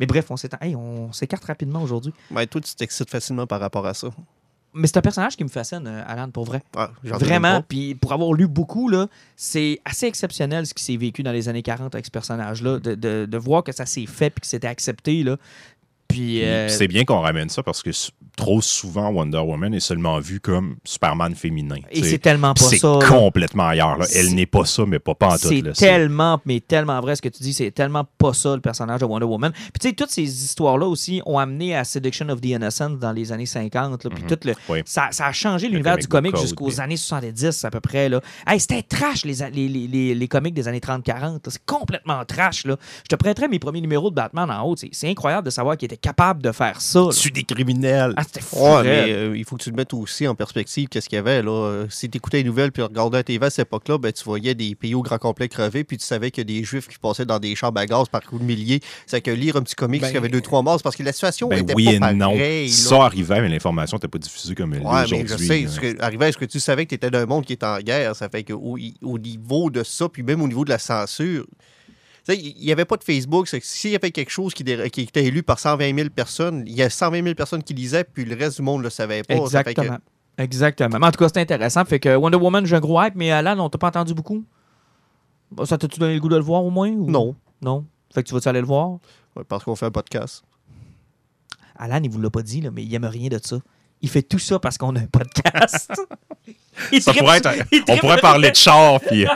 Mais 0.00 0.06
bref, 0.06 0.30
on 0.30 0.36
s'étend- 0.38 0.56
hey, 0.62 0.74
s'écarte 1.12 1.44
rapidement 1.44 1.82
aujourd'hui. 1.82 2.14
Ouais, 2.30 2.46
toi, 2.46 2.60
tu 2.62 2.74
t'excites 2.74 3.10
facilement 3.10 3.46
par 3.46 3.60
rapport 3.60 3.86
à 3.86 3.92
ça. 3.92 4.08
Mais 4.74 4.86
c'est 4.86 4.96
un 4.96 5.02
personnage 5.02 5.36
qui 5.36 5.44
me 5.44 5.48
fascine, 5.50 5.86
euh, 5.86 6.02
Alan, 6.06 6.30
pour 6.30 6.44
vrai. 6.44 6.62
Ah, 6.76 6.90
Vraiment. 7.02 7.62
Puis 7.68 7.94
pour 7.94 8.12
avoir 8.12 8.32
lu 8.32 8.46
beaucoup, 8.48 8.88
là, 8.88 9.06
c'est 9.36 9.80
assez 9.84 10.06
exceptionnel 10.06 10.66
ce 10.66 10.72
qui 10.74 10.82
s'est 10.82 10.96
vécu 10.96 11.22
dans 11.22 11.32
les 11.32 11.48
années 11.48 11.62
40 11.62 11.94
avec 11.94 12.06
ce 12.06 12.10
personnage-là. 12.10 12.78
De, 12.78 12.94
de- 12.94 13.26
de 13.26 13.38
voir 13.38 13.62
que 13.64 13.72
ça 13.72 13.84
s'est 13.86 14.06
fait 14.06 14.30
puis 14.30 14.40
que 14.40 14.46
c'était 14.46 14.68
accepté. 14.68 15.22
Là. 15.24 15.36
Puis. 16.12 16.22
Puis 16.22 16.44
euh, 16.44 16.68
C'est 16.68 16.88
bien 16.88 17.04
qu'on 17.04 17.20
ramène 17.20 17.48
ça 17.48 17.62
parce 17.62 17.82
que 17.82 17.90
trop 18.36 18.62
souvent, 18.62 19.10
Wonder 19.10 19.38
Woman 19.38 19.74
est 19.74 19.80
seulement 19.80 20.18
vu 20.18 20.40
comme 20.40 20.76
Superman 20.84 21.34
féminin. 21.34 21.76
et 21.90 22.02
c'est 22.02 22.18
tellement 22.18 22.54
pas 22.54 22.64
C'est 22.64 22.78
ça. 22.78 22.98
là. 22.98 23.06
complètement 23.06 23.66
ailleurs. 23.68 23.98
là. 23.98 24.06
Elle 24.14 24.26
C'est- 24.28 24.34
n'est 24.34 24.46
pas 24.46 24.64
ça, 24.64 24.84
mais 24.86 24.98
pas, 24.98 25.14
pas 25.14 25.34
en 25.34 25.36
tout. 25.38 25.48
C'est 25.48 25.62
tellement, 25.72 26.40
mais 26.46 26.60
tellement 26.60 27.00
vrai 27.00 27.16
ce 27.16 27.22
que 27.22 27.28
tu 27.28 27.42
dis. 27.42 27.52
C'est 27.52 27.70
tellement 27.72 28.04
pas 28.18 28.32
ça 28.32 28.54
le 28.54 28.60
personnage 28.62 29.00
de 29.00 29.04
Wonder 29.04 29.26
Woman. 29.26 29.52
Puis 29.52 29.72
tu 29.80 29.88
sais, 29.88 29.94
toutes 29.94 30.10
ces 30.10 30.22
histoires-là 30.22 30.86
aussi 30.86 31.20
ont 31.26 31.38
amené 31.38 31.76
à 31.76 31.84
Seduction 31.84 32.28
of 32.30 32.40
the 32.40 32.46
Innocent 32.46 32.90
dans 32.90 33.12
les 33.12 33.32
années 33.32 33.46
50. 33.46 34.04
là. 34.04 34.10
Puis 34.10 34.22
Mhm. 34.22 34.28
tout 34.28 34.38
le, 34.44 34.54
Oui. 34.68 34.82
ça, 34.86 35.08
ça 35.10 35.26
a 35.26 35.32
changé 35.32 35.68
l'univers 35.68 35.98
du 35.98 36.06
comic 36.08 36.36
jusqu'aux 36.36 36.80
années 36.80 36.96
70 36.96 37.64
à 37.64 37.70
peu 37.70 37.80
près. 37.80 38.08
Là. 38.08 38.20
Hey, 38.46 38.60
c'était 38.60 38.82
trash 38.82 39.24
les, 39.24 39.34
les, 39.52 39.68
les, 39.68 39.86
les, 39.86 40.14
les 40.14 40.28
comics 40.28 40.54
des 40.54 40.68
années 40.68 40.80
30-40. 40.80 41.44
là. 41.46 41.50
C'est 41.52 41.64
complètement 41.66 42.24
trash. 42.24 42.64
Là. 42.64 42.76
Je 43.04 43.08
te 43.08 43.16
prêterais 43.16 43.48
mes 43.48 43.58
premiers 43.58 43.80
numéros 43.80 44.10
de 44.10 44.14
Batman 44.14 44.50
en 44.50 44.62
haut. 44.62 44.76
C'est 44.76 44.88
c'est 44.92 45.08
incroyable 45.08 45.44
de 45.44 45.50
savoir 45.50 45.76
qu'ils 45.76 45.86
étaient 45.86 45.96
capable 46.02 46.42
de 46.42 46.52
faire 46.52 46.80
ça. 46.80 47.00
là. 47.00 47.08
Tu 47.12 47.30
des 47.30 47.44
criminels. 47.44 48.12
Ah, 48.16 48.22
c'était 48.24 48.40
fou. 48.42 48.56
Ouais, 48.58 48.82
mais 48.82 49.12
euh, 49.12 49.36
il 49.36 49.44
faut 49.44 49.56
que 49.56 49.62
tu 49.62 49.70
le 49.70 49.76
mettes 49.76 49.94
aussi 49.94 50.26
en 50.28 50.34
perspective. 50.34 50.88
Qu'est-ce 50.88 51.08
qu'il 51.08 51.16
y 51.16 51.18
avait 51.18 51.42
là? 51.42 51.50
Euh, 51.50 51.86
Si 51.88 52.10
tu 52.10 52.18
écoutais 52.18 52.38
les 52.38 52.44
nouvelles 52.44 52.72
puis 52.72 52.82
regardais 52.82 53.18
la 53.18 53.22
TV 53.24 53.46
à 53.46 53.50
cette 53.50 53.68
époque-là, 53.68 53.96
ben, 53.98 54.12
tu 54.12 54.24
voyais 54.24 54.54
des 54.54 54.74
pays 54.74 54.94
au 54.94 55.02
grand 55.02 55.18
complet 55.18 55.48
crever, 55.48 55.84
puis 55.84 55.96
tu 55.96 56.04
savais 56.04 56.30
qu'il 56.30 56.42
y 56.50 56.56
a 56.56 56.58
des 56.58 56.64
juifs 56.64 56.88
qui 56.88 56.98
passaient 56.98 57.24
dans 57.24 57.38
des 57.38 57.54
chambres 57.54 57.80
à 57.80 57.86
gaz 57.86 58.08
par 58.10 58.20
coups 58.22 58.42
de 58.42 58.46
milliers. 58.46 58.80
C'est 59.06 59.20
que 59.22 59.30
lire 59.30 59.56
un 59.56 59.62
petit 59.62 59.74
comic 59.76 60.00
Ben, 60.02 60.08
qu'il 60.08 60.14
y 60.16 60.18
avait 60.18 60.28
deux, 60.28 60.40
trois 60.42 60.60
morts, 60.62 60.82
parce 60.82 60.96
que 60.96 61.02
la 61.02 61.12
situation 61.12 61.48
Ben 61.48 61.60
était 61.60 61.74
oui 61.74 61.98
pas 61.98 62.10
et 62.10 62.14
non. 62.14 62.34
là. 62.36 62.68
Ça 62.68 63.04
arrivait, 63.04 63.40
mais 63.40 63.48
l'information 63.48 63.96
n'était 63.96 64.08
pas 64.08 64.18
diffusée 64.18 64.54
comme 64.54 64.74
elle 64.74 64.82
Ouais, 64.82 65.04
mais 65.10 65.22
aujourd'hui. 65.22 65.26
je 65.28 65.36
sais, 65.36 65.60
là. 65.62 65.68
ce 65.70 65.80
que, 65.80 66.02
arrivé 66.02 66.26
à 66.26 66.32
ce 66.32 66.36
que 66.38 66.44
tu 66.44 66.58
savais 66.60 66.84
que 66.84 66.90
tu 66.90 66.94
étais 66.96 67.10
d'un 67.10 67.26
monde 67.26 67.44
qui 67.44 67.52
est 67.52 67.62
en 67.64 67.78
guerre, 67.78 68.16
ça 68.16 68.28
fait 68.28 68.42
qu'au 68.44 68.76
au 69.02 69.18
niveau 69.18 69.70
de 69.70 69.82
ça, 69.84 70.08
puis 70.08 70.22
même 70.22 70.42
au 70.42 70.48
niveau 70.48 70.64
de 70.64 70.70
la 70.70 70.78
censure, 70.78 71.46
il 72.28 72.54
n'y 72.64 72.72
avait 72.72 72.84
pas 72.84 72.96
de 72.96 73.04
Facebook. 73.04 73.48
S'il 73.48 73.90
y 73.90 73.96
avait 73.96 74.10
quelque 74.10 74.30
chose 74.30 74.54
qui, 74.54 74.62
était 74.62 75.24
élu 75.24 75.42
par 75.42 75.58
120 75.58 75.96
000 75.96 76.10
personnes, 76.10 76.64
il 76.66 76.74
y 76.74 76.82
a 76.82 76.88
120 76.90 77.22
000 77.22 77.34
personnes 77.34 77.62
qui 77.62 77.74
lisaient, 77.74 78.04
puis 78.04 78.24
le 78.24 78.36
reste 78.36 78.56
du 78.56 78.62
monde 78.62 78.78
ne 78.78 78.84
le 78.84 78.90
savait 78.90 79.22
pas. 79.22 79.34
Fait 79.34 79.40
que- 79.40 79.44
Exactement. 79.44 79.98
Exactement. 80.38 80.98
Mais 80.98 81.06
en 81.06 81.10
tout 81.10 81.18
cas, 81.18 81.28
c'est 81.28 81.40
intéressant. 81.40 81.84
Fait 81.84 82.00
que 82.00 82.14
Wonder 82.16 82.38
Woman, 82.38 82.64
j'ai 82.64 82.76
un 82.76 82.80
gros 82.80 83.02
hype, 83.02 83.14
mais 83.16 83.30
Alan, 83.30 83.58
on 83.58 83.68
t'a 83.68 83.78
pas 83.78 83.88
entendu 83.88 84.14
beaucoup? 84.14 84.44
Ça 85.64 85.76
t'a-tu 85.76 85.98
donné 86.00 86.14
le 86.14 86.20
goût 86.20 86.28
de 86.30 86.36
le 86.36 86.42
voir 86.42 86.64
au 86.64 86.70
moins? 86.70 86.90
ou- 86.90 87.10
Non, 87.10 87.34
Non? 87.60 87.84
Fait 88.14 88.22
que 88.22 88.28
tu 88.28 88.34
vas-tu 88.34 88.48
aller 88.48 88.60
le 88.60 88.66
voir? 88.66 88.98
Ouais, 89.36 89.44
parce 89.46 89.64
qu'on 89.64 89.74
fait 89.76 89.86
un 89.86 89.90
podcast. 89.90 90.42
Alan, 91.76 92.00
il 92.02 92.10
vous 92.10 92.20
l'a 92.20 92.30
pas 92.30 92.42
dit, 92.42 92.60
là, 92.60 92.70
mais 92.70 92.82
il 92.84 92.94
aime 92.94 93.04
rien 93.04 93.28
de 93.28 93.38
ça. 93.42 93.58
Il 94.02 94.08
fait 94.10 94.22
tout 94.22 94.38
ça 94.38 94.58
parce 94.58 94.76
qu'on 94.76 94.94
a 94.96 95.00
un 95.00 95.06
podcast. 95.06 95.90
Il 96.90 97.00
Ça 97.02 97.12
pourrait 97.12 97.36
être- 97.38 97.50
il 97.70 97.82
on 97.88 97.96
pourrait 97.98 98.16
parler 98.20 98.50
de 98.50 98.56
char, 98.56 98.98
puis... 99.06 99.26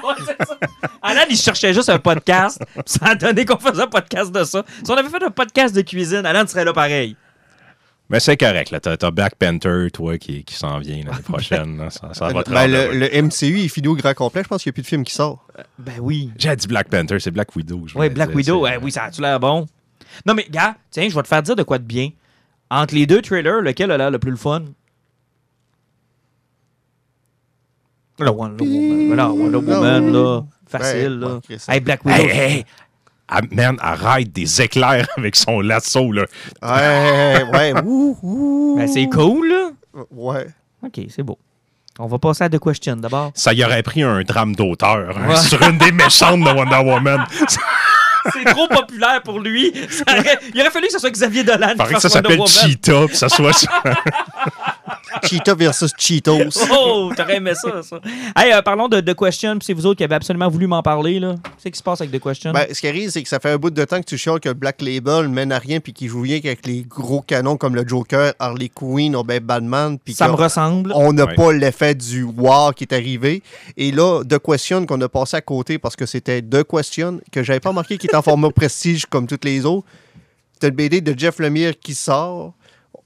Alan, 1.02 1.20
il 1.28 1.36
cherchait 1.36 1.72
juste 1.74 1.90
un 1.90 1.98
podcast. 1.98 2.60
Ça 2.86 3.06
a 3.08 3.14
donné 3.14 3.44
qu'on 3.44 3.58
faisait 3.58 3.82
un 3.82 3.86
podcast 3.86 4.32
de 4.32 4.42
ça. 4.42 4.64
Si 4.82 4.90
on 4.90 4.94
avait 4.94 5.08
fait 5.10 5.22
un 5.22 5.30
podcast 5.30 5.74
de 5.74 5.82
cuisine, 5.82 6.24
Alan 6.24 6.46
serait 6.46 6.64
là 6.64 6.72
pareil. 6.72 7.14
Mais 8.08 8.20
c'est 8.20 8.36
correct, 8.36 8.70
là. 8.70 8.80
T'as 8.80 8.96
t'as 8.96 9.10
Black 9.10 9.34
Panther, 9.36 9.88
toi, 9.92 10.16
qui, 10.16 10.44
qui 10.44 10.54
s'en 10.54 10.78
vient 10.78 10.96
l'année 11.04 11.22
prochaine. 11.22 11.76
là. 11.76 11.90
Ça, 11.90 12.14
ça 12.14 12.28
va 12.28 12.42
Ben, 12.42 12.54
rendre 12.54 12.92
le, 12.94 13.22
MCU 13.22 13.64
est 13.64 13.68
fini 13.68 13.88
au 13.88 13.94
grand 13.96 14.14
complet. 14.14 14.42
Je 14.42 14.48
pense 14.48 14.62
qu'il 14.62 14.70
n'y 14.70 14.74
a 14.74 14.76
plus 14.76 14.82
de 14.82 14.86
film 14.88 15.04
qui 15.04 15.14
sort. 15.14 15.46
Ben 15.78 15.94
oui. 16.00 16.30
J'ai 16.38 16.56
dit 16.56 16.66
Black 16.68 16.88
Panther, 16.88 17.18
c'est 17.20 17.30
Black 17.32 17.54
Widow. 17.54 17.84
je 17.86 17.98
Oui, 17.98 18.08
Black 18.08 18.28
dire, 18.28 18.36
Widow, 18.36 18.60
ouais, 18.62 18.78
oui, 18.80 18.90
ça 18.90 19.04
a-tu 19.04 19.20
l'air 19.20 19.38
bon? 19.38 19.66
Non, 20.24 20.34
mais 20.34 20.46
gars, 20.50 20.74
tiens, 20.90 21.06
je 21.08 21.14
vais 21.14 21.22
te 21.22 21.28
faire 21.28 21.42
dire 21.42 21.54
de 21.56 21.62
quoi 21.64 21.78
de 21.78 21.84
bien. 21.84 22.10
Entre 22.70 22.94
les 22.94 23.06
deux 23.06 23.22
trailers, 23.22 23.60
lequel 23.62 23.90
a 23.90 23.96
l'air 23.96 24.10
le 24.10 24.18
plus 24.18 24.30
le 24.32 24.36
fun? 24.36 24.62
Le 28.18 28.30
Wonder 28.30 28.64
Woman. 28.64 29.16
Non, 29.16 29.30
Wonder 29.32 29.58
Woman, 29.58 30.12
là. 30.12 30.42
Facile, 30.66 31.18
là. 31.20 31.40
Hey, 31.68 31.80
Black 31.80 32.04
Widow. 32.04 32.18
Hey, 32.24 32.30
hey! 32.30 32.64
Ah, 33.28 33.40
man, 33.50 33.76
arrête 33.80 34.32
des 34.32 34.62
éclairs 34.62 35.06
avec 35.16 35.36
son 35.36 35.60
lasso, 35.60 36.10
là. 36.12 36.24
Ouais, 36.62 37.42
ouais, 37.52 37.74
ouh, 37.84 38.16
ouh. 38.22 38.74
Ben, 38.78 38.88
c'est 38.88 39.06
cool, 39.08 39.48
là. 39.48 39.70
Ouais. 40.10 40.46
OK, 40.84 41.00
c'est 41.10 41.22
beau. 41.22 41.38
On 41.98 42.06
va 42.06 42.18
passer 42.18 42.44
à 42.44 42.48
The 42.50 42.58
Question 42.58 42.96
d'abord. 42.96 43.32
Ça 43.34 43.52
y 43.54 43.64
aurait 43.64 43.82
pris 43.82 44.02
un 44.02 44.22
drame 44.22 44.54
d'auteur 44.54 45.16
hein, 45.18 45.28
Ouais. 45.30 45.36
sur 45.36 45.60
une 45.62 45.78
des 45.78 45.92
méchantes 45.92 46.40
de 46.40 46.50
Wonder 46.50 46.82
Woman. 46.90 47.24
C'est 48.32 48.44
trop 48.44 48.68
populaire 48.68 49.22
pour 49.22 49.40
lui. 49.40 49.72
Aurait- 50.08 50.38
Il 50.54 50.60
aurait 50.60 50.70
fallu 50.70 50.86
que 50.86 50.92
ce 50.92 50.98
soit 50.98 51.10
Xavier 51.10 51.44
Dolan 51.44 51.74
Paraît 51.76 51.94
que 51.94 52.00
ça 52.00 52.08
s'appelle. 52.08 52.40
Cheetah, 52.46 53.06
ça 53.12 53.28
soit 53.28 53.52
ça. 53.52 53.68
Cheetah 55.24 55.54
versus 55.54 55.92
Cheetos. 55.96 56.38
Oh, 56.70 57.11
t'aurais 57.16 57.36
aimé 57.36 57.52
ça, 57.54 57.82
ça. 57.82 58.00
Hey, 58.36 58.52
euh, 58.52 58.61
parlons 58.62 58.88
de 58.88 59.00
The 59.00 59.14
Question, 59.14 59.52
puis 59.59 59.66
c'est 59.66 59.72
vous 59.72 59.86
autres 59.86 59.98
qui 59.98 60.04
avez 60.04 60.14
absolument 60.16 60.48
voulu 60.48 60.66
m'en 60.66 60.82
parler, 60.82 61.18
là. 61.20 61.36
Qu'est-ce 61.62 61.70
qui 61.72 61.78
se 61.78 61.82
passe 61.82 62.00
avec 62.00 62.12
The 62.12 62.22
Question? 62.22 62.52
Ben, 62.52 62.66
ce 62.72 62.80
qui 62.80 62.88
arrive, 62.88 63.11
c'est 63.11 63.22
que 63.22 63.28
ça 63.28 63.38
fait 63.38 63.50
un 63.50 63.57
bout 63.57 63.70
de 63.70 63.84
temps 63.84 64.00
que 64.00 64.04
tu 64.04 64.18
chiales 64.18 64.40
que 64.40 64.52
Black 64.52 64.82
Label 64.82 65.28
mène 65.28 65.52
à 65.52 65.59
rien 65.59 65.80
puis 65.80 65.92
qu'il 65.92 66.09
joue 66.09 66.22
rien 66.22 66.40
qu'avec 66.40 66.66
les 66.66 66.82
gros 66.82 67.20
canons 67.20 67.57
comme 67.57 67.74
le 67.76 67.86
Joker, 67.86 68.32
Harley 68.38 68.68
Quinn 68.68 69.14
ou 69.16 69.22
ben 69.22 69.40
Batman. 69.40 69.98
Puis 70.04 70.14
ça 70.14 70.28
me 70.28 70.34
ressemble. 70.34 70.92
on 70.94 71.12
n'a 71.12 71.24
Ouais. 71.26 71.34
pas 71.34 71.52
l'effet 71.52 71.94
du 71.94 72.22
wow 72.24 72.72
qui 72.72 72.84
est 72.84 72.92
arrivé. 72.92 73.42
Et 73.76 73.92
là, 73.92 74.22
The 74.28 74.38
Question 74.38 74.86
qu'on 74.86 75.00
a 75.00 75.09
passé 75.09 75.36
à 75.36 75.40
côté 75.40 75.78
parce 75.78 75.96
que 75.96 76.07
c'était 76.07 76.42
The 76.42 76.64
Question 76.64 77.20
que 77.32 77.42
j'avais 77.42 77.61
pas 77.61 77.72
marqué 77.72 77.96
qui 77.98 78.07
est 78.09 78.14
en 78.14 78.22
format 78.22 78.50
prestige 78.54 79.07
comme 79.07 79.26
toutes 79.26 79.44
les 79.44 79.64
autres. 79.64 79.86
C'est 80.61 80.68
une 80.68 80.74
BD 80.74 81.00
de 81.00 81.16
Jeff 81.18 81.38
Lemire 81.38 81.78
qui 81.78 81.94
sort. 81.94 82.54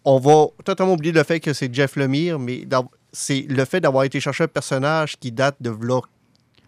On 0.04 0.18
va 0.18 0.46
totalement 0.64 0.94
oublier 0.94 1.12
le 1.12 1.22
fait 1.24 1.40
que 1.40 1.52
c'est 1.52 1.72
Jeff 1.74 1.96
Lemire, 1.96 2.38
mais 2.38 2.66
c'est 3.12 3.44
le 3.48 3.64
fait 3.64 3.80
d'avoir 3.80 4.04
été 4.04 4.18
chercher 4.20 4.44
un 4.44 4.48
personnage 4.48 5.16
qui 5.18 5.30
date 5.32 5.56
de 5.60 5.70
v'là 5.70 6.00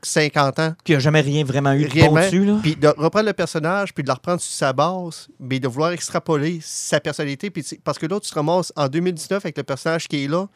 50 0.03 0.59
ans. 0.59 0.74
Qu'il 0.85 0.95
n'y 0.95 0.97
a 0.97 1.01
jamais 1.01 1.20
rien 1.20 1.45
vraiment 1.45 1.72
eu 1.72 1.85
de 1.85 1.91
Rien, 1.91 2.07
bon 2.09 2.14
mais- 2.14 2.26
dessus, 2.26 2.45
là. 2.45 2.59
Puis 2.62 2.74
de 2.76 2.89
reprendre 2.89 3.26
le 3.26 3.33
personnage, 3.33 3.95
puis 3.95 4.03
de 4.03 4.09
le 4.09 4.14
reprendre 4.14 4.41
sur 4.41 4.53
sa 4.53 4.72
base, 4.72 5.28
mais 5.39 5.61
de 5.61 5.68
vouloir 5.68 5.93
extrapoler 5.93 6.59
sa 6.61 6.99
personnalité. 7.01 7.51
Puis 7.51 7.64
parce 7.85 7.99
que 7.99 8.07
là, 8.07 8.18
tu 8.20 8.28
te 8.28 8.35
ramasses 8.35 8.72
en 8.76 8.89
2019 8.89 9.45
avec 9.45 9.57
le 9.57 9.62
personnage 9.62 10.09
qui 10.09 10.24
est 10.24 10.28
là, 10.28 10.47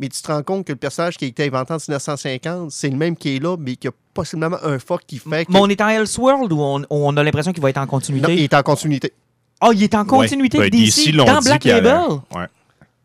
mais 0.00 0.08
tu 0.08 0.20
te 0.20 0.26
rends 0.30 0.42
compte 0.42 0.66
que 0.66 0.72
le 0.72 0.78
personnage 0.78 1.16
qui 1.16 1.24
a 1.24 1.28
été 1.28 1.46
inventé 1.46 1.72
en 1.72 1.76
1950, 1.76 2.70
c'est 2.72 2.90
le 2.90 2.96
même 2.96 3.16
qui 3.16 3.36
est 3.36 3.38
là, 3.42 3.56
mais 3.58 3.76
qui 3.76 3.86
a 3.88 3.92
possiblement 4.12 4.58
un 4.62 4.78
fuck 4.78 5.02
qui 5.06 5.18
fait 5.18 5.46
que. 5.46 5.52
Mais 5.52 5.60
on 5.60 5.68
est 5.68 5.80
en 5.80 5.88
Elseworld 5.88 6.52
ou 6.52 6.60
on, 6.60 6.82
on 6.90 7.16
a 7.16 7.22
l'impression 7.22 7.52
qu'il 7.52 7.62
va 7.62 7.70
être 7.70 7.78
en 7.78 7.82
Non, 7.82 7.86
continuité? 7.86 8.34
il 8.34 8.42
est 8.42 8.54
en 8.54 8.62
continuité. 8.62 9.12
Ah, 9.60 9.70
il 9.72 9.82
est 9.82 9.94
en 9.94 10.04
continuité 10.04 10.58
Ouais. 10.58 10.70
de 10.70 10.76
Ben, 10.76 10.84
DC, 10.84 11.12
dans 11.12 11.40
Black 11.40 11.64
Label? 11.64 11.94
Ouais. 12.34 12.44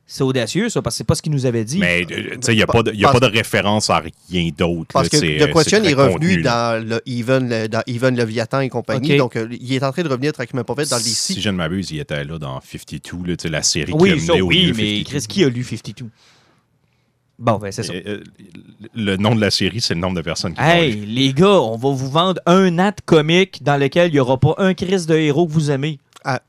C'est 0.05 0.23
audacieux, 0.25 0.67
ça, 0.67 0.81
parce 0.81 0.95
que 0.95 0.97
c'est 0.97 1.03
pas 1.05 1.15
ce 1.15 1.21
qu'il 1.21 1.31
nous 1.31 1.45
avait 1.45 1.63
dit. 1.63 1.77
Mais, 1.79 2.01
euh, 2.01 2.05
tu 2.05 2.37
sais, 2.41 2.53
il 2.53 2.57
n'y 2.57 2.61
a, 2.61 2.67
pas 2.67 2.83
de- 2.83 2.91
y 2.93 3.05
a 3.05 3.07
Parce- 3.07 3.21
pas 3.21 3.29
de 3.29 3.33
référence 3.33 3.89
à 3.89 3.99
rien 4.29 4.49
d'autre. 4.57 4.89
Parce 4.91 5.05
là, 5.13 5.19
que 5.21 5.25
The 5.25 5.41
euh, 5.49 5.53
Question 5.53 5.83
est 5.85 5.93
revenu 5.93 6.41
dans 6.41 6.85
le 6.85 7.01
Even, 7.05 7.47
le- 7.47 7.69
dans 7.69 7.81
Even 7.87 8.17
Leviathan 8.17 8.59
et 8.59 8.67
compagnie. 8.67 9.15
Donc, 9.15 9.37
euh, 9.37 9.47
il 9.51 9.71
est 9.73 9.81
en 9.83 9.93
train 9.93 10.03
de 10.03 10.09
revenir 10.09 10.33
tranquillement 10.33 10.65
pas 10.65 10.73
vite 10.77 10.89
dans 10.89 10.97
DC. 10.97 11.33
Si 11.35 11.41
je 11.41 11.49
ne 11.49 11.55
m'abuse, 11.55 11.91
il 11.91 11.99
était 12.01 12.25
là 12.25 12.37
dans 12.37 12.59
52, 12.59 13.25
là, 13.25 13.37
tu 13.37 13.43
sais, 13.43 13.49
la 13.49 13.63
série 13.63 13.93
qui 13.93 13.97
oui, 13.97 14.11
a 14.11 14.19
ça, 14.19 14.33
mené 14.33 14.41
au 14.41 14.47
oui, 14.47 14.63
lieu 14.65 14.73
mais 14.75 14.97
52. 14.97 15.03
Chris, 15.19 15.25
qui 15.29 15.43
a 15.45 15.49
lu 15.49 15.63
52? 15.63 16.09
Bon, 17.39 17.57
ben, 17.57 17.71
c'est 17.71 17.83
ça. 17.83 17.93
Euh, 17.93 18.21
Le 18.93 19.15
nom 19.15 19.33
de 19.33 19.39
la 19.39 19.49
série, 19.49 19.79
c'est 19.79 19.93
le 19.95 20.01
nombre 20.01 20.17
de 20.17 20.21
personnes 20.21 20.53
qui 20.53 20.61
Hey, 20.61 20.91
l'ont 20.93 20.99
lu. 20.99 21.05
les 21.05 21.33
gars, 21.33 21.61
on 21.61 21.77
va 21.77 21.89
vous 21.89 22.09
vendre 22.09 22.41
un 22.45 22.77
at 22.79 22.95
comique 23.05 23.63
dans 23.63 23.77
lequel 23.77 24.09
il 24.09 24.13
n'y 24.15 24.19
aura 24.19 24.37
pas 24.37 24.55
un 24.57 24.73
Chris 24.73 25.05
de 25.07 25.15
héros 25.15 25.47
que 25.47 25.53
vous 25.53 25.71
aimez. 25.71 25.99
À 26.23 26.41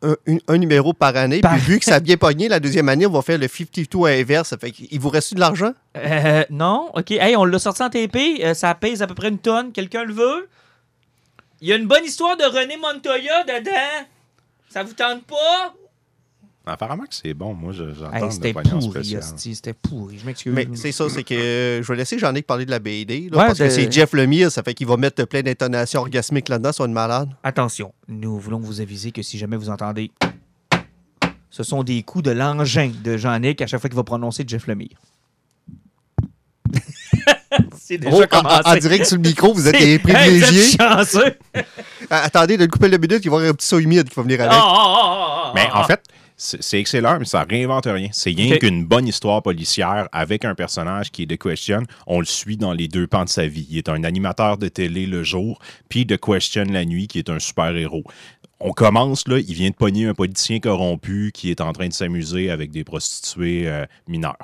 un, 0.48 0.58
numéro 0.58 0.92
par 0.92 1.16
année. 1.16 1.40
Par- 1.40 1.52
Puis 1.52 1.60
vu 1.62 1.78
que 1.78 1.84
ça 1.84 1.94
a 1.96 2.00
bien 2.00 2.16
pogné, 2.16 2.48
la 2.48 2.60
deuxième 2.60 2.88
année, 2.88 3.06
on 3.06 3.10
va 3.10 3.22
faire 3.22 3.38
le 3.38 3.48
52 3.48 4.04
à 4.06 4.10
inverse. 4.10 4.48
Ça 4.48 4.58
fait 4.58 4.70
qu'il 4.70 5.00
vous 5.00 5.08
reste 5.08 5.34
de 5.34 5.40
l'argent? 5.40 5.72
Euh, 5.96 6.44
non, 6.50 6.90
ok. 6.94 7.10
Hey, 7.12 7.36
on 7.36 7.44
l'a 7.44 7.58
sorti 7.58 7.82
en 7.82 7.90
TP, 7.90 8.40
euh, 8.42 8.54
ça 8.54 8.74
pèse 8.74 9.02
à 9.02 9.06
peu 9.06 9.14
près 9.14 9.28
une 9.28 9.38
tonne. 9.38 9.72
Quelqu'un 9.72 10.04
le 10.04 10.12
veut? 10.14 10.48
Il 11.60 11.68
y 11.68 11.72
a 11.72 11.76
une 11.76 11.86
bonne 11.86 12.04
histoire 12.04 12.36
de 12.36 12.44
René 12.44 12.76
Montoya 12.76 13.44
dedans. 13.44 14.06
Ça 14.68 14.82
vous 14.82 14.94
tente 14.94 15.24
pas? 15.24 15.74
Apparemment 16.64 17.02
que 17.04 17.14
c'est 17.14 17.34
bon. 17.34 17.54
Moi, 17.54 17.72
je- 17.72 17.92
j'entends 17.92 18.14
Hey, 18.16 18.22
de 18.26 18.30
c'était 18.30 18.52
pourri, 18.52 19.20
c'était 19.54 19.72
pourri. 19.72 20.18
Je 20.18 20.24
m'excuse. 20.26 20.52
Mais 20.54 20.68
c'est 20.74 20.92
ça, 20.92 21.08
c'est 21.08 21.24
que 21.24 21.34
euh, 21.34 21.82
je 21.82 21.88
vais 21.88 21.96
laisser 21.96 22.18
Jean-Nic 22.20 22.46
parler 22.46 22.64
de 22.66 22.70
la 22.70 22.78
BD. 22.78 23.28
là, 23.32 23.38
Ouais, 23.38 23.46
parce 23.46 23.58
de- 23.58 23.64
que 23.64 23.70
c'est 23.70 23.90
Jeff 23.90 24.12
Lemire, 24.12 24.50
ça 24.52 24.62
fait 24.62 24.72
qu'il 24.74 24.86
va 24.86 24.96
mettre 24.96 25.24
plein 25.24 25.42
d'intonations 25.42 26.00
orgasmiques 26.02 26.48
là-dedans, 26.48 26.70
soit 26.72 26.86
une 26.86 26.92
malade. 26.92 27.30
Attention, 27.42 27.92
nous 28.06 28.38
voulons 28.38 28.60
vous 28.60 28.80
aviser 28.80 29.10
que 29.10 29.22
si 29.22 29.38
jamais 29.38 29.56
vous 29.56 29.70
entendez, 29.70 30.12
ce 31.50 31.64
sont 31.64 31.82
des 31.82 32.02
coups 32.04 32.24
de 32.24 32.30
l'engin 32.30 32.92
de 33.02 33.16
Jean-Nic 33.16 33.60
à 33.60 33.66
chaque 33.66 33.80
fois 33.80 33.90
qu'il 33.90 33.96
va 33.96 34.04
prononcer 34.04 34.44
Jeff 34.46 34.66
Lemire. 34.68 34.96
c'est 37.78 37.98
déjà 37.98 38.14
Oh, 38.16 38.22
en, 38.22 38.26
commencé. 38.26 38.62
en 38.68 38.76
direct 38.76 39.06
sur 39.06 39.16
le 39.16 39.22
micro, 39.22 39.52
vous 39.52 39.68
êtes 39.68 39.74
Hey, 39.74 39.98
privilégiés. 39.98 40.62
vous 40.62 40.74
êtes 40.74 40.80
chanceux. 40.80 41.34
Ah, 42.10 42.22
Attendez, 42.24 42.56
de 42.58 42.64
le 42.64 42.70
couper 42.70 42.88
le 42.88 42.98
minute, 42.98 43.24
il 43.24 43.30
va 43.30 43.36
y 43.36 43.38
avoir 43.38 43.50
un 43.50 43.54
petit 43.54 43.66
saut 43.66 43.78
humide 43.78 44.06
qui 44.08 44.14
va 44.16 44.22
venir 44.22 44.38
avec. 44.40 44.52
Ah, 44.52 44.60
ah, 44.62 44.74
ah, 44.76 45.42
ah, 45.46 45.52
Mais 45.54 45.66
ah, 45.72 45.80
en 45.80 45.84
fait, 45.84 46.02
c'est 46.42 46.80
excellent, 46.80 47.18
mais 47.20 47.24
ça 47.24 47.44
réinvente 47.48 47.86
rien. 47.86 48.08
C'est 48.10 48.30
rien 48.30 48.56
qu'une 48.56 48.84
bonne 48.84 49.06
histoire 49.06 49.42
policière 49.42 50.08
avec 50.10 50.44
un 50.44 50.56
personnage 50.56 51.12
qui 51.12 51.22
est 51.22 51.26
The 51.26 51.40
Question. 51.40 51.84
On 52.08 52.18
le 52.18 52.26
suit 52.26 52.56
dans 52.56 52.72
les 52.72 52.88
deux 52.88 53.06
pans 53.06 53.24
de 53.24 53.28
sa 53.28 53.46
vie. 53.46 53.66
Il 53.70 53.78
est 53.78 53.88
un 53.88 54.02
animateur 54.02 54.58
de 54.58 54.66
télé 54.66 55.06
le 55.06 55.22
jour, 55.22 55.60
puis 55.88 56.04
The 56.04 56.18
Question 56.18 56.64
la 56.64 56.84
nuit, 56.84 57.06
qui 57.06 57.20
est 57.20 57.30
un 57.30 57.38
super-héros. 57.38 58.02
On 58.64 58.72
commence, 58.72 59.26
là, 59.26 59.38
il 59.38 59.54
vient 59.54 59.70
de 59.70 59.74
pogner 59.74 60.06
un 60.06 60.14
politicien 60.14 60.60
corrompu 60.60 61.32
qui 61.34 61.50
est 61.50 61.60
en 61.60 61.72
train 61.72 61.88
de 61.88 61.92
s'amuser 61.92 62.48
avec 62.48 62.70
des 62.70 62.84
prostituées 62.84 63.66
euh, 63.66 63.84
mineures. 64.06 64.36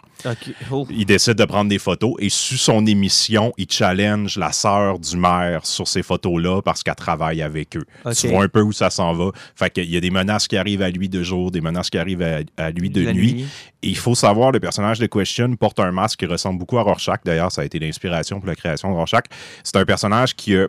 Oh. 0.73 0.87
Il 0.91 1.07
décide 1.07 1.35
de 1.35 1.45
prendre 1.45 1.71
des 1.71 1.79
photos 1.79 2.15
et 2.19 2.29
sur 2.29 2.59
son 2.59 2.85
émission, 2.85 3.53
il 3.57 3.71
challenge 3.71 4.37
la 4.37 4.51
sœur 4.51 4.99
du 4.99 5.17
maire 5.17 5.65
sur 5.65 5.87
ces 5.87 6.03
photos-là 6.03 6.63
parce 6.63 6.83
qu'elle 6.83 6.97
travaille 6.97 7.43
avec 7.43 7.77
eux. 7.77 7.85
Tu 8.13 8.27
vois 8.27 8.43
un 8.43 8.49
peu 8.49 8.61
où 8.61 8.73
ça 8.73 8.91
s'en 8.91 9.13
va. 9.13 9.31
Fait 9.55 9.71
qu'il 9.71 9.89
y 9.89 9.97
a 9.97 10.01
des 10.01 10.11
menaces 10.11 10.49
qui 10.49 10.57
arrivent 10.57 10.83
à 10.83 10.91
lui 10.91 11.09
de 11.09 11.23
jour, 11.23 11.53
des 11.53 11.61
menaces 11.61 11.89
qui 11.89 11.99
arrivent 11.99 12.23
à, 12.23 12.41
à 12.57 12.71
lui 12.73 12.91
de 12.91 13.05
La 13.05 13.13
nuit. 13.13 13.47
Et 13.83 13.89
il 13.89 13.97
faut 13.97 14.17
savoir, 14.17 14.51
le 14.51 14.59
personnage 14.59 14.99
de 14.99 15.07
Question 15.07 15.55
porte 15.55 15.79
un 15.79 15.93
masque 15.93 16.19
qui 16.19 16.27
ressemble 16.27 16.59
beaucoup 16.59 16.79
à 16.79 16.83
Rorschach. 16.83 17.21
D'ailleurs, 17.25 17.53
ça 17.53 17.63
a 17.63 17.65
été 17.65 17.79
l'inspiration 17.79 18.41
pour 18.41 18.49
la 18.49 18.57
création 18.57 18.91
de 18.91 18.97
Rorschach. 18.97 19.25
C'est 19.63 19.77
un 19.77 19.85
personnage 19.85 20.35
qui 20.35 20.57
a 20.57 20.67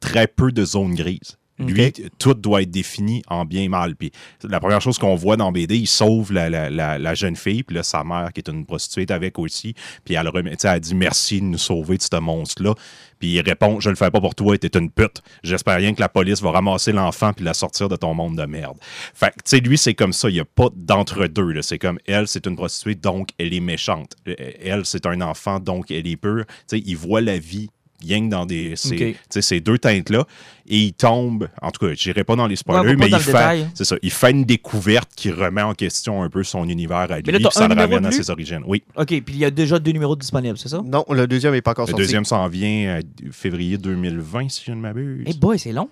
très 0.00 0.26
peu 0.26 0.52
de 0.52 0.64
zones 0.64 0.94
grises. 0.94 1.39
Lui, 1.66 1.92
tout 2.18 2.34
doit 2.34 2.62
être 2.62 2.70
défini 2.70 3.22
en 3.28 3.44
bien 3.44 3.62
et 3.62 3.68
mal. 3.68 3.96
Puis 3.96 4.10
la 4.42 4.60
première 4.60 4.80
chose 4.80 4.98
qu'on 4.98 5.14
voit 5.14 5.36
dans 5.36 5.52
BD, 5.52 5.76
il 5.76 5.86
sauve 5.86 6.32
la, 6.32 6.48
la- 6.50 6.70
la- 6.70 6.98
la 6.98 7.14
jeune 7.14 7.36
fille, 7.36 7.62
puis 7.62 7.76
là, 7.76 7.82
sa 7.82 8.02
mère, 8.04 8.32
qui 8.32 8.40
est 8.40 8.48
une 8.48 8.64
prostituée, 8.66 9.02
est 9.02 9.10
avec 9.10 9.38
aussi. 9.38 9.74
Puis 10.04 10.14
elle, 10.14 10.28
remet, 10.28 10.54
elle 10.62 10.80
dit 10.80 10.94
merci 10.94 11.40
de 11.40 11.46
nous 11.46 11.58
sauver 11.58 11.96
de 11.96 12.02
ce 12.02 12.18
monstre-là. 12.20 12.74
Puis 13.18 13.32
il 13.34 13.40
répond 13.42 13.80
Je 13.80 13.90
le 13.90 13.96
fais 13.96 14.10
pas 14.10 14.20
pour 14.20 14.34
toi, 14.34 14.56
t'es 14.56 14.78
une 14.78 14.90
pute. 14.90 15.20
J'espère 15.42 15.76
rien 15.76 15.92
que 15.92 16.00
la 16.00 16.08
police 16.08 16.40
va 16.40 16.50
ramasser 16.52 16.92
l'enfant 16.92 17.32
puis 17.34 17.44
la 17.44 17.52
sortir 17.54 17.88
de 17.88 17.96
ton 17.96 18.14
monde 18.14 18.36
de 18.36 18.46
merde. 18.46 18.78
Fait 19.14 19.28
que, 19.28 19.34
tu 19.36 19.40
sais, 19.44 19.60
lui, 19.60 19.76
c'est 19.76 19.94
comme 19.94 20.12
ça. 20.14 20.30
Il 20.30 20.34
n'y 20.34 20.40
a 20.40 20.44
pas 20.46 20.68
d'entre-deux. 20.74 21.60
C'est 21.62 21.78
comme 21.78 21.98
elle, 22.06 22.26
c'est 22.28 22.46
une 22.46 22.56
prostituée, 22.56 22.94
donc 22.94 23.28
elle 23.38 23.52
est 23.52 23.60
méchante. 23.60 24.12
Euh, 24.28 24.34
Elle, 24.62 24.86
c'est 24.86 25.04
un 25.06 25.20
enfant, 25.20 25.60
donc 25.60 25.90
elle 25.90 26.06
est 26.06 26.16
pure. 26.16 26.44
Tu 26.46 26.54
sais, 26.68 26.82
il 26.84 26.96
voit 26.96 27.20
la 27.20 27.38
vie 27.38 27.68
que 28.00 28.28
dans 28.28 28.46
des, 28.46 28.74
ces, 28.76 29.16
ces 29.28 29.60
deux 29.60 29.78
teintes-là. 29.78 30.24
Et 30.72 30.78
il 30.78 30.92
tombe, 30.92 31.48
en 31.60 31.70
tout 31.72 31.84
cas, 31.84 31.92
je 31.96 32.08
n'irai 32.08 32.22
pas 32.22 32.36
dans 32.36 32.46
les 32.46 32.54
spoilers, 32.56 32.94
mais 32.96 33.06
il 33.08 33.12
le 33.12 33.18
fait, 33.18 33.66
c'est 33.74 33.84
ça, 33.84 33.96
il 34.02 34.10
fait 34.12 34.30
une 34.30 34.44
découverte 34.44 35.10
qui 35.16 35.32
remet 35.32 35.62
en 35.62 35.74
question 35.74 36.22
un 36.22 36.30
peu 36.30 36.44
son 36.44 36.68
univers 36.68 37.10
à 37.10 37.18
lui, 37.20 37.32
là, 37.32 37.38
puis 37.38 37.46
ça 37.50 37.66
le 37.66 37.74
ramène 37.74 38.06
à 38.06 38.12
ses 38.12 38.30
origines. 38.30 38.62
Oui. 38.66 38.82
OK, 38.96 39.06
puis 39.08 39.24
il 39.34 39.38
y 39.38 39.44
a 39.44 39.50
déjà 39.50 39.78
deux 39.80 39.90
numéros 39.90 40.14
disponibles, 40.14 40.56
c'est 40.58 40.68
ça? 40.68 40.80
Non, 40.84 41.04
le 41.10 41.26
deuxième 41.26 41.54
n'est 41.54 41.62
pas 41.62 41.72
encore 41.72 41.86
Le 41.86 41.90
sorti. 41.90 42.04
deuxième 42.04 42.24
s'en 42.24 42.46
vient 42.46 42.98
euh, 42.98 43.00
février 43.32 43.78
2020, 43.78 44.48
si 44.48 44.62
je 44.64 44.70
ne 44.72 44.80
m'abuse. 44.80 45.24
Eh 45.26 45.34
boy, 45.34 45.58
c'est 45.58 45.72
long. 45.72 45.88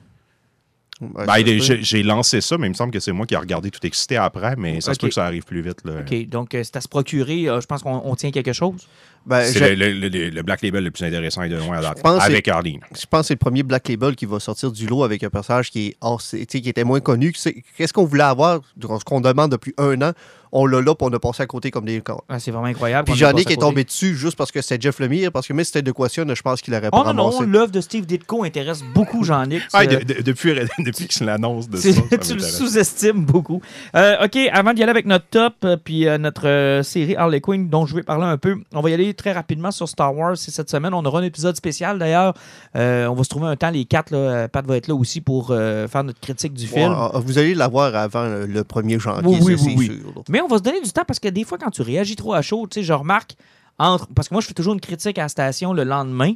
Ouais, 1.01 1.27
Ben, 1.27 1.61
se 1.61 1.77
j'ai 1.81 2.03
lancé 2.03 2.41
ça, 2.41 2.59
mais 2.59 2.67
il 2.67 2.71
me 2.71 2.75
semble 2.75 2.93
que 2.93 2.99
c'est 2.99 3.13
moi 3.13 3.25
qui 3.25 3.35
ai 3.35 3.37
regardé 3.37 3.71
tout 3.71 3.85
excité 3.87 4.17
après, 4.17 4.57
mais 4.57 4.81
ça 4.81 4.95
se 4.95 4.99
peut 4.99 5.07
que 5.09 5.15
ça 5.15 5.25
arrive 5.27 5.45
plus 5.45 5.61
vite. 5.61 5.79
Là. 5.85 6.01
OK, 6.01 6.29
donc 6.29 6.55
euh, 6.55 6.63
c'est 6.65 6.75
à 6.77 6.81
se 6.81 6.89
procurer. 6.89 7.49
euh, 7.49 7.61
je 7.61 7.67
pense 7.67 7.83
qu'on 7.85 8.01
on 8.05 8.17
tient 8.17 8.33
quelque 8.33 8.53
chose? 8.53 8.89
Ben, 9.27 9.45
C'est 9.45 9.75
le, 9.77 9.93
le- 9.93 10.09
le- 10.09 10.31
le 10.31 10.43
Black 10.43 10.62
Label 10.62 10.83
le 10.85 10.91
plus 10.91 11.05
intéressant 11.05 11.43
et 11.43 11.49
de 11.51 11.57
loin 11.57 11.79
à 11.79 11.83
date, 11.83 12.01
avec 12.05 12.49
Arlene. 12.49 12.81
Je 12.99 13.05
pense 13.07 13.21
que 13.23 13.27
c'est 13.29 13.35
le 13.35 13.39
premier 13.39 13.62
Black 13.62 13.89
Label 13.89 14.16
qui 14.16 14.25
va 14.25 14.41
sortir 14.41 14.73
du 14.73 14.87
lot 14.87 15.03
avec 15.05 15.23
un 15.23 15.29
personnage 15.31 15.71
qui 15.71 15.89
est 15.89 15.97
hors- 16.01 16.23
tu 16.23 16.39
sais, 16.49 16.61
qui 16.61 16.69
était 16.69 16.85
moins 16.85 17.01
connu. 17.01 17.33
Qu'est-ce 17.77 17.93
qu'on 17.93 18.05
voulait 18.07 18.23
avoir, 18.23 18.61
ce 18.81 19.05
qu'on 19.05 19.21
demande 19.21 19.53
depuis 19.53 19.75
un 19.77 20.01
an, 20.03 20.12
on 20.53 20.66
l'a 20.66 20.80
là, 20.80 20.94
puis 20.94 21.07
on 21.11 21.12
a 21.14 21.18
passé 21.18 21.42
à 21.42 21.46
côté 21.46 21.70
comme 21.70 21.84
des 21.84 22.01
cons. 22.01 22.20
Ah, 22.28 22.38
c'est 22.38 22.51
vraiment 22.51 22.66
incroyable. 22.66 23.11
Puis 23.11 23.20
Yannick 23.20 23.51
à 23.51 23.55
est 23.55 23.57
tombé 23.57 23.84
dessus 23.84 24.14
juste 24.16 24.36
parce 24.36 24.51
que 24.51 24.61
c'était 24.62 24.80
Jeff 24.80 24.99
Lemire, 25.01 25.30
parce 25.32 25.46
que 25.46 25.53
même 25.53 25.64
si 25.64 25.72
c'était 25.72 25.82
de 25.82 25.92
Question, 25.92 26.24
je 26.34 26.42
pense 26.42 26.61
qu'il 26.61 26.72
n'aurait 26.74 26.90
pas 26.90 26.99
Oh 27.05 27.12
non, 27.12 27.30
non, 27.30 27.40
l'œuvre 27.42 27.70
de 27.72 27.80
Steve 27.80 28.07
Ditko 28.07 28.44
intéresse 28.44 28.82
beaucoup 28.94 29.24
Jean-Nic. 29.28 29.62
Ah, 29.72 29.84
de- 29.86 29.96
de- 29.96 30.22
depuis 30.22 30.55
depuis 30.78 31.07
que 31.09 31.14
c'est 31.14 31.24
l'annonce 31.24 31.68
de 31.68 31.76
ça, 31.76 31.88
tu 32.20 32.34
le 32.34 32.40
sous-estimes 32.40 33.24
beaucoup. 33.24 33.61
Euh, 33.96 34.24
OK, 34.24 34.36
avant 34.53 34.72
d'y 34.72 34.82
aller 34.82 34.90
avec 34.90 35.07
notre 35.07 35.26
top, 35.26 35.55
euh, 35.64 35.76
puis 35.82 36.07
euh, 36.07 36.18
notre 36.18 36.46
euh, 36.49 36.82
série 36.82 37.16
Harley 37.16 37.40
Quinn, 37.40 37.68
dont 37.68 37.86
je 37.86 37.94
vais 37.94 38.03
parler 38.03 38.24
un 38.24 38.36
peu, 38.38 38.57
on 38.72 38.80
va 38.80 38.90
y 38.90 38.94
aller 38.94 39.14
très 39.14 39.32
rapidement 39.32 39.70
sur 39.70 39.88
Star 39.88 40.14
Wars. 40.16 40.36
C'est 40.36 40.51
cette 40.51 40.70
semaine. 40.70 40.94
On 40.94 41.05
aura 41.05 41.20
un 41.20 41.24
épisode 41.24 41.57
spécial 41.57 41.99
d'ailleurs. 41.99 42.34
Euh, 42.76 43.07
on 43.07 43.14
va 43.14 43.24
se 43.24 43.28
trouver 43.28 43.46
un 43.49 43.57
temps, 43.57 43.70
les 43.70 43.84
quatre. 43.84 44.11
Là, 44.11 44.49
Pat 44.49 44.64
va 44.66 44.76
être 44.76 44.88
là 44.88 44.94
aussi 44.94 45.20
pour 45.20 45.49
euh, 45.51 45.88
faire 45.88 46.05
notre 46.05 46.20
critique 46.20 46.55
du 46.55 46.66
film. 46.66 46.92
Ouais, 46.92 47.20
vous 47.24 47.38
allez 47.38 47.55
l'avoir 47.55 47.94
avant 47.94 48.24
le 48.24 48.46
le 48.46 48.62
1er 48.62 48.99
janvier, 48.99 49.22
Oui, 49.26 49.38
oui, 49.40 49.55
oui, 49.55 49.59
c'est 49.72 49.76
oui. 49.78 49.86
sûr. 49.86 49.94
là. 50.16 50.22
Mais 50.39 50.43
on 50.45 50.47
va 50.49 50.59
se 50.59 50.62
donner 50.62 50.80
du 50.80 50.93
temps 50.93 51.03
parce 51.05 51.18
que 51.18 51.26
des 51.28 51.43
fois, 51.43 51.59
quand 51.59 51.70
tu 51.70 51.82
réagis 51.82 52.14
trop 52.14 52.32
à 52.32 52.43
chaud, 52.43 52.66
tu 52.70 52.78
sais, 52.78 52.84
je 52.84 52.93
remarque 52.93 53.34
entre. 53.76 54.07
Parce 54.14 54.28
que 54.28 54.34
moi, 54.34 54.41
je 54.41 54.47
fais 54.47 54.55
toujours 54.55 54.74
une 54.74 54.80
critique 54.80 55.18
à 55.18 55.22
la 55.22 55.28
station 55.28 55.72
le 55.72 55.82
lendemain. 55.82 56.34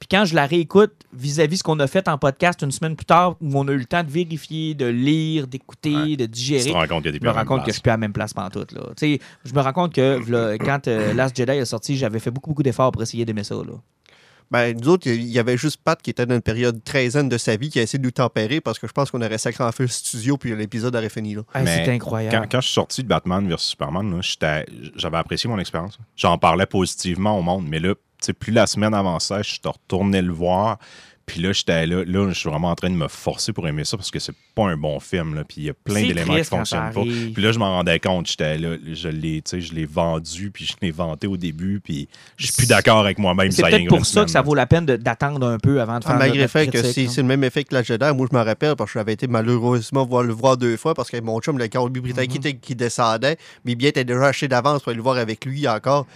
Puis 0.00 0.08
quand 0.10 0.24
je 0.24 0.34
la 0.34 0.46
réécoute 0.46 0.92
vis-à-vis 1.14 1.58
ce 1.58 1.62
qu'on 1.62 1.78
a 1.78 1.86
fait 1.86 2.08
en 2.08 2.18
podcast 2.18 2.60
une 2.62 2.72
semaine 2.72 2.96
plus 2.96 3.06
tard, 3.06 3.36
où 3.40 3.56
on 3.58 3.66
a 3.68 3.72
eu 3.72 3.78
le 3.78 3.84
temps 3.84 4.02
de 4.02 4.10
vérifier, 4.10 4.74
de 4.74 4.84
lire, 4.86 5.46
d'écouter, 5.46 5.94
Ouais. 5.94 6.16
de 6.16 6.26
digérer, 6.26 6.64
je 6.64 6.72
me 6.74 7.30
rends 7.30 7.44
compte 7.46 7.60
que 7.62 7.68
je 7.68 7.72
suis 7.74 7.82
plus 7.82 7.90
à 7.90 7.94
la 7.94 7.98
même 7.98 8.12
place 8.12 8.34
pantoute. 8.34 8.72
Là. 8.72 8.82
Je 9.00 9.54
me 9.54 9.60
rends 9.60 9.72
compte 9.72 9.94
que 9.94 10.56
quand 10.58 10.88
euh, 10.88 11.14
Last 11.14 11.36
Jedi 11.36 11.52
est 11.52 11.64
sorti, 11.64 11.96
j'avais 11.96 12.18
fait 12.18 12.30
beaucoup, 12.32 12.50
beaucoup 12.50 12.62
d'efforts 12.64 12.90
pour 12.92 13.02
essayer 13.02 13.24
d'aimer 13.24 13.44
ça. 13.44 13.54
Là. 13.54 13.72
Ben, 14.50 14.76
nous 14.80 14.88
autres, 14.88 15.08
il 15.08 15.24
y 15.24 15.38
avait 15.40 15.56
juste 15.56 15.80
Pat 15.82 16.00
qui 16.00 16.10
était 16.10 16.24
dans 16.24 16.34
une 16.36 16.40
période 16.42 16.82
treizaine 16.84 17.28
de 17.28 17.36
sa 17.36 17.56
vie 17.56 17.68
qui 17.68 17.80
a 17.80 17.82
essayé 17.82 17.98
de 17.98 18.04
nous 18.04 18.12
tempérer 18.12 18.60
parce 18.60 18.78
que 18.78 18.86
je 18.86 18.92
pense 18.92 19.10
qu'on 19.10 19.20
aurait 19.20 19.38
sacré 19.38 19.64
en 19.64 19.72
feu 19.72 19.84
le 19.84 19.88
studio 19.88 20.36
puis 20.36 20.54
l'épisode 20.54 20.94
aurait 20.94 21.08
fini 21.08 21.34
là. 21.34 21.42
Hey, 21.54 21.64
Mais 21.64 21.84
c'est 21.84 21.90
incroyable. 21.92 22.36
Quand, 22.36 22.48
quand 22.52 22.60
je 22.60 22.66
suis 22.66 22.74
sorti 22.74 23.02
de 23.02 23.08
Batman 23.08 23.48
vs 23.48 23.58
Superman, 23.58 24.08
là, 24.14 24.20
j'étais- 24.22 24.66
j'avais 24.94 25.16
apprécié 25.16 25.50
mon 25.50 25.58
expérience. 25.58 25.98
J'en 26.16 26.38
parlais 26.38 26.66
positivement 26.66 27.36
au 27.38 27.42
monde, 27.42 27.66
mais 27.68 27.80
là, 27.80 27.94
tu 27.94 28.00
sais, 28.20 28.32
plus 28.32 28.52
la 28.52 28.66
semaine 28.68 28.94
avançait, 28.94 29.42
je 29.42 29.50
suis 29.50 29.60
retourné 29.64 30.22
le 30.22 30.32
voir. 30.32 30.78
Puis 31.26 31.40
là, 31.40 31.52
j'étais 31.52 31.86
là, 31.86 32.04
là, 32.06 32.28
je 32.28 32.38
suis 32.38 32.48
vraiment 32.48 32.70
en 32.70 32.76
train 32.76 32.88
de 32.88 32.94
me 32.94 33.08
forcer 33.08 33.52
pour 33.52 33.66
aimer 33.66 33.84
ça 33.84 33.96
parce 33.96 34.12
que 34.12 34.20
c'est 34.20 34.34
pas 34.54 34.68
un 34.68 34.76
bon 34.76 35.00
film. 35.00 35.34
Là, 35.34 35.42
puis 35.42 35.56
il 35.58 35.64
y 35.64 35.70
a 35.70 35.74
plein 35.74 35.94
d'éléments 36.08 36.34
qui 36.34 36.44
fonctionnent 36.44 36.92
pas. 36.94 37.00
Puis 37.34 37.42
là, 37.42 37.50
je 37.52 37.58
m'en 37.58 37.70
rendais 37.72 37.98
compte, 37.98 38.28
j'étais 38.28 38.58
là, 38.58 38.76
je 38.92 39.08
l'ai, 39.08 39.42
tu 39.42 39.50
sais, 39.50 39.60
je 39.60 39.74
l'ai 39.74 39.86
vendu, 39.86 40.52
puis 40.52 40.64
je 40.66 40.74
l'ai 40.80 40.92
vanté 40.92 41.26
au 41.26 41.36
début, 41.36 41.80
puis 41.82 42.08
je 42.36 42.46
suis 42.46 42.54
plus 42.54 42.68
d'accord 42.68 42.98
avec 43.00 43.18
moi-même. 43.18 43.50
C'est 43.50 43.62
ça 43.62 43.70
y 43.70 43.72
peut-être 43.72 43.88
pour 43.88 44.06
ça 44.06 44.12
semaine, 44.12 44.24
que 44.26 44.30
ça 44.30 44.42
vaut 44.42 44.54
la 44.54 44.66
peine 44.66 44.86
d'attendre 44.86 45.46
un 45.48 45.58
peu 45.58 45.80
avant 45.80 45.98
de 45.98 46.04
faire 46.04 46.12
Ah, 46.14 46.18
malgré 46.18 46.42
le 46.42 46.46
fait 46.46 46.68
que 46.68 46.78
c'est 46.82 47.16
le 47.16 47.22
même 47.24 47.42
effet 47.42 47.64
que 47.64 47.74
la 47.74 47.82
Jedi, 47.82 48.04
moi 48.14 48.28
je 48.30 48.36
me 48.36 48.42
rappelle 48.44 48.76
parce 48.76 48.92
que 48.92 48.98
j'avais 49.00 49.14
été 49.14 49.26
malheureusement 49.26 50.06
voir 50.06 50.22
le 50.22 50.32
voir 50.32 50.56
deux 50.56 50.76
fois 50.76 50.94
parce 50.94 51.10
que 51.10 51.20
mon 51.20 51.40
chum, 51.40 51.58
le 51.58 51.66
Cowboy 51.66 52.00
Britannique 52.02 52.30
qui, 52.30 52.38
était- 52.38 52.54
qui 52.56 52.76
descendait, 52.76 53.36
mais 53.64 53.74
bien 53.74 53.88
était 53.88 54.04
déjà 54.04 54.26
acheté 54.26 54.46
d'avance 54.46 54.80
pour 54.82 54.90
aller 54.90 54.96
le 54.98 55.02
voir 55.02 55.16
avec 55.16 55.44
lui 55.44 55.66
encore. 55.66 56.06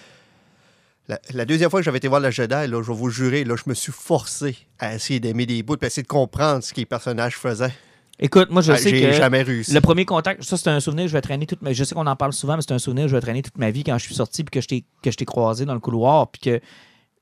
La, 1.11 1.19
la 1.35 1.45
deuxième 1.45 1.71
fois 1.71 1.81
que 1.81 1.85
j'avais 1.85 1.99
été 1.99 2.07
voir 2.07 2.21
la 2.21 2.31
Jedi, 2.31 2.55
là, 2.55 2.67
je 2.69 2.87
vais 2.87 2.95
vous 2.97 3.11
jurer, 3.11 3.43
là, 3.43 3.57
je 3.57 3.65
me 3.69 3.75
suis 3.75 3.91
forcé 3.93 4.57
à 4.79 4.95
essayer 4.95 5.19
d'aimer 5.19 5.45
des 5.45 5.63
bouts 5.65 5.75
et 5.83 5.87
essayer 5.87 6.05
de 6.05 6.09
comprendre 6.09 6.63
ce 6.63 6.73
que 6.73 6.79
les 6.79 6.87
personnages 6.87 7.37
faisaient. 7.37 7.73
Écoute, 8.21 8.51
moi, 8.51 8.63
je 8.63 8.71
Ah, 8.71 8.77
sais 8.77 8.93
que 8.93 9.13
jamais 9.13 9.43
réussi. 9.43 9.73
le 9.73 9.81
premier 9.81 10.05
contact, 10.05 10.45
ça, 10.45 10.57
c'est 10.57 10.69
un 10.69 10.79
souvenir 10.79 11.07
que 11.07 11.09
je 11.09 11.15
vais 11.15 11.21
traîner 11.21 11.47
toute 11.47 11.63
ma 11.63 11.73
Je 11.73 11.83
sais 11.83 11.95
qu'on 11.97 12.07
en 12.07 12.15
parle 12.15 12.33
souvent, 12.33 12.55
mais 12.55 12.63
c'est 12.63 12.73
un 12.75 12.79
souvenir 12.79 13.07
que 13.07 13.11
je 13.11 13.17
vais 13.17 13.21
traîner 13.23 13.43
toute 13.43 13.59
ma 13.59 13.71
vie 13.73 13.83
quand 13.83 13.99
je 13.99 14.05
suis 14.05 14.15
sorti 14.15 14.45
puis 14.45 14.51
que 14.53 14.61
je 14.61 14.69
t'ai 14.69 14.85
que 15.03 15.11
je 15.11 15.17
t'ai 15.17 15.25
croisé 15.25 15.65
dans 15.65 15.75
le 15.75 15.81
couloir 15.81 16.31
puis 16.31 16.41
que 16.43 16.61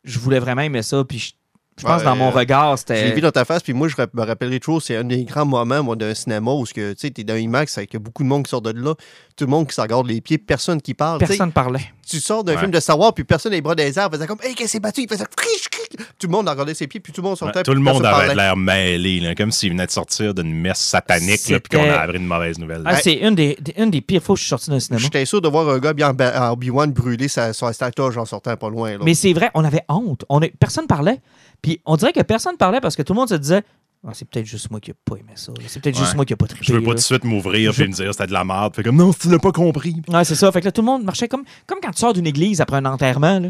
je 0.04 0.18
voulais 0.18 0.38
vraiment 0.40 0.62
aimer 0.62 0.82
ça. 0.82 1.02
Puis 1.04 1.34
je, 1.78 1.84
pense 1.84 1.98
Ouais, 2.00 2.04
dans 2.04 2.16
mon 2.16 2.30
regard, 2.30 2.76
Je 2.76 2.92
l'ai 2.92 2.98
c'était. 3.00 3.14
vu 3.14 3.20
dans 3.20 3.30
ta 3.30 3.44
face, 3.44 3.62
puis 3.62 3.72
moi, 3.72 3.88
je 3.88 3.94
me 4.14 4.22
rappellerai 4.24 4.60
toujours, 4.60 4.82
c'est 4.82 4.96
un 4.96 5.04
des 5.04 5.24
grands 5.24 5.46
moments 5.46 5.82
moi, 5.82 5.96
d'un 5.96 6.14
cinéma 6.14 6.50
où 6.52 6.66
tu 6.66 6.80
es 6.80 7.24
dans 7.24 7.34
IMAX 7.36 7.78
avec 7.78 7.96
beaucoup 7.96 8.22
de 8.22 8.28
monde 8.28 8.44
qui 8.44 8.50
sort 8.50 8.62
de 8.62 8.70
là, 8.70 8.94
tout 9.36 9.44
le 9.44 9.50
monde 9.50 9.68
qui 9.68 9.74
s'en 9.74 9.86
garde 9.86 10.06
les 10.06 10.20
pieds, 10.20 10.38
personne 10.38 10.80
qui 10.82 10.94
parle. 10.94 11.20
sais. 11.20 11.26
Personne 11.26 11.52
parlait. 11.52 11.92
tu 12.08 12.20
sors 12.20 12.42
d'un 12.42 12.54
Ouais. 12.54 12.58
film 12.58 12.70
de 12.70 12.80
Star 12.80 12.98
Wars, 12.98 13.12
puis 13.14 13.22
personne 13.24 13.52
les 13.52 13.60
bras 13.60 13.74
des 13.74 13.98
airs, 13.98 14.10
faisait 14.10 14.26
comme 14.26 14.38
Hey, 14.42 14.54
qu'est-ce 14.54 14.62
qui 14.64 14.68
s'est 14.72 14.80
battu? 14.80 15.02
Il 15.02 15.08
faisait 15.08 15.24
cric, 15.36 15.68
cric. 15.70 15.98
Tout 16.18 16.26
le 16.26 16.32
monde 16.32 16.48
a 16.48 16.52
regardé 16.52 16.72
ses 16.74 16.86
pieds, 16.86 17.00
puis 17.00 17.12
tout 17.12 17.20
le 17.20 17.28
monde 17.28 17.36
sortait. 17.36 17.58
Ouais, 17.58 17.62
tout 17.62 17.74
le 17.74 17.80
monde 17.80 18.04
avait 18.04 18.34
l'air 18.34 18.56
mêlé, 18.56 19.20
là, 19.20 19.34
comme 19.34 19.52
s'il 19.52 19.70
venait 19.70 19.86
de 19.86 19.90
sortir 19.90 20.32
d'une 20.34 20.52
messe 20.54 20.78
satanique, 20.78 21.48
là, 21.50 21.60
puis 21.60 21.78
qu'on 21.78 21.88
a 21.88 21.98
appris 21.98 22.16
une 22.16 22.26
mauvaise 22.26 22.58
nouvelle. 22.58 22.82
Ah, 22.86 22.96
c'est 22.96 23.14
une 23.14 23.34
des, 23.34 23.56
des- 23.60 23.74
une 23.76 23.90
des 23.90 24.00
pires 24.00 24.22
fois 24.22 24.34
que 24.34 24.38
je 24.38 24.44
suis 24.44 24.48
sorti 24.48 24.70
d'un 24.70 24.80
cinéma. 24.80 25.00
J'étais 25.02 25.24
sûr 25.26 25.40
de 25.42 25.48
voir 25.48 25.68
un 25.68 25.78
gars 25.78 25.92
bien 25.92 26.14
Obi-Wan 26.50 26.90
brûler 26.92 27.28
sa, 27.28 27.52
son 27.52 27.70
statoge 27.72 28.16
en 28.16 28.24
sortant 28.24 28.56
pas 28.56 28.70
loin. 28.70 28.92
là. 28.92 28.98
Mais 29.04 29.14
c'est 29.14 29.32
vrai, 29.34 29.50
on 29.54 29.62
avait 29.64 29.82
honte. 29.88 30.24
On 30.30 30.40
est, 30.40 30.52
personne 30.58 30.86
parlait. 30.86 31.20
Puis 31.62 31.80
on 31.86 31.96
dirait 31.96 32.12
que 32.12 32.20
personne 32.22 32.56
parlait 32.56 32.80
parce 32.80 32.96
que 32.96 33.02
tout 33.02 33.12
le 33.12 33.18
monde 33.18 33.28
se 33.28 33.34
disait 33.34 33.62
Ah, 34.06 34.10
c'est 34.12 34.28
peut-être 34.28 34.46
juste 34.46 34.70
moi 34.70 34.80
qui 34.80 34.90
n'ai 34.90 34.94
pas 35.04 35.16
aimé 35.16 35.32
ça. 35.34 35.52
C'est 35.66 35.82
peut-être 35.82 35.98
juste 35.98 36.14
moi 36.14 36.24
qui 36.24 36.32
n'ai 36.32 36.36
pas 36.36 36.46
trippé. 36.46 36.64
Je 36.66 36.72
veux 36.72 36.80
pas 36.82 36.90
tout 36.90 36.94
de 36.96 37.00
suite 37.00 37.24
m'ouvrir 37.24 37.72
Je- 37.72 37.82
et 37.82 37.88
me 37.88 37.92
dire 37.92 38.12
c'était 38.12 38.26
de 38.28 38.32
la 38.32 38.44
merde. 38.44 38.74
Fait 38.76 38.82
comme 38.82 38.96
non, 38.96 39.12
tu 39.12 39.28
l'as 39.28 39.38
pas 39.38 39.52
compris. 39.52 39.96
Ouais, 40.08 40.24
c'est 40.24 40.34
ça. 40.36 40.50
Fait 40.52 40.60
que 40.60 40.66
là, 40.66 40.72
tout 40.72 40.82
le 40.82 40.86
monde 40.86 41.02
marchait 41.04 41.28
comme, 41.28 41.42
comme 41.66 41.78
quand 41.82 41.90
tu 41.90 41.98
sors 41.98 42.12
d'une 42.12 42.26
église 42.26 42.60
après 42.60 42.76
un 42.76 42.84
enterrement. 42.86 43.40
là. 43.40 43.48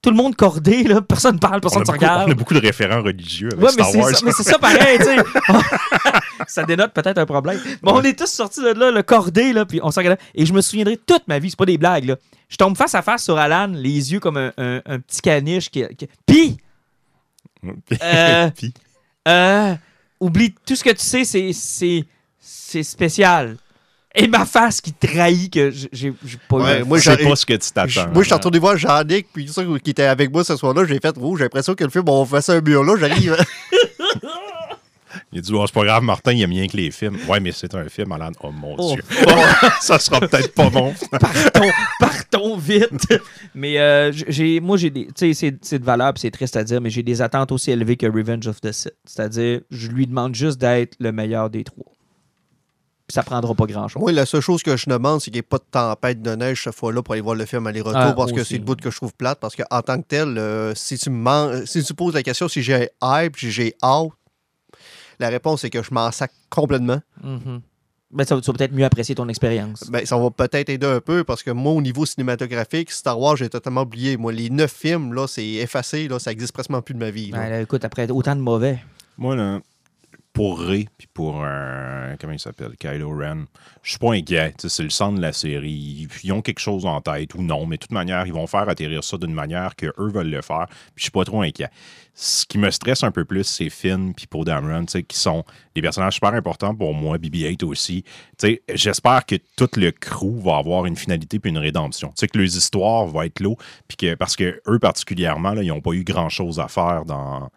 Tout 0.00 0.10
le 0.10 0.16
monde 0.16 0.34
cordé, 0.34 0.82
là. 0.82 1.00
personne 1.00 1.38
parle, 1.38 1.60
personne 1.60 1.84
ne 1.86 1.92
regarde. 1.92 2.28
on 2.28 2.32
a 2.32 2.34
beaucoup 2.34 2.54
de 2.54 2.58
référents 2.60 3.02
religieux 3.02 3.50
avec 3.52 3.60
Ouais, 3.64 3.70
mais 3.76 3.84
Star 3.84 3.90
c'est 3.92 3.98
Wars. 3.98 4.10
ça, 4.16 4.26
mais 4.26 4.32
c'est 4.32 4.42
ça 4.42 4.58
pareil, 4.58 4.98
tu 4.98 5.04
sais. 5.04 5.16
ça 6.48 6.64
dénote 6.64 6.92
peut-être 6.92 7.18
un 7.18 7.26
problème. 7.26 7.60
Mais 7.82 7.90
on 7.92 8.02
est 8.02 8.18
tous 8.18 8.26
sortis 8.26 8.60
de 8.62 8.70
là, 8.78 8.90
le 8.90 9.02
cordé, 9.02 9.52
là, 9.52 9.64
puis 9.64 9.78
on 9.82 9.90
s'en 9.92 10.00
regardait. 10.00 10.20
Et 10.34 10.44
je 10.46 10.52
me 10.52 10.60
souviendrai 10.60 10.96
toute 10.96 11.28
ma 11.28 11.38
vie, 11.38 11.50
c'est 11.50 11.58
pas 11.58 11.66
des 11.66 11.78
blagues, 11.78 12.04
là. 12.06 12.16
Je 12.48 12.56
tombe 12.56 12.76
face 12.76 12.94
à 12.94 13.02
face 13.02 13.22
sur 13.24 13.38
Alan, 13.38 13.68
les 13.72 14.12
yeux 14.12 14.18
comme 14.20 14.36
un, 14.36 14.52
un- 14.58 14.80
un 14.86 14.98
petit 14.98 15.20
caniche 15.20 15.70
qui. 15.70 15.84
qui... 15.96 16.08
Puis, 16.26 16.56
Euh, 17.64 18.50
Puis, 18.56 18.72
euh, 19.28 19.74
oublie 20.20 20.54
tout 20.66 20.74
ce 20.76 20.82
que 20.84 20.90
tu 20.90 21.04
sais, 21.04 21.24
c'est, 21.24 21.52
c'est, 21.52 22.04
c'est 22.40 22.82
spécial. 22.82 23.56
Et 24.14 24.28
ma 24.28 24.44
face 24.44 24.80
qui 24.82 24.92
trahit 24.92 25.50
que 25.50 25.70
j'ai, 25.90 26.12
pas 26.48 26.56
Ouais, 26.58 26.80
eu. 26.80 26.84
moi, 26.84 27.00
c'est 27.00 27.16
j'ai- 27.18 27.24
pas 27.28 27.34
ce 27.36 27.46
que 27.46 27.54
tu 27.54 27.66
Je- 27.68 27.72
t'attends. 27.72 28.12
moi, 28.12 28.22
je 28.22 28.26
suis 28.26 28.34
retourné 28.34 28.58
voir 28.58 28.76
Jean-Nic, 28.76 29.26
puis 29.32 29.48
ça 29.48 29.62
qui 29.82 29.90
était 29.90 30.02
avec 30.02 30.30
moi 30.30 30.44
ce 30.44 30.54
soir-là, 30.56 30.84
j'ai 30.84 30.98
fait, 31.00 31.14
oh, 31.18 31.36
j'ai 31.36 31.44
l'impression 31.44 31.74
que 31.74 31.84
le 31.84 31.88
film, 31.90 32.04
on 32.08 32.26
fait 32.26 32.42
ça 32.42 32.52
un 32.52 32.60
mur 32.60 32.84
là, 32.84 32.96
j'arrive. 32.98 33.36
Il 35.34 35.38
a 35.38 35.40
dit, 35.40 35.50
oh, 35.54 35.64
c'est 35.66 35.72
pas 35.74 35.84
grave, 35.84 36.02
Martin, 36.02 36.32
il 36.32 36.42
aime 36.42 36.50
bien 36.50 36.66
que 36.66 36.76
les 36.76 36.90
films. 36.90 37.16
Ouais, 37.26 37.40
mais 37.40 37.52
c'est 37.52 37.74
un 37.74 37.88
film, 37.88 38.12
Alan. 38.12 38.32
Oh 38.42 38.50
mon 38.52 38.76
Oh. 38.78 38.94
Dieu. 38.94 39.02
ça 39.80 39.98
sera 39.98 40.20
peut-être 40.20 40.52
pas 40.54 40.68
bon. 40.68 40.92
partons, 41.10 41.70
partons 41.98 42.56
vite. 42.58 43.06
Mais 43.54 43.78
euh, 43.78 44.12
j'ai, 44.12 44.60
moi, 44.60 44.76
j'ai 44.76 44.90
des. 44.90 45.06
Tu 45.06 45.12
sais, 45.16 45.32
c'est, 45.34 45.56
c'est 45.62 45.78
de 45.78 45.84
valeur, 45.84 46.12
puis 46.12 46.20
c'est 46.20 46.30
triste 46.30 46.56
à 46.56 46.64
dire, 46.64 46.82
mais 46.82 46.90
j'ai 46.90 47.02
des 47.02 47.22
attentes 47.22 47.50
aussi 47.50 47.70
élevées 47.70 47.96
que 47.96 48.06
Revenge 48.06 48.46
of 48.46 48.60
the 48.60 48.72
Sith. 48.72 48.94
C'est-à-dire, 49.06 49.60
je 49.70 49.88
lui 49.88 50.06
demande 50.06 50.34
juste 50.34 50.58
d'être 50.60 50.96
le 51.00 51.12
meilleur 51.12 51.48
des 51.48 51.64
trois. 51.64 51.86
Puis 53.06 53.14
ça 53.14 53.22
prendra 53.22 53.54
pas 53.54 53.64
grand-chose. 53.66 54.00
Moi, 54.00 54.12
la 54.12 54.26
seule 54.26 54.42
chose 54.42 54.62
que 54.62 54.76
je 54.76 54.88
demande, 54.88 55.20
c'est 55.20 55.30
qu'il 55.30 55.34
n'y 55.34 55.38
ait 55.38 55.42
pas 55.42 55.58
de 55.58 55.64
tempête 55.70 56.20
de 56.20 56.34
neige 56.34 56.62
cette 56.64 56.74
fois-là 56.74 57.02
pour 57.02 57.12
aller 57.14 57.20
voir 57.22 57.36
le 57.36 57.46
film 57.46 57.66
aller-retour, 57.66 58.00
Ah, 58.00 58.12
parce 58.14 58.32
que 58.32 58.44
c'est 58.44 58.58
le 58.58 58.64
bout 58.64 58.78
que 58.80 58.90
je 58.90 58.96
trouve 58.96 59.14
plate. 59.14 59.40
Parce 59.40 59.56
qu'en 59.56 59.80
tant 59.82 59.96
que 59.96 60.06
tel, 60.06 60.36
euh, 60.36 60.74
si, 60.74 60.98
tu 60.98 61.08
me 61.08 61.64
si 61.66 61.82
tu 61.82 61.94
poses 61.94 62.14
la 62.14 62.22
question 62.22 62.48
si 62.48 62.62
j'ai 62.62 62.90
hype, 63.02 63.36
si 63.38 63.50
j'ai 63.50 63.74
out, 63.82 64.12
la 65.18 65.28
réponse 65.28 65.64
est 65.64 65.70
que 65.70 65.82
je 65.82 65.92
m'en 65.92 66.10
sac 66.10 66.30
complètement. 66.50 67.00
Mhm. 67.22 67.60
Ben, 68.14 68.24
ça, 68.26 68.34
va- 68.34 68.42
tu 68.42 68.50
vas 68.50 68.58
peut-être 68.58 68.74
mieux 68.74 68.84
apprécier 68.84 69.14
ton 69.14 69.26
expérience. 69.28 69.88
Ben, 69.90 70.04
ça 70.04 70.18
va 70.18 70.30
peut-être 70.30 70.68
aider 70.68 70.86
un 70.86 71.00
peu 71.00 71.24
parce 71.24 71.42
que 71.42 71.50
moi, 71.50 71.72
au 71.72 71.80
niveau 71.80 72.04
cinématographique, 72.04 72.90
Star 72.90 73.18
Wars, 73.18 73.36
j'ai 73.36 73.48
totalement 73.48 73.82
oublié. 73.82 74.18
Moi, 74.18 74.32
les 74.32 74.50
neuf 74.50 74.70
films, 74.72 75.14
là, 75.14 75.26
c'est 75.26 75.46
effacé, 75.46 76.08
là, 76.08 76.18
ça 76.18 76.30
existe 76.30 76.52
presque 76.52 76.70
plus 76.84 76.92
de 76.94 76.98
ma 76.98 77.10
vie. 77.10 77.30
Ben, 77.30 77.48
là, 77.48 77.60
écoute, 77.62 77.84
après 77.86 78.10
autant 78.10 78.36
de 78.36 78.42
mauvais. 78.42 78.78
Moi, 79.16 79.34
là, 79.34 79.60
pour 80.32 80.60
Ray 80.60 80.88
puis 80.96 81.08
pour 81.12 81.42
euh, 81.44 82.16
comment 82.20 82.32
il 82.32 82.38
s'appelle? 82.38 82.72
Kylo 82.78 83.10
Ren, 83.10 83.44
je 83.82 83.90
suis 83.90 83.98
pas 83.98 84.12
inquiet. 84.12 84.54
C'est 84.58 84.82
le 84.82 84.90
centre 84.90 85.16
de 85.16 85.22
la 85.22 85.32
série. 85.32 86.08
Ils 86.24 86.32
ont 86.32 86.40
quelque 86.40 86.60
chose 86.60 86.86
en 86.86 87.00
tête 87.00 87.34
ou 87.34 87.42
non, 87.42 87.66
mais 87.66 87.76
de 87.76 87.82
toute 87.82 87.92
manière, 87.92 88.26
ils 88.26 88.32
vont 88.32 88.46
faire 88.46 88.68
atterrir 88.68 89.04
ça 89.04 89.18
d'une 89.18 89.34
manière 89.34 89.76
que 89.76 89.86
eux 89.98 90.10
veulent 90.10 90.30
le 90.30 90.42
faire. 90.42 90.66
Puis 90.68 90.96
je 90.96 91.02
suis 91.02 91.10
pas 91.10 91.24
trop 91.24 91.42
inquiet. 91.42 91.68
Ce 92.14 92.44
qui 92.46 92.58
me 92.58 92.70
stresse 92.70 93.02
un 93.04 93.10
peu 93.10 93.24
plus, 93.24 93.44
c'est 93.44 93.70
Finn 93.70 94.14
puis 94.14 94.26
Poe 94.26 94.44
Dameron, 94.44 94.84
qui 94.84 95.16
sont 95.16 95.44
des 95.74 95.80
personnages 95.80 96.14
super 96.14 96.34
importants 96.34 96.74
pour 96.74 96.94
moi, 96.94 97.16
BB-8 97.18 97.64
aussi. 97.64 98.04
J'espère 98.74 99.24
que 99.24 99.36
tout 99.56 99.70
le 99.76 99.90
crew 99.92 100.38
va 100.42 100.56
avoir 100.58 100.84
une 100.84 100.96
finalité 100.96 101.38
puis 101.38 101.50
une 101.50 101.58
rédemption. 101.58 102.12
Sais, 102.14 102.28
que 102.28 102.38
leurs 102.38 102.56
histoires 102.56 103.06
vont 103.06 103.22
être 103.22 103.40
lourdes, 103.40 103.60
puis 103.88 103.96
que 103.96 104.14
parce 104.14 104.36
que 104.36 104.60
eux 104.68 104.78
particulièrement, 104.78 105.54
là, 105.54 105.62
ils 105.62 105.68
n'ont 105.68 105.80
pas 105.80 105.92
eu 105.92 106.04
grand 106.04 106.28
chose 106.28 106.60
à 106.60 106.68
faire 106.68 107.04
dans 107.06 107.50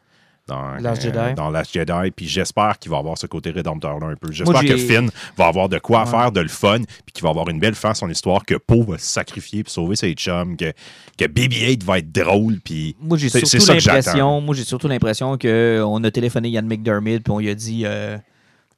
dans 0.47 0.75
Last 0.75 1.01
Jedi. 1.01 1.33
dans 1.35 1.49
Last 1.49 1.73
Jedi. 1.73 2.11
Puis 2.15 2.27
j'espère 2.27 2.77
qu'il 2.79 2.91
va 2.91 2.97
avoir 2.97 3.17
ce 3.17 3.25
côté 3.27 3.51
rédempteur-là 3.51 4.07
un 4.07 4.15
peu. 4.15 4.31
J'espère 4.31 4.61
que 4.61 4.77
Finn 4.77 5.09
va 5.37 5.47
avoir 5.47 5.69
de 5.69 5.79
quoi 5.79 6.03
Ouais. 6.03 6.09
faire, 6.11 6.31
de 6.31 6.39
le 6.41 6.47
fun, 6.47 6.79
puis 6.79 7.13
qu'il 7.13 7.23
va 7.23 7.29
avoir 7.29 7.49
une 7.49 7.59
belle 7.59 7.75
fin 7.75 7.91
à 7.91 7.93
son 7.95 8.09
histoire, 8.09 8.45
que 8.45 8.55
Poe 8.55 8.83
va 8.83 8.97
se 8.97 9.05
sacrifier 9.07 9.63
pour 9.63 9.71
sauver 9.73 9.95
ses 9.95 10.13
chums, 10.13 10.55
que, 10.57 10.71
que 11.17 11.25
BB-8 11.25 11.83
va 11.83 11.99
être 11.99 12.11
drôle, 12.11 12.59
puis 12.63 12.95
Moi, 13.01 13.17
j'ai 13.17 13.29
C'est- 13.29 13.39
c'est 13.41 13.45
surtout 13.59 13.65
ça 13.65 13.73
que 13.73 13.79
j'attends. 13.79 13.95
l'impression, 13.97 14.41
moi, 14.41 14.55
j'ai 14.55 14.63
surtout 14.63 14.87
l'impression 14.87 15.37
qu'on 15.37 16.03
a 16.03 16.11
téléphoné 16.11 16.49
Yann 16.49 16.67
McDermott 16.67 17.23
puis 17.23 17.31
on 17.31 17.39
lui 17.39 17.49
a 17.49 17.55
dit 17.55 17.83
euh, 17.85 18.17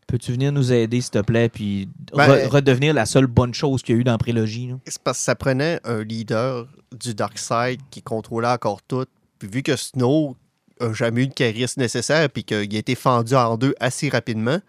Peux-tu 0.07 0.32
venir 0.32 0.53
nous 0.53 0.72
aider, 0.72 1.01
s'il 1.01 1.11
te 1.11 1.20
plaît, 1.20 1.49
puis 1.49 1.89
Ben, 2.15 2.30
re- 2.30 2.47
redevenir 2.47 2.93
la 2.93 3.05
seule 3.05 3.28
bonne 3.28 3.53
chose 3.53 3.84
qu'il 3.84 3.95
y 3.95 3.97
a 3.97 4.01
eu 4.01 4.03
dans 4.05 4.13
la 4.13 4.18
prélogie. 4.18 4.68
là. 4.68 4.76
C'est 4.86 5.01
parce 5.03 5.18
que 5.18 5.24
ça 5.26 5.36
prenait 5.36 5.82
un 5.84 6.01
leader 6.01 6.65
du 6.97 7.13
Dark 7.13 7.38
Side 7.38 7.82
qui 7.91 8.01
contrôlait 8.01 8.47
encore 8.47 8.82
tout. 8.84 9.03
Puis 9.38 9.49
vu 9.51 9.63
que 9.63 9.76
Snow 9.76 10.38
a 10.80 10.93
jamais 10.93 11.23
eu 11.23 11.28
de 11.28 11.34
charisme 11.34 11.82
nécessaire 11.82 12.30
puis 12.30 12.43
qu'il 12.43 12.75
a 12.75 12.80
été 12.80 12.95
fendu 12.95 13.36
en 13.36 13.57
deux 13.57 13.75
assez 13.80 14.09
rapidement, 14.09 14.59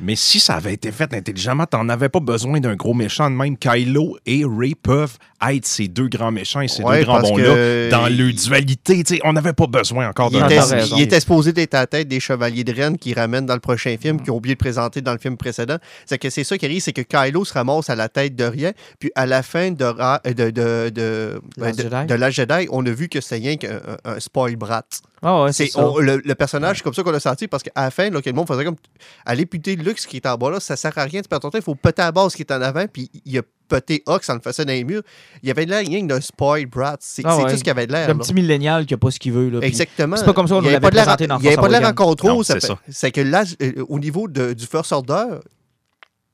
Mais 0.00 0.16
si 0.16 0.40
ça 0.40 0.54
avait 0.54 0.74
été 0.74 0.90
fait 0.90 1.12
intelligemment, 1.14 1.66
t'en 1.66 1.88
avais 1.88 2.08
pas 2.08 2.20
besoin 2.20 2.58
d'un 2.60 2.74
gros 2.74 2.94
méchant 2.94 3.30
de 3.30 3.36
même. 3.36 3.56
Kylo 3.56 4.18
et 4.26 4.42
Ray 4.44 4.74
peuvent 4.74 5.16
être 5.48 5.66
ces 5.66 5.88
deux 5.88 6.08
grands 6.08 6.32
méchants 6.32 6.60
et 6.62 6.68
ces 6.68 6.82
Ouais, 6.82 7.00
deux 7.00 7.04
grands 7.04 7.20
bons-là 7.20 7.88
dans 7.90 8.08
leur 8.08 8.32
dualité. 8.32 9.04
On 9.24 9.32
n'avait 9.32 9.52
pas 9.52 9.66
besoin 9.66 10.08
encore 10.08 10.30
il 10.32 10.40
d'un 10.40 10.48
il 10.96 11.02
était 11.02 11.20
supposé 11.20 11.52
d'être 11.52 11.74
à 11.74 11.80
la 11.80 11.86
tête 11.86 12.08
des 12.08 12.18
Chevaliers 12.20 12.64
de 12.64 12.72
Rennes 12.74 12.98
qui 12.98 13.14
ramènent 13.14 13.46
dans 13.46 13.54
le 13.54 13.60
prochain 13.60 13.94
film, 14.00 14.20
qui 14.20 14.30
ont 14.30 14.36
oublié 14.36 14.54
de 14.54 14.58
présenter 14.58 15.00
dans 15.00 15.12
le 15.12 15.18
film 15.18 15.36
précédent. 15.36 15.76
C'est 16.06 16.18
que 16.18 16.30
c'est 16.30 16.44
ça 16.44 16.58
qui 16.58 16.64
arrive, 16.64 16.80
c'est 16.82 16.92
que 16.92 17.02
Kylo 17.02 17.44
se 17.44 17.52
ramasse 17.52 17.88
à 17.90 17.94
la 17.94 18.08
tête 18.08 18.34
de 18.34 18.44
rien, 18.44 18.72
puis 18.98 19.12
à 19.14 19.26
la 19.26 19.42
fin 19.42 19.70
de, 19.70 19.84
Ra- 19.84 20.20
de, 20.24 20.32
de, 20.50 20.90
de, 20.90 21.40
Last 21.56 21.78
de- 21.78 21.82
Jedi. 21.84 22.06
de 22.06 22.14
Last 22.14 22.36
Jedi, 22.36 22.66
on 22.70 22.84
a 22.86 22.90
vu 22.90 23.08
que 23.08 23.20
c'est 23.20 23.36
rien 23.36 23.56
qu'un 23.56 23.80
un 24.04 24.18
spoil 24.18 24.56
brat. 24.56 24.82
Ah 25.24 25.44
ouais, 25.44 25.52
c'est 25.52 25.70
le, 25.74 26.20
le 26.24 26.34
personnage, 26.34 26.76
c'est 26.76 26.82
comme 26.82 26.94
ça 26.94 27.02
qu'on 27.02 27.10
l'a 27.10 27.18
senti, 27.20 27.48
parce 27.48 27.62
qu'à 27.62 27.70
la 27.74 27.90
fin, 27.90 28.10
là, 28.10 28.20
que 28.20 28.28
le 28.28 28.36
monde 28.36 28.46
faisait 28.46 28.64
comme 28.64 28.76
aller 29.24 29.46
puter 29.46 29.74
Lux 29.74 30.04
qui 30.06 30.16
est 30.18 30.26
en 30.26 30.36
bas 30.36 30.50
là, 30.50 30.60
ça 30.60 30.76
sert 30.76 30.96
à 30.98 31.04
rien 31.04 31.20
de 31.22 31.26
perdre 31.26 31.42
ton 31.42 31.50
temps, 31.50 31.58
il 31.58 31.64
faut 31.64 31.74
péter 31.74 32.02
à 32.02 32.06
la 32.06 32.12
base 32.12 32.34
qui 32.34 32.42
est 32.42 32.52
en 32.52 32.60
avant, 32.60 32.84
puis 32.86 33.10
il 33.24 33.38
a 33.38 33.42
pété 33.66 34.02
Ox 34.06 34.28
en 34.28 34.34
le 34.34 34.40
faisant 34.40 34.64
dans 34.64 34.72
les 34.72 34.84
murs. 34.84 35.02
Il 35.42 35.48
y 35.48 35.50
avait 35.50 35.64
de 35.64 35.70
l'air 35.70 35.78
rien 35.80 36.04
d'un 36.04 36.20
spoil 36.20 36.66
brat. 36.66 36.98
C'est 37.00 37.22
Ah 37.24 37.36
ouais. 37.38 37.44
tout 37.44 37.50
ce 37.52 37.56
qu'il 37.56 37.68
y 37.68 37.70
avait 37.70 37.86
de 37.86 37.92
l'air. 37.92 38.04
C'est 38.06 38.12
un 38.12 38.18
petit 38.18 38.34
millénial 38.34 38.84
qui 38.84 38.92
n'a 38.92 38.98
pas 38.98 39.10
ce 39.10 39.18
qu'il 39.18 39.32
veut. 39.32 39.48
Là, 39.48 39.60
Exactement. 39.62 40.16
c'est 40.18 40.24
pas 40.26 40.34
comme 40.34 40.46
ça 40.46 40.56
qu'on 40.56 40.60
l'avait 40.60 40.78
présenté 40.90 41.26
dans 41.26 41.38
Il 41.38 41.42
n'y 41.42 41.46
avait 41.48 41.56
pas 41.56 41.68
de 41.68 41.72
l'air 41.72 41.88
en 41.88 41.94
contrôle. 41.94 42.44
C'est 42.44 42.60
fait- 42.60 42.66
ça. 42.66 42.78
C'est 42.90 43.10
que 43.10 43.22
là, 43.22 43.44
euh, 43.62 43.82
au 43.88 43.98
niveau 43.98 44.28
de- 44.28 44.52
du 44.52 44.66
First 44.66 44.92
Order, 44.92 45.24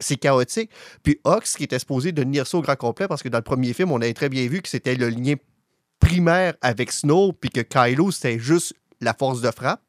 c'est 0.00 0.16
chaotique. 0.16 0.70
Puis 1.04 1.20
Ox, 1.22 1.56
qui 1.56 1.62
était 1.64 1.78
supposé 1.78 2.10
de 2.10 2.22
tenir 2.24 2.46
ça 2.48 2.58
au 2.58 2.62
grand 2.62 2.74
complet, 2.76 3.06
parce 3.06 3.22
que 3.22 3.28
dans 3.28 3.38
le 3.38 3.44
premier 3.44 3.72
film, 3.74 3.92
on 3.92 4.00
avait 4.00 4.12
très 4.14 4.28
bien 4.28 4.46
vu 4.48 4.60
que 4.60 4.68
c'était 4.68 4.96
le 4.96 5.08
lien 5.08 5.34
primaire 6.00 6.54
avec 6.62 6.90
Snow, 6.90 7.32
puis 7.32 7.50
que 7.50 7.60
Kylo, 7.60 8.10
c'était 8.10 8.38
juste 8.38 8.72
la 9.00 9.14
force 9.14 9.40
de 9.40 9.50
frappe. 9.50 9.80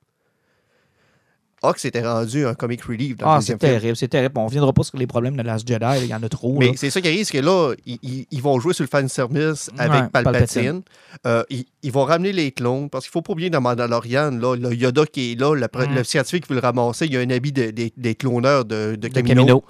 Ox 1.63 1.85
était 1.85 2.01
rendu 2.01 2.43
un 2.47 2.55
comic 2.55 2.81
relief 2.83 3.17
dans 3.17 3.27
le 3.33 3.37
Ah, 3.37 3.41
c'est 3.41 3.55
terrible, 3.55 3.95
c'est 3.95 4.07
terrible. 4.07 4.33
On 4.35 4.41
ne 4.41 4.45
reviendra 4.47 4.73
pas 4.73 4.81
sur 4.81 4.97
les 4.97 5.05
problèmes 5.05 5.37
de 5.37 5.43
Last 5.43 5.67
Jedi, 5.67 5.85
il 6.01 6.07
y 6.07 6.15
en 6.15 6.23
a 6.23 6.27
trop. 6.27 6.57
Mais 6.57 6.71
c'est 6.75 6.89
ça 6.89 6.99
qui 7.01 7.07
arrive, 7.07 7.23
c'est 7.23 7.37
que 7.37 7.45
là, 7.45 7.75
ils, 7.85 8.41
vont 8.41 8.59
jouer 8.59 8.73
sur 8.73 8.83
le 8.83 8.87
fan 8.89 9.07
service 9.07 9.69
avec 9.77 10.01
Ouais, 10.05 10.09
Palpatine. 10.09 10.81
Palpatine. 10.81 10.81
Euh, 11.27 11.43
ils, 11.51 11.65
ils 11.83 11.91
vont 11.91 12.03
ramener 12.03 12.31
les 12.31 12.51
clones 12.51 12.89
parce 12.89 13.05
qu'il 13.05 13.11
faut 13.11 13.21
pas 13.21 13.33
oublier 13.33 13.51
dans 13.51 13.61
Mandalorian, 13.61 14.31
là, 14.31 14.55
le 14.55 14.73
Yoda 14.73 15.05
qui 15.05 15.33
est 15.33 15.39
là, 15.39 15.53
le, 15.53 15.67
Mm. 15.99 16.03
scientifique 16.03 16.47
qui 16.47 16.53
veut 16.53 16.59
le 16.59 16.65
ramasser, 16.65 17.05
il 17.05 17.13
y 17.13 17.17
a 17.17 17.19
un 17.19 17.29
habit 17.29 17.51
de- 17.51 17.69
des- 17.69 17.93
des 17.95 18.15
cloneurs 18.15 18.65
de, 18.65 18.95
de 18.95 19.07
de 19.07 19.07
Camino. 19.09 19.35
Camino. 19.43 19.63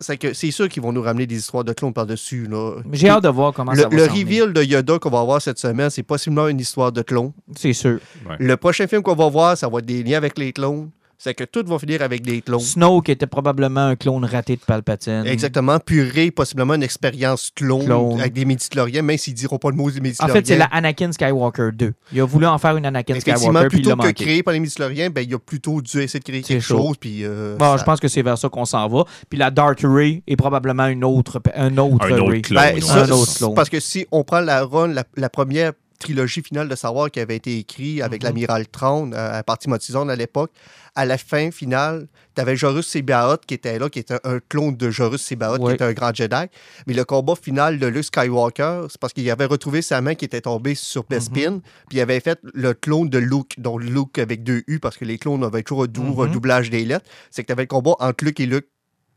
C'est 0.00 0.16
que 0.18 0.32
c'est 0.34 0.50
sûr 0.50 0.68
qu'ils 0.68 0.82
vont 0.82 0.92
nous 0.92 1.02
ramener 1.02 1.26
des 1.26 1.36
histoires 1.36 1.64
de 1.64 1.72
clones 1.72 1.92
par-dessus. 1.92 2.48
J'ai 2.92 3.08
hâte 3.08 3.22
de 3.22 3.28
voir 3.28 3.52
comment 3.52 3.72
Le, 3.72 3.82
ça 3.82 3.88
va 3.88 3.96
le 3.96 4.04
reveal 4.04 4.52
de 4.52 4.62
Yoda 4.62 4.98
qu'on 4.98 5.10
va 5.10 5.20
avoir 5.20 5.40
cette 5.40 5.58
semaine, 5.58 5.88
c'est 5.90 6.02
possiblement 6.02 6.48
une 6.48 6.60
histoire 6.60 6.90
de 6.92 7.02
clones. 7.02 7.32
C'est 7.56 7.72
sûr. 7.72 7.98
Le 8.38 8.56
prochain 8.56 8.86
film 8.86 9.02
qu'on 9.02 9.14
va 9.14 9.28
voir, 9.28 9.56
ça 9.56 9.68
va 9.68 9.78
être 9.78 9.86
des 9.86 10.02
liens 10.02 10.18
avec 10.18 10.36
les 10.38 10.52
clones. 10.52 10.90
C'est 11.18 11.34
que 11.34 11.44
tout 11.44 11.62
va 11.66 11.78
finir 11.78 12.02
avec 12.02 12.22
des 12.22 12.42
clones. 12.42 12.60
Snow 12.60 13.00
qui 13.00 13.12
était 13.12 13.26
probablement 13.26 13.86
un 13.86 13.96
clone 13.96 14.24
raté 14.24 14.56
de 14.56 14.60
Palpatine. 14.60 15.24
Exactement. 15.26 15.78
Purée, 15.78 16.30
possiblement 16.30 16.74
une 16.74 16.82
expérience 16.82 17.50
clone, 17.54 17.84
Clone. 17.86 18.20
avec 18.20 18.32
des 18.32 18.44
médicloriens, 18.44 19.02
même 19.02 19.16
s'ils 19.16 19.34
diront 19.34 19.58
pas 19.58 19.70
le 19.70 19.76
mot 19.76 19.90
des 19.90 19.98
En 19.98 20.02
médicloriens. 20.02 20.34
fait, 20.34 20.46
c'est 20.46 20.56
la 20.58 20.66
Anakin 20.66 21.12
Skywalker 21.12 21.70
2. 21.72 21.92
Il 22.12 22.20
a 22.20 22.24
voulu 22.24 22.46
en 22.46 22.58
faire 22.58 22.76
une 22.76 22.84
Anakin 22.86 23.14
Effectivement, 23.14 23.38
Skywalker, 23.40 23.68
puis 23.68 23.78
il 23.78 23.82
plutôt 23.84 23.96
que 24.02 24.10
créé 24.10 24.42
par 24.42 24.52
les 24.54 24.60
médicloriens, 24.60 25.10
ben, 25.10 25.24
il 25.26 25.34
a 25.34 25.38
plutôt 25.38 25.80
dû 25.80 26.00
essayer 26.00 26.20
de 26.20 26.24
créer 26.24 26.42
quelque 26.42 26.60
chaud. 26.62 26.76
chose. 26.78 26.96
Puis, 26.98 27.20
euh, 27.24 27.56
Bon, 27.58 27.72
ça- 27.72 27.76
je 27.78 27.84
pense 27.84 28.00
que 28.00 28.08
c'est 28.08 28.22
vers 28.22 28.36
ça 28.38 28.48
qu'on 28.48 28.64
s'en 28.64 28.86
va. 28.88 29.04
Puis 29.30 29.38
la 29.38 29.50
Dark 29.50 29.80
Ray 29.82 30.22
est 30.26 30.36
probablement 30.36 30.86
une 30.86 31.04
autre, 31.04 31.40
un 31.54 31.76
autre, 31.78 32.06
Un 32.06 32.18
autre 32.18 32.30
Ray. 32.30 32.42
clone. 32.42 32.62
Ben, 32.62 32.80
ça, 32.82 33.04
Un 33.04 33.10
autre 33.10 33.34
clone. 33.36 33.54
Parce 33.54 33.68
que 33.70 33.80
si 33.80 34.06
on 34.12 34.24
prend 34.24 34.40
la 34.40 34.64
run, 34.64 34.88
la, 34.88 35.04
la 35.16 35.28
première 35.30 35.72
trilogie 35.98 36.42
finale 36.42 36.68
de 36.68 36.74
savoir 36.74 37.10
qui 37.10 37.20
avait 37.20 37.36
été 37.36 37.58
écrite 37.58 38.02
avec 38.02 38.22
Mhm. 38.22 38.28
l'amiral 38.28 38.68
Traun 38.68 39.12
euh, 39.12 39.38
à 39.38 39.42
partir 39.42 39.70
Motisone 39.70 40.10
à 40.10 40.16
l'époque, 40.16 40.50
à 40.96 41.04
la 41.04 41.18
fin 41.18 41.50
finale, 41.50 42.06
tu 42.34 42.40
avais 42.40 42.56
Jorus 42.56 42.86
Sebaot 42.86 43.38
qui 43.46 43.54
était 43.54 43.78
là, 43.78 43.88
qui 43.88 43.98
était 43.98 44.18
un 44.24 44.38
clone 44.48 44.76
de 44.76 44.90
Jorus 44.90 45.22
Sebaot, 45.22 45.58
Ouais. 45.58 45.68
qui 45.70 45.74
était 45.74 45.84
un 45.84 45.92
grand 45.92 46.14
Jedi. 46.14 46.46
Mais 46.86 46.94
le 46.94 47.04
combat 47.04 47.34
final 47.34 47.78
de 47.78 47.86
Luke 47.86 48.04
Skywalker, 48.04 48.86
c'est 48.90 49.00
parce 49.00 49.12
qu'il 49.12 49.28
avait 49.30 49.44
retrouvé 49.44 49.82
sa 49.82 50.00
main 50.00 50.14
qui 50.14 50.24
était 50.24 50.40
tombée 50.42 50.74
sur 50.74 51.04
Bespin, 51.04 51.50
Mhm. 51.52 51.60
puis 51.88 51.98
il 51.98 52.00
avait 52.00 52.20
fait 52.20 52.38
le 52.54 52.74
clone 52.74 53.08
de 53.08 53.18
Luke, 53.18 53.54
donc 53.58 53.82
Luke 53.82 54.18
avec 54.18 54.42
deux 54.44 54.62
U, 54.66 54.78
parce 54.80 54.96
que 54.96 55.04
les 55.04 55.18
clones 55.18 55.42
avaient 55.44 55.62
toujours 55.62 55.84
un, 55.84 55.86
dou- 55.88 56.02
Mhm. 56.02 56.20
un 56.20 56.26
doublage 56.28 56.70
des 56.70 56.84
lettres. 56.84 57.06
C'est 57.30 57.42
que 57.42 57.46
tu 57.48 57.52
avais 57.52 57.62
le 57.62 57.68
combat 57.68 57.94
entre 58.00 58.24
Luke 58.24 58.40
et 58.40 58.46
Luke, 58.46 58.66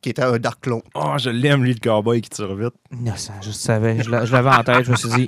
qui 0.01 0.09
était 0.09 0.21
un 0.23 0.37
Dark 0.37 0.61
Clone. 0.61 0.81
Oh, 0.95 1.13
je 1.17 1.29
l'aime, 1.29 1.63
lui, 1.63 1.73
le 1.73 1.79
cowboy 1.79 2.21
qui 2.21 2.29
tire 2.29 2.53
vite. 2.55 2.73
Innocent, 2.91 3.33
je 3.41 3.47
le 3.47 3.53
savais. 3.53 4.03
Je 4.03 4.09
l'a- 4.09 4.25
je 4.25 4.31
l'avais 4.31 4.49
en 4.49 4.63
tête. 4.63 4.83
Je 4.85 4.91
me 4.91 4.95
suis 4.95 5.09
dit, 5.09 5.27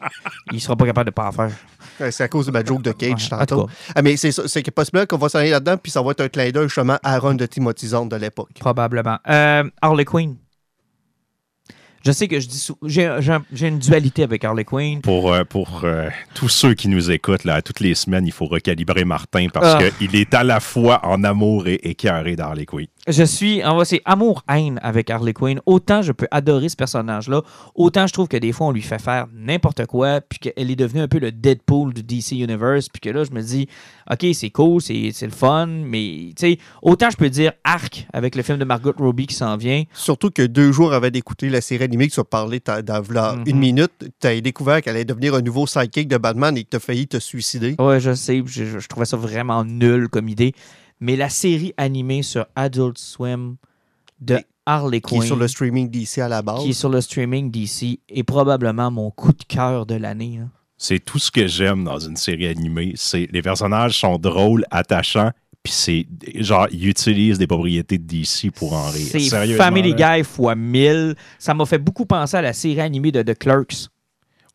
il 0.51 0.61
sera 0.61 0.76
pas 0.76 0.86
capable 0.86 1.09
de 1.09 1.13
pas 1.15 1.28
en 1.28 1.32
faire. 1.32 1.51
Ouais, 1.99 2.11
C'est 2.11 2.24
à 2.24 2.28
cause 2.28 2.45
de 2.45 2.51
ma 2.51 2.63
joke 2.63 2.82
de 2.84 2.91
Cage 2.91 3.30
Ouais, 3.32 3.45
tantôt. 3.45 3.67
Ah, 3.95 4.01
mais 4.01 4.15
c'est 4.17 4.32
ça, 4.32 4.43
c'est 4.47 4.61
que 4.63 4.72
possiblement 4.72 5.05
qu'on 5.05 5.17
va 5.17 5.28
s'en 5.30 5.39
aller 5.39 5.49
là-dedans, 5.49 5.78
puis 5.78 5.91
ça 5.91 6.01
va 6.01 6.11
être 6.11 6.22
un 6.22 6.30
clin 6.30 6.49
d'œil 6.51 6.67
justement 6.67 6.97
à 7.03 7.17
Ron 7.20 7.34
de 7.34 7.45
Timothy 7.45 7.88
Zahn 7.88 8.07
de 8.07 8.15
l'époque. 8.15 8.49
probablement. 8.59 9.17
Euh, 9.28 9.63
Harley 9.82 10.05
Quinn. 10.05 10.36
Je 12.05 12.13
sais 12.13 12.30
que 12.30 12.39
je 12.39 12.47
dis 12.47 12.65
j'ai 12.84 13.67
une 13.67 13.78
dualité 13.80 14.24
avec 14.24 14.45
Harley 14.45 14.63
Quinn. 14.63 15.01
Pour, 15.01 15.34
euh, 15.34 15.43
pour 15.43 15.82
euh, 15.84 16.07
tous 16.34 16.47
ceux 16.47 16.74
qui 16.74 16.88
nous 16.88 17.11
écoutent, 17.11 17.43
là, 17.43 17.61
toutes 17.61 17.82
les 17.82 17.93
semaines, 17.93 18.26
il 18.26 18.32
faut 18.32 18.45
recalibrer 18.45 19.03
Martin 19.03 19.47
parce 19.53 19.76
Ah. 19.84 19.91
qu'il 19.97 20.15
est 20.15 20.34
à 20.34 20.45
la 20.45 20.61
fois 20.61 21.05
en 21.05 21.26
amour 21.26 21.67
et 21.67 21.89
écœuré 21.89 22.38
d'Harley 22.38 22.65
Quinn. 22.65 22.88
Je 23.12 23.24
suis, 23.24 23.62
on 23.66 23.76
va 23.76 23.86
c'est 23.86 24.01
amour-haine 24.05 24.80
avec 24.84 25.10
Harley 25.10 25.34
Quinn. 25.34 25.60
Autant 25.66 26.03
je 26.03 26.12
peux 26.12 26.28
adorer 26.30 26.70
ce 26.70 26.76
personnage-là, 26.76 27.41
autant 27.74 28.05
je 28.05 28.14
trouve 28.14 28.28
que 28.28 28.38
des 28.38 28.51
fois 28.51 28.68
on 28.68 28.72
lui 28.72 28.84
fait 28.84 29.01
faire 29.01 29.26
n'importe 29.34 29.86
quoi, 29.88 30.22
puis 30.22 30.38
qu'elle 30.38 30.70
est 30.70 30.76
devenue 30.76 31.01
un 31.01 31.07
peu 31.07 31.18
le 31.18 31.32
Deadpool 31.32 31.93
du 31.93 32.03
DC 32.03 32.34
Universe, 32.34 32.88
puis 32.88 32.99
que 33.01 33.10
là 33.10 33.24
je 33.24 33.32
me 33.32 33.41
dis, 33.41 33.68
ok 34.12 34.28
c'est 34.34 34.51
cool, 34.51 34.80
c'est 34.80 35.10
c'est 35.12 35.26
le 35.26 35.32
fun, 35.32 35.66
mais 35.66 36.34
tu 36.36 36.51
sais, 36.51 36.57
autant 36.84 37.10
je 37.10 37.18
peux 37.18 37.32
dire 37.32 37.51
arc 37.64 38.05
avec 38.14 38.36
le 38.36 38.43
film 38.43 38.60
de 38.60 38.64
Margot 38.66 38.93
Robbie 38.95 39.26
qui 39.26 39.36
s'en 39.36 39.57
vient. 39.57 39.84
Surtout 39.93 40.30
que 40.30 40.43
deux 40.43 40.72
jours 40.72 40.93
avant 40.93 41.10
d'écouter 41.10 41.49
la 41.49 41.62
série 41.62 41.86
animée 41.86 42.07
que 42.10 42.14
tu 42.14 42.20
as 42.20 42.24
parlé 42.24 42.60
dans 42.60 43.38
Mhm. 43.38 43.43
une 43.47 43.57
minute, 43.57 43.91
tu 44.22 44.28
as 44.28 44.39
découvert 44.39 44.82
qu'elle 44.84 44.95
allait 44.95 45.05
devenir 45.05 45.34
un 45.34 45.41
nouveau 45.41 45.66
sidekick 45.66 46.07
de 46.10 46.18
Batman 46.18 46.55
et 46.57 46.64
que 46.64 46.70
tu 46.70 46.78
as 46.78 46.80
failli 46.80 47.07
te 47.07 47.18
suicider. 47.18 47.76
Ouais, 47.80 47.99
je 47.99 48.14
sais, 48.14 48.43
je, 48.45 48.66
je- 48.66 48.78
je 48.80 48.88
trouvais 48.88 49.05
ça 49.07 49.18
vraiment 49.18 49.64
nul 49.66 50.10
comme 50.10 50.30
idée, 50.30 50.53
mais 50.99 51.15
la 51.15 51.29
série 51.29 51.73
animée 51.77 52.23
sur 52.23 52.45
Adult 52.55 52.97
Swim 52.97 53.55
de 54.19 54.39
Harley 54.65 55.01
Qui 55.01 55.15
Quinn, 55.15 55.23
est 55.23 55.25
sur 55.25 55.35
le 55.35 55.47
streaming 55.47 55.89
d'ici 55.89 56.21
à 56.21 56.27
la 56.27 56.41
base. 56.41 56.63
qui 56.63 56.69
est 56.69 56.73
sur 56.73 56.89
le 56.89 57.01
streaming 57.01 57.49
DC, 57.49 57.99
est 58.09 58.23
probablement 58.23 58.91
mon 58.91 59.09
coup 59.11 59.31
de 59.33 59.43
cœur 59.47 59.85
de 59.85 59.95
l'année. 59.95 60.39
hein. 60.43 60.49
C'est 60.77 61.03
tout 61.03 61.19
ce 61.19 61.29
que 61.31 61.47
j'aime 61.47 61.83
dans 61.83 61.99
une 61.99 62.15
série 62.15 62.47
animée. 62.47 62.93
C'est 62.95 63.27
les 63.31 63.41
personnages 63.41 63.99
sont 63.99 64.17
drôles, 64.17 64.63
attachants, 64.71 65.31
puis 65.61 65.73
c'est 65.73 66.07
genre 66.35 66.67
ils 66.71 66.87
utilisent 66.87 67.37
des 67.37 67.47
propriétés 67.47 67.97
de 67.97 68.03
DC 68.05 68.51
pour 68.53 68.73
en 68.73 68.89
rire. 68.89 69.07
C'est 69.11 69.55
Family 69.57 69.93
là. 69.93 70.17
Guy 70.19 70.23
fois 70.23 70.55
1000. 70.55 71.15
Ça 71.37 71.53
m'a 71.53 71.65
fait 71.65 71.79
beaucoup 71.79 72.05
penser 72.05 72.37
à 72.37 72.41
la 72.41 72.53
série 72.53 72.79
animée 72.79 73.11
de 73.11 73.21
The 73.23 73.37
Clerks. 73.37 73.89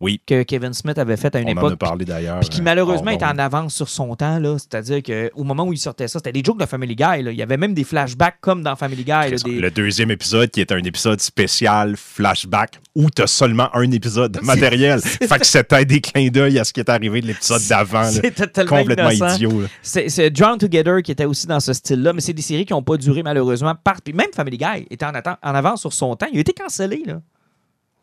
Oui. 0.00 0.20
que 0.26 0.42
Kevin 0.42 0.72
Smith 0.74 0.98
avait 0.98 1.16
fait 1.16 1.34
à 1.34 1.40
une 1.40 1.48
On 1.48 1.52
en 1.52 1.56
a 1.56 1.66
époque. 1.68 1.78
parlé 1.78 2.04
d'ailleurs. 2.04 2.40
Puis 2.40 2.48
qui 2.48 2.60
euh, 2.60 2.64
malheureusement 2.64 3.10
hors 3.10 3.14
était 3.16 3.24
en 3.24 3.38
avance 3.38 3.74
sur 3.74 3.88
son 3.88 4.14
temps. 4.16 4.38
là. 4.38 4.56
C'est-à-dire 4.58 5.02
qu'au 5.02 5.44
moment 5.44 5.64
où 5.64 5.72
il 5.72 5.78
sortait 5.78 6.08
ça, 6.08 6.18
c'était 6.18 6.32
des 6.32 6.42
jokes 6.44 6.58
de 6.60 6.66
Family 6.66 6.94
Guy. 6.96 7.22
là. 7.22 7.30
Il 7.30 7.36
y 7.36 7.42
avait 7.42 7.56
même 7.56 7.74
des 7.74 7.84
flashbacks 7.84 8.36
comme 8.40 8.62
dans 8.62 8.76
Family 8.76 9.04
Guy. 9.04 9.10
là, 9.10 9.30
des- 9.30 9.60
Le 9.60 9.70
deuxième 9.70 10.10
épisode, 10.10 10.50
qui 10.50 10.60
est 10.60 10.72
un 10.72 10.78
épisode 10.82 11.20
spécial 11.20 11.94
flashback, 11.96 12.80
où 12.94 13.10
tu 13.10 13.22
as 13.22 13.26
seulement 13.26 13.68
un 13.74 13.90
épisode 13.90 14.32
de 14.32 14.40
matériel. 14.40 15.00
fait 15.02 15.38
que 15.38 15.46
c'était 15.46 15.84
des 15.84 16.00
clins 16.00 16.28
d'œil 16.28 16.58
à 16.58 16.64
ce 16.64 16.72
qui 16.72 16.80
est 16.80 16.88
arrivé 16.88 17.20
de 17.20 17.26
l'épisode 17.26 17.62
d'avant. 17.68 18.04
C'était 18.04 18.46
tellement 18.46 18.78
Complètement 18.78 19.10
innocent. 19.10 19.34
idiot. 19.36 19.62
C'est 19.82 20.30
Drawn 20.30 20.58
Together 20.58 21.02
qui 21.02 21.12
était 21.12 21.24
aussi 21.24 21.46
dans 21.46 21.60
ce 21.60 21.72
style-là, 21.72 22.12
mais 22.12 22.20
c'est 22.20 22.32
des 22.32 22.42
séries 22.42 22.66
qui 22.66 22.72
n'ont 22.72 22.82
pas 22.82 22.96
duré 22.96 23.22
malheureusement. 23.22 23.74
Par... 23.82 24.00
Puis 24.02 24.12
même 24.12 24.28
Family 24.34 24.58
Guy 24.58 24.86
était 24.90 25.04
en, 25.06 25.12
en 25.42 25.54
avance 25.54 25.80
sur 25.80 25.92
son 25.92 26.14
temps. 26.16 26.26
Il 26.32 26.38
a 26.38 26.40
été 26.40 26.52
cancellé. 26.52 27.02
Là. 27.06 27.20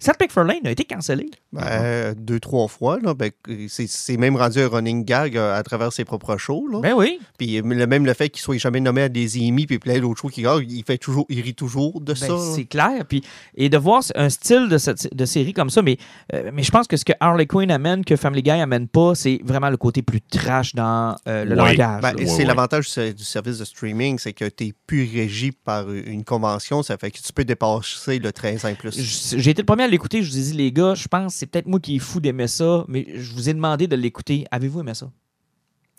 Seth 0.04 0.20
MacFarlane 0.20 0.66
a 0.66 0.72
été 0.72 0.84
cancellé. 0.84 1.30
Ben, 1.54 2.16
deux, 2.18 2.40
trois 2.40 2.68
fois. 2.68 2.98
Là, 3.02 3.14
ben, 3.14 3.30
c'est, 3.68 3.88
c'est 3.88 4.18
même 4.18 4.36
rendu 4.36 4.60
un 4.60 4.68
running 4.68 5.06
gag 5.06 5.38
euh, 5.38 5.56
à 5.56 5.62
travers 5.62 5.94
ses 5.94 6.06
propres 6.06 6.38
shows. 6.38 6.68
Là. 6.68 6.80
Ben 6.82 6.94
oui. 6.96 7.20
Puis 7.38 7.58
euh, 7.60 7.62
le, 7.64 7.86
même 7.86 8.06
le 8.06 8.14
fait 8.16 8.30
qu'il 8.30 8.42
soit 8.42 8.58
jamais 8.58 8.80
nommé 8.80 9.04
à 9.04 9.10
des 9.10 9.38
Emmy 9.38 9.68
puis 9.68 9.78
plein 9.78 10.00
d'autres 10.00 10.20
shows 10.20 10.30
qui 10.30 10.42
regardent, 10.46 10.64
il 10.72 10.84
fait 10.84 10.98
toujours, 10.98 11.26
il 11.30 11.42
rit 11.42 11.54
toujours 11.54 12.02
de 12.02 12.14
Ben, 12.14 12.16
ça. 12.16 12.28
là. 12.30 12.40
c'est 12.56 12.66
clair. 12.66 13.06
Puis, 13.08 13.24
et 13.56 13.70
de 13.70 13.78
voir 13.78 14.02
un 14.16 14.30
style 14.30 14.70
de, 14.70 14.78
cette, 14.80 15.14
de 15.16 15.26
série 15.26 15.54
comme 15.54 15.70
ça, 15.70 15.84
mais, 15.84 15.98
euh, 16.34 16.50
mais 16.52 16.64
je 16.64 16.72
pense 16.72 16.88
que 16.88 16.98
ce 16.98 17.06
que 17.06 17.14
Harley 17.20 17.46
Quinn 17.46 17.70
amène, 17.70 18.04
que 18.04 18.16
Family 18.16 18.42
Guy 18.42 18.50
amène 18.52 18.88
pas, 18.88 19.14
c'est 19.14 19.40
vraiment 19.44 19.70
le 19.70 19.78
côté 19.78 20.02
plus 20.02 20.22
trash 20.22 20.74
dans 20.74 21.16
euh, 21.28 21.46
le 21.46 21.52
Oui. 21.62 21.76
langage. 21.78 22.02
Ben, 22.02 22.14
c'est 22.18 22.38
ouais. 22.38 22.46
l'avantage 22.46 22.86
du, 22.86 22.92
ser- 22.92 23.14
du 23.14 23.24
service 23.24 23.60
de 23.60 23.66
streaming, 23.66 24.18
c'est 24.18 24.34
que 24.34 24.46
tu 24.46 24.66
n'es 24.66 24.74
plus 24.88 25.08
régi 25.14 25.52
par 25.52 25.92
une 25.92 26.24
convention. 26.24 26.82
Ça 26.82 26.98
fait 26.98 27.12
que 27.12 27.20
tu 27.20 27.32
peux 27.34 27.44
dépasser 27.46 28.18
le 28.18 28.32
13 28.32 28.66
ans 28.66 28.74
plus. 28.74 29.36
J'ai 29.38 29.52
été 29.52 29.62
le 29.62 29.66
premier 29.68 29.84
à 29.84 29.88
l'écouter. 29.92 30.24
Je 30.24 30.32
vous 30.32 30.38
ai 30.38 30.42
dit, 30.42 30.54
les 30.54 30.72
gars, 30.72 30.96
je 30.96 31.08
pense 31.08 31.36
c'est 31.36 31.46
peut-être 31.46 31.68
moi 31.68 31.80
qui 31.80 31.98
est 31.98 32.00
fou 32.00 32.20
d'aimer 32.20 32.48
ça, 32.48 32.86
mais 32.88 33.06
je 33.16 33.34
vous 33.34 33.50
ai 33.50 33.54
demandé 33.54 33.88
de 33.88 33.96
l'écouter. 33.96 34.46
Avez-vous 34.52 34.82
aimé 34.82 34.94
ça? 34.94 35.12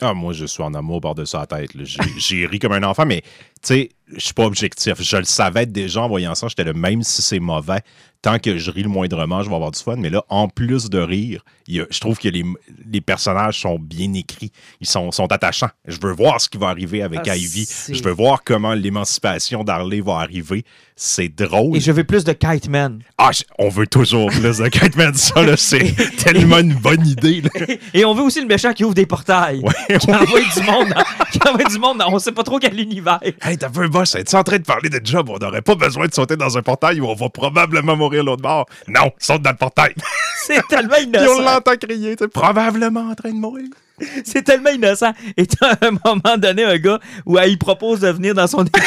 Ah, 0.01 0.15
moi, 0.15 0.33
je 0.33 0.47
suis 0.47 0.63
en 0.63 0.75
amour 0.75 1.01
par-dessus 1.01 1.37
la 1.37 1.47
tête. 1.47 1.71
J'ai 2.19 2.47
ri 2.47 2.59
comme 2.59 2.73
un 2.73 2.83
enfant, 2.83 3.07
mais 3.07 3.21
tu 3.21 3.29
sais, 3.63 3.89
je 4.09 4.21
suis 4.21 4.35
pas 4.35 4.45
objectif. 4.45 5.01
Je 5.01 5.17
le 5.17 5.25
savais 5.25 5.67
déjà 5.67 6.03
en 6.03 6.09
voyant 6.09 6.35
ça. 6.35 6.49
J'étais 6.49 6.65
le 6.65 6.73
même 6.73 7.03
si 7.03 7.23
c'est 7.23 7.39
mauvais. 7.39 7.81
Tant 8.23 8.39
que 8.39 8.57
je 8.57 8.71
ris 8.71 8.85
le 8.85 8.89
moindrement, 8.89 9.43
je 9.43 9.49
vais 9.49 9.55
avoir 9.57 9.73
du 9.73 9.81
fun. 9.81 9.97
Mais 9.97 10.09
là, 10.09 10.25
en 10.29 10.47
plus 10.49 10.89
de 10.89 10.99
rire, 11.01 11.45
il 11.67 11.75
y 11.77 11.81
a- 11.81 11.87
je 11.91 11.99
trouve 11.99 12.19
que 12.19 12.29
les, 12.29 12.45
les 12.91 13.01
personnages 13.01 13.61
sont 13.61 13.79
bien 13.81 14.13
écrits. 14.15 14.53
Ils 14.81 14.87
sont, 14.89 15.11
sont 15.11 15.27
attachants. 15.33 15.71
Je 15.89 15.99
veux 16.01 16.13
voir 16.13 16.41
ce 16.41 16.49
qui 16.49 16.57
va 16.57 16.69
arriver 16.69 17.03
avec 17.03 17.21
Ah, 17.27 17.37
Ivy. 17.37 17.69
Je 17.91 18.01
veux 18.03 18.13
voir 18.13 18.45
comment 18.45 18.75
l'émancipation 18.75 19.65
d'Harley 19.65 20.01
va 20.01 20.19
arriver. 20.19 20.65
C'est 20.95 21.29
drôle. 21.29 21.77
Et 21.77 21.81
je 21.81 21.91
veux 21.91 22.05
plus 22.05 22.23
de 22.23 22.33
Kite 22.33 22.69
Man. 22.69 23.01
Ah, 23.19 23.31
je- 23.33 23.43
on 23.59 23.69
veut 23.69 23.89
toujours 23.89 24.29
plus 24.31 24.59
de 24.59 24.69
Catman. 24.69 25.15
Ça, 25.15 25.43
là, 25.43 25.57
c'est 25.57 25.93
tellement 26.17 26.59
une 26.59 26.75
bonne 26.75 27.05
idée. 27.05 27.41
là. 27.41 27.51
Et 27.95 28.05
on 28.05 28.15
veut 28.15 28.23
aussi 28.23 28.41
le 28.41 28.47
méchant 28.47 28.73
qui 28.73 28.85
ouvre 28.85 28.95
des 28.95 29.07
portails. 29.07 29.63
Ouais, 29.63 29.99
Qui 29.99 30.11
envoie 30.13 30.41
du 30.41 30.63
monde 30.65 30.89
dans, 30.91 31.03
qui 31.33 31.49
envoie 31.49 31.65
du 31.65 31.79
monde 31.79 31.99
dans 31.99 32.13
on 32.13 32.19
sait 32.21 32.31
pas 32.31 32.45
trop 32.45 32.59
quel 32.61 32.79
univers. 32.79 33.19
Hey, 33.43 33.59
t'as 33.59 33.69
peu 33.71 33.89
boss, 33.89 34.15
es-tu 34.15 34.37
en 34.37 34.45
train 34.45 34.59
de 34.59 34.65
parler 34.65 34.91
de 34.91 35.01
job? 35.05 35.29
On 35.31 35.39
n'aurait 35.39 35.63
pas 35.63 35.75
besoin 35.75 36.07
de 36.07 36.15
sauter 36.15 36.37
dans 36.37 36.57
un 36.57 36.63
portail 36.63 37.01
où 37.01 37.07
on 37.07 37.15
va 37.15 37.29
probablement 37.31 37.97
mourir 37.97 38.12
l'autre 38.21 38.43
bord. 38.43 38.67
Non, 38.89 39.13
saute 39.19 39.43
dans 39.43 39.51
le 39.51 39.57
portail. 39.57 39.95
C'est 40.47 40.67
tellement 40.69 40.95
Puis 40.97 41.07
on 41.13 41.21
innocent. 41.21 41.43
l'entend 41.43 41.77
crier, 41.77 42.17
t'es 42.17 42.29
probablement 42.29 43.11
en 43.11 43.15
train 43.15 43.31
de 43.31 43.37
mourir. 43.37 43.69
C'est 44.25 44.43
tellement 44.43 44.71
innocent. 44.71 45.13
Et 45.37 45.47
à 45.61 45.77
un 45.87 45.91
moment 46.05 46.37
donné 46.37 46.65
un 46.65 46.79
gars 46.79 46.99
où 47.27 47.39
euh, 47.39 47.47
il 47.47 47.59
propose 47.59 48.01
de 48.01 48.09
venir 48.09 48.35
dans 48.35 48.47
son 48.47 48.65
équipe 48.65 48.83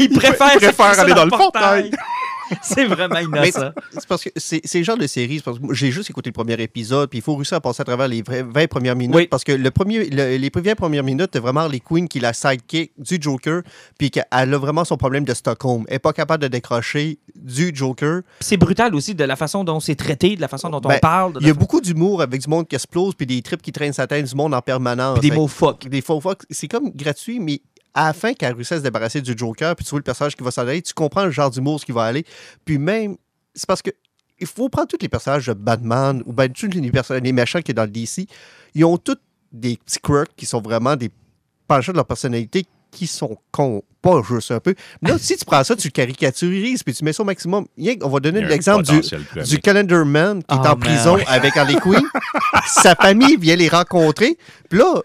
il 0.00 0.10
préfère, 0.10 0.50
il 0.54 0.60
préfère 0.60 0.98
aller 0.98 1.12
faire 1.12 1.14
dans 1.14 1.24
le 1.24 1.30
portail. 1.30 1.90
C'est 2.62 2.84
vraiment 2.86 3.14
Mais 3.30 3.48
innocent. 3.48 3.70
c'est 3.92 4.06
parce 4.06 4.24
que 4.24 4.30
c'est 4.36 4.62
le 4.74 4.82
genre 4.84 4.96
de 4.98 5.06
série, 5.06 5.36
c'est 5.38 5.44
parce 5.44 5.58
que 5.58 5.62
moi, 5.64 5.74
j'ai 5.74 5.90
juste 5.90 6.10
écouté 6.10 6.30
le 6.30 6.34
premier 6.34 6.54
épisode, 6.60 7.08
puis 7.10 7.18
il 7.18 7.22
faut 7.22 7.34
réussir 7.36 7.56
à 7.56 7.60
passer 7.60 7.82
à 7.82 7.84
travers 7.84 8.08
les 8.08 8.22
vrais- 8.22 8.42
20 8.42 8.66
premières 8.68 8.96
minutes, 8.96 9.14
Oui. 9.16 9.26
parce 9.28 9.44
que 9.44 9.52
le 9.52 9.70
premier, 9.70 10.08
le- 10.10 10.36
les 10.36 10.50
premières 10.50 10.76
premières 10.76 11.04
minutes, 11.04 11.30
c'est 11.32 11.38
vraiment 11.40 11.60
Harley 11.60 11.80
Quinn 11.80 12.08
qui 12.08 12.18
est 12.18 12.22
la 12.22 12.32
sidekick 12.32 12.92
du 12.98 13.18
Joker, 13.20 13.62
puis 13.98 14.10
qu'elle 14.10 14.24
a 14.30 14.44
vraiment 14.58 14.84
son 14.84 14.96
problème 14.96 15.24
de 15.24 15.34
Stockholm. 15.34 15.84
Elle 15.88 15.94
n'est 15.94 15.98
pas 16.00 16.12
capable 16.12 16.42
de 16.42 16.48
décrocher 16.48 17.18
du 17.36 17.70
Joker. 17.74 18.22
C'est 18.40 18.56
brutal 18.56 18.94
aussi 18.94 19.14
de 19.14 19.24
la 19.24 19.36
façon 19.36 19.64
dont 19.64 19.80
c'est 19.80 19.94
traité, 19.94 20.36
de 20.36 20.40
la 20.40 20.48
façon 20.48 20.68
dont 20.70 20.80
on 20.84 20.88
Ben, 20.88 20.98
parle. 21.00 21.34
Il 21.40 21.46
y 21.46 21.50
a 21.50 21.54
beaucoup 21.54 21.80
d'humour 21.80 22.22
avec 22.22 22.40
du 22.42 22.48
monde 22.48 22.66
qui 22.68 22.74
explose, 22.74 23.14
puis 23.14 23.26
des 23.26 23.40
trips 23.42 23.62
qui 23.62 23.72
traînent 23.72 23.92
sa 23.92 24.06
tête, 24.06 24.26
du 24.26 24.34
monde 24.34 24.54
en 24.54 24.62
permanence. 24.62 25.18
Puis 25.20 25.30
des 25.30 25.36
mots 25.36 25.46
fuck. 25.48 25.88
des 25.88 26.00
faux 26.00 26.20
fuck, 26.20 26.42
c'est 26.50 26.68
comme 26.68 26.90
gratuit, 26.90 27.40
mais 27.40 27.60
à 27.94 28.06
la 28.08 28.12
fin, 28.12 28.32
quand 28.34 28.46
elle 28.46 28.54
réussit 28.54 28.72
à 28.72 28.78
se 28.78 28.82
débarrasser 28.82 29.20
du 29.20 29.34
Joker, 29.36 29.74
puis 29.74 29.84
tu 29.84 29.90
vois 29.90 29.98
le 29.98 30.04
personnage 30.04 30.36
qui 30.36 30.42
va 30.42 30.50
s'en 30.50 30.62
aller, 30.62 30.82
tu 30.82 30.94
comprends 30.94 31.24
le 31.24 31.30
genre 31.30 31.50
d'humour 31.50 31.80
ce 31.80 31.86
qui 31.86 31.92
va 31.92 32.04
aller. 32.04 32.24
Puis 32.64 32.78
même, 32.78 33.16
c'est 33.54 33.66
parce 33.66 33.82
que 33.82 33.90
il 34.38 34.46
faut 34.46 34.68
prendre 34.68 34.88
tous 34.88 34.98
les 35.00 35.08
personnages 35.08 35.46
de 35.46 35.52
Batman 35.52 36.22
ou 36.24 36.32
ben, 36.32 36.50
tous 36.50 36.66
les, 36.68 36.90
personnages, 36.90 37.22
les 37.22 37.32
méchants 37.32 37.60
qui 37.60 37.72
sont 37.72 37.76
dans 37.76 37.82
le 37.84 37.90
DC, 37.90 38.26
ils 38.74 38.84
ont 38.84 38.96
tous 38.96 39.18
des 39.52 39.76
petits 39.76 39.98
quirks 40.00 40.34
qui 40.36 40.46
sont 40.46 40.62
vraiment 40.62 40.96
des 40.96 41.10
penchants 41.68 41.92
de 41.92 41.96
leur 41.96 42.06
personnalité 42.06 42.64
qui 42.90 43.06
sont 43.06 43.36
cons, 43.52 43.82
pas 44.02 44.20
juste 44.28 44.50
un 44.50 44.60
peu. 44.60 44.74
Là, 45.02 45.16
si 45.18 45.36
tu 45.36 45.44
prends 45.44 45.62
ça, 45.62 45.76
tu 45.76 45.88
le 45.88 45.92
caricaturises, 45.92 46.82
puis 46.82 46.94
tu 46.94 47.04
mets 47.04 47.12
ça 47.12 47.22
au 47.22 47.26
maximum. 47.26 47.66
Qu'on 48.00 48.08
va 48.08 48.20
donner 48.20 48.42
l'exemple 48.42 48.82
du, 48.84 49.00
du 49.44 49.58
Calendar 49.58 50.04
Man 50.04 50.42
qui 50.42 50.54
est 50.54 50.58
Oh, 50.58 50.60
en 50.60 50.68
man. 50.70 50.78
prison 50.78 51.18
avec 51.26 51.56
Harley 51.56 51.76
Quinn. 51.80 52.02
Sa 52.66 52.94
famille 52.96 53.36
vient 53.36 53.56
les 53.56 53.68
rencontrer. 53.68 54.36
Puis 54.68 54.78
là, 54.78 55.02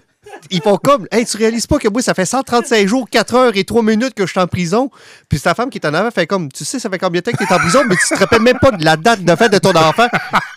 ils 0.52 0.62
font 0.62 0.78
comme 0.78 1.08
Hey, 1.12 1.26
tu 1.26 1.38
réalises 1.38 1.68
pas 1.68 1.78
que 1.78 1.88
moi, 1.88 2.02
ça 2.02 2.14
fait 2.14 2.26
135 2.26 2.88
jours, 2.88 3.08
4 3.10 3.36
heures 3.36 3.52
et 3.58 3.64
3 3.64 3.82
minutes 3.84 4.14
que 4.14 4.26
je 4.26 4.32
suis 4.32 4.40
en 4.40 4.48
prison. 4.48 4.90
Puis 5.30 5.40
sa 5.40 5.54
femme 5.56 5.70
qui 5.70 5.78
est 5.78 5.86
en 5.88 5.94
avant 5.94 6.12
fait 6.12 6.28
comme 6.28 6.52
Tu 6.52 6.66
sais, 6.66 6.80
ça 6.80 6.90
fait 6.90 6.98
combien 7.00 7.22
de 7.22 7.26
temps 7.26 7.32
que 7.38 7.44
tu 7.44 7.52
es 7.52 7.54
en 7.54 7.60
prison, 7.60 7.80
mais 7.88 7.96
tu 7.96 8.08
te 8.14 8.20
rappelles 8.20 8.42
même 8.42 8.60
pas 8.60 8.72
de 8.72 8.84
la 8.84 8.98
date 8.98 9.24
de 9.24 9.36
fête 9.36 9.52
de 9.52 9.58
ton 9.60 9.76
enfant. 9.76 10.08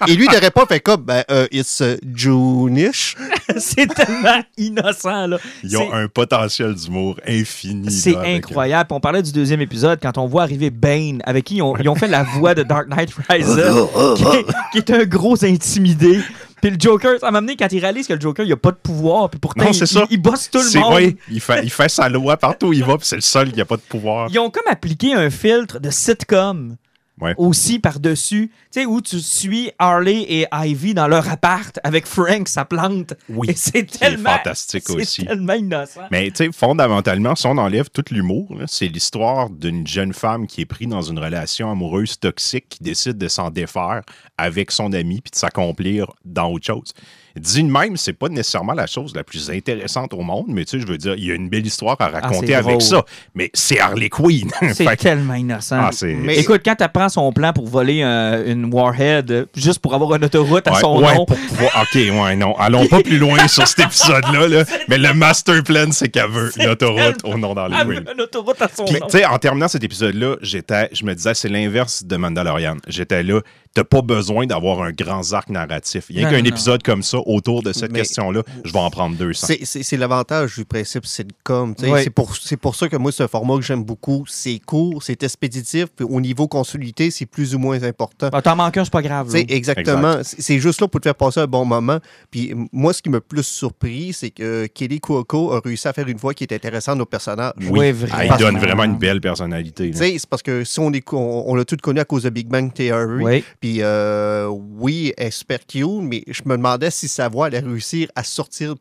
Et 0.06 0.14
lui, 0.14 0.28
de 0.28 0.36
répondre, 0.36 0.68
fait 0.68 0.80
comme 0.80 1.02
Ben, 1.02 1.24
euh, 1.30 1.46
it's 1.50 1.80
uh, 1.80 1.96
June-ish. 2.14 3.16
c'est 3.58 3.86
tellement 3.94 4.42
innocent, 4.56 5.26
là. 5.26 5.38
Ils 5.62 5.76
ont 5.76 5.92
un 5.92 6.08
potentiel 6.08 6.74
d'mour 6.74 7.18
infini. 7.26 7.90
C'est 7.90 8.12
là, 8.12 8.20
avec- 8.20 8.44
incroyable. 8.44 8.88
Puis 8.88 8.96
on 8.96 9.00
parlait 9.00 9.22
du 9.22 9.32
deuxième 9.32 9.60
épisode 9.60 9.98
quand 10.02 10.18
on 10.18 10.26
voit 10.26 10.42
arriver 10.42 10.70
Bane, 10.70 11.22
avec 11.24 11.44
qui 11.44 11.56
ils 11.56 11.62
ont, 11.62 11.76
ils 11.76 11.88
ont 11.88 11.94
fait 11.94 12.08
la 12.08 12.22
voix 12.22 12.54
de 12.54 12.62
Dark 12.62 12.88
Knight 12.88 13.10
Rises, 13.28 13.46
qui 14.72 14.78
est 14.78 14.90
un 14.90 15.04
gros 15.04 15.44
intimidé. 15.44 16.20
Puis 16.60 16.70
le 16.70 16.76
Joker, 16.78 17.18
ça 17.20 17.30
m'a 17.30 17.38
amené 17.38 17.56
quand 17.56 17.70
il 17.72 17.80
réalise 17.80 18.06
que 18.06 18.12
le 18.14 18.20
Joker, 18.20 18.44
il 18.44 18.52
a 18.52 18.56
pas 18.56 18.70
de 18.72 18.76
pouvoir, 18.76 19.30
puis 19.30 19.38
pourtant, 19.38 19.64
Non, 19.64 19.70
il, 19.72 19.82
il- 19.82 20.06
il 20.10 20.20
bosse 20.22 20.50
tout 20.50 20.58
le 20.58 20.64
C'est- 20.64 20.80
monde. 20.80 20.94
oui, 20.96 21.16
il 21.30 21.40
fait, 21.40 21.60
il 21.62 21.70
fait 21.70 21.88
sa 21.88 22.08
loi 22.08 22.36
partout 22.36 22.68
où 22.68 22.72
il 22.72 22.84
va, 22.84 22.96
puis 22.98 23.06
c'est 23.06 23.16
le 23.16 23.22
seul 23.22 23.52
qui 23.52 23.58
n'a 23.58 23.64
pas 23.64 23.76
de 23.76 23.82
pouvoir. 23.82 24.28
Ils 24.30 24.38
ont 24.38 24.50
comme 24.50 24.66
appliqué 24.68 25.14
un 25.14 25.30
filtre 25.30 25.78
de 25.80 25.90
sitcom 25.90 26.76
Ouais. 27.20 27.34
aussi 27.36 27.78
par-dessus, 27.78 28.50
tu 28.72 28.80
sais, 28.80 28.86
où 28.86 29.00
tu 29.00 29.18
suis 29.20 29.70
Harley 29.78 30.24
et 30.28 30.46
Ivy 30.52 30.94
dans 30.94 31.08
leur 31.08 31.28
appart 31.28 31.78
avec 31.82 32.06
Frank, 32.06 32.48
sa 32.48 32.64
plante. 32.64 33.14
Oui, 33.28 33.48
c'est 33.56 33.84
tellement. 33.90 34.30
fantastique 34.36 34.84
c'est 34.86 34.94
aussi. 34.94 35.24
tellement 35.26 35.54
innocent. 35.54 36.02
Mais 36.10 36.30
tu 36.30 36.44
sais, 36.44 36.50
fondamentalement, 36.52 37.34
si 37.34 37.46
on 37.46 37.58
enlève 37.58 37.90
tout 37.90 38.04
l'humour, 38.10 38.56
c'est 38.66 38.86
l'histoire 38.88 39.50
d'une 39.50 39.86
jeune 39.86 40.12
femme 40.12 40.46
qui 40.46 40.60
est 40.60 40.66
prise 40.66 40.88
dans 40.88 41.02
une 41.02 41.18
relation 41.18 41.70
amoureuse 41.70 42.18
toxique 42.18 42.66
qui 42.68 42.82
décide 42.82 43.18
de 43.18 43.28
s'en 43.28 43.50
défaire 43.50 44.02
avec 44.36 44.70
son 44.70 44.92
ami 44.92 45.20
puis 45.20 45.30
de 45.30 45.36
s'accomplir 45.36 46.12
dans 46.24 46.50
autre 46.50 46.66
chose. 46.66 46.94
Dit 47.36 47.62
de 47.62 47.70
même, 47.70 47.96
c'est 47.96 48.12
pas 48.12 48.28
nécessairement 48.28 48.72
la 48.72 48.86
chose 48.86 49.14
la 49.14 49.22
plus 49.24 49.50
intéressante 49.50 50.12
au 50.14 50.22
monde, 50.22 50.46
mais 50.48 50.64
tu 50.64 50.72
sais, 50.72 50.80
je 50.80 50.90
veux 50.90 50.98
dire, 50.98 51.14
il 51.16 51.24
y 51.26 51.30
a 51.30 51.34
une 51.34 51.48
belle 51.48 51.66
histoire 51.66 51.96
à 52.00 52.08
raconter 52.08 52.36
Ah, 52.38 52.46
c'est 52.46 52.54
avec 52.54 52.66
drôle. 52.78 52.80
ça. 52.82 53.04
Mais 53.34 53.50
c'est 53.54 53.78
Harley 53.80 54.08
Quinn. 54.08 54.50
C'est 54.74 54.84
que- 54.84 54.94
tellement 54.96 55.34
innocent. 55.34 55.76
Ah, 55.80 55.90
Mais- 56.04 56.38
Écoute, 56.38 56.62
quand 56.64 56.74
tu 56.74 56.84
apprends 56.84 57.08
son 57.08 57.32
plan 57.32 57.52
pour 57.52 57.66
voler 57.66 58.02
un- 58.02 58.44
une 58.44 58.72
Warhead 58.72 59.30
euh, 59.30 59.44
juste 59.54 59.78
pour 59.80 59.94
avoir 59.94 60.14
une 60.16 60.24
autoroute 60.24 60.66
à 60.66 60.72
Ouais, 60.72 60.80
son 60.80 61.00
ouais, 61.02 61.14
nom, 61.14 61.24
pour 61.26 61.36
pouvoir- 61.36 61.70
OK, 61.82 61.94
ouais, 61.94 62.36
non. 62.36 62.54
Allons 62.56 62.86
pas 62.86 63.00
plus 63.02 63.18
loin 63.18 63.46
sur 63.48 63.66
cet 63.66 63.80
épisode-là. 63.86 64.48
là. 64.48 64.64
Mais 64.88 64.98
le 64.98 65.12
master 65.14 65.62
plan, 65.62 65.90
c'est 65.92 66.08
qu'elle 66.08 66.30
veut 66.30 66.50
une 66.58 66.68
autoroute 66.68 67.24
au 67.24 67.36
nom 67.38 67.54
d'Harley 67.54 67.76
Quinn. 67.84 68.04
une 68.14 68.20
autoroute 68.20 68.60
à 68.62 68.68
son 68.74 68.84
Puis, 68.84 68.98
nom. 69.00 69.06
tu 69.06 69.18
sais, 69.18 69.24
en 69.26 69.38
terminant 69.38 69.68
cet 69.68 69.84
épisode-là, 69.84 70.36
j'étais, 70.42 70.88
je 70.92 71.04
me 71.04 71.14
disais, 71.14 71.34
c'est 71.34 71.48
l'inverse 71.48 72.04
de 72.04 72.16
Mandalorian. 72.16 72.76
J'étais 72.86 73.22
là, 73.22 73.40
t'as 73.74 73.84
pas 73.84 74.02
besoin 74.02 74.46
d'avoir 74.46 74.82
un 74.82 74.92
grand 74.92 75.32
arc 75.32 75.50
narratif. 75.50 76.06
Il 76.10 76.20
y 76.20 76.24
a 76.24 76.30
qu'un 76.30 76.44
épisode 76.44 76.82
comme 76.82 77.02
ça 77.02 77.18
autour 77.26 77.62
de 77.62 77.72
cette 77.72 77.92
question-là, 77.92 78.42
je 78.64 78.72
vais 78.72 78.78
en 78.78 78.90
prendre 78.90 79.16
200. 79.16 79.46
C'est- 79.46 79.64
C'est 79.64 79.82
c'est 79.82 79.96
l'avantage 79.96 80.56
du 80.56 80.64
principe 80.64 81.06
sitcom. 81.06 81.74
tu 81.74 81.84
sais. 81.84 81.90
Ouais. 81.90 82.02
C'est 82.04 82.10
pour, 82.10 82.34
c'est 82.36 82.56
pour 82.56 82.74
ça 82.74 82.88
que 82.88 82.96
moi, 82.96 83.12
c'est 83.12 83.22
un 83.22 83.28
format 83.28 83.56
que 83.56 83.62
j'aime 83.62 83.84
beaucoup. 83.84 84.24
C'est 84.28 84.58
court, 84.64 85.02
c'est 85.02 85.22
expéditif, 85.22 85.86
puis 85.94 86.04
au 86.08 86.20
niveau 86.20 86.48
consolidé, 86.48 87.10
c'est 87.10 87.26
plus 87.26 87.54
ou 87.54 87.58
moins 87.58 87.82
important. 87.82 88.28
Ah, 88.32 88.42
T'en 88.42 88.56
manques 88.56 88.76
un, 88.76 88.84
c'est 88.84 88.92
pas 88.92 89.02
grave. 89.02 89.34
Exactement. 89.36 90.18
C'est 90.22 90.58
juste 90.58 90.80
là 90.80 90.88
pour 90.88 91.00
te 91.00 91.04
faire 91.08 91.14
passer 91.14 91.40
un 91.40 91.46
bon 91.46 91.64
moment. 91.64 91.98
Puis 92.30 92.54
moi, 92.72 92.92
ce 92.92 93.02
qui 93.02 93.10
m'a 93.10 93.20
plus 93.20 93.42
surpris, 93.46 94.12
c'est 94.12 94.30
que 94.30 94.66
Kelly 94.66 95.00
Cuoco 95.00 95.52
a 95.52 95.60
réussi 95.64 95.88
à 95.88 95.92
faire 95.92 96.08
une 96.08 96.16
voix 96.16 96.34
qui 96.34 96.44
est 96.44 96.52
intéressante 96.52 97.00
aux 97.00 97.06
personnages. 97.06 97.52
Oui, 97.70 97.88
il 97.88 97.94
vraiment. 97.94 98.36
donne 98.36 98.58
vraiment 98.58 98.84
une 98.84 98.96
belle 98.98 99.20
personnalité. 99.20 99.92
C'est 99.94 100.18
parce 100.28 100.42
que 100.42 100.64
si 100.64 100.80
on, 100.80 100.92
est, 100.92 101.04
on, 101.12 101.44
on 101.46 101.54
l'a 101.54 101.64
tout 101.64 101.76
connu 101.82 102.00
à 102.00 102.04
cause 102.04 102.22
de 102.24 102.30
Big 102.30 102.46
Bang 102.48 102.72
Theory. 102.72 103.24
Oui. 103.24 103.44
Puis 103.60 103.78
euh, 103.82 104.48
oui, 104.48 105.12
super 105.30 105.66
cute, 105.66 106.02
mais 106.02 106.22
je 106.26 106.42
me 106.44 106.56
demandais 106.56 106.90
si 106.90 107.08
sa 107.08 107.28
voix 107.28 107.46
allait 107.46 107.58
réussir 107.58 108.08
à 108.14 108.22
sortir 108.24 108.74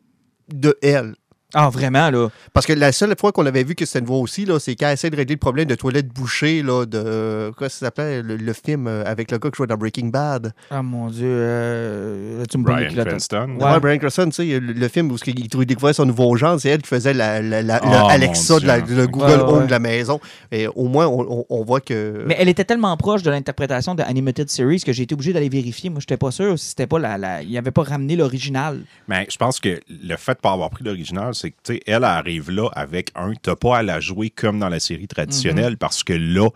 de 0.48 0.76
elle. 0.82 1.14
Ah, 1.54 1.70
vraiment, 1.70 2.10
là? 2.10 2.28
Parce 2.52 2.66
que 2.66 2.72
la 2.74 2.92
seule 2.92 3.14
fois 3.18 3.32
qu'on 3.32 3.46
avait 3.46 3.64
vu 3.64 3.74
que 3.74 3.86
c'était 3.86 4.00
une 4.00 4.04
voix 4.04 4.18
aussi, 4.18 4.44
là, 4.44 4.58
c'est 4.58 4.74
quand 4.76 4.86
elle 4.88 4.92
essaie 4.94 5.08
de 5.08 5.16
régler 5.16 5.34
le 5.36 5.38
problème 5.40 5.66
de 5.66 5.74
toilette 5.74 6.08
bouchée 6.08 6.62
là, 6.62 6.84
de. 6.84 7.50
Quoi 7.56 7.68
ça 7.70 7.86
s'appelait 7.86 8.22
le, 8.22 8.36
le 8.36 8.52
film 8.52 8.86
euh, 8.86 9.02
avec 9.06 9.30
le 9.30 9.38
gars 9.38 9.50
qui 9.50 9.56
jouait 9.56 9.66
dans 9.66 9.76
Breaking 9.76 10.08
Bad. 10.08 10.52
Ah, 10.70 10.82
mon 10.82 11.08
Dieu. 11.08 11.26
euh, 11.26 12.44
tu 12.50 12.58
me 12.58 12.64
Brian. 12.64 12.88
Cranston. 13.04 13.56
Ouais. 13.58 13.64
Ouais, 13.64 13.80
Brian 13.80 13.98
Cranston, 13.98 14.26
tu 14.26 14.32
sais, 14.32 14.60
le, 14.60 14.72
le 14.72 14.88
film 14.88 15.10
où 15.10 15.16
il 15.26 15.38
il 15.40 15.66
découvrait 15.66 15.92
son 15.94 16.04
nouveau 16.06 16.36
genre, 16.36 16.60
c'est 16.60 16.68
elle 16.68 16.82
qui 16.82 16.88
faisait 16.88 17.14
la, 17.14 17.40
la- 17.40 17.62
la- 17.62 17.80
Oh, 17.82 17.86
le 17.86 17.90
mon 17.98 18.08
Alexa, 18.08 18.60
de 18.60 18.66
la- 18.66 18.78
le 18.78 19.06
Google 19.06 19.24
Ouais, 19.26 19.34
ouais, 19.36 19.42
Home 19.42 19.58
ouais. 19.60 19.66
de 19.66 19.70
la 19.70 19.78
maison. 19.78 20.20
Et 20.52 20.66
au 20.68 20.88
moins, 20.88 21.06
on, 21.06 21.26
on- 21.40 21.46
on 21.48 21.64
voit 21.64 21.80
que. 21.80 22.24
Mais 22.26 22.36
elle 22.38 22.48
était 22.48 22.64
tellement 22.64 22.96
proche 22.96 23.22
de 23.22 23.30
l'interprétation 23.30 23.94
de 23.94 24.02
Animated 24.02 24.50
Series 24.50 24.80
que 24.80 24.92
j'ai 24.92 25.04
été 25.04 25.14
obligé 25.14 25.32
d'aller 25.32 25.48
vérifier. 25.48 25.88
Moi, 25.90 26.00
j'étais 26.00 26.16
pas 26.16 26.30
sûr 26.30 26.58
si 26.58 26.66
c'était 26.68 26.86
pas 26.86 26.98
la. 26.98 27.16
la... 27.18 27.42
Il 27.42 27.56
avait 27.56 27.70
pas 27.70 27.82
ramené 27.84 28.16
l'original. 28.16 28.82
Mais 29.08 29.26
je 29.30 29.36
pense 29.36 29.60
que 29.60 29.80
le 29.88 30.16
fait 30.16 30.34
de 30.34 30.38
pas 30.40 30.52
avoir 30.52 30.70
pris 30.70 30.84
l'original, 30.84 31.34
c'est 31.38 31.50
que, 31.50 31.56
tu 31.62 31.74
sais, 31.74 31.82
elle 31.86 32.04
arrive 32.04 32.50
là 32.50 32.68
avec 32.74 33.10
un, 33.14 33.32
t'as 33.34 33.56
pas 33.56 33.78
à 33.78 33.82
la 33.82 34.00
jouer 34.00 34.30
comme 34.30 34.58
dans 34.58 34.68
la 34.68 34.80
série 34.80 35.08
traditionnelle 35.08 35.76
parce 35.76 36.02
que 36.02 36.12
là, 36.12 36.48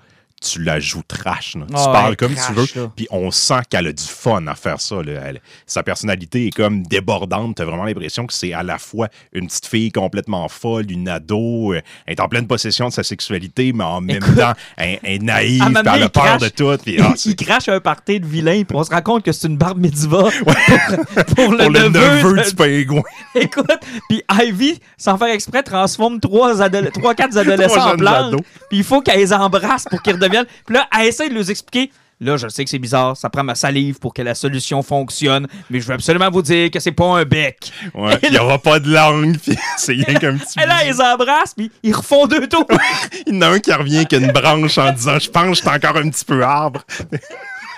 tu 0.42 0.62
la 0.62 0.80
joues 0.80 1.02
trash. 1.06 1.54
là. 1.56 1.66
Tu 1.68 1.74
Ah, 1.76 1.88
parles 1.92 2.16
comme 2.16 2.34
tu 2.34 2.52
veux. 2.52 2.88
Puis 2.96 3.06
on 3.10 3.30
sent 3.30 3.60
qu'elle 3.70 3.86
a 3.86 3.92
du 3.92 4.02
fun 4.02 4.46
à 4.46 4.54
faire 4.54 4.80
ça. 4.80 4.96
là. 4.96 5.12
Elle- 5.26 5.40
sa 5.66 5.82
personnalité 5.82 6.46
est 6.48 6.50
comme 6.50 6.82
débordante. 6.82 7.56
T'as 7.56 7.64
vraiment 7.64 7.84
l'impression 7.84 8.26
que 8.26 8.32
c'est 8.34 8.52
à 8.52 8.62
la 8.62 8.78
fois 8.78 9.08
une 9.32 9.46
petite 9.46 9.66
fille 9.66 9.92
complètement 9.92 10.48
folle, 10.48 10.90
une 10.90 11.08
ado. 11.08 11.72
euh, 11.74 11.80
Elle 12.06 12.14
est 12.14 12.20
en 12.20 12.28
pleine 12.28 12.46
possession 12.46 12.88
de 12.88 12.92
sa 12.92 13.02
sexualité, 13.02 13.72
mais 13.72 13.84
en 13.84 14.00
même 14.00 14.16
Écoute, 14.16 14.36
temps, 14.36 14.52
elle, 14.76 14.98
elle 15.02 15.14
est 15.14 15.18
naïve, 15.22 15.62
elle 15.68 16.02
a 16.02 16.08
peur 16.08 16.24
crache. 16.24 16.40
de 16.42 16.48
tout. 16.48 16.76
Puis, 16.84 16.96
ah, 17.00 17.14
il 17.24 17.36
crache 17.36 17.68
un 17.68 17.80
party 17.80 18.20
de 18.20 18.26
vilain, 18.26 18.62
puis 18.64 18.76
on 18.76 18.82
se 18.84 18.90
rend 18.90 19.02
compte 19.02 19.24
que 19.24 19.32
c'est 19.32 19.46
une 19.48 19.56
barbe 19.56 19.78
mitzvah 19.78 20.28
pour, 20.44 20.54
pour 21.36 21.52
le 21.52 21.58
pour 21.58 21.70
le 21.70 21.88
neveu 21.88 22.36
de- 22.42 22.48
du 22.48 22.54
pingouin. 22.56 23.02
Écoute, 23.34 23.66
puis 24.08 24.22
Ivy, 24.42 24.80
sans 24.96 25.16
faire 25.18 25.28
exprès, 25.28 25.62
transforme 25.62 26.18
trois, 26.20 26.54
trois 26.92 27.14
quatre 27.14 27.36
adolescents 27.36 27.74
Trois 27.74 27.94
en 27.94 28.06
ados. 28.06 28.40
Puis 28.68 28.78
il 28.78 28.84
faut 28.84 29.00
qu'elle 29.00 29.18
les 29.18 29.32
embrasse 29.32 29.84
pour 29.90 30.02
qu'ils 30.02 30.14
redeviennent. 30.14 30.31
Puis 30.66 30.74
là, 30.74 30.88
elle 30.98 31.06
essaie 31.06 31.28
de 31.28 31.34
leur 31.34 31.48
expliquer. 31.50 31.90
Là, 32.22 32.36
je 32.36 32.46
sais 32.46 32.62
que 32.62 32.70
c'est 32.70 32.78
bizarre, 32.78 33.16
ça 33.16 33.28
prend 33.30 33.42
ma 33.42 33.56
salive 33.56 33.98
pour 33.98 34.14
que 34.14 34.22
la 34.22 34.36
solution 34.36 34.80
fonctionne, 34.84 35.48
mais 35.68 35.80
je 35.80 35.88
veux 35.88 35.94
absolument 35.94 36.30
vous 36.30 36.42
dire 36.42 36.70
que 36.70 36.78
c'est 36.78 36.92
pas 36.92 37.18
un 37.18 37.24
bec. 37.24 37.72
Ouais, 37.94 38.16
il 38.22 38.30
n'y 38.30 38.38
aura 38.38 38.60
pas 38.60 38.78
de 38.78 38.92
langue, 38.92 39.36
puis 39.38 39.58
c'est 39.76 39.94
rien 39.94 40.20
qu'un 40.20 40.36
petit 40.36 40.60
Et 40.60 40.66
là, 40.66 40.76
elle 40.82 40.90
les 40.90 41.00
embrasse, 41.00 41.54
puis 41.54 41.72
ils 41.82 41.92
refont 41.92 42.28
deux 42.28 42.46
tours. 42.46 42.68
Il 43.26 43.34
y 43.34 43.38
en 43.38 43.42
a 43.42 43.48
un 43.48 43.58
qui 43.58 43.72
revient 43.72 43.96
avec 43.96 44.12
une 44.12 44.30
branche 44.30 44.78
en 44.78 44.92
disant 44.92 45.18
Je 45.18 45.30
pense 45.30 45.42
que 45.42 45.54
je 45.54 45.60
suis 45.62 45.68
encore 45.68 45.96
un 45.96 46.08
petit 46.10 46.24
peu 46.24 46.44
arbre. 46.44 46.82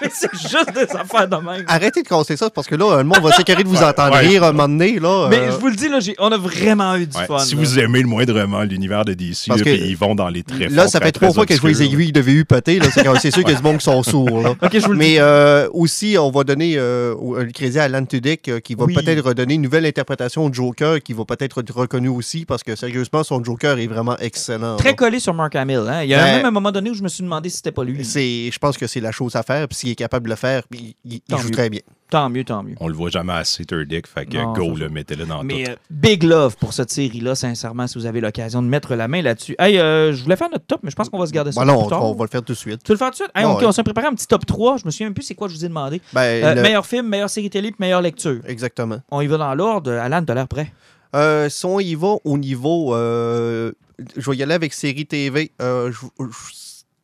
Mais 0.01 0.11
c'est 0.13 0.33
juste 0.33 0.73
des 0.75 0.97
affaires 0.97 1.29
de 1.29 1.37
même. 1.37 1.65
Arrêtez 1.69 2.03
de 2.03 2.09
casser 2.09 2.37
ça 2.37 2.51
parce 2.51 2.67
que 2.67 2.75
là, 2.75 2.99
le 2.99 3.05
monde 3.05 3.21
va 3.23 3.33
s'écœurer 3.33 3.63
de 3.65 3.69
vous 3.69 3.77
entendre 3.83 4.15
Ouais. 4.15 4.27
rire 4.27 4.45
un 4.45 4.53
moment 4.53 4.69
donné. 4.69 4.99
Là, 5.01 5.29
Mais 5.31 5.39
euh, 5.39 5.51
je 5.53 5.57
vous 5.57 5.69
le 5.69 5.77
dis, 5.77 5.89
là, 5.89 5.99
on 6.19 6.31
a 6.33 6.37
vraiment 6.39 6.95
eu 6.97 7.07
du 7.07 7.17
Ouais, 7.17 7.27
fun. 7.27 7.39
si 7.41 7.55
là. 7.55 7.61
vous 7.61 7.79
aimez 7.79 8.01
le 8.03 8.07
moindrement 8.09 8.63
l'univers 8.63 9.05
de 9.05 9.15
DC, 9.15 9.47
Parce 9.49 9.61
là, 9.61 9.65
que 9.65 9.71
puis 9.77 9.89
ils 9.89 9.97
vont 9.97 10.15
dans 10.15 10.29
les 10.29 10.43
très 10.43 10.69
Là, 10.69 10.89
ça 10.89 11.01
fait 11.01 11.13
trois 11.13 11.33
fois 11.33 11.47
que 11.47 11.55
je 11.55 11.61
vois 11.61 11.71
les 11.71 11.83
aiguilles 11.83 12.13
de 12.13 12.21
VU 12.21 12.45
péter. 12.45 12.79
là. 12.79 12.87
C'est 13.21 13.31
sûr 13.31 13.43
qu'il 13.43 13.53
y 13.53 13.55
a 13.55 13.59
du 13.59 13.63
monde 13.63 13.79
qui 13.79 13.85
sont 13.85 14.03
sourds. 14.03 14.43
là. 14.43 14.55
Ok, 14.63 14.71
je 14.73 14.79
vous 14.87 14.93
le 14.93 14.99
dis. 14.99 15.05
Mais 15.15 15.17
euh, 15.19 15.69
aussi, 15.73 16.17
on 16.19 16.31
va 16.31 16.45
donner 16.45 16.75
euh, 16.77 17.15
le 17.39 17.51
crédit 17.53 17.79
à 17.79 17.85
Alan 17.85 18.05
Tudyk 18.05 18.49
euh, 18.49 18.61
qui 18.61 18.75
va 18.75 18.85
Oui. 18.85 18.95
peut-être 18.95 19.21
redonner 19.25 19.55
une 19.55 19.63
nouvelle 19.63 19.87
interprétation 19.87 20.49
de 20.49 20.55
Joker 20.55 21.01
qui 21.03 21.13
va 21.13 21.25
peut-être 21.25 21.61
être 21.61 21.73
reconnue 21.75 22.09
aussi 22.09 22.45
parce 22.45 22.63
que 22.63 22.77
sérieusement, 22.77 23.23
son 23.25 23.43
Joker 23.43 23.79
est 23.79 23.87
vraiment 23.87 24.17
excellent. 24.19 24.77
Très 24.77 24.91
là. 24.91 24.95
collé 24.95 25.19
sur 25.21 25.35
Mark 25.35 25.55
Hamill. 25.57 25.83
Hein? 25.89 26.03
Il 26.05 26.11
y 26.11 26.15
a 26.15 26.19
Ben- 26.25 26.37
même 26.37 26.47
un 26.47 26.51
moment 26.51 26.73
donné 26.73 26.91
où 26.91 26.95
je 26.95 27.03
me 27.03 27.09
suis 27.09 27.23
demandé 27.23 27.49
si 27.49 27.57
c'était 27.57 27.73
pas 27.73 27.85
lui. 27.85 28.05
C'est, 28.05 28.51
je 28.53 28.59
pense 28.59 28.77
que 28.79 28.87
c'est 28.87 29.01
la 29.01 29.13
chose 29.13 29.37
à 29.37 29.43
faire. 29.43 29.67
Puis 29.69 29.79
s'il 29.85 29.93
est 29.93 29.97
capable 29.97 30.25
de 30.27 30.31
le 30.31 30.37
faire, 30.37 30.63
il, 30.73 30.95
il- 31.05 31.15
il 31.15 31.21
Tant 31.21 31.37
joue 31.39 31.49
mieux. 31.49 31.51
très 31.53 31.71
bien. 31.71 31.81
Tant 32.11 32.29
mieux, 32.31 32.45
tant 32.45 32.63
mieux. 32.63 32.75
On 32.81 32.87
le 32.89 32.95
voit 32.95 33.11
jamais 33.11 33.33
assez, 33.33 33.65
Turdick, 33.65 34.07
fait 34.07 34.25
que 34.27 34.37
Non, 34.37 34.53
go, 34.53 34.75
le 34.77 34.87
ça. 34.87 34.93
mettez-le 34.93 35.27
dans 35.27 35.43
Mais 35.43 35.65
tout. 35.65 35.71
euh, 35.73 35.77
big 35.91 36.23
love 36.23 36.57
pour 36.57 36.73
cette 36.73 36.91
série-là, 36.91 37.35
sincèrement, 37.35 37.87
si 37.87 37.99
vous 37.99 38.07
avez 38.07 38.21
l'occasion 38.21 38.63
de 38.63 38.69
mettre 38.69 38.95
la 38.95 39.09
main 39.09 39.21
là-dessus. 39.21 39.57
Hey, 39.59 39.79
euh, 39.79 40.13
je 40.13 40.23
voulais 40.23 40.37
faire 40.37 40.51
notre 40.51 40.67
top, 40.67 40.81
mais 40.85 40.91
je 40.91 40.97
pense 40.97 41.09
qu'on 41.09 41.19
va 41.19 41.27
se 41.27 41.33
garder 41.33 41.51
ça 41.53 41.61
Bon, 41.61 41.67
non, 41.67 41.79
on, 41.79 41.81
plus 41.83 41.91
tard. 41.91 42.05
on 42.05 42.15
va 42.15 42.25
le 42.25 42.31
faire 42.31 42.43
tout 42.43 42.53
de 42.53 42.59
suite. 42.59 42.83
Tu 42.85 42.93
veux 42.93 42.95
le 42.95 42.99
faire 42.99 43.09
tout 43.09 43.13
de 43.13 43.17
suite? 43.17 43.31
Hey, 43.35 43.45
Ah 43.45 43.51
ok, 43.51 43.61
ouais. 43.61 43.67
on 43.67 43.73
s'est 43.73 43.83
préparé 43.83 44.07
un 44.07 44.15
petit 44.15 44.27
top 44.27 44.47
3. 44.47 44.77
Je 44.79 44.85
me 44.87 44.91
souviens 44.91 45.07
même 45.09 45.15
plus 45.15 45.25
c'est 45.25 45.35
quoi 45.35 45.49
je 45.49 45.55
vous 45.55 45.65
ai 45.65 45.69
demandé. 45.69 46.01
Ben, 46.13 46.21
Euh, 46.45 46.55
le- 46.55 46.63
Meilleur 46.63 46.87
film, 46.87 47.09
meilleure 47.09 47.31
série 47.31 47.51
télé, 47.51 47.71
puis 47.71 47.79
meilleure 47.81 48.03
lecture. 48.03 48.41
Exactement. 48.47 48.99
On 49.11 49.21
y 49.21 49.27
va 49.27 49.37
dans 49.39 49.55
l'ordre. 49.55 49.91
Alan, 49.93 50.25
t'as 50.25 50.35
l'air 50.35 50.47
prêt? 50.49 50.73
Euh, 51.17 51.49
si 51.49 51.65
on 51.67 51.81
y 51.81 51.95
va 51.95 52.15
au 52.25 52.39
niveau. 52.39 52.95
euh, 52.95 53.73
je 54.17 54.31
vais 54.31 54.37
y 54.37 54.43
aller 54.43 54.55
avec 54.55 54.73
série 54.73 55.07
TV. 55.07 55.53
Euh, 55.63 55.91
je, 55.93 55.99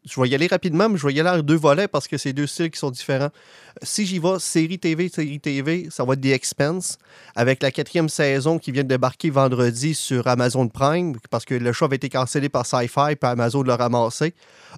je- 0.05 0.21
vais 0.21 0.29
y 0.29 0.35
aller 0.35 0.47
rapidement, 0.47 0.89
mais 0.89 0.97
je 0.99 1.07
vais 1.07 1.13
y 1.13 1.21
aller 1.21 1.29
en 1.31 1.41
deux 1.43 1.57
volets 1.57 1.89
parce 1.89 2.09
que 2.09 2.17
c'est 2.19 2.33
deux 2.33 2.47
styles 2.47 2.71
qui 2.71 2.79
sont 2.79 2.91
différents. 2.91 3.31
Si 3.83 4.07
j'y 4.07 4.19
vais, 4.19 4.39
série 4.39 4.79
TV, 4.79 5.09
série 5.09 5.41
TV, 5.41 5.89
ça 5.91 6.05
va 6.05 6.15
être 6.15 6.21
The 6.21 6.27
Expense, 6.27 6.99
avec 7.35 7.63
la 7.63 7.71
quatrième 7.71 8.09
saison 8.09 8.59
qui 8.59 8.73
vient 8.73 8.83
de 8.83 8.89
débarquer 8.89 9.31
vendredi 9.31 9.95
sur 9.95 10.27
Amazon 10.27 10.69
Prime, 10.69 11.17
parce 11.31 11.45
que 11.45 11.55
le 11.55 11.73
show 11.73 11.85
avait 11.87 11.97
été 11.97 12.09
cancellé 12.09 12.49
par 12.49 12.67
Sci-Fi, 12.67 13.17
puis 13.17 13.31
Amazon 13.31 13.63
l'a 13.63 13.77
ramassé. 13.77 14.35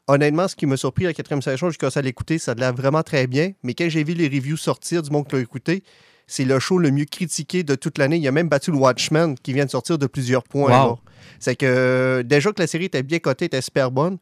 Honnêtement, 0.08 0.48
ce 0.48 0.56
qui 0.56 0.66
m'a 0.66 0.76
surpris, 0.76 1.04
la 1.04 1.12
quatrième 1.14 1.42
saison, 1.42 1.70
j'ai 1.70 1.76
commencé 1.76 1.98
à 1.98 2.02
l'écouter, 2.02 2.38
ça 2.38 2.52
a 2.52 2.54
l'air 2.54 2.74
vraiment 2.74 3.02
très 3.02 3.26
bien, 3.26 3.52
mais 3.62 3.74
quand 3.74 3.88
j'ai 3.88 4.04
vu 4.04 4.14
les 4.14 4.26
reviews 4.28 4.56
sortir 4.56 5.02
du 5.02 5.10
monde 5.10 5.26
qui 5.28 5.36
l'a 5.36 5.42
écouté, 5.42 5.82
c'est 6.26 6.44
le 6.44 6.58
show 6.60 6.78
le 6.78 6.90
mieux 6.90 7.04
critiqué 7.04 7.62
de 7.62 7.74
toute 7.74 7.98
l'année. 7.98 8.16
Il 8.16 8.22
y 8.22 8.28
a 8.28 8.32
même 8.32 8.48
battu 8.48 8.70
le 8.70 8.76
Watchmen 8.78 9.36
qui 9.42 9.52
vient 9.52 9.64
de 9.66 9.70
sortir 9.70 9.98
de 9.98 10.06
plusieurs 10.06 10.44
points. 10.44 10.84
Wow. 10.86 10.98
C'est 11.40 11.56
que 11.56 11.66
euh, 11.66 12.22
déjà 12.22 12.52
que 12.52 12.60
la 12.60 12.66
série 12.66 12.84
était 12.86 13.02
bien 13.02 13.18
cotée, 13.18 13.46
était 13.46 13.60
super 13.60 13.90
bonne. 13.90 14.18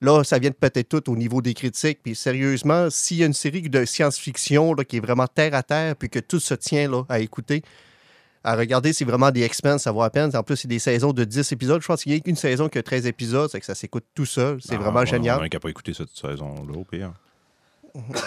Là, 0.00 0.22
ça 0.24 0.38
vient 0.38 0.50
de 0.50 0.54
péter 0.54 0.84
tout 0.84 1.08
au 1.10 1.16
niveau 1.16 1.40
des 1.40 1.54
critiques. 1.54 2.00
Puis 2.02 2.14
sérieusement, 2.14 2.88
s'il 2.90 3.18
y 3.18 3.22
a 3.22 3.26
une 3.26 3.32
série 3.32 3.62
de 3.62 3.84
science-fiction 3.84 4.74
qui 4.86 4.96
est 4.98 5.00
vraiment 5.00 5.26
terre 5.26 5.54
à 5.54 5.62
terre, 5.62 5.96
puis 5.96 6.10
que 6.10 6.18
tout 6.18 6.40
se 6.40 6.54
tient 6.54 6.90
là, 6.90 7.04
à 7.08 7.20
écouter, 7.20 7.62
à 8.42 8.56
regarder, 8.56 8.92
c'est 8.92 9.06
vraiment 9.06 9.30
des 9.30 9.42
expenses, 9.42 9.84
ça 9.84 9.92
vaut 9.92 10.02
à 10.02 10.10
peine. 10.10 10.30
En 10.36 10.42
plus, 10.42 10.56
c'est 10.56 10.68
des 10.68 10.78
saisons 10.78 11.12
de 11.14 11.24
10 11.24 11.52
épisodes. 11.52 11.80
Je 11.80 11.86
pense 11.86 12.02
qu'il 12.02 12.12
n'y 12.12 12.18
a 12.18 12.20
qu'une 12.20 12.36
saison 12.36 12.68
qui 12.68 12.76
a 12.76 12.82
13 12.82 13.06
épisodes, 13.06 13.48
c'est 13.50 13.60
que 13.60 13.64
ça 13.66 13.74
s'écoute 13.74 14.04
tout 14.14 14.26
seul. 14.26 14.58
C'est 14.60 14.74
Ah, 14.74 14.78
vraiment 14.78 15.00
ouais, 15.00 15.06
génial. 15.06 15.38
On 15.40 15.42
n'a 15.42 15.60
pas 15.60 15.70
écouté 15.70 15.94
cette 15.94 16.10
saison-là, 16.10 16.76
au 16.76 16.84
pire. 16.84 17.12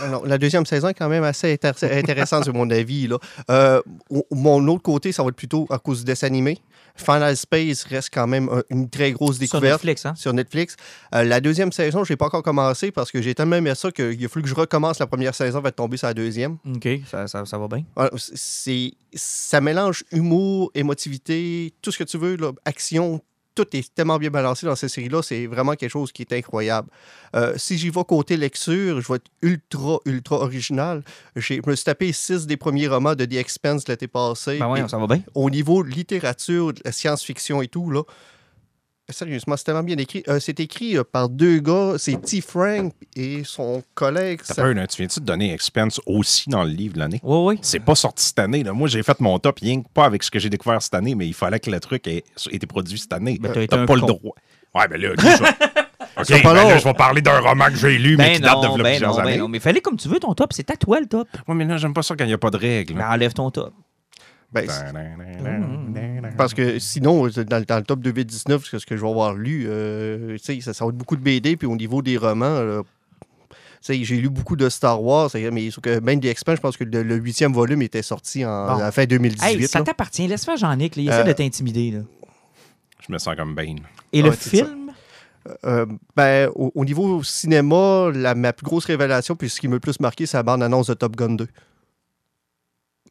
Non, 0.10 0.24
la 0.24 0.38
deuxième 0.38 0.66
saison 0.66 0.88
est 0.88 0.94
quand 0.94 1.10
même 1.10 1.26
assez 1.26 1.54
intér- 1.54 1.94
intéressante, 2.00 2.46
c'est 2.46 2.54
mon 2.54 2.70
avis. 2.72 3.08
Là. 3.08 3.18
Euh, 3.52 3.82
mon 4.32 4.66
autre 4.70 4.82
côté, 4.82 5.12
ça 5.12 5.22
va 5.24 5.30
être 5.30 5.36
plutôt 5.36 5.68
à 5.70 5.78
cause 5.78 6.00
du 6.00 6.06
dessin 6.06 6.28
animé. 6.28 6.58
Final 6.98 7.38
Space 7.38 7.84
reste 7.86 8.10
quand 8.14 8.28
même 8.28 8.50
un- 8.50 8.64
une 8.70 8.90
très 8.90 9.12
grosse 9.12 9.36
Sur 9.36 9.40
découverte 9.40 9.74
Netflix, 9.84 10.06
hein? 10.06 10.14
sur 10.16 10.34
Netflix. 10.34 10.76
Euh, 11.16 11.24
la 11.24 11.40
deuxième 11.42 11.72
saison, 11.72 12.04
je 12.04 12.12
n'ai 12.14 12.18
pas 12.18 12.26
encore 12.26 12.44
commencé 12.44 12.92
parce 12.92 13.12
que 13.12 13.22
j'ai 13.22 13.34
tellement 13.36 13.56
aimé 13.58 13.74
ça 13.76 13.92
qu'il 13.92 14.24
a 14.26 14.28
fallu 14.30 14.44
que 14.44 14.50
je 14.50 14.56
recommence 14.56 15.00
la 15.00 15.08
première 15.08 15.34
saison, 15.36 15.62
va 15.62 15.72
tomber 15.72 15.98
sur 15.98 16.08
la 16.08 16.14
deuxième. 16.14 16.58
OK, 16.76 16.88
ça, 17.10 17.28
ça, 17.28 17.46
ça 17.46 17.58
va 17.58 17.68
bien. 17.68 17.84
C'est, 18.18 18.92
ça 19.14 19.62
mélange 19.62 20.04
humour, 20.12 20.72
émotivité, 20.76 21.74
tout 21.82 21.92
ce 21.92 21.98
que 22.00 22.04
tu 22.04 22.18
veux, 22.18 22.36
là, 22.36 22.52
action. 22.66 23.22
Tout 23.58 23.76
est 23.76 23.94
tellement 23.96 24.20
bien 24.20 24.30
balancé 24.30 24.68
dans 24.68 24.76
cette 24.76 24.92
série-là. 24.92 25.24
C'est 25.24 25.48
vraiment 25.48 25.74
quelque 25.74 25.90
chose 25.90 26.12
qui 26.12 26.22
est 26.22 26.32
incroyable. 26.32 26.90
Euh, 27.36 27.56
si 27.58 27.76
j'y 27.80 27.90
vais 27.90 28.04
côté 28.08 28.38
lecture, 28.38 29.02
je 29.02 29.08
vais 29.08 29.16
être 29.16 29.32
ultra, 29.42 29.98
ultra 30.06 30.36
original. 30.36 31.04
Je 31.36 31.56
me 31.66 31.76
suis 31.76 31.84
tapé 31.84 32.14
six 32.14 32.46
des 32.46 32.56
premiers 32.56 32.88
romans 32.88 33.16
de 33.16 33.26
The 33.26 33.34
Expense 33.34 33.88
l'été 33.88 34.08
passé. 34.08 34.60
Ben 34.60 34.70
ouais, 34.70 34.88
ça 34.88 35.00
va 35.00 35.08
bien. 35.08 35.24
au 35.34 35.50
niveau 35.50 35.82
littérature, 35.82 36.72
de 36.72 36.82
la 36.86 36.92
science-fiction 36.92 37.64
et 37.64 37.68
tout, 37.68 37.90
là, 37.90 38.04
sérieusement, 39.10 39.56
c'est 39.58 39.64
tellement 39.64 39.84
bien 39.84 39.98
écrit. 39.98 40.24
Euh, 40.28 40.40
c'est 40.40 40.60
écrit 40.60 40.98
euh, 40.98 41.04
par 41.04 41.30
deux 41.30 41.60
gars, 41.60 41.94
c'est 41.98 42.22
T. 42.22 42.42
Frank 42.42 42.92
et 43.16 43.44
son 43.46 43.82
collègue. 43.94 44.42
T'as 44.46 44.54
ça- 44.56 44.62
peur, 44.64 44.74
là, 44.74 44.86
tu 44.88 44.98
viens-tu 44.98 45.20
de 45.20 45.26
donner 45.26 45.54
Expense 45.54 46.00
aussi 46.06 46.50
dans 46.50 46.64
le 46.64 46.70
livre 46.70 46.94
de 46.96 47.00
l'année? 47.00 47.20
Oui, 47.24 47.38
oui. 47.56 47.60
C'est 47.62 47.80
pas 47.80 47.96
sorti 47.96 48.26
cette 48.26 48.40
année. 48.40 48.64
Là. 48.64 48.74
Moi, 48.74 48.88
j'ai 48.88 49.04
fait 49.04 49.20
mon 49.20 49.40
top, 49.40 49.60
rien 49.60 49.82
que 49.82 49.88
pas 49.94 50.06
avec 50.06 50.24
ce 50.24 50.32
que 50.32 50.40
j'ai 50.40 50.50
découvert 50.50 50.82
cette 50.82 50.94
année, 50.94 51.16
mais 51.16 51.28
il 51.28 51.34
fallait 51.34 51.60
que 51.60 51.70
le 51.72 51.80
truc 51.80 52.08
ait 52.08 52.18
ait 52.52 52.56
été 52.56 52.68
produit 52.68 52.98
cette 53.00 53.14
année. 53.14 53.38
Ben, 53.40 53.52
t'as 53.68 53.86
pas 53.86 53.96
le 53.96 54.02
droit. 54.02 54.36
Ouais, 54.76 54.88
ben 54.90 55.00
là, 55.02 55.10
ok, 55.14 56.44
ben 56.44 56.54
là, 56.54 56.78
je 56.78 56.84
vais 56.84 56.94
parler 56.94 57.22
d'un 57.22 57.40
roman 57.40 57.66
que 57.66 57.76
j'ai 57.76 57.98
lu, 57.98 58.18
mais 58.18 58.26
Ben 58.26 58.36
qui 58.36 58.42
date 58.42 58.62
de 58.62 58.84
ben 58.84 58.90
plusieurs 58.92 59.12
non, 59.12 59.16
ben 59.18 59.22
années. 59.28 59.38
non. 59.38 59.48
Mais 59.48 59.60
fallait 59.60 59.82
comme 59.82 59.98
tu 59.98 60.08
veux 60.08 60.20
ton 60.20 60.34
top. 60.34 60.52
C'est 60.54 60.70
à 60.70 60.76
toi 60.76 61.00
le 61.00 61.08
top. 61.08 61.28
Ouais, 61.48 61.56
mais 61.56 61.66
là, 61.66 61.78
j'aime 61.78 61.94
pas 61.94 62.04
ça 62.04 62.16
quand 62.16 62.26
il 62.26 62.28
n'y 62.28 62.34
a 62.34 62.38
pas 62.38 62.52
de 62.52 62.58
règles. 62.58 62.94
Ben, 62.96 63.08
enlève 63.10 63.34
ton 63.34 63.50
top. 63.50 63.74
Ben, 64.54 64.66
Parce 66.38 66.54
que 66.54 66.80
sinon, 66.80 67.28
euh, 67.28 67.44
dans, 67.44 67.58
le- 67.60 67.66
dans 67.66 67.78
le 67.78 67.84
top 67.84 68.00
2019, 68.00 68.64
ce 68.66 68.72
que, 68.72 68.80
ce 68.80 68.86
que 68.86 68.96
je 68.96 69.02
vais 69.02 69.10
avoir 69.10 69.34
lu, 69.34 69.66
euh, 69.68 70.38
tu 70.38 70.44
sais, 70.56 70.62
ça, 70.62 70.74
ça 70.74 70.86
va 70.86 70.90
être 70.90 70.98
beaucoup 70.98 71.16
de 71.18 71.22
BD, 71.22 71.58
puis 71.58 71.68
au 71.68 71.76
niveau 71.76 72.02
des 72.02 72.18
romans, 72.18 72.62
là, 72.62 72.82
tu 73.52 73.58
sais, 73.82 74.04
j'ai 74.04 74.18
lu 74.18 74.30
beaucoup 74.30 74.56
de 74.56 74.70
Star 74.70 75.04
Wars, 75.04 75.30
mais 75.52 75.70
que 75.82 76.00
même 76.00 76.20
des 76.20 76.34
je 76.34 76.62
pense 76.62 76.78
que 76.78 76.84
le 76.84 77.04
le 77.04 77.16
huitième 77.16 77.54
volume 77.54 77.82
était 77.82 78.02
sorti 78.02 78.46
en, 78.46 78.68
Bon. 78.68 78.76
à 78.78 78.80
la 78.84 78.92
fin 78.92 79.06
2018. 79.06 79.46
Hey, 79.46 79.68
ça 79.68 79.80
là. 79.80 79.86
t'appartient. 79.86 80.28
Laisse 80.28 80.46
faire 80.46 80.58
Jean-Nic. 80.58 80.96
Il 80.98 81.08
essaie 81.10 81.20
Euh, 81.20 81.24
de 81.24 81.34
t'intimider. 81.34 81.92
là. 81.92 82.00
Je 83.08 83.14
me 83.14 83.18
sens 83.20 83.36
comme 83.36 83.54
Bane. 83.54 83.80
Et 84.14 84.22
le 84.22 84.30
ouais, 84.30 84.36
film? 84.36 84.92
Euh, 85.66 85.86
ben, 86.16 86.50
au, 86.56 86.72
au 86.76 86.84
niveau 86.86 87.22
cinéma, 87.24 88.10
la, 88.14 88.34
ma 88.36 88.52
plus 88.54 88.66
grosse 88.66 88.86
révélation, 88.86 89.36
puis 89.36 89.50
ce 89.50 89.60
qui 89.62 89.68
m'a 89.68 89.76
le 89.76 89.80
plus 89.80 90.00
marqué, 90.00 90.26
c'est 90.26 90.36
la 90.38 90.44
bande-annonce 90.44 90.88
de 90.88 90.94
Top 90.94 91.16
Gun 91.16 91.36
2. 91.36 91.48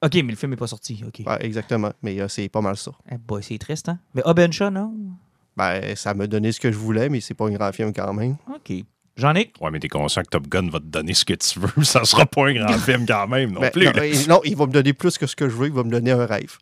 OK, 0.02 0.14
mais 0.14 0.22
le 0.32 0.36
film 0.36 0.50
n'est 0.50 0.56
pas 0.56 0.66
sorti. 0.66 1.02
OK. 1.06 1.22
Ouais, 1.26 1.38
exactement, 1.44 1.92
mais 2.02 2.20
euh, 2.20 2.28
c'est 2.28 2.48
pas 2.48 2.60
mal 2.60 2.76
ça. 2.76 2.92
Eh 3.10 3.16
boy, 3.18 3.42
c'est 3.42 3.58
triste, 3.58 3.88
hein? 3.88 3.98
Mais 4.14 4.22
Obenshaw, 4.24 4.70
non? 4.70 4.92
Ben, 5.56 5.96
ça 5.96 6.12
m'a 6.14 6.26
donné 6.26 6.52
ce 6.52 6.60
que 6.60 6.70
je 6.70 6.76
voulais, 6.76 7.08
mais 7.08 7.20
c'est 7.20 7.34
pas 7.34 7.46
un 7.46 7.50
grand 7.52 7.72
film 7.72 7.92
quand 7.92 8.12
même. 8.12 8.36
OK. 8.54 8.84
Jean-Nic? 9.16 9.54
Ouais, 9.62 9.70
mais 9.70 9.78
t'es 9.80 9.88
conscient 9.88 10.20
que 10.22 10.28
Top 10.28 10.46
Gun 10.46 10.68
va 10.68 10.78
te 10.78 10.84
donner 10.84 11.14
ce 11.14 11.24
que 11.24 11.32
tu 11.32 11.58
veux. 11.58 11.70
Ça 11.84 12.04
sera 12.04 12.26
pas 12.26 12.48
un 12.48 12.52
grand 12.52 12.78
film 12.78 13.06
quand 13.06 13.26
même 13.26 13.52
non 13.52 13.60
Ben, 13.62 13.70
plus. 13.70 14.28
non, 14.28 14.40
il 14.44 14.54
va 14.54 14.66
me 14.66 14.72
donner 14.72 14.92
plus 14.92 15.16
que 15.16 15.26
ce 15.26 15.34
que 15.34 15.48
je 15.48 15.54
veux, 15.56 15.68
il 15.68 15.72
va 15.72 15.82
me 15.84 15.90
donner 15.90 16.10
un 16.10 16.26
rêve. 16.26 16.58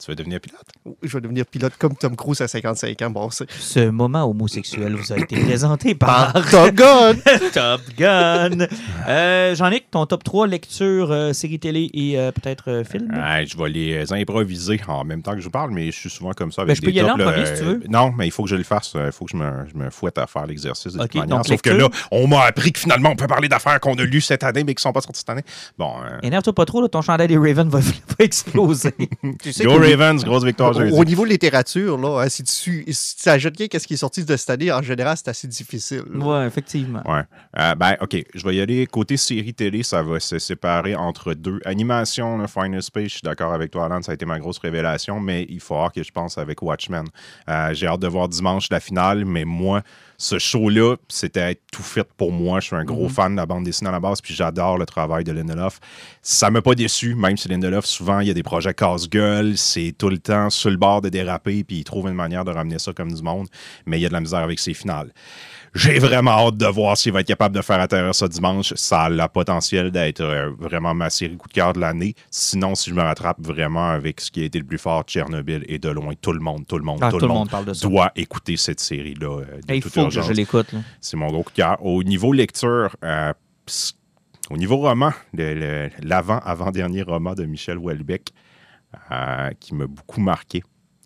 Tu 0.00 0.12
veux 0.12 0.14
devenir 0.14 0.38
pilote? 0.40 0.62
Je 1.02 1.12
vais 1.12 1.20
devenir 1.20 1.44
pilote 1.44 1.72
comme 1.76 1.96
Tom 1.96 2.14
Cruise 2.14 2.40
à 2.40 2.46
55 2.46 3.02
ans. 3.02 3.10
Bon, 3.10 3.30
c'est 3.30 3.50
Ce 3.50 3.88
moment 3.90 4.30
homosexuel 4.30 4.94
vous 4.94 5.12
a 5.12 5.18
été 5.18 5.34
présenté 5.40 5.96
par 5.96 6.32
Top 6.52 6.72
Gun! 6.72 7.14
Top 7.52 7.80
Gun. 7.96 8.68
Euh, 9.08 9.56
Jean-Nic, 9.56 9.90
ton 9.90 10.06
top 10.06 10.22
3 10.22 10.46
lecture, 10.46 11.10
euh, 11.10 11.32
série 11.32 11.58
télé 11.58 11.90
et 11.94 12.16
euh, 12.16 12.30
peut-être 12.30 12.70
euh, 12.70 12.84
film? 12.84 13.10
Ouais, 13.12 13.44
je 13.44 13.56
vais 13.58 13.68
les 13.70 14.12
improviser 14.12 14.80
en 14.86 15.02
même 15.04 15.20
temps 15.22 15.32
que 15.32 15.40
je 15.40 15.44
vous 15.46 15.50
parle, 15.50 15.72
mais 15.72 15.86
je 15.90 15.98
suis 15.98 16.10
souvent 16.10 16.32
comme 16.32 16.52
ça 16.52 16.62
avec 16.62 16.68
Ben, 16.68 16.76
je 16.76 16.80
peux 16.82 16.92
des 16.92 16.98
y 16.98 17.00
aller 17.00 17.10
en 17.10 17.16
premier, 17.16 17.46
si 17.46 17.54
tu 17.54 17.64
veux. 17.64 17.82
Non, 17.88 18.12
mais 18.16 18.28
il 18.28 18.30
faut 18.30 18.44
que 18.44 18.50
je 18.50 18.56
le 18.56 18.62
fasse. 18.62 18.92
Il 18.94 19.10
faut 19.10 19.24
que 19.24 19.32
je 19.32 19.36
me, 19.36 19.50
je 19.72 19.76
me 19.76 19.90
fouette 19.90 20.18
à 20.18 20.28
faire 20.28 20.46
l'exercice 20.46 20.92
de 20.92 21.00
Ok, 21.00 21.08
toute 21.10 21.20
manière. 21.22 21.38
donc 21.38 21.48
Sauf 21.48 21.60
que 21.60 21.70
là, 21.70 21.88
on 22.12 22.28
m'a 22.28 22.42
appris 22.44 22.70
que 22.72 22.78
finalement, 22.78 23.10
on 23.10 23.16
peut 23.16 23.26
parler 23.26 23.48
d'affaires 23.48 23.80
qu'on 23.80 23.94
a 23.98 24.04
lues 24.04 24.20
cette 24.20 24.44
année, 24.44 24.62
mais 24.62 24.76
qui 24.76 24.82
sont 24.82 24.92
pas 24.92 25.00
sorties 25.00 25.18
cette 25.18 25.30
année. 25.30 25.42
Bon, 25.76 25.94
euh, 26.04 26.18
Énerve-toi 26.22 26.52
pas 26.54 26.66
trop, 26.66 26.80
là, 26.80 26.88
ton 26.88 27.02
chandail 27.02 27.26
des 27.26 27.36
Ravens 27.36 27.68
va, 27.68 27.80
va 27.80 28.24
exploser. 28.24 28.94
Tu 29.42 29.52
sais 29.52 29.64
Ravens, 29.90 30.24
grosse 30.24 30.44
victoire 30.44 30.70
Au, 30.70 30.80
jeudi. 30.80 30.92
au 30.98 31.04
niveau 31.04 31.24
littérature, 31.24 31.98
là, 31.98 32.22
hein, 32.22 32.28
si 32.28 32.42
tu 32.44 32.84
si 32.88 33.16
tu 33.16 33.28
ajoutes 33.28 33.56
qu'est-ce 33.68 33.86
qui 33.86 33.94
est 33.94 33.98
sorti 33.98 34.24
de 34.24 34.36
cette 34.36 34.50
année, 34.50 34.70
en 34.72 34.82
général, 34.82 35.16
c'est 35.16 35.28
assez 35.28 35.48
difficile. 35.48 36.02
là. 36.12 36.24
ouais, 36.24 36.46
effectivement. 36.46 37.02
Ouais. 37.06 37.22
Euh, 37.58 37.74
ben, 37.74 37.96
OK. 38.00 38.16
Je 38.34 38.44
vais 38.44 38.56
y 38.56 38.60
aller. 38.60 38.86
Côté 38.86 39.16
série 39.16 39.54
télé, 39.54 39.82
ça 39.82 40.02
va 40.02 40.20
se 40.20 40.38
séparer 40.38 40.94
entre 40.94 41.34
deux. 41.34 41.60
Animation, 41.64 42.38
le 42.38 42.46
Final 42.46 42.82
Space, 42.82 43.04
je 43.04 43.12
suis 43.14 43.20
d'accord 43.22 43.52
avec 43.52 43.70
toi, 43.70 43.86
Alan, 43.86 44.02
ça 44.02 44.12
a 44.12 44.14
été 44.14 44.26
ma 44.26 44.38
grosse 44.38 44.58
révélation, 44.58 45.20
mais 45.20 45.46
il 45.48 45.60
faut 45.60 45.74
voir 45.74 45.92
que 45.92 46.02
je 46.02 46.10
pense 46.12 46.38
avec 46.38 46.62
Watchmen. 46.62 47.06
Euh, 47.48 47.72
J'ai 47.74 47.86
hâte 47.86 48.00
de 48.00 48.08
voir 48.08 48.28
dimanche 48.28 48.68
la 48.70 48.80
finale, 48.80 49.24
mais 49.24 49.44
moi, 49.44 49.82
ce 50.20 50.40
show-là, 50.40 50.96
c'était 51.08 51.60
tout 51.70 51.84
fait 51.84 52.06
pour 52.16 52.32
moi. 52.32 52.58
Je 52.58 52.66
suis 52.66 52.76
un 52.76 52.84
gros 52.84 53.08
fan 53.08 53.32
de 53.32 53.36
la 53.36 53.46
bande 53.46 53.62
dessinée 53.62 53.88
à 53.88 53.92
la 53.92 54.00
base, 54.00 54.20
puis 54.20 54.34
j'adore 54.34 54.76
le 54.76 54.84
travail 54.84 55.22
de 55.22 55.30
Lindelof. 55.30 55.78
Ça 56.22 56.50
m'a 56.50 56.60
pas 56.60 56.74
déçu, 56.74 57.14
même 57.14 57.36
si 57.36 57.46
Lindelof, 57.48 57.86
souvent, 57.86 58.18
il 58.18 58.26
y 58.26 58.30
a 58.30 58.34
des 58.34 58.42
projets 58.42 58.74
casse-gueule, 58.74 59.56
c'est 59.56 59.94
tout 59.96 60.08
le 60.08 60.18
temps 60.18 60.50
sur 60.50 60.70
le 60.70 60.76
bord 60.76 61.02
de 61.02 61.08
déraper, 61.08 61.62
puis 61.62 61.78
il 61.78 61.84
trouve 61.84 62.08
une 62.08 62.14
manière 62.14 62.44
de 62.44 62.50
ramener 62.50 62.80
ça 62.80 62.92
comme 62.92 63.12
du 63.12 63.22
monde, 63.22 63.46
mais 63.86 63.98
il 63.98 64.02
y 64.02 64.06
a 64.06 64.08
de 64.08 64.14
la 64.14 64.20
misère 64.20 64.40
avec 64.40 64.58
ses 64.58 64.74
finales. 64.74 65.12
J'ai 65.74 65.98
vraiment 65.98 66.30
hâte 66.32 66.56
de 66.56 66.66
voir 66.66 66.96
s'il 66.96 67.12
va 67.12 67.20
être 67.20 67.26
capable 67.26 67.54
de 67.54 67.60
faire 67.62 67.80
atterrir 67.80 68.14
ça 68.14 68.26
dimanche. 68.28 68.72
Ça 68.74 69.02
a 69.02 69.08
le 69.08 69.28
potentiel 69.28 69.90
d'être 69.90 70.20
euh, 70.22 70.50
vraiment 70.58 70.94
ma 70.94 71.10
série 71.10 71.36
coup 71.36 71.48
de 71.48 71.52
cœur 71.52 71.72
de 71.72 71.80
l'année. 71.80 72.14
Sinon, 72.30 72.74
si 72.74 72.90
je 72.90 72.94
me 72.94 73.02
rattrape 73.02 73.38
vraiment 73.40 73.90
avec 73.90 74.20
ce 74.20 74.30
qui 74.30 74.42
a 74.42 74.44
été 74.44 74.58
le 74.58 74.64
plus 74.64 74.78
fort, 74.78 75.02
Tchernobyl 75.02 75.64
et 75.68 75.78
de 75.78 75.88
loin, 75.90 76.14
tout 76.20 76.32
le 76.32 76.40
monde, 76.40 76.66
tout 76.66 76.78
le 76.78 76.84
monde, 76.84 76.98
Ah, 77.02 77.10
tout, 77.10 77.18
tout 77.18 77.26
le 77.26 77.32
monde, 77.32 77.50
parle 77.50 77.66
de 77.66 77.72
ça. 77.74 77.86
doit 77.86 78.10
écouter 78.16 78.56
cette 78.56 78.80
série-là. 78.80 79.26
euh, 79.40 79.44
Hey, 79.68 79.78
Il 79.78 79.82
faut 79.82 80.04
que 80.06 80.10
je 80.10 80.32
l'écoute. 80.32 80.74
C'est 81.00 81.16
mon 81.16 81.28
gros 81.28 81.42
coup 81.42 81.50
de 81.52 81.56
cœur. 81.56 81.76
Au 81.84 82.02
niveau 82.02 82.32
lecture, 82.32 82.96
euh, 83.04 83.32
au 84.50 84.56
niveau 84.56 84.76
roman, 84.78 85.12
l'avant-avant-dernier 86.02 87.02
roman 87.02 87.34
de 87.34 87.44
Michel 87.44 87.78
Houellebecq, 87.78 88.30
euh, 89.10 89.50
qui 89.60 89.74
m'a 89.74 89.86
beaucoup 89.86 90.20
marqué. 90.20 90.62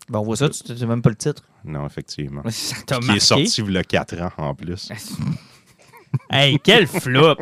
Bon, 0.08 0.18
on 0.20 0.22
voit 0.22 0.36
ça, 0.36 0.48
tu 0.48 0.76
sais 0.76 0.86
même 0.86 1.02
pas 1.02 1.10
le 1.10 1.16
titre. 1.16 1.42
Non, 1.64 1.86
effectivement. 1.86 2.42
Ça 2.50 2.76
t'a 2.86 2.98
Qui 2.98 3.06
marqué? 3.06 3.16
est 3.16 3.20
sorti 3.24 3.62
il 3.62 3.72
y 3.72 3.78
a 3.78 3.84
4 3.84 4.20
ans 4.22 4.30
en 4.38 4.54
plus. 4.54 4.88
Hey, 6.30 6.58
quel 6.62 6.86
flop! 6.86 7.36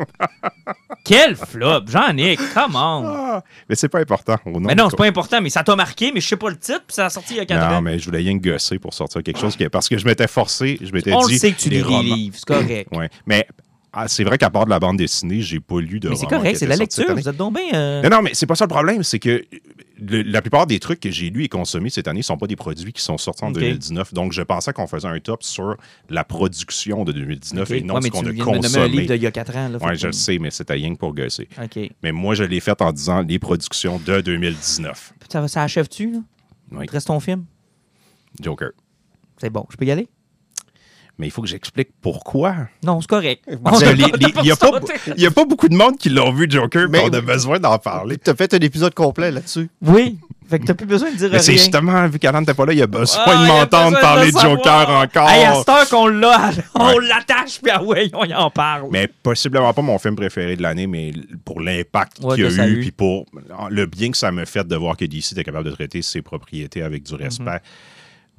quel 1.03 1.35
flop! 1.35 1.81
Jean-Nic, 1.87 2.39
come 2.53 2.75
on! 2.77 3.03
Ah, 3.05 3.43
mais 3.67 3.75
c'est 3.75 3.89
pas 3.89 3.99
important. 3.99 4.37
Au 4.45 4.51
nom 4.51 4.61
Mais 4.61 4.75
non, 4.75 4.89
c'est 4.89 4.95
pas 4.95 5.05
important, 5.07 5.41
mais 5.41 5.49
ça 5.49 5.61
t'a 5.61 5.75
marqué, 5.75 6.13
mais 6.13 6.21
je 6.21 6.27
sais 6.29 6.37
pas 6.37 6.49
le 6.49 6.55
titre, 6.57 6.83
puis 6.87 6.95
ça 6.95 7.07
a 7.07 7.09
sorti 7.09 7.33
il 7.33 7.37
y 7.37 7.39
a 7.41 7.45
4 7.45 7.69
Non, 7.69 7.75
ans. 7.77 7.81
mais 7.81 7.99
je 7.99 8.05
voulais 8.05 8.19
rien 8.19 8.37
gosser 8.37 8.79
pour 8.79 8.93
sortir 8.93 9.23
quelque 9.23 9.39
chose. 9.39 9.57
qui- 9.57 9.67
parce 9.67 9.89
que 9.89 9.97
je 9.97 10.05
m'étais 10.05 10.27
forcé, 10.27 10.77
je 10.81 10.91
m'étais 10.93 11.11
On 11.11 11.25
dit. 11.27 11.33
le 11.33 11.39
sait 11.39 11.51
que 11.51 11.59
tu 11.59 11.67
lis 11.69 11.77
des 11.77 11.81
romans- 11.83 12.01
livres, 12.15 12.35
c'est 12.37 12.45
correct. 12.47 12.89
Ouais. 12.95 13.09
Mais 13.25 13.45
ah, 13.91 14.07
c'est 14.07 14.23
vrai 14.23 14.37
qu'à 14.37 14.49
part 14.49 14.63
de 14.63 14.69
la 14.69 14.79
bande 14.79 14.95
dessinée, 14.95 15.41
j'ai 15.41 15.59
pas 15.59 15.81
lu 15.81 15.99
de 15.99 16.07
mais 16.07 16.15
c'est 16.15 16.25
correct, 16.27 16.53
qui 16.53 16.59
c'est 16.59 16.65
de 16.65 16.69
la 16.69 16.77
lecture. 16.77 17.13
Vous 17.13 17.27
êtes 17.27 17.35
donc 17.35 17.53
bien. 17.55 17.73
euh, 17.73 18.01
Non, 18.03 18.09
non, 18.09 18.21
mais 18.21 18.31
c'est 18.33 18.45
pas 18.45 18.55
ça 18.55 18.63
le 18.63 18.69
problème. 18.69 19.03
C'est 19.03 19.19
que 19.19 19.43
le- 20.01 20.23
la 20.23 20.41
plupart 20.41 20.65
des 20.67 20.79
trucs 20.79 20.99
que 20.99 21.11
j'ai 21.11 21.29
lus 21.29 21.43
et 21.43 21.47
consommés 21.47 21.89
cette 21.91 22.07
année 22.07 22.19
ne 22.21 22.23
sont 22.23 22.37
pas 22.37 22.47
des 22.47 22.55
produits 22.55 22.91
qui 22.91 23.01
sont 23.01 23.17
sortis 23.17 23.43
en 23.43 23.49
Ok. 23.49 23.55
2019. 23.59 24.13
Donc, 24.13 24.33
je 24.33 24.41
pensais 24.41 24.73
qu'on 24.73 24.87
faisait 24.87 25.07
un 25.07 25.19
top 25.19 25.43
sur 25.43 25.77
la 26.09 26.23
production 26.23 27.03
de 27.05 27.11
2019 27.11 27.69
ok. 27.69 27.75
et 27.77 27.81
non 27.81 27.95
Ouais, 27.95 28.01
ce 28.01 28.07
qu'on 28.09 28.25
a 28.25 28.33
consommé. 28.33 28.87
livre 28.89 29.13
d'il 29.13 29.21
y 29.23 29.27
a 29.27 29.31
4 29.31 29.55
ans. 29.55 29.71
Oui, 29.81 29.95
je 29.95 30.07
le 30.07 30.13
sais, 30.13 30.39
mais 30.39 30.49
c'était 30.51 30.73
rien 30.73 30.93
que 30.93 30.99
pour 30.99 31.13
gosser. 31.13 31.47
OK. 31.61 31.79
Mais 32.03 32.11
moi, 32.11 32.33
je 32.35 32.43
l'ai 32.43 32.59
fait 32.59 32.81
en 32.81 32.91
disant 32.91 33.21
les 33.21 33.37
productions 33.39 33.99
de 34.05 34.21
2019. 34.21 35.13
Ça, 35.29 35.47
ça 35.47 35.63
achève-tu? 35.63 36.17
Oui. 36.71 36.79
Il 36.81 36.87
te 36.87 36.91
reste 36.93 37.07
ton 37.07 37.19
film? 37.19 37.45
Joker. 38.41 38.71
C'est 39.37 39.49
bon. 39.49 39.65
Je 39.69 39.77
peux 39.77 39.85
y 39.85 39.91
aller? 39.91 40.07
Mais 41.17 41.27
il 41.27 41.31
faut 41.31 41.41
que 41.41 41.47
j'explique 41.47 41.89
pourquoi. 42.01 42.55
Non, 42.83 42.99
c'est 43.01 43.07
correct. 43.09 43.43
Il 43.47 43.53
n'y 44.43 44.51
a, 44.51 44.55
pas- 44.55 44.79
il 45.15 45.21
y 45.21 45.25
a 45.27 45.31
pas 45.31 45.45
beaucoup 45.45 45.69
de 45.69 45.75
monde 45.75 45.97
qui 45.97 46.09
l'ont 46.09 46.31
vu, 46.31 46.47
Joker, 46.49 46.87
mais 46.89 46.99
Mais- 47.03 47.09
on 47.09 47.13
a 47.13 47.21
besoin 47.21 47.59
d'en 47.59 47.77
parler. 47.77 48.17
Tu 48.17 48.29
as 48.31 48.35
fait 48.35 48.53
un 48.53 48.59
épisode 48.59 48.93
complet 48.95 49.29
là-dessus. 49.31 49.69
Oui. 49.83 50.17
Fait 50.49 50.59
que 50.59 50.65
t'as 50.65 50.73
plus 50.73 50.85
besoin 50.87 51.09
de 51.11 51.15
dire 51.15 51.29
Mais 51.31 51.39
c'est 51.39 51.53
justement, 51.53 52.05
vu 52.09 52.19
qu'Alan 52.19 52.41
n'était 52.41 52.53
pas 52.53 52.65
là, 52.65 52.73
il 52.73 52.81
a 52.81 52.87
besoin 52.87 53.23
Ah, 53.25 53.35
de 53.37 53.45
il 53.45 53.49
a 53.51 53.53
m'entendre 53.61 53.85
besoin 53.91 54.01
parler 54.01 54.31
de 54.31 54.35
de. 54.35 54.41
Joker 54.41 54.89
encore. 54.89 55.29
Hey, 55.29 55.45
à 55.45 55.53
cette 55.55 55.69
heure 55.69 55.87
qu'on 55.89 56.07
l'a, 56.07 56.51
on 56.75 56.87
Ouais. 56.87 57.07
l'attache, 57.07 57.61
puis 57.63 57.71
ah 57.73 57.81
ouais, 57.81 58.09
on 58.13 58.25
y 58.25 58.33
en 58.33 58.49
parle. 58.49 58.89
Mais 58.91 59.07
possiblement 59.07 59.73
pas 59.73 59.81
mon 59.81 59.97
film 59.97 60.15
préféré 60.17 60.57
de 60.57 60.61
l'année, 60.61 60.87
mais 60.87 61.13
pour 61.45 61.61
l'impact 61.61 62.19
Ouais, 62.21 62.35
qu'il 62.35 62.59
a 62.59 62.67
eu, 62.67 62.73
eu. 62.73 62.79
puis 62.81 62.91
pour 62.91 63.27
le 63.69 63.85
bien 63.85 64.11
que 64.11 64.17
ça 64.17 64.29
me 64.33 64.43
fait 64.43 64.67
de 64.67 64.75
voir 64.75 64.97
que 64.97 65.05
DC 65.05 65.31
était 65.31 65.45
capable 65.45 65.65
de 65.69 65.71
traiter 65.71 66.01
ses 66.01 66.21
propriétés 66.21 66.81
avec 66.81 67.03
du 67.03 67.15
respect. 67.15 67.61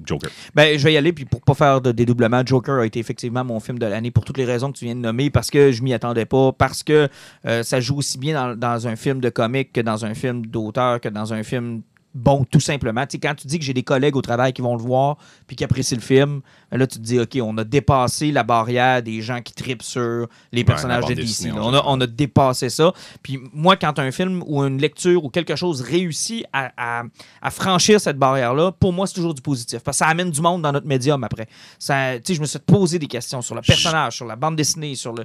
Joker. 0.05 0.31
Ben, 0.55 0.79
je 0.79 0.85
vais 0.85 0.93
y 0.93 0.97
aller, 0.97 1.13
puis 1.13 1.25
pour 1.25 1.41
pas 1.43 1.55
faire 1.55 1.81
de 1.81 1.93
dédoublement, 1.93 2.43
Joker 2.45 2.81
a 2.81 2.87
été 2.87 2.99
effectivement 2.99 3.45
mon 3.45 3.61
film 3.61 3.79
de 3.79 3.87
l'année 3.87 4.11
pour 4.11 4.25
toutes 4.25 4.39
les 4.39 4.45
raisons 4.45 4.73
que 4.73 4.79
tu 4.79 4.85
viens 4.85 4.95
de 4.95 5.01
nommer, 5.01 5.31
parce 5.31 5.51
que 5.51 5.73
je 5.73 5.83
m'y 5.83 5.93
attendais 5.95 6.27
pas, 6.27 6.53
parce 6.53 6.83
que 6.83 7.09
euh, 7.47 7.63
ça 7.63 7.81
joue 7.81 7.99
aussi 7.99 8.19
bien 8.19 8.35
dans, 8.35 8.59
dans 8.59 8.89
un 8.89 8.97
film 8.97 9.21
de 9.21 9.29
comique 9.29 9.73
que 9.73 9.81
dans 9.81 10.05
un 10.05 10.15
film 10.15 10.47
d'auteur, 10.47 11.01
que 11.01 11.09
dans 11.09 11.33
un 11.33 11.43
film 11.43 11.83
bon, 12.15 12.45
tout 12.45 12.61
simplement. 12.61 13.07
Tu 13.07 13.13
sais, 13.13 13.19
quand 13.19 13.35
tu 13.35 13.47
dis 13.47 13.59
que 13.59 13.65
j'ai 13.65 13.75
des 13.75 13.83
collègues 13.83 14.17
au 14.17 14.23
travail 14.23 14.53
qui 14.53 14.63
vont 14.63 14.77
le 14.77 14.83
voir, 14.83 15.17
puis 15.47 15.57
qui 15.57 15.65
apprécient 15.65 15.97
le 15.97 16.03
film, 16.03 16.41
ben 16.71 16.79
là, 16.79 16.87
tu 16.87 16.99
te 16.99 17.03
dis, 17.03 17.19
OK, 17.21 17.39
on 17.43 17.57
a 17.59 17.65
dépassé 17.65 18.33
la 18.33 18.43
barrière 18.43 19.03
des 19.03 19.21
gens 19.23 19.41
qui 19.41 19.53
tripent 19.55 19.83
sur 19.83 20.27
les 20.53 20.65
personnages 20.65 21.05
de 21.07 21.15
DC. 21.15 21.53
On, 21.57 21.75
a, 21.75 21.83
on 21.87 22.01
a 22.01 22.07
dépassé 22.07 22.69
ça. 22.71 22.93
Puis 23.23 23.39
moi, 23.53 23.77
quand 23.77 23.99
un 23.99 24.11
film 24.11 24.43
ou 24.47 24.63
une 24.63 24.79
lecture 24.79 25.25
ou 25.25 25.29
quelque 25.31 25.57
chose 25.57 25.81
réussit 25.83 26.45
à, 26.53 26.71
à- 26.77 27.03
à 27.41 27.51
franchir 27.51 28.01
cette 28.01 28.19
barrière-là, 28.19 28.73
pour 28.73 28.93
moi, 28.93 29.07
c'est 29.07 29.15
toujours 29.15 29.35
du 29.35 29.43
positif. 29.43 29.81
Parce 29.83 29.99
que 29.99 30.05
ça 30.05 30.11
amène 30.11 30.31
du 30.31 30.41
monde 30.41 30.63
dans 30.63 30.73
notre 30.73 30.87
médium 30.87 31.23
après. 31.25 31.49
Ça, 31.79 32.19
je 32.19 32.41
me 32.41 32.47
suis 32.47 32.59
posé 32.59 32.99
des 32.99 33.07
questions 33.07 33.43
sur 33.43 33.55
le 33.55 33.61
personnage, 33.63 34.17
sur 34.17 34.27
la 34.27 34.37
bande 34.37 34.57
dessinée, 34.57 34.95
sur 34.95 35.13
le. 35.13 35.25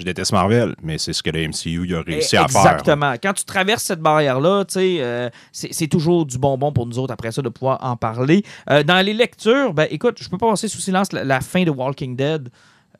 Je 0.00 0.04
déteste 0.06 0.32
Marvel, 0.32 0.74
mais 0.82 0.96
c'est 0.96 1.12
ce 1.12 1.22
que 1.22 1.28
le 1.28 1.46
MCU 1.48 1.94
a 1.94 2.00
réussi 2.00 2.36
Eh, 2.36 2.38
à 2.38 2.48
faire. 2.48 2.60
Exactement. 2.62 3.12
Quand 3.22 3.34
tu 3.34 3.44
traverses 3.44 3.82
cette 3.84 4.00
barrière-là, 4.00 4.64
euh, 4.76 5.30
c'est 5.52 5.88
toujours 5.88 6.24
du 6.24 6.38
bonbon 6.38 6.72
pour 6.72 6.86
nous 6.86 6.98
autres 6.98 7.12
après 7.12 7.32
ça 7.32 7.42
de 7.42 7.50
pouvoir 7.50 7.84
en 7.84 7.96
parler. 7.96 8.42
Euh, 8.70 8.82
dans 8.82 9.04
les 9.04 9.12
lectures, 9.12 9.74
ben 9.74 9.86
écoute, 9.90 10.16
je 10.22 10.28
peux 10.30 10.38
pas 10.38 10.48
passer 10.48 10.68
sous 10.68 10.80
silence 10.80 11.12
la, 11.12 11.22
la 11.22 11.40
fin 11.42 11.64
de 11.64 11.70
Walking 11.70 12.16
Dead. 12.16 12.48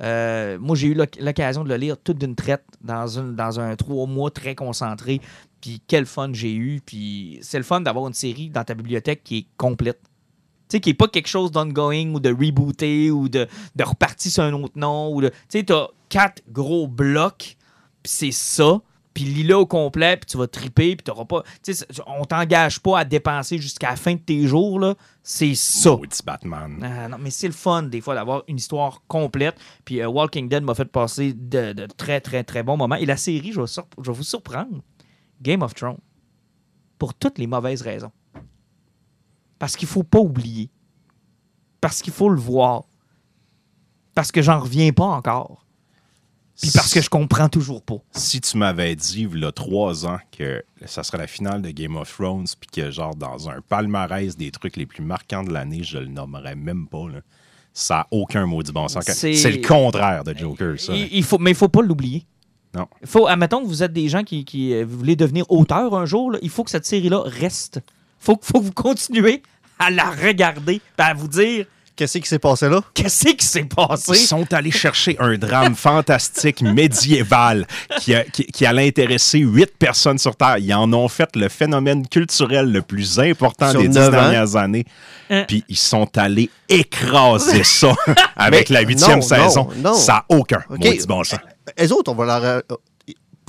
Euh, 0.02 0.58
moi, 0.60 0.76
j'ai 0.76 0.88
eu 0.88 0.94
l'oc- 0.94 1.16
l'occasion 1.20 1.64
de 1.64 1.70
le 1.70 1.76
lire 1.76 1.96
toute 1.96 2.18
d'une 2.18 2.34
traite 2.34 2.64
dans, 2.82 3.06
une, 3.18 3.34
dans 3.34 3.60
un 3.60 3.74
trois 3.76 4.06
mois 4.06 4.30
très 4.30 4.54
concentré. 4.54 5.20
Puis 5.62 5.80
quel 5.86 6.04
fun 6.04 6.28
j'ai 6.34 6.54
eu. 6.54 6.80
Puis 6.84 7.38
c'est 7.40 7.58
le 7.58 7.64
fun 7.64 7.80
d'avoir 7.80 8.06
une 8.08 8.14
série 8.14 8.50
dans 8.50 8.64
ta 8.64 8.74
bibliothèque 8.74 9.22
qui 9.24 9.38
est 9.38 9.46
complète. 9.56 10.00
Tu 10.68 10.76
sais, 10.76 10.80
qui 10.80 10.90
n'est 10.90 10.94
pas 10.94 11.08
quelque 11.08 11.28
chose 11.28 11.50
d'ongoing 11.50 12.12
ou 12.14 12.20
de 12.20 12.28
rebooté 12.30 13.10
ou 13.10 13.28
de, 13.28 13.46
de 13.74 13.84
reparti 13.84 14.30
sur 14.30 14.42
un 14.42 14.52
autre 14.52 14.74
nom. 14.76 15.12
Ou 15.14 15.22
de, 15.22 15.28
tu 15.28 15.34
sais, 15.48 15.64
quatre 16.10 16.42
gros 16.48 16.86
blocs, 16.86 17.56
puis 18.02 18.12
c'est 18.12 18.32
ça. 18.32 18.80
Puis 19.14 19.24
lis-le 19.24 19.56
au 19.56 19.66
complet, 19.66 20.16
puis 20.16 20.26
tu 20.26 20.36
vas 20.36 20.46
triper, 20.46 20.94
puis 20.94 21.02
t'auras 21.02 21.24
pas. 21.24 21.42
Tu 21.64 21.74
sais, 21.74 21.84
c'est- 21.90 22.02
on 22.06 22.24
t'engage 22.24 22.78
pas 22.80 23.00
à 23.00 23.04
dépenser 23.04 23.58
jusqu'à 23.58 23.90
la 23.90 23.96
fin 23.96 24.14
de 24.14 24.20
tes 24.20 24.46
jours, 24.46 24.78
là. 24.78 24.94
C'est 25.24 25.56
ça. 25.56 25.90
Maudit 25.96 26.20
Batman. 26.24 26.78
Ah, 26.84 27.08
non, 27.08 27.16
mais 27.18 27.30
c'est 27.30 27.48
le 27.48 27.52
fun, 27.52 27.82
des 27.82 28.00
fois, 28.00 28.14
d'avoir 28.14 28.44
une 28.46 28.56
histoire 28.58 29.02
complète. 29.08 29.56
Puis 29.84 30.00
euh, 30.00 30.08
Walking 30.08 30.48
Dead 30.48 30.62
m'a 30.62 30.74
fait 30.76 30.84
passer 30.84 31.32
de, 31.32 31.72
de 31.72 31.86
très, 31.86 32.20
très, 32.20 32.44
très 32.44 32.62
bons 32.62 32.76
moments. 32.76 32.94
Et 32.94 33.04
la 33.06 33.16
série, 33.16 33.50
je 33.52 33.60
vais, 33.60 33.66
sur- 33.66 33.88
je 34.00 34.10
vais 34.12 34.16
vous 34.16 34.22
surprendre, 34.22 34.80
Game 35.42 35.62
of 35.62 35.74
Thrones, 35.74 35.98
pour 36.96 37.12
toutes 37.14 37.38
les 37.38 37.48
mauvaises 37.48 37.82
raisons. 37.82 38.12
Parce 39.58 39.74
qu'il 39.76 39.88
faut 39.88 40.04
pas 40.04 40.20
oublier. 40.20 40.70
Parce 41.80 42.00
qu'il 42.00 42.12
faut 42.12 42.28
le 42.30 42.40
voir. 42.40 42.84
Parce 44.14 44.30
que 44.30 44.40
j'en 44.40 44.60
reviens 44.60 44.92
pas 44.92 45.04
encore. 45.06 45.66
Puis 46.60 46.70
parce 46.74 46.92
que 46.92 47.00
je 47.00 47.08
comprends 47.08 47.48
toujours 47.48 47.82
pas. 47.82 47.96
Si 48.12 48.40
tu 48.40 48.56
m'avais 48.58 48.94
dit, 48.94 49.26
il 49.32 49.38
y 49.40 49.44
a 49.44 49.52
trois 49.52 50.06
ans, 50.06 50.18
que 50.36 50.62
ça 50.86 51.02
serait 51.02 51.18
la 51.18 51.26
finale 51.26 51.62
de 51.62 51.70
Game 51.70 51.96
of 51.96 52.14
Thrones, 52.14 52.46
puis 52.60 52.68
que, 52.70 52.90
genre, 52.90 53.14
dans 53.14 53.48
un 53.48 53.60
palmarès 53.68 54.36
des 54.36 54.50
trucs 54.50 54.76
les 54.76 54.86
plus 54.86 55.02
marquants 55.02 55.42
de 55.42 55.52
l'année, 55.52 55.82
je 55.82 55.98
le 55.98 56.06
nommerais 56.06 56.56
même 56.56 56.86
pas, 56.86 57.08
là. 57.08 57.20
Ça 57.72 57.94
n'a 57.94 58.06
aucun 58.10 58.46
maudit 58.46 58.72
bon 58.72 58.88
sens. 58.88 59.04
C'est- 59.04 59.50
le 59.50 59.66
contraire 59.66 60.24
de 60.24 60.36
Joker, 60.36 60.78
ça. 60.78 60.92
Il, 60.92 61.08
il 61.12 61.22
faut, 61.22 61.38
mais 61.38 61.52
il 61.52 61.56
faut 61.56 61.68
pas 61.68 61.82
l'oublier. 61.82 62.26
Non. 62.74 62.86
Il 63.00 63.06
faut, 63.06 63.26
admettons 63.26 63.62
que 63.62 63.66
vous 63.66 63.82
êtes 63.82 63.92
des 63.92 64.08
gens 64.08 64.22
qui, 64.24 64.44
qui, 64.44 64.74
euh, 64.74 64.84
voulez 64.86 65.16
devenir 65.16 65.44
auteur 65.50 65.94
un 65.96 66.04
jour, 66.04 66.32
là, 66.32 66.38
il 66.42 66.50
faut 66.50 66.64
que 66.64 66.70
cette 66.70 66.84
série-là 66.86 67.22
reste. 67.24 67.80
Il 67.86 68.24
faut, 68.24 68.38
faut 68.42 68.58
que 68.60 68.64
vous 68.64 68.72
continuez 68.72 69.42
à 69.78 69.90
la 69.90 70.10
regarder, 70.10 70.80
à 70.98 71.14
vous 71.14 71.28
dire 71.28 71.66
Qu'est-ce 72.00 72.16
qui 72.16 72.26
s'est 72.30 72.38
passé 72.38 72.66
là? 72.70 72.80
Qu'est-ce 72.94 73.26
qui 73.34 73.44
s'est 73.44 73.64
passé? 73.64 74.12
Ils 74.12 74.16
sont 74.26 74.50
allés 74.54 74.70
chercher 74.70 75.18
un 75.20 75.36
drame 75.36 75.74
fantastique 75.74 76.62
médiéval 76.62 77.66
qui, 78.00 78.14
a- 78.14 78.24
qui- 78.24 78.46
qui 78.46 78.64
allait 78.64 78.88
intéresser 78.88 79.40
huit 79.40 79.70
personnes 79.78 80.16
sur 80.16 80.34
Terre. 80.34 80.56
Ils 80.56 80.72
en 80.72 80.90
ont 80.94 81.08
fait 81.08 81.28
le 81.36 81.50
phénomène 81.50 82.08
culturel 82.08 82.72
le 82.72 82.80
plus 82.80 83.18
important 83.20 83.70
Sur 83.70 83.82
des 83.82 83.88
dix 83.88 83.98
ans. 83.98 84.10
dernières 84.10 84.56
années. 84.56 84.86
Hein. 85.28 85.44
Puis 85.46 85.62
ils 85.68 85.76
sont 85.76 86.08
allés 86.16 86.48
écraser 86.70 87.64
ça 87.64 87.92
avec 88.34 88.70
Mais 88.70 88.76
la 88.76 88.80
huitième 88.80 89.20
saison. 89.20 89.68
non, 89.76 89.90
non. 89.90 89.94
Ça 89.94 90.24
n'a 90.30 90.36
aucun 90.38 90.62
OK. 90.70 90.78
maudit 90.82 91.06
bon 91.06 91.22
sens. 91.22 91.38
Elles 91.76 91.92
autres, 91.92 92.10
on 92.12 92.14
va 92.14 92.24
leur. 92.40 92.62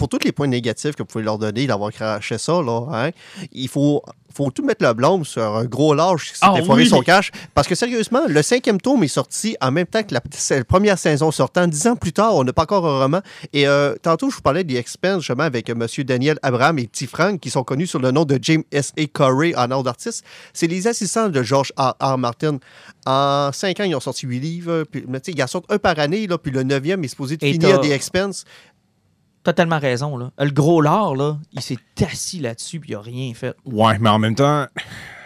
Pour 0.02 0.10
tous 0.10 0.26
les 0.26 0.32
points 0.32 0.48
négatifs 0.48 0.95
que 0.95 1.03
vous 1.03 1.06
pouvez 1.06 1.23
leur 1.23 1.38
donner 1.38 1.68
d'avoir 1.68 1.91
craché 1.91 2.40
ça, 2.40 2.53
là, 2.53 2.88
hein, 2.91 3.11
il 3.52 3.68
faut, 3.68 4.02
faut 4.34 4.49
tout 4.49 4.65
mettre 4.65 4.84
le 4.84 4.91
blâme 4.94 5.23
sur 5.23 5.44
un 5.44 5.65
gros 5.65 5.94
lâche 5.94 6.32
qui 6.32 6.34
s'était 6.40 6.48
Ah 6.48 6.73
oui. 6.73 6.88
son 6.88 7.03
cash. 7.03 7.30
Parce 7.53 7.68
que 7.68 7.76
sérieusement, 7.76 8.22
le 8.28 8.41
cinquième 8.41 8.82
tome 8.82 9.03
est 9.03 9.07
sorti 9.07 9.56
en 9.61 9.69
même 9.69 9.86
temps 9.86 10.02
que 10.02 10.15
la, 10.15 10.22
la 10.57 10.64
première 10.64 10.98
saison 10.98 11.30
sortant. 11.30 11.68
Dix 11.68 11.86
ans 11.86 11.95
plus 11.95 12.14
tard, 12.14 12.36
on 12.36 12.44
n'a 12.44 12.52
pas 12.52 12.64
encore 12.64 12.88
un 12.88 13.03
roman. 13.03 13.22
Et 13.53 13.68
euh, 13.68 13.94
tantôt, 14.02 14.32
je 14.32 14.38
vous 14.38 14.41
parlais 14.41 14.64
des 14.64 14.78
Expense, 14.78 15.19
justement, 15.19 15.44
avec 15.44 15.69
euh, 15.69 15.73
M. 15.73 16.03
Daniel 16.03 16.40
Abraham 16.41 16.80
et 16.80 16.88
T. 16.88 17.06
Frank, 17.06 17.40
qui 17.40 17.52
sont 17.52 17.64
connus 17.64 17.86
sur 17.86 17.99
le 17.99 18.10
nom 18.10 18.26
de 18.26 18.40
James 18.41 18.64
S. 18.72 18.94
A. 18.98 19.06
Corey 19.06 19.53
en 19.56 19.69
ordre 19.69 19.84
d'artiste. 19.84 20.26
C'est 20.52 20.65
les 20.65 20.88
assistants 20.88 21.30
de 21.30 21.44
George 21.44 21.72
R. 21.78 21.94
R. 22.02 22.18
Martin. 22.18 22.57
En 23.06 23.52
cinq 23.52 23.80
ans, 23.80 23.84
ils 23.84 23.95
ont 23.95 23.99
sorti 23.99 24.26
huit 24.26 24.40
livres. 24.40 24.84
Puis, 24.90 25.06
ils 25.28 25.44
en 25.44 25.48
sortent 25.48 25.72
un 25.72 25.78
par 25.78 25.99
année, 25.99 26.26
là, 26.26 26.40
puis 26.40 26.52
le 26.52 26.64
neuvième 26.64 27.03
est 27.03 27.07
supposé 27.07 27.38
de 27.38 27.45
Et 27.45 27.53
finir 27.53 27.80
des 27.82 27.91
Expense. 27.91 28.45
T'as 29.43 29.53
tellement 29.53 29.80
raison, 29.80 30.18
là. 30.18 30.31
Le 30.39 30.51
gros 30.51 30.81
lard, 30.81 31.15
là, 31.15 31.38
il 31.53 31.61
s'est 31.61 31.77
assis 32.05 32.39
là-dessus 32.39 32.80
puis 32.80 32.91
il 32.91 32.95
a 32.95 33.01
rien 33.01 33.34
fait. 33.34 33.55
Ouais, 33.65 33.97
mais 33.99 34.09
en 34.09 34.19
même 34.19 34.35
temps, 34.35 34.68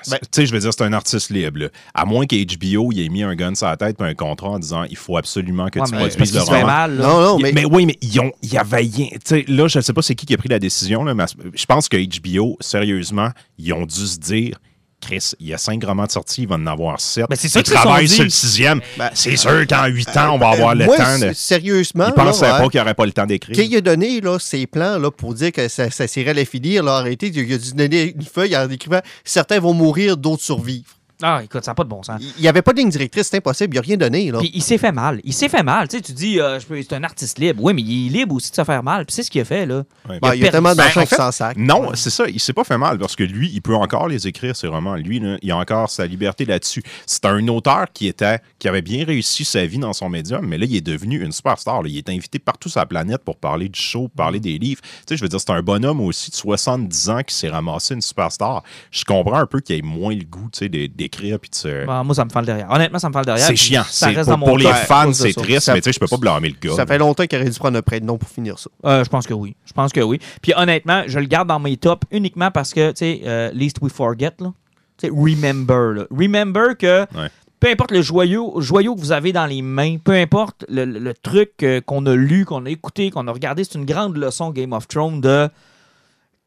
Ben- 0.10 0.18
tu 0.22 0.28
sais, 0.32 0.46
je 0.46 0.54
veux 0.54 0.60
dire, 0.60 0.72
c'est 0.72 0.84
un 0.84 0.94
artiste 0.94 1.32
libre. 1.32 1.60
là. 1.60 1.68
À 1.94 2.06
moins 2.06 2.26
qu'HBO 2.26 2.92
il 2.94 3.02
ait 3.06 3.10
mis 3.10 3.24
un 3.24 3.36
gun 3.36 3.56
sur 3.56 3.68
la 3.68 3.76
tête 3.76 4.00
et 4.00 4.04
un 4.04 4.14
contrat 4.14 4.50
en 4.52 4.60
disant 4.60 4.84
il 4.84 4.96
faut 4.96 5.18
absolument 5.18 5.68
que 5.70 5.80
Ouais, 5.80 5.86
tu 5.86 5.96
produises 5.96 6.34
le 6.34 6.40
se 6.42 6.46
fait 6.46 6.62
roman. 6.62 6.66
mal. 6.66 6.96
Non, 6.96 7.22
non, 7.22 7.40
mais, 7.40 7.52
mais, 7.52 7.66
oui, 7.66 7.86
mais 7.86 7.98
ils 8.02 8.20
ont, 8.22 8.32
il 8.42 8.54
y 8.54 8.58
avait 8.58 8.78
rien. 8.78 9.08
Tu 9.14 9.20
sais, 9.26 9.46
là, 9.50 9.68
je 9.68 9.80
ne 9.80 9.84
sais 9.84 9.92
pas 9.94 10.02
c'est 10.02 10.16
qui 10.16 10.26
qui 10.26 10.34
a 10.34 10.38
pris 10.38 10.50
la 10.50 10.60
décision, 10.60 11.04
là, 11.04 11.14
mais 11.14 11.26
je 11.54 11.66
pense 11.66 11.90
que 11.90 11.98
HBO, 11.98 12.56
sérieusement, 12.62 13.30
ils 13.58 13.74
ont 13.74 13.86
dû 13.86 14.06
se 14.08 14.18
dire 14.20 14.60
Chris, 15.06 15.32
il 15.40 15.48
y 15.48 15.54
a 15.54 15.58
cinq 15.58 15.84
romans 15.84 16.06
de 16.06 16.12
sortie, 16.12 16.44
il 16.44 16.48
va 16.48 16.56
en 16.56 16.66
avoir 16.66 17.00
sept. 17.00 17.26
Ben, 17.30 17.36
c'est 17.36 17.50
ça 17.50 17.62
qu'ils 17.62 17.74
travaillent 17.74 18.08
sur 18.08 18.24
le 18.24 18.30
sixième. 18.30 18.82
Ben, 18.98 19.10
c'est 19.14 19.36
sûr 19.38 19.66
qu'en 19.68 19.86
huit 19.86 20.10
ans, 20.18 20.36
on 20.36 20.38
va 20.38 20.50
euh, 20.50 20.54
avoir 20.54 20.76
le 20.76 20.86
moi, 20.86 20.98
temps 20.98 21.20
de. 21.20 21.32
Sérieusement, 21.34 22.08
Ils 22.08 22.14
pensaient 22.14 22.48
là, 22.48 22.60
pas 22.60 22.68
qu'il 22.70 22.80
n'y 22.80 22.84
aurait 22.84 22.94
pas 22.94 23.06
le 23.06 23.12
temps 23.12 23.26
d'écrire. 23.26 23.56
qu'il 23.56 23.76
a 23.76 23.82
donné 23.82 24.22
là, 24.22 24.40
ses 24.40 24.68
plans 24.68 24.98
là, 24.98 25.12
pour 25.12 25.34
dire 25.34 25.52
que 25.52 25.68
ça, 25.68 25.90
ça 25.92 26.08
serait 26.08 26.34
la 26.34 26.46
finir, 26.46 26.84
là, 26.84 26.98
arrêté, 26.98 27.28
il 27.28 27.54
a 27.54 27.58
dû 27.58 27.74
donner 27.74 28.14
une 28.16 28.24
feuille 28.24 28.56
en 28.58 28.70
écrivant 28.70 29.02
certains 29.24 29.60
vont 29.60 29.74
mourir, 29.74 30.18
d'autres 30.18 30.44
survivre. 30.44 30.95
Ah, 31.24 31.42
écoute, 31.44 31.64
ça 31.64 31.72
n'a 31.72 31.76
pas 31.76 31.84
de 31.84 31.90
bon 31.90 32.04
sens. 32.04 32.22
Il 32.38 32.42
n'y 32.42 32.48
avait 32.48 32.62
pas 32.62 32.74
de 32.74 32.78
ligne 32.80 32.90
directrice, 32.90 33.28
c'est 33.30 33.38
impossible, 33.38 33.74
il 33.74 33.78
n'a 33.78 33.82
rien 33.82 33.98
donné. 33.98 34.32
Là. 34.32 34.40
Puis 34.40 34.52
il 34.54 34.62
s'est 34.62 34.78
fait 34.78 34.92
mal. 34.92 35.22
Il 35.24 35.34
s'est 35.34 35.48
fait 35.50 35.64
mal. 35.64 35.88
Tu 35.88 35.96
sais, 35.98 36.02
tu 36.02 36.12
dis, 36.12 36.40
euh, 36.40 36.60
je 36.60 36.66
peux- 36.66 36.82
c'est 36.82 36.94
un 36.94 37.04
artiste 37.04 37.40
libre. 37.40 37.64
Oui, 37.64 37.74
mais 37.74 37.82
il 37.82 38.08
est 38.08 38.20
libre 38.20 38.36
aussi 38.36 38.52
de 38.52 38.56
se 38.56 38.64
faire 38.64 38.84
mal. 38.84 39.06
Puis 39.06 39.14
c'est 39.16 39.24
ce 39.24 39.32
qu'il 39.32 39.40
a 39.42 39.46
fait, 39.46 39.66
là. 39.66 39.84
Ouais. 40.10 40.20
Ben, 40.22 40.36
il 40.36 40.42
y 40.44 40.48
a 40.48 40.52
tellement 40.52 40.76
d'argent 40.76 41.02
en 41.02 41.04
qui 41.04 41.10
fait, 41.10 41.16
s'en 41.16 41.32
sac. 41.32 41.56
Non, 41.58 41.92
c'est 41.94 42.10
ça. 42.10 42.26
Il 42.28 42.40
s'est 42.40 42.54
pas 42.54 42.64
fait 42.66 42.78
mal 42.78 42.98
parce 42.98 43.16
que 43.16 43.24
lui, 43.24 43.50
il 43.54 43.62
peut 43.62 43.76
encore 43.76 44.08
les 44.08 44.28
écrire, 44.28 44.56
ses 44.56 44.68
romans. 44.68 44.96
Lui, 44.96 45.20
là, 45.20 45.38
il 45.42 45.52
a 45.52 45.58
encore 45.58 45.90
sa 45.90 46.06
liberté 46.06 46.44
là-dessus. 46.46 46.84
C'est 47.06 47.26
un 47.26 47.48
auteur 47.48 47.86
qui 47.94 48.08
était, 48.08 48.40
qui 48.60 48.68
avait 48.68 48.82
bien 48.82 49.06
réussi 49.06 49.46
sa 49.46 49.66
vie 49.66 49.78
dans 49.80 49.94
son 49.94 50.10
médium, 50.10 50.46
mais 50.46 50.58
là, 50.58 50.66
il 50.70 50.76
est 50.76 50.82
devenu 50.86 51.24
une 51.24 51.32
superstar. 51.32 51.82
là. 51.82 51.90
Il 51.90 51.98
est 51.98 52.10
invité 52.10 52.40
partout 52.40 52.68
sur 52.70 52.80
la 52.82 52.86
planète 52.86 53.24
pour 53.24 53.38
parler 53.38 53.70
du 53.70 53.80
show, 53.80 54.10
parler 54.10 54.40
des 54.40 54.58
livres. 54.58 54.82
Tu 54.82 54.90
sais, 55.10 55.18
je 55.18 55.22
veux 55.22 55.30
dire, 55.30 55.40
c'est 55.40 55.52
un 55.52 55.62
bonhomme 55.62 56.02
aussi 56.02 56.30
de 56.30 56.36
70 56.36 57.10
ans 57.10 57.22
qui 57.26 57.34
s'est 57.34 57.50
ramassé 57.50 57.94
une 57.94 58.02
superstar. 58.02 58.64
Je 58.92 59.04
comprends 59.06 59.38
un 59.38 59.46
peu 59.46 59.62
qu'il 59.62 59.78
ait 59.78 59.82
moins 59.82 60.14
le 60.14 60.24
goût, 60.26 60.50
tu 60.52 60.60
sais, 60.60 60.70
de- 60.70 60.88
d'écrire 61.06 61.40
puis 61.40 61.50
de 61.50 61.56
se. 61.56 61.86
Bon, 61.86 62.04
moi, 62.04 62.16
ça 62.16 62.26
me 62.26 62.30
fait 62.30 62.40
le 62.40 62.46
derrière. 62.46 62.70
Honnêtement, 62.72 63.00
ça 63.00 63.08
me 63.10 63.14
fait 63.14 63.20
le 63.20 63.26
derrière. 63.26 63.46
c'est 63.48 63.56
chiant. 63.56 63.84
Ça 63.88 64.08
reste 64.08 64.20
pour, 64.22 64.26
dans 64.32 64.38
mon 64.38 64.46
pour 64.48 64.58
les 64.58 64.66
fans, 64.74 65.14
c'est 65.14 65.34
triste, 65.34 65.62
Ça- 65.62 65.74
mais 65.74 65.82
tu 65.82 65.86
sais, 65.86 65.94
je 65.94 66.00
peux 66.00 66.08
pas 66.08 66.18
blâmer 66.18 66.50
le 66.50 66.56
gars. 66.70 66.76
Ça 66.76 66.86
fait 66.86 66.98
longtemps 66.98 67.26
qu'il 67.26 67.40
aurait 67.40 67.50
dû 67.50 67.58
prendre 67.60 67.78
un 67.78 67.82
prénom 67.82 68.18
pour 68.18 68.30
finir 68.30 68.58
ça. 68.60 68.70
Euh, 68.86 69.04
je 69.04 69.10
pense 69.10 69.26
que 69.28 69.34
oui. 69.34 69.56
Je 69.66 69.74
pense 69.74 69.92
que 69.94 70.02
oui. 70.02 70.20
Puis 70.42 70.54
honnêtement, 70.56 71.04
je 71.08 71.20
le 71.20 71.26
garde 71.26 71.48
dans 71.48 71.60
mes 71.60 71.78
tops 71.78 72.08
uniquement 72.12 72.52
parce 72.52 72.74
que, 72.74 72.90
tu 72.92 72.98
sais, 72.98 73.22
euh, 73.26 73.52
Least 73.54 73.78
We 73.82 73.92
Forget, 73.94 74.32
là. 74.40 74.52
Tu 74.98 75.08
sais, 75.08 75.14
remember, 75.14 75.94
là. 75.96 76.06
Remember 76.10 76.78
que 76.78 77.02
Ouais. 77.18 77.30
peu 77.60 77.70
importe 77.70 77.92
le 77.92 78.02
joyau, 78.02 78.62
joyau 78.62 78.96
que 78.96 79.02
vous 79.02 79.12
avez 79.12 79.34
dans 79.34 79.46
les 79.46 79.62
mains, 79.62 79.98
peu 79.98 80.14
importe 80.14 80.64
le, 80.70 80.86
le- 80.86 81.00
le 81.00 81.14
truc 81.14 81.52
euh, 81.64 81.82
qu'on 81.82 82.06
a 82.06 82.16
lu, 82.16 82.46
qu'on 82.46 82.66
a 82.66 82.70
écouté, 82.70 83.12
qu'on 83.12 83.28
a 83.28 83.32
regardé, 83.32 83.64
c'est 83.64 83.76
une 83.78 83.86
grande 83.86 84.16
leçon 84.18 84.52
Game 84.52 84.72
of 84.74 84.88
Thrones 84.88 85.20
de 85.22 85.50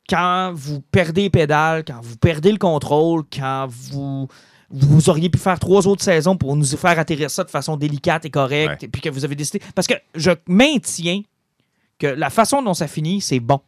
quand 0.08 0.52
vous 0.54 0.80
perdez 0.80 1.22
les 1.22 1.30
pédales, 1.30 1.84
quand 1.86 2.00
vous 2.02 2.16
perdez 2.16 2.50
le 2.50 2.56
contrôle, 2.58 3.24
quand 3.34 3.66
vous, 3.68 4.28
vous 4.70 5.08
auriez 5.08 5.30
pu 5.30 5.38
faire 5.38 5.58
trois 5.58 5.86
autres 5.86 6.02
saisons 6.04 6.36
pour 6.36 6.54
nous 6.56 6.64
faire 6.66 6.98
atterrir 6.98 7.30
ça 7.30 7.42
de 7.44 7.50
façon 7.50 7.76
délicate 7.76 8.24
et 8.26 8.30
correcte, 8.30 8.82
Ouais. 8.82 8.86
et 8.86 8.88
puis 8.88 9.00
que 9.00 9.08
vous 9.08 9.24
avez 9.24 9.34
décidé. 9.34 9.60
Parce 9.74 9.86
que 9.86 9.94
je 10.14 10.30
maintiens 10.46 11.22
que 11.98 12.06
la 12.06 12.30
façon 12.30 12.62
dont 12.62 12.74
ça 12.74 12.86
finit, 12.86 13.20
c'est 13.20 13.40
bon. 13.40 13.60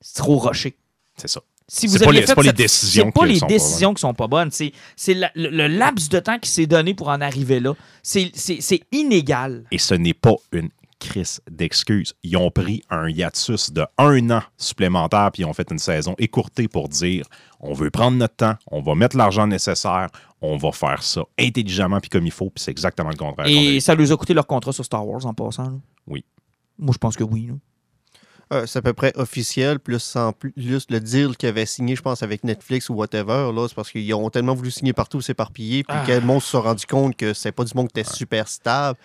C'est 0.00 0.16
trop 0.18 0.38
rushé. 0.38 0.76
C'est 1.16 1.28
ça. 1.28 1.40
Si 1.68 1.88
C'est 1.88 1.98
vous 1.98 2.04
pas 2.04 2.10
aviez 2.10 2.20
les- 2.20 2.26
fait 2.26 2.26
c'est 2.28 2.34
pas 2.34 2.42
les 2.42 2.52
décisions 2.52 3.04
c'est 3.06 3.12
pas 3.12 3.26
qui 3.26 3.32
les 3.32 3.38
sont 3.38 3.46
pas 3.46 3.52
décisions 3.52 3.94
qui 3.94 4.00
sont 4.00 4.14
pas 4.14 4.26
bonnes. 4.26 4.50
C'est 4.50 4.72
c'est 4.96 5.14
la- 5.14 5.30
le, 5.34 5.48
le 5.48 5.68
laps 5.68 6.08
de 6.08 6.18
temps 6.18 6.38
qui 6.38 6.50
s'est 6.50 6.66
donné 6.66 6.92
pour 6.94 7.08
en 7.08 7.20
arriver 7.20 7.60
là. 7.60 7.74
C'est 8.02 8.30
c'est- 8.34 8.60
c'est 8.60 8.80
inégal. 8.92 9.64
Et 9.70 9.78
ce 9.78 9.94
n'est 9.94 10.12
pas 10.14 10.34
une 10.52 10.68
crise 11.02 11.40
d'excuses. 11.50 12.14
Ils 12.22 12.36
ont 12.36 12.50
pris 12.50 12.82
un 12.90 13.08
hiatus 13.08 13.72
de 13.72 13.84
un 13.98 14.30
an 14.30 14.42
supplémentaire 14.56 15.30
puis 15.32 15.42
ils 15.42 15.46
ont 15.46 15.52
fait 15.52 15.70
une 15.70 15.78
saison 15.78 16.14
écourtée 16.18 16.68
pour 16.68 16.88
dire 16.88 17.24
on 17.60 17.72
veut 17.74 17.90
prendre 17.90 18.16
notre 18.16 18.36
temps, 18.36 18.54
on 18.70 18.80
va 18.82 18.94
mettre 18.94 19.16
l'argent 19.16 19.46
nécessaire, 19.46 20.08
on 20.40 20.56
va 20.56 20.72
faire 20.72 21.02
ça 21.02 21.22
intelligemment 21.38 22.00
puis 22.00 22.10
comme 22.10 22.26
il 22.26 22.32
faut, 22.32 22.50
puis 22.50 22.62
c'est 22.62 22.70
exactement 22.70 23.10
le 23.10 23.16
contraire. 23.16 23.46
Et 23.46 23.80
ça 23.80 23.94
leur 23.94 24.10
a 24.12 24.16
coûté 24.16 24.34
leur 24.34 24.46
contrat 24.46 24.72
sur 24.72 24.84
Star 24.84 25.06
Wars 25.06 25.24
en 25.26 25.34
passant. 25.34 25.64
là? 25.64 25.76
Oui. 26.06 26.24
Moi, 26.78 26.92
je 26.92 26.98
pense 26.98 27.16
que 27.16 27.24
oui. 27.24 27.46
là. 27.48 27.54
Euh, 28.52 28.66
c'est 28.66 28.80
à 28.80 28.82
peu 28.82 28.92
près 28.92 29.12
officiel, 29.16 29.78
plus 29.78 30.14
en 30.16 30.32
plus 30.32 30.52
le 30.56 30.98
deal 30.98 31.36
qu'ils 31.38 31.48
avaient 31.48 31.64
signé, 31.64 31.96
je 31.96 32.02
pense, 32.02 32.22
avec 32.22 32.44
Netflix 32.44 32.90
ou 32.90 32.94
whatever. 32.94 33.50
Là, 33.54 33.66
c'est 33.66 33.74
parce 33.74 33.90
qu'ils 33.90 34.12
ont 34.14 34.28
tellement 34.28 34.54
voulu 34.54 34.70
signer 34.70 34.92
partout, 34.92 35.22
s'éparpiller, 35.22 35.84
puis 35.84 35.96
Ah. 35.98 36.04
que 36.06 36.12
le 36.12 36.20
monde 36.20 36.42
se 36.42 36.48
soit 36.48 36.60
rendu 36.60 36.84
compte 36.84 37.16
que 37.16 37.32
c'est 37.32 37.52
pas 37.52 37.64
du 37.64 37.72
monde 37.74 37.88
qui 37.90 37.98
était 38.00 38.10
super 38.10 38.46
stable. 38.48 38.98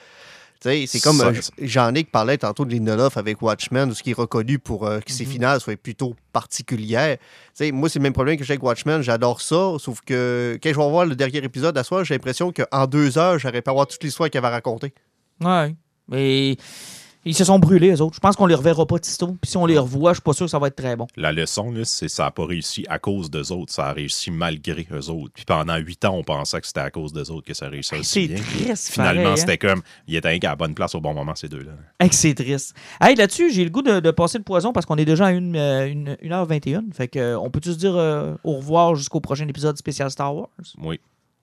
C'est 0.61 0.99
comme 1.01 1.21
euh, 1.21 1.33
Jean-Nic 1.61 2.11
parlait 2.11 2.37
tantôt 2.37 2.65
de 2.65 2.71
Lindelof 2.73 3.17
avec 3.17 3.41
Watchmen, 3.41 3.93
ce 3.93 4.01
qui 4.03 4.11
est 4.11 4.13
reconnu 4.13 4.59
pour 4.59 4.85
euh, 4.87 4.99
que 4.99 5.11
ses 5.11 5.25
Mhm. 5.25 5.31
finales 5.31 5.59
soient 5.61 5.75
plutôt 5.77 6.15
particulières. 6.33 7.17
Tu 7.17 7.23
sais, 7.65 7.71
moi, 7.71 7.89
c'est 7.89 7.99
le 7.99 8.03
même 8.03 8.13
problème 8.13 8.37
que 8.37 8.43
j'ai 8.43 8.53
avec 8.53 8.63
Watchmen, 8.63 9.01
j'adore 9.01 9.41
ça, 9.41 9.73
sauf 9.79 10.01
que 10.01 10.57
quand 10.61 10.69
je 10.69 10.77
vais 10.79 10.89
voir 10.89 11.05
le 11.05 11.15
dernier 11.15 11.37
épisode 11.43 11.77
à 11.77 11.83
soir, 11.83 12.03
j'ai 12.03 12.13
l'impression 12.15 12.51
qu'en 12.51 12.87
deux 12.87 13.17
heures, 13.17 13.37
j'aurais 13.39 13.61
pas 13.61 13.73
voir 13.73 13.87
toute 13.87 14.03
l'histoire 14.03 14.29
qu'il 14.29 14.37
avait 14.39 14.47
racontée. 14.49 14.93
Ouais. 15.41 15.75
Mais 16.09 16.55
ils 17.27 17.33
se 17.35 17.43
sont 17.43 17.59
brûlés, 17.59 17.89
les 17.89 18.01
autres. 18.01 18.15
Je 18.15 18.19
pense 18.19 18.35
qu'on 18.35 18.45
les 18.45 18.55
reverra 18.55 18.85
pas, 18.85 18.99
Tisto. 18.99 19.27
Puis 19.41 19.51
si 19.51 19.57
on 19.57 19.65
les 19.65 19.77
revoit, 19.77 20.11
je 20.11 20.15
suis 20.15 20.21
pas 20.21 20.33
sûr 20.33 20.45
que 20.45 20.51
ça 20.51 20.59
va 20.59 20.67
être 20.67 20.75
très 20.75 20.95
bon. 20.95 21.07
La 21.15 21.31
leçon, 21.31 21.71
là, 21.71 21.83
c'est 21.85 22.07
que 22.07 22.11
ça 22.11 22.23
n'a 22.23 22.31
pas 22.31 22.45
réussi 22.45 22.85
à 22.89 22.99
cause 22.99 23.29
d'eux 23.29 23.51
autres, 23.51 23.73
ça 23.73 23.87
a 23.87 23.93
réussi 23.93 24.31
malgré 24.31 24.87
eux 24.91 25.09
autres. 25.09 25.33
Puis 25.33 25.45
pendant 25.45 25.75
huit 25.77 26.03
ans, 26.05 26.15
on 26.15 26.23
pensait 26.23 26.61
que 26.61 26.67
c'était 26.67 26.79
à 26.79 26.89
cause 26.91 27.13
d'eux 27.13 27.29
autres 27.31 27.45
que 27.47 27.53
ça 27.53 27.67
réussissait 27.67 27.99
aussi 27.99 28.27
C'est 28.27 28.33
bien. 28.33 28.43
triste, 28.43 28.91
Finalement, 28.93 29.21
pareil, 29.23 29.33
hein. 29.33 29.35
c'était 29.37 29.57
comme, 29.57 29.81
il 30.07 30.15
était 30.15 30.39
qu'à 30.39 30.49
la 30.49 30.55
bonne 30.55 30.73
place 30.73 30.95
au 30.95 31.01
bon 31.01 31.13
moment, 31.13 31.35
ces 31.35 31.49
deux-là. 31.49 31.71
Hey, 31.99 32.09
c'est 32.11 32.33
triste. 32.33 32.75
Hey, 33.01 33.15
là-dessus, 33.15 33.51
j'ai 33.51 33.63
le 33.63 33.69
goût 33.69 33.81
de, 33.81 33.99
de 33.99 34.11
passer 34.11 34.37
le 34.37 34.43
poison 34.43 34.73
parce 34.73 34.85
qu'on 34.85 34.97
est 34.97 35.05
déjà 35.05 35.25
à 35.25 35.29
1 35.29 35.37
une, 35.37 36.17
une, 36.21 36.31
heure 36.31 36.45
21 36.45 36.85
Fait 36.93 37.07
que, 37.07 37.19
euh, 37.19 37.39
on 37.39 37.49
peut-tu 37.49 37.73
se 37.73 37.77
dire 37.77 37.95
euh, 37.95 38.35
au 38.43 38.53
revoir 38.57 38.95
jusqu'au 38.95 39.19
prochain 39.19 39.47
épisode 39.47 39.77
spécial 39.77 40.09
Star 40.11 40.35
Wars? 40.35 40.49
Oui. 40.81 40.99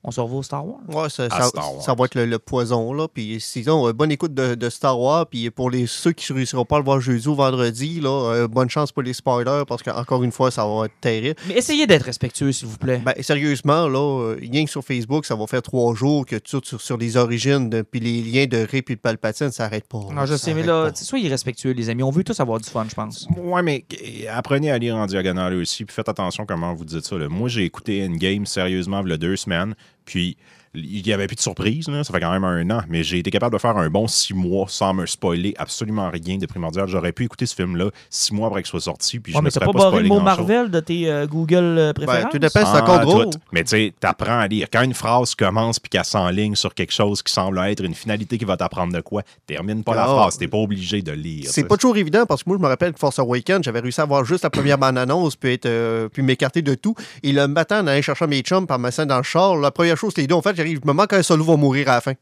On 0.07 0.11
se 0.11 0.21
revoit 0.21 0.41
au 0.41 0.43
Star 0.43 0.67
Wars. 0.67 0.81
Ouais, 0.89 1.09
ça, 1.09 1.25
À 1.25 1.31
ça- 1.41 1.49
Star 1.49 1.73
Wars. 1.75 1.83
ça 1.83 1.95
va 1.95 2.05
être 2.05 2.15
le, 2.15 2.27
le 2.27 2.39
poison, 2.39 2.93
là. 2.93 3.09
Puis 3.09 3.39
sinon, 3.41 3.89
euh, 3.89 3.93
bonne 3.95 4.13
écoute 4.13 4.35
de, 4.35 4.55
de 4.55 4.69
Star 4.69 5.01
Wars. 5.01 5.27
Puis 5.27 5.51
pour 5.51 5.71
les, 5.71 5.87
ceux 5.87 6.13
qui 6.13 6.31
ne 6.33 6.37
réussiront 6.37 6.67
pas 6.67 6.77
à 6.77 6.79
le 6.81 6.85
voir 6.85 7.01
jeudi 7.01 7.27
ou 7.27 7.35
vendredi, 7.35 8.01
là, 8.03 8.11
euh, 8.35 8.47
bonne 8.49 8.69
chance 8.69 8.93
pour 8.93 9.03
les 9.03 9.15
spoilers, 9.15 9.63
parce 9.67 9.83
qu'encore 9.83 10.23
une 10.23 10.31
fois, 10.33 10.51
ça 10.51 10.67
va 10.67 10.85
être 10.87 10.95
terrible. 11.01 11.37
Mais 11.49 11.55
essayez 11.55 11.87
d'être 11.87 12.03
respectueux, 12.05 12.53
s'il 12.53 12.69
vous 12.69 12.77
plaît. 12.77 13.01
Ben, 13.05 13.15
sérieusement, 13.23 13.89
là, 13.89 13.99
euh, 13.99 14.37
rien 14.39 14.65
que 14.67 14.71
sur 14.71 14.85
Facebook, 14.85 15.25
ça 15.25 15.35
va 15.37 15.47
faire 15.47 15.63
trois 15.63 15.95
jours 15.95 16.27
que 16.27 16.37
tout 16.37 16.61
sur, 16.63 16.81
sur 16.81 16.97
les 16.99 17.17
origines, 17.17 17.71
de- 17.71 17.81
puis 17.83 18.01
les 18.01 18.21
liens 18.23 18.47
de 18.47 18.59
Rip 18.59 18.91
et 18.91 18.97
de 18.97 19.01
Palpatine, 19.01 19.51
ça 19.53 19.65
n'arrête 19.65 19.89
pas. 19.89 20.01
non, 20.13 20.27
je 20.27 20.37
sais, 20.37 20.53
mais 20.53 20.63
là, 20.65 20.85
pas. 20.85 20.93
tu 20.93 20.99
sais, 20.99 21.05
soyez 21.07 21.29
respectueux, 21.31 21.71
les 21.73 21.89
amis. 21.89 22.03
On 22.03 22.11
veut 22.11 22.25
tous 22.25 22.39
avoir 22.41 22.61
du 22.61 22.69
fun, 22.69 22.85
je 22.89 22.95
pense. 22.95 23.27
Ouais, 23.39 23.63
mais 23.63 23.87
apprenez 24.31 24.71
à 24.71 24.77
lire 24.79 24.97
en 24.97 25.07
diagonale 25.07 25.55
aussi, 25.55 25.85
puis 25.87 25.95
faites 25.95 26.09
attention 26.11 26.45
comment 26.47 26.75
vous 26.75 26.85
dites 26.85 27.05
ça. 27.07 27.17
là. 27.17 27.29
Moi, 27.31 27.49
j'ai 27.49 27.65
écouté 27.65 28.05
Endgame 28.07 28.45
sérieusement 28.45 29.01
il 29.05 29.11
y 29.11 29.13
a 29.15 29.17
deux 29.17 29.37
semaines, 29.37 29.75
puis 30.05 30.37
il 30.75 31.03
n'y 31.05 31.13
avait 31.13 31.27
plus 31.27 31.37
de 31.37 31.41
surprise, 31.41 31.89
là. 31.89 32.03
ça 32.05 32.13
fait 32.13 32.21
quand 32.21 32.33
même 32.33 32.45
un 32.45 32.69
an, 32.71 32.83
mais 32.89 33.03
j'ai 33.03 33.19
été 33.19 33.31
capable 33.31 33.55
de 33.55 33.61
faire 33.61 33.77
un 33.77 33.89
bon 33.91 34.07
six 34.09 34.35
mois 34.35 34.67
sans 34.69 34.93
me 34.95 35.07
spoiler 35.07 35.55
absolument 35.59 36.11
rien 36.11 36.37
de 36.39 36.47
primordial. 36.47 36.89
J'aurais 36.89 37.13
pu 37.13 37.25
écouter 37.25 37.47
ce 37.47 37.55
film-là 37.55 37.91
six 38.11 38.33
mois 38.35 38.49
après 38.49 38.63
qu'il 38.63 38.71
soit 38.71 38.81
sorti, 38.81 39.21
puis 39.21 39.33
Ouais, 39.33 39.39
je 39.39 39.41
me 39.41 39.45
mais 39.45 39.51
t'as 39.51 39.61
serais 39.61 39.67
pas 39.67 39.73
pas, 39.73 39.85
le 39.85 39.91
spoilé 39.91 40.09
mot. 40.09 40.21
Marvel 40.21 40.71
de 40.71 40.81
tes 40.81 41.09
euh, 41.09 41.27
Google 41.27 41.55
euh, 41.79 41.93
Ben, 41.93 42.05
préférences? 42.07 42.33
tout 42.33 42.39
dépend, 42.39 42.61
c'est 42.61 42.67
Ah, 42.67 42.83
encore 42.83 43.31
tout. 43.31 43.39
Mais 43.53 43.63
tu 43.65 43.71
sais, 43.71 43.95
t'apprends 44.01 44.39
à 44.39 44.49
lire. 44.49 44.67
Quand 44.73 44.83
une 44.83 44.95
phrase 44.95 45.35
commence 45.35 45.79
puis 45.79 45.91
qu'elle 45.91 46.05
s'enligne 46.05 46.55
sur 46.57 46.75
quelque 46.75 46.93
chose 46.93 47.23
qui 47.23 47.33
semble 47.33 47.59
être 47.61 47.85
une 47.85 47.95
finalité 47.95 48.37
qui 48.39 48.45
va 48.45 48.57
t'apprendre 48.57 48.93
de 48.93 49.01
quoi, 49.01 49.23
termine 49.47 49.85
pas 49.85 49.95
la 49.95 50.05
Ah. 50.05 50.07
phrase. 50.07 50.39
T'es 50.39 50.49
pas 50.49 50.59
obligé 50.59 51.03
de 51.03 51.13
lire. 51.13 51.47
C'est 51.51 51.65
pas 51.69 51.77
toujours 51.77 51.97
évident 51.97 52.27
parce 52.27 52.43
que 52.43 52.51
moi, 52.51 52.59
je 52.59 52.63
me 52.63 52.69
rappelle 52.69 52.93
que 52.93 52.99
Force 52.99 53.19
Awakens, 53.19 53.63
j'avais 53.65 53.81
réussi 53.81 54.01
à 54.01 54.05
voir 54.07 54.25
juste 54.25 54.43
la 54.45 54.51
première 54.51 54.79
bande-annonce 54.79 55.37
puis, 55.37 55.53
être, 55.53 55.67
euh, 55.67 56.09
puis 56.09 56.23
m'écarter 56.23 56.63
de 56.63 56.75
tout. 56.75 56.95
Et 57.23 57.33
le 57.33 57.47
matin, 57.47 57.83
en 57.83 57.87
allant 57.87 58.03
chercher 58.03 58.27
mes 58.27 58.41
chums 58.41 58.67
par 58.67 58.79
ma 58.79 58.91
scène 58.91 59.09
dans 59.09 59.19
le 59.19 59.23
char, 59.23 59.57
la 59.57 59.71
première 59.71 59.97
chose 59.97 60.15
que 60.15 60.21
les 60.21 60.27
deux 60.27 60.35
ont 60.35 60.43
fait, 60.43 60.57
j'ai 60.57 60.64
arrive. 60.65 60.81
Je 60.83 60.89
me 60.89 60.93
manque 60.93 61.13
un 61.13 61.23
solo 61.23 61.45
va 61.45 61.57
mourir 61.57 61.89
à 61.89 61.95
la 61.97 62.01
fin. 62.01 62.15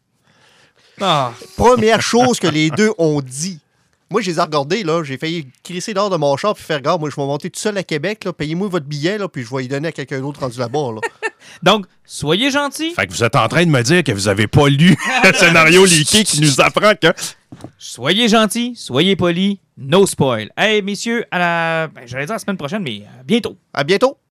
Ah, 1.01 1.33
Première 1.57 2.03
chose 2.03 2.39
que 2.39 2.47
les 2.47 2.71
deux 2.71 2.91
ont 2.99 3.21
dit. 3.21 3.59
Moi, 4.11 4.21
je 4.21 4.31
les 4.31 4.39
ai 4.39 4.43
regardés, 4.43 4.83
là. 4.83 5.03
J'ai 5.03 5.17
failli 5.17 5.47
crisser 5.65 5.95
dehors 5.95 6.11
de 6.11 6.17
mon 6.17 6.37
char 6.37 6.55
puis 6.55 6.63
faire 6.63 6.77
regarde, 6.77 7.01
moi, 7.01 7.09
je 7.09 7.17
vais 7.17 7.27
monter 7.27 7.49
tout 7.49 7.59
seul 7.59 7.79
à 7.79 7.83
Québec, 7.83 8.25
là. 8.25 8.33
Payez-moi 8.35 8.69
votre 8.69 8.85
billet, 8.85 9.17
là, 9.17 9.27
puis 9.27 9.43
je 9.43 9.55
vais 9.57 9.65
y 9.65 9.69
donner 9.69 9.89
à 9.89 9.93
quelqu'un 9.93 10.21
d'autre 10.21 10.41
rendu 10.41 10.59
là-bas, 10.59 10.93
là. 10.95 11.01
Donc, 11.63 11.87
soyez 12.05 12.51
gentils. 12.51 12.93
Fait 12.95 13.07
que 13.07 13.13
vous 13.13 13.25
êtes 13.25 13.35
en 13.37 13.49
train 13.49 13.65
de 13.65 13.71
me 13.71 13.83
dire 13.83 14.05
que 14.05 14.13
vous 14.13 14.29
avez 14.29 14.47
pas 14.47 14.69
lu 14.69 14.95
le 15.25 15.33
scénario 15.33 15.87
leaké 15.87 16.25
qui 16.25 16.41
nous 16.43 16.61
apprend 16.61 16.93
que. 16.95 17.09
Soyez 17.79 18.29
gentils, 18.29 18.75
soyez 18.77 19.17
polis, 19.17 19.59
no 19.79 20.07
spoil. 20.07 20.51
Hey, 20.59 20.83
messieurs, 20.83 21.25
à 21.31 21.39
la. 21.39 21.89
ben, 21.89 22.03
J'allais 22.07 22.27
dire 22.27 22.35
la 22.35 22.39
semaine 22.39 22.59
prochaine, 22.59 22.83
mais 22.83 23.01
euh, 23.01 23.23
bientôt. 23.25 23.57
À 23.73 23.83
bientôt! 23.83 24.19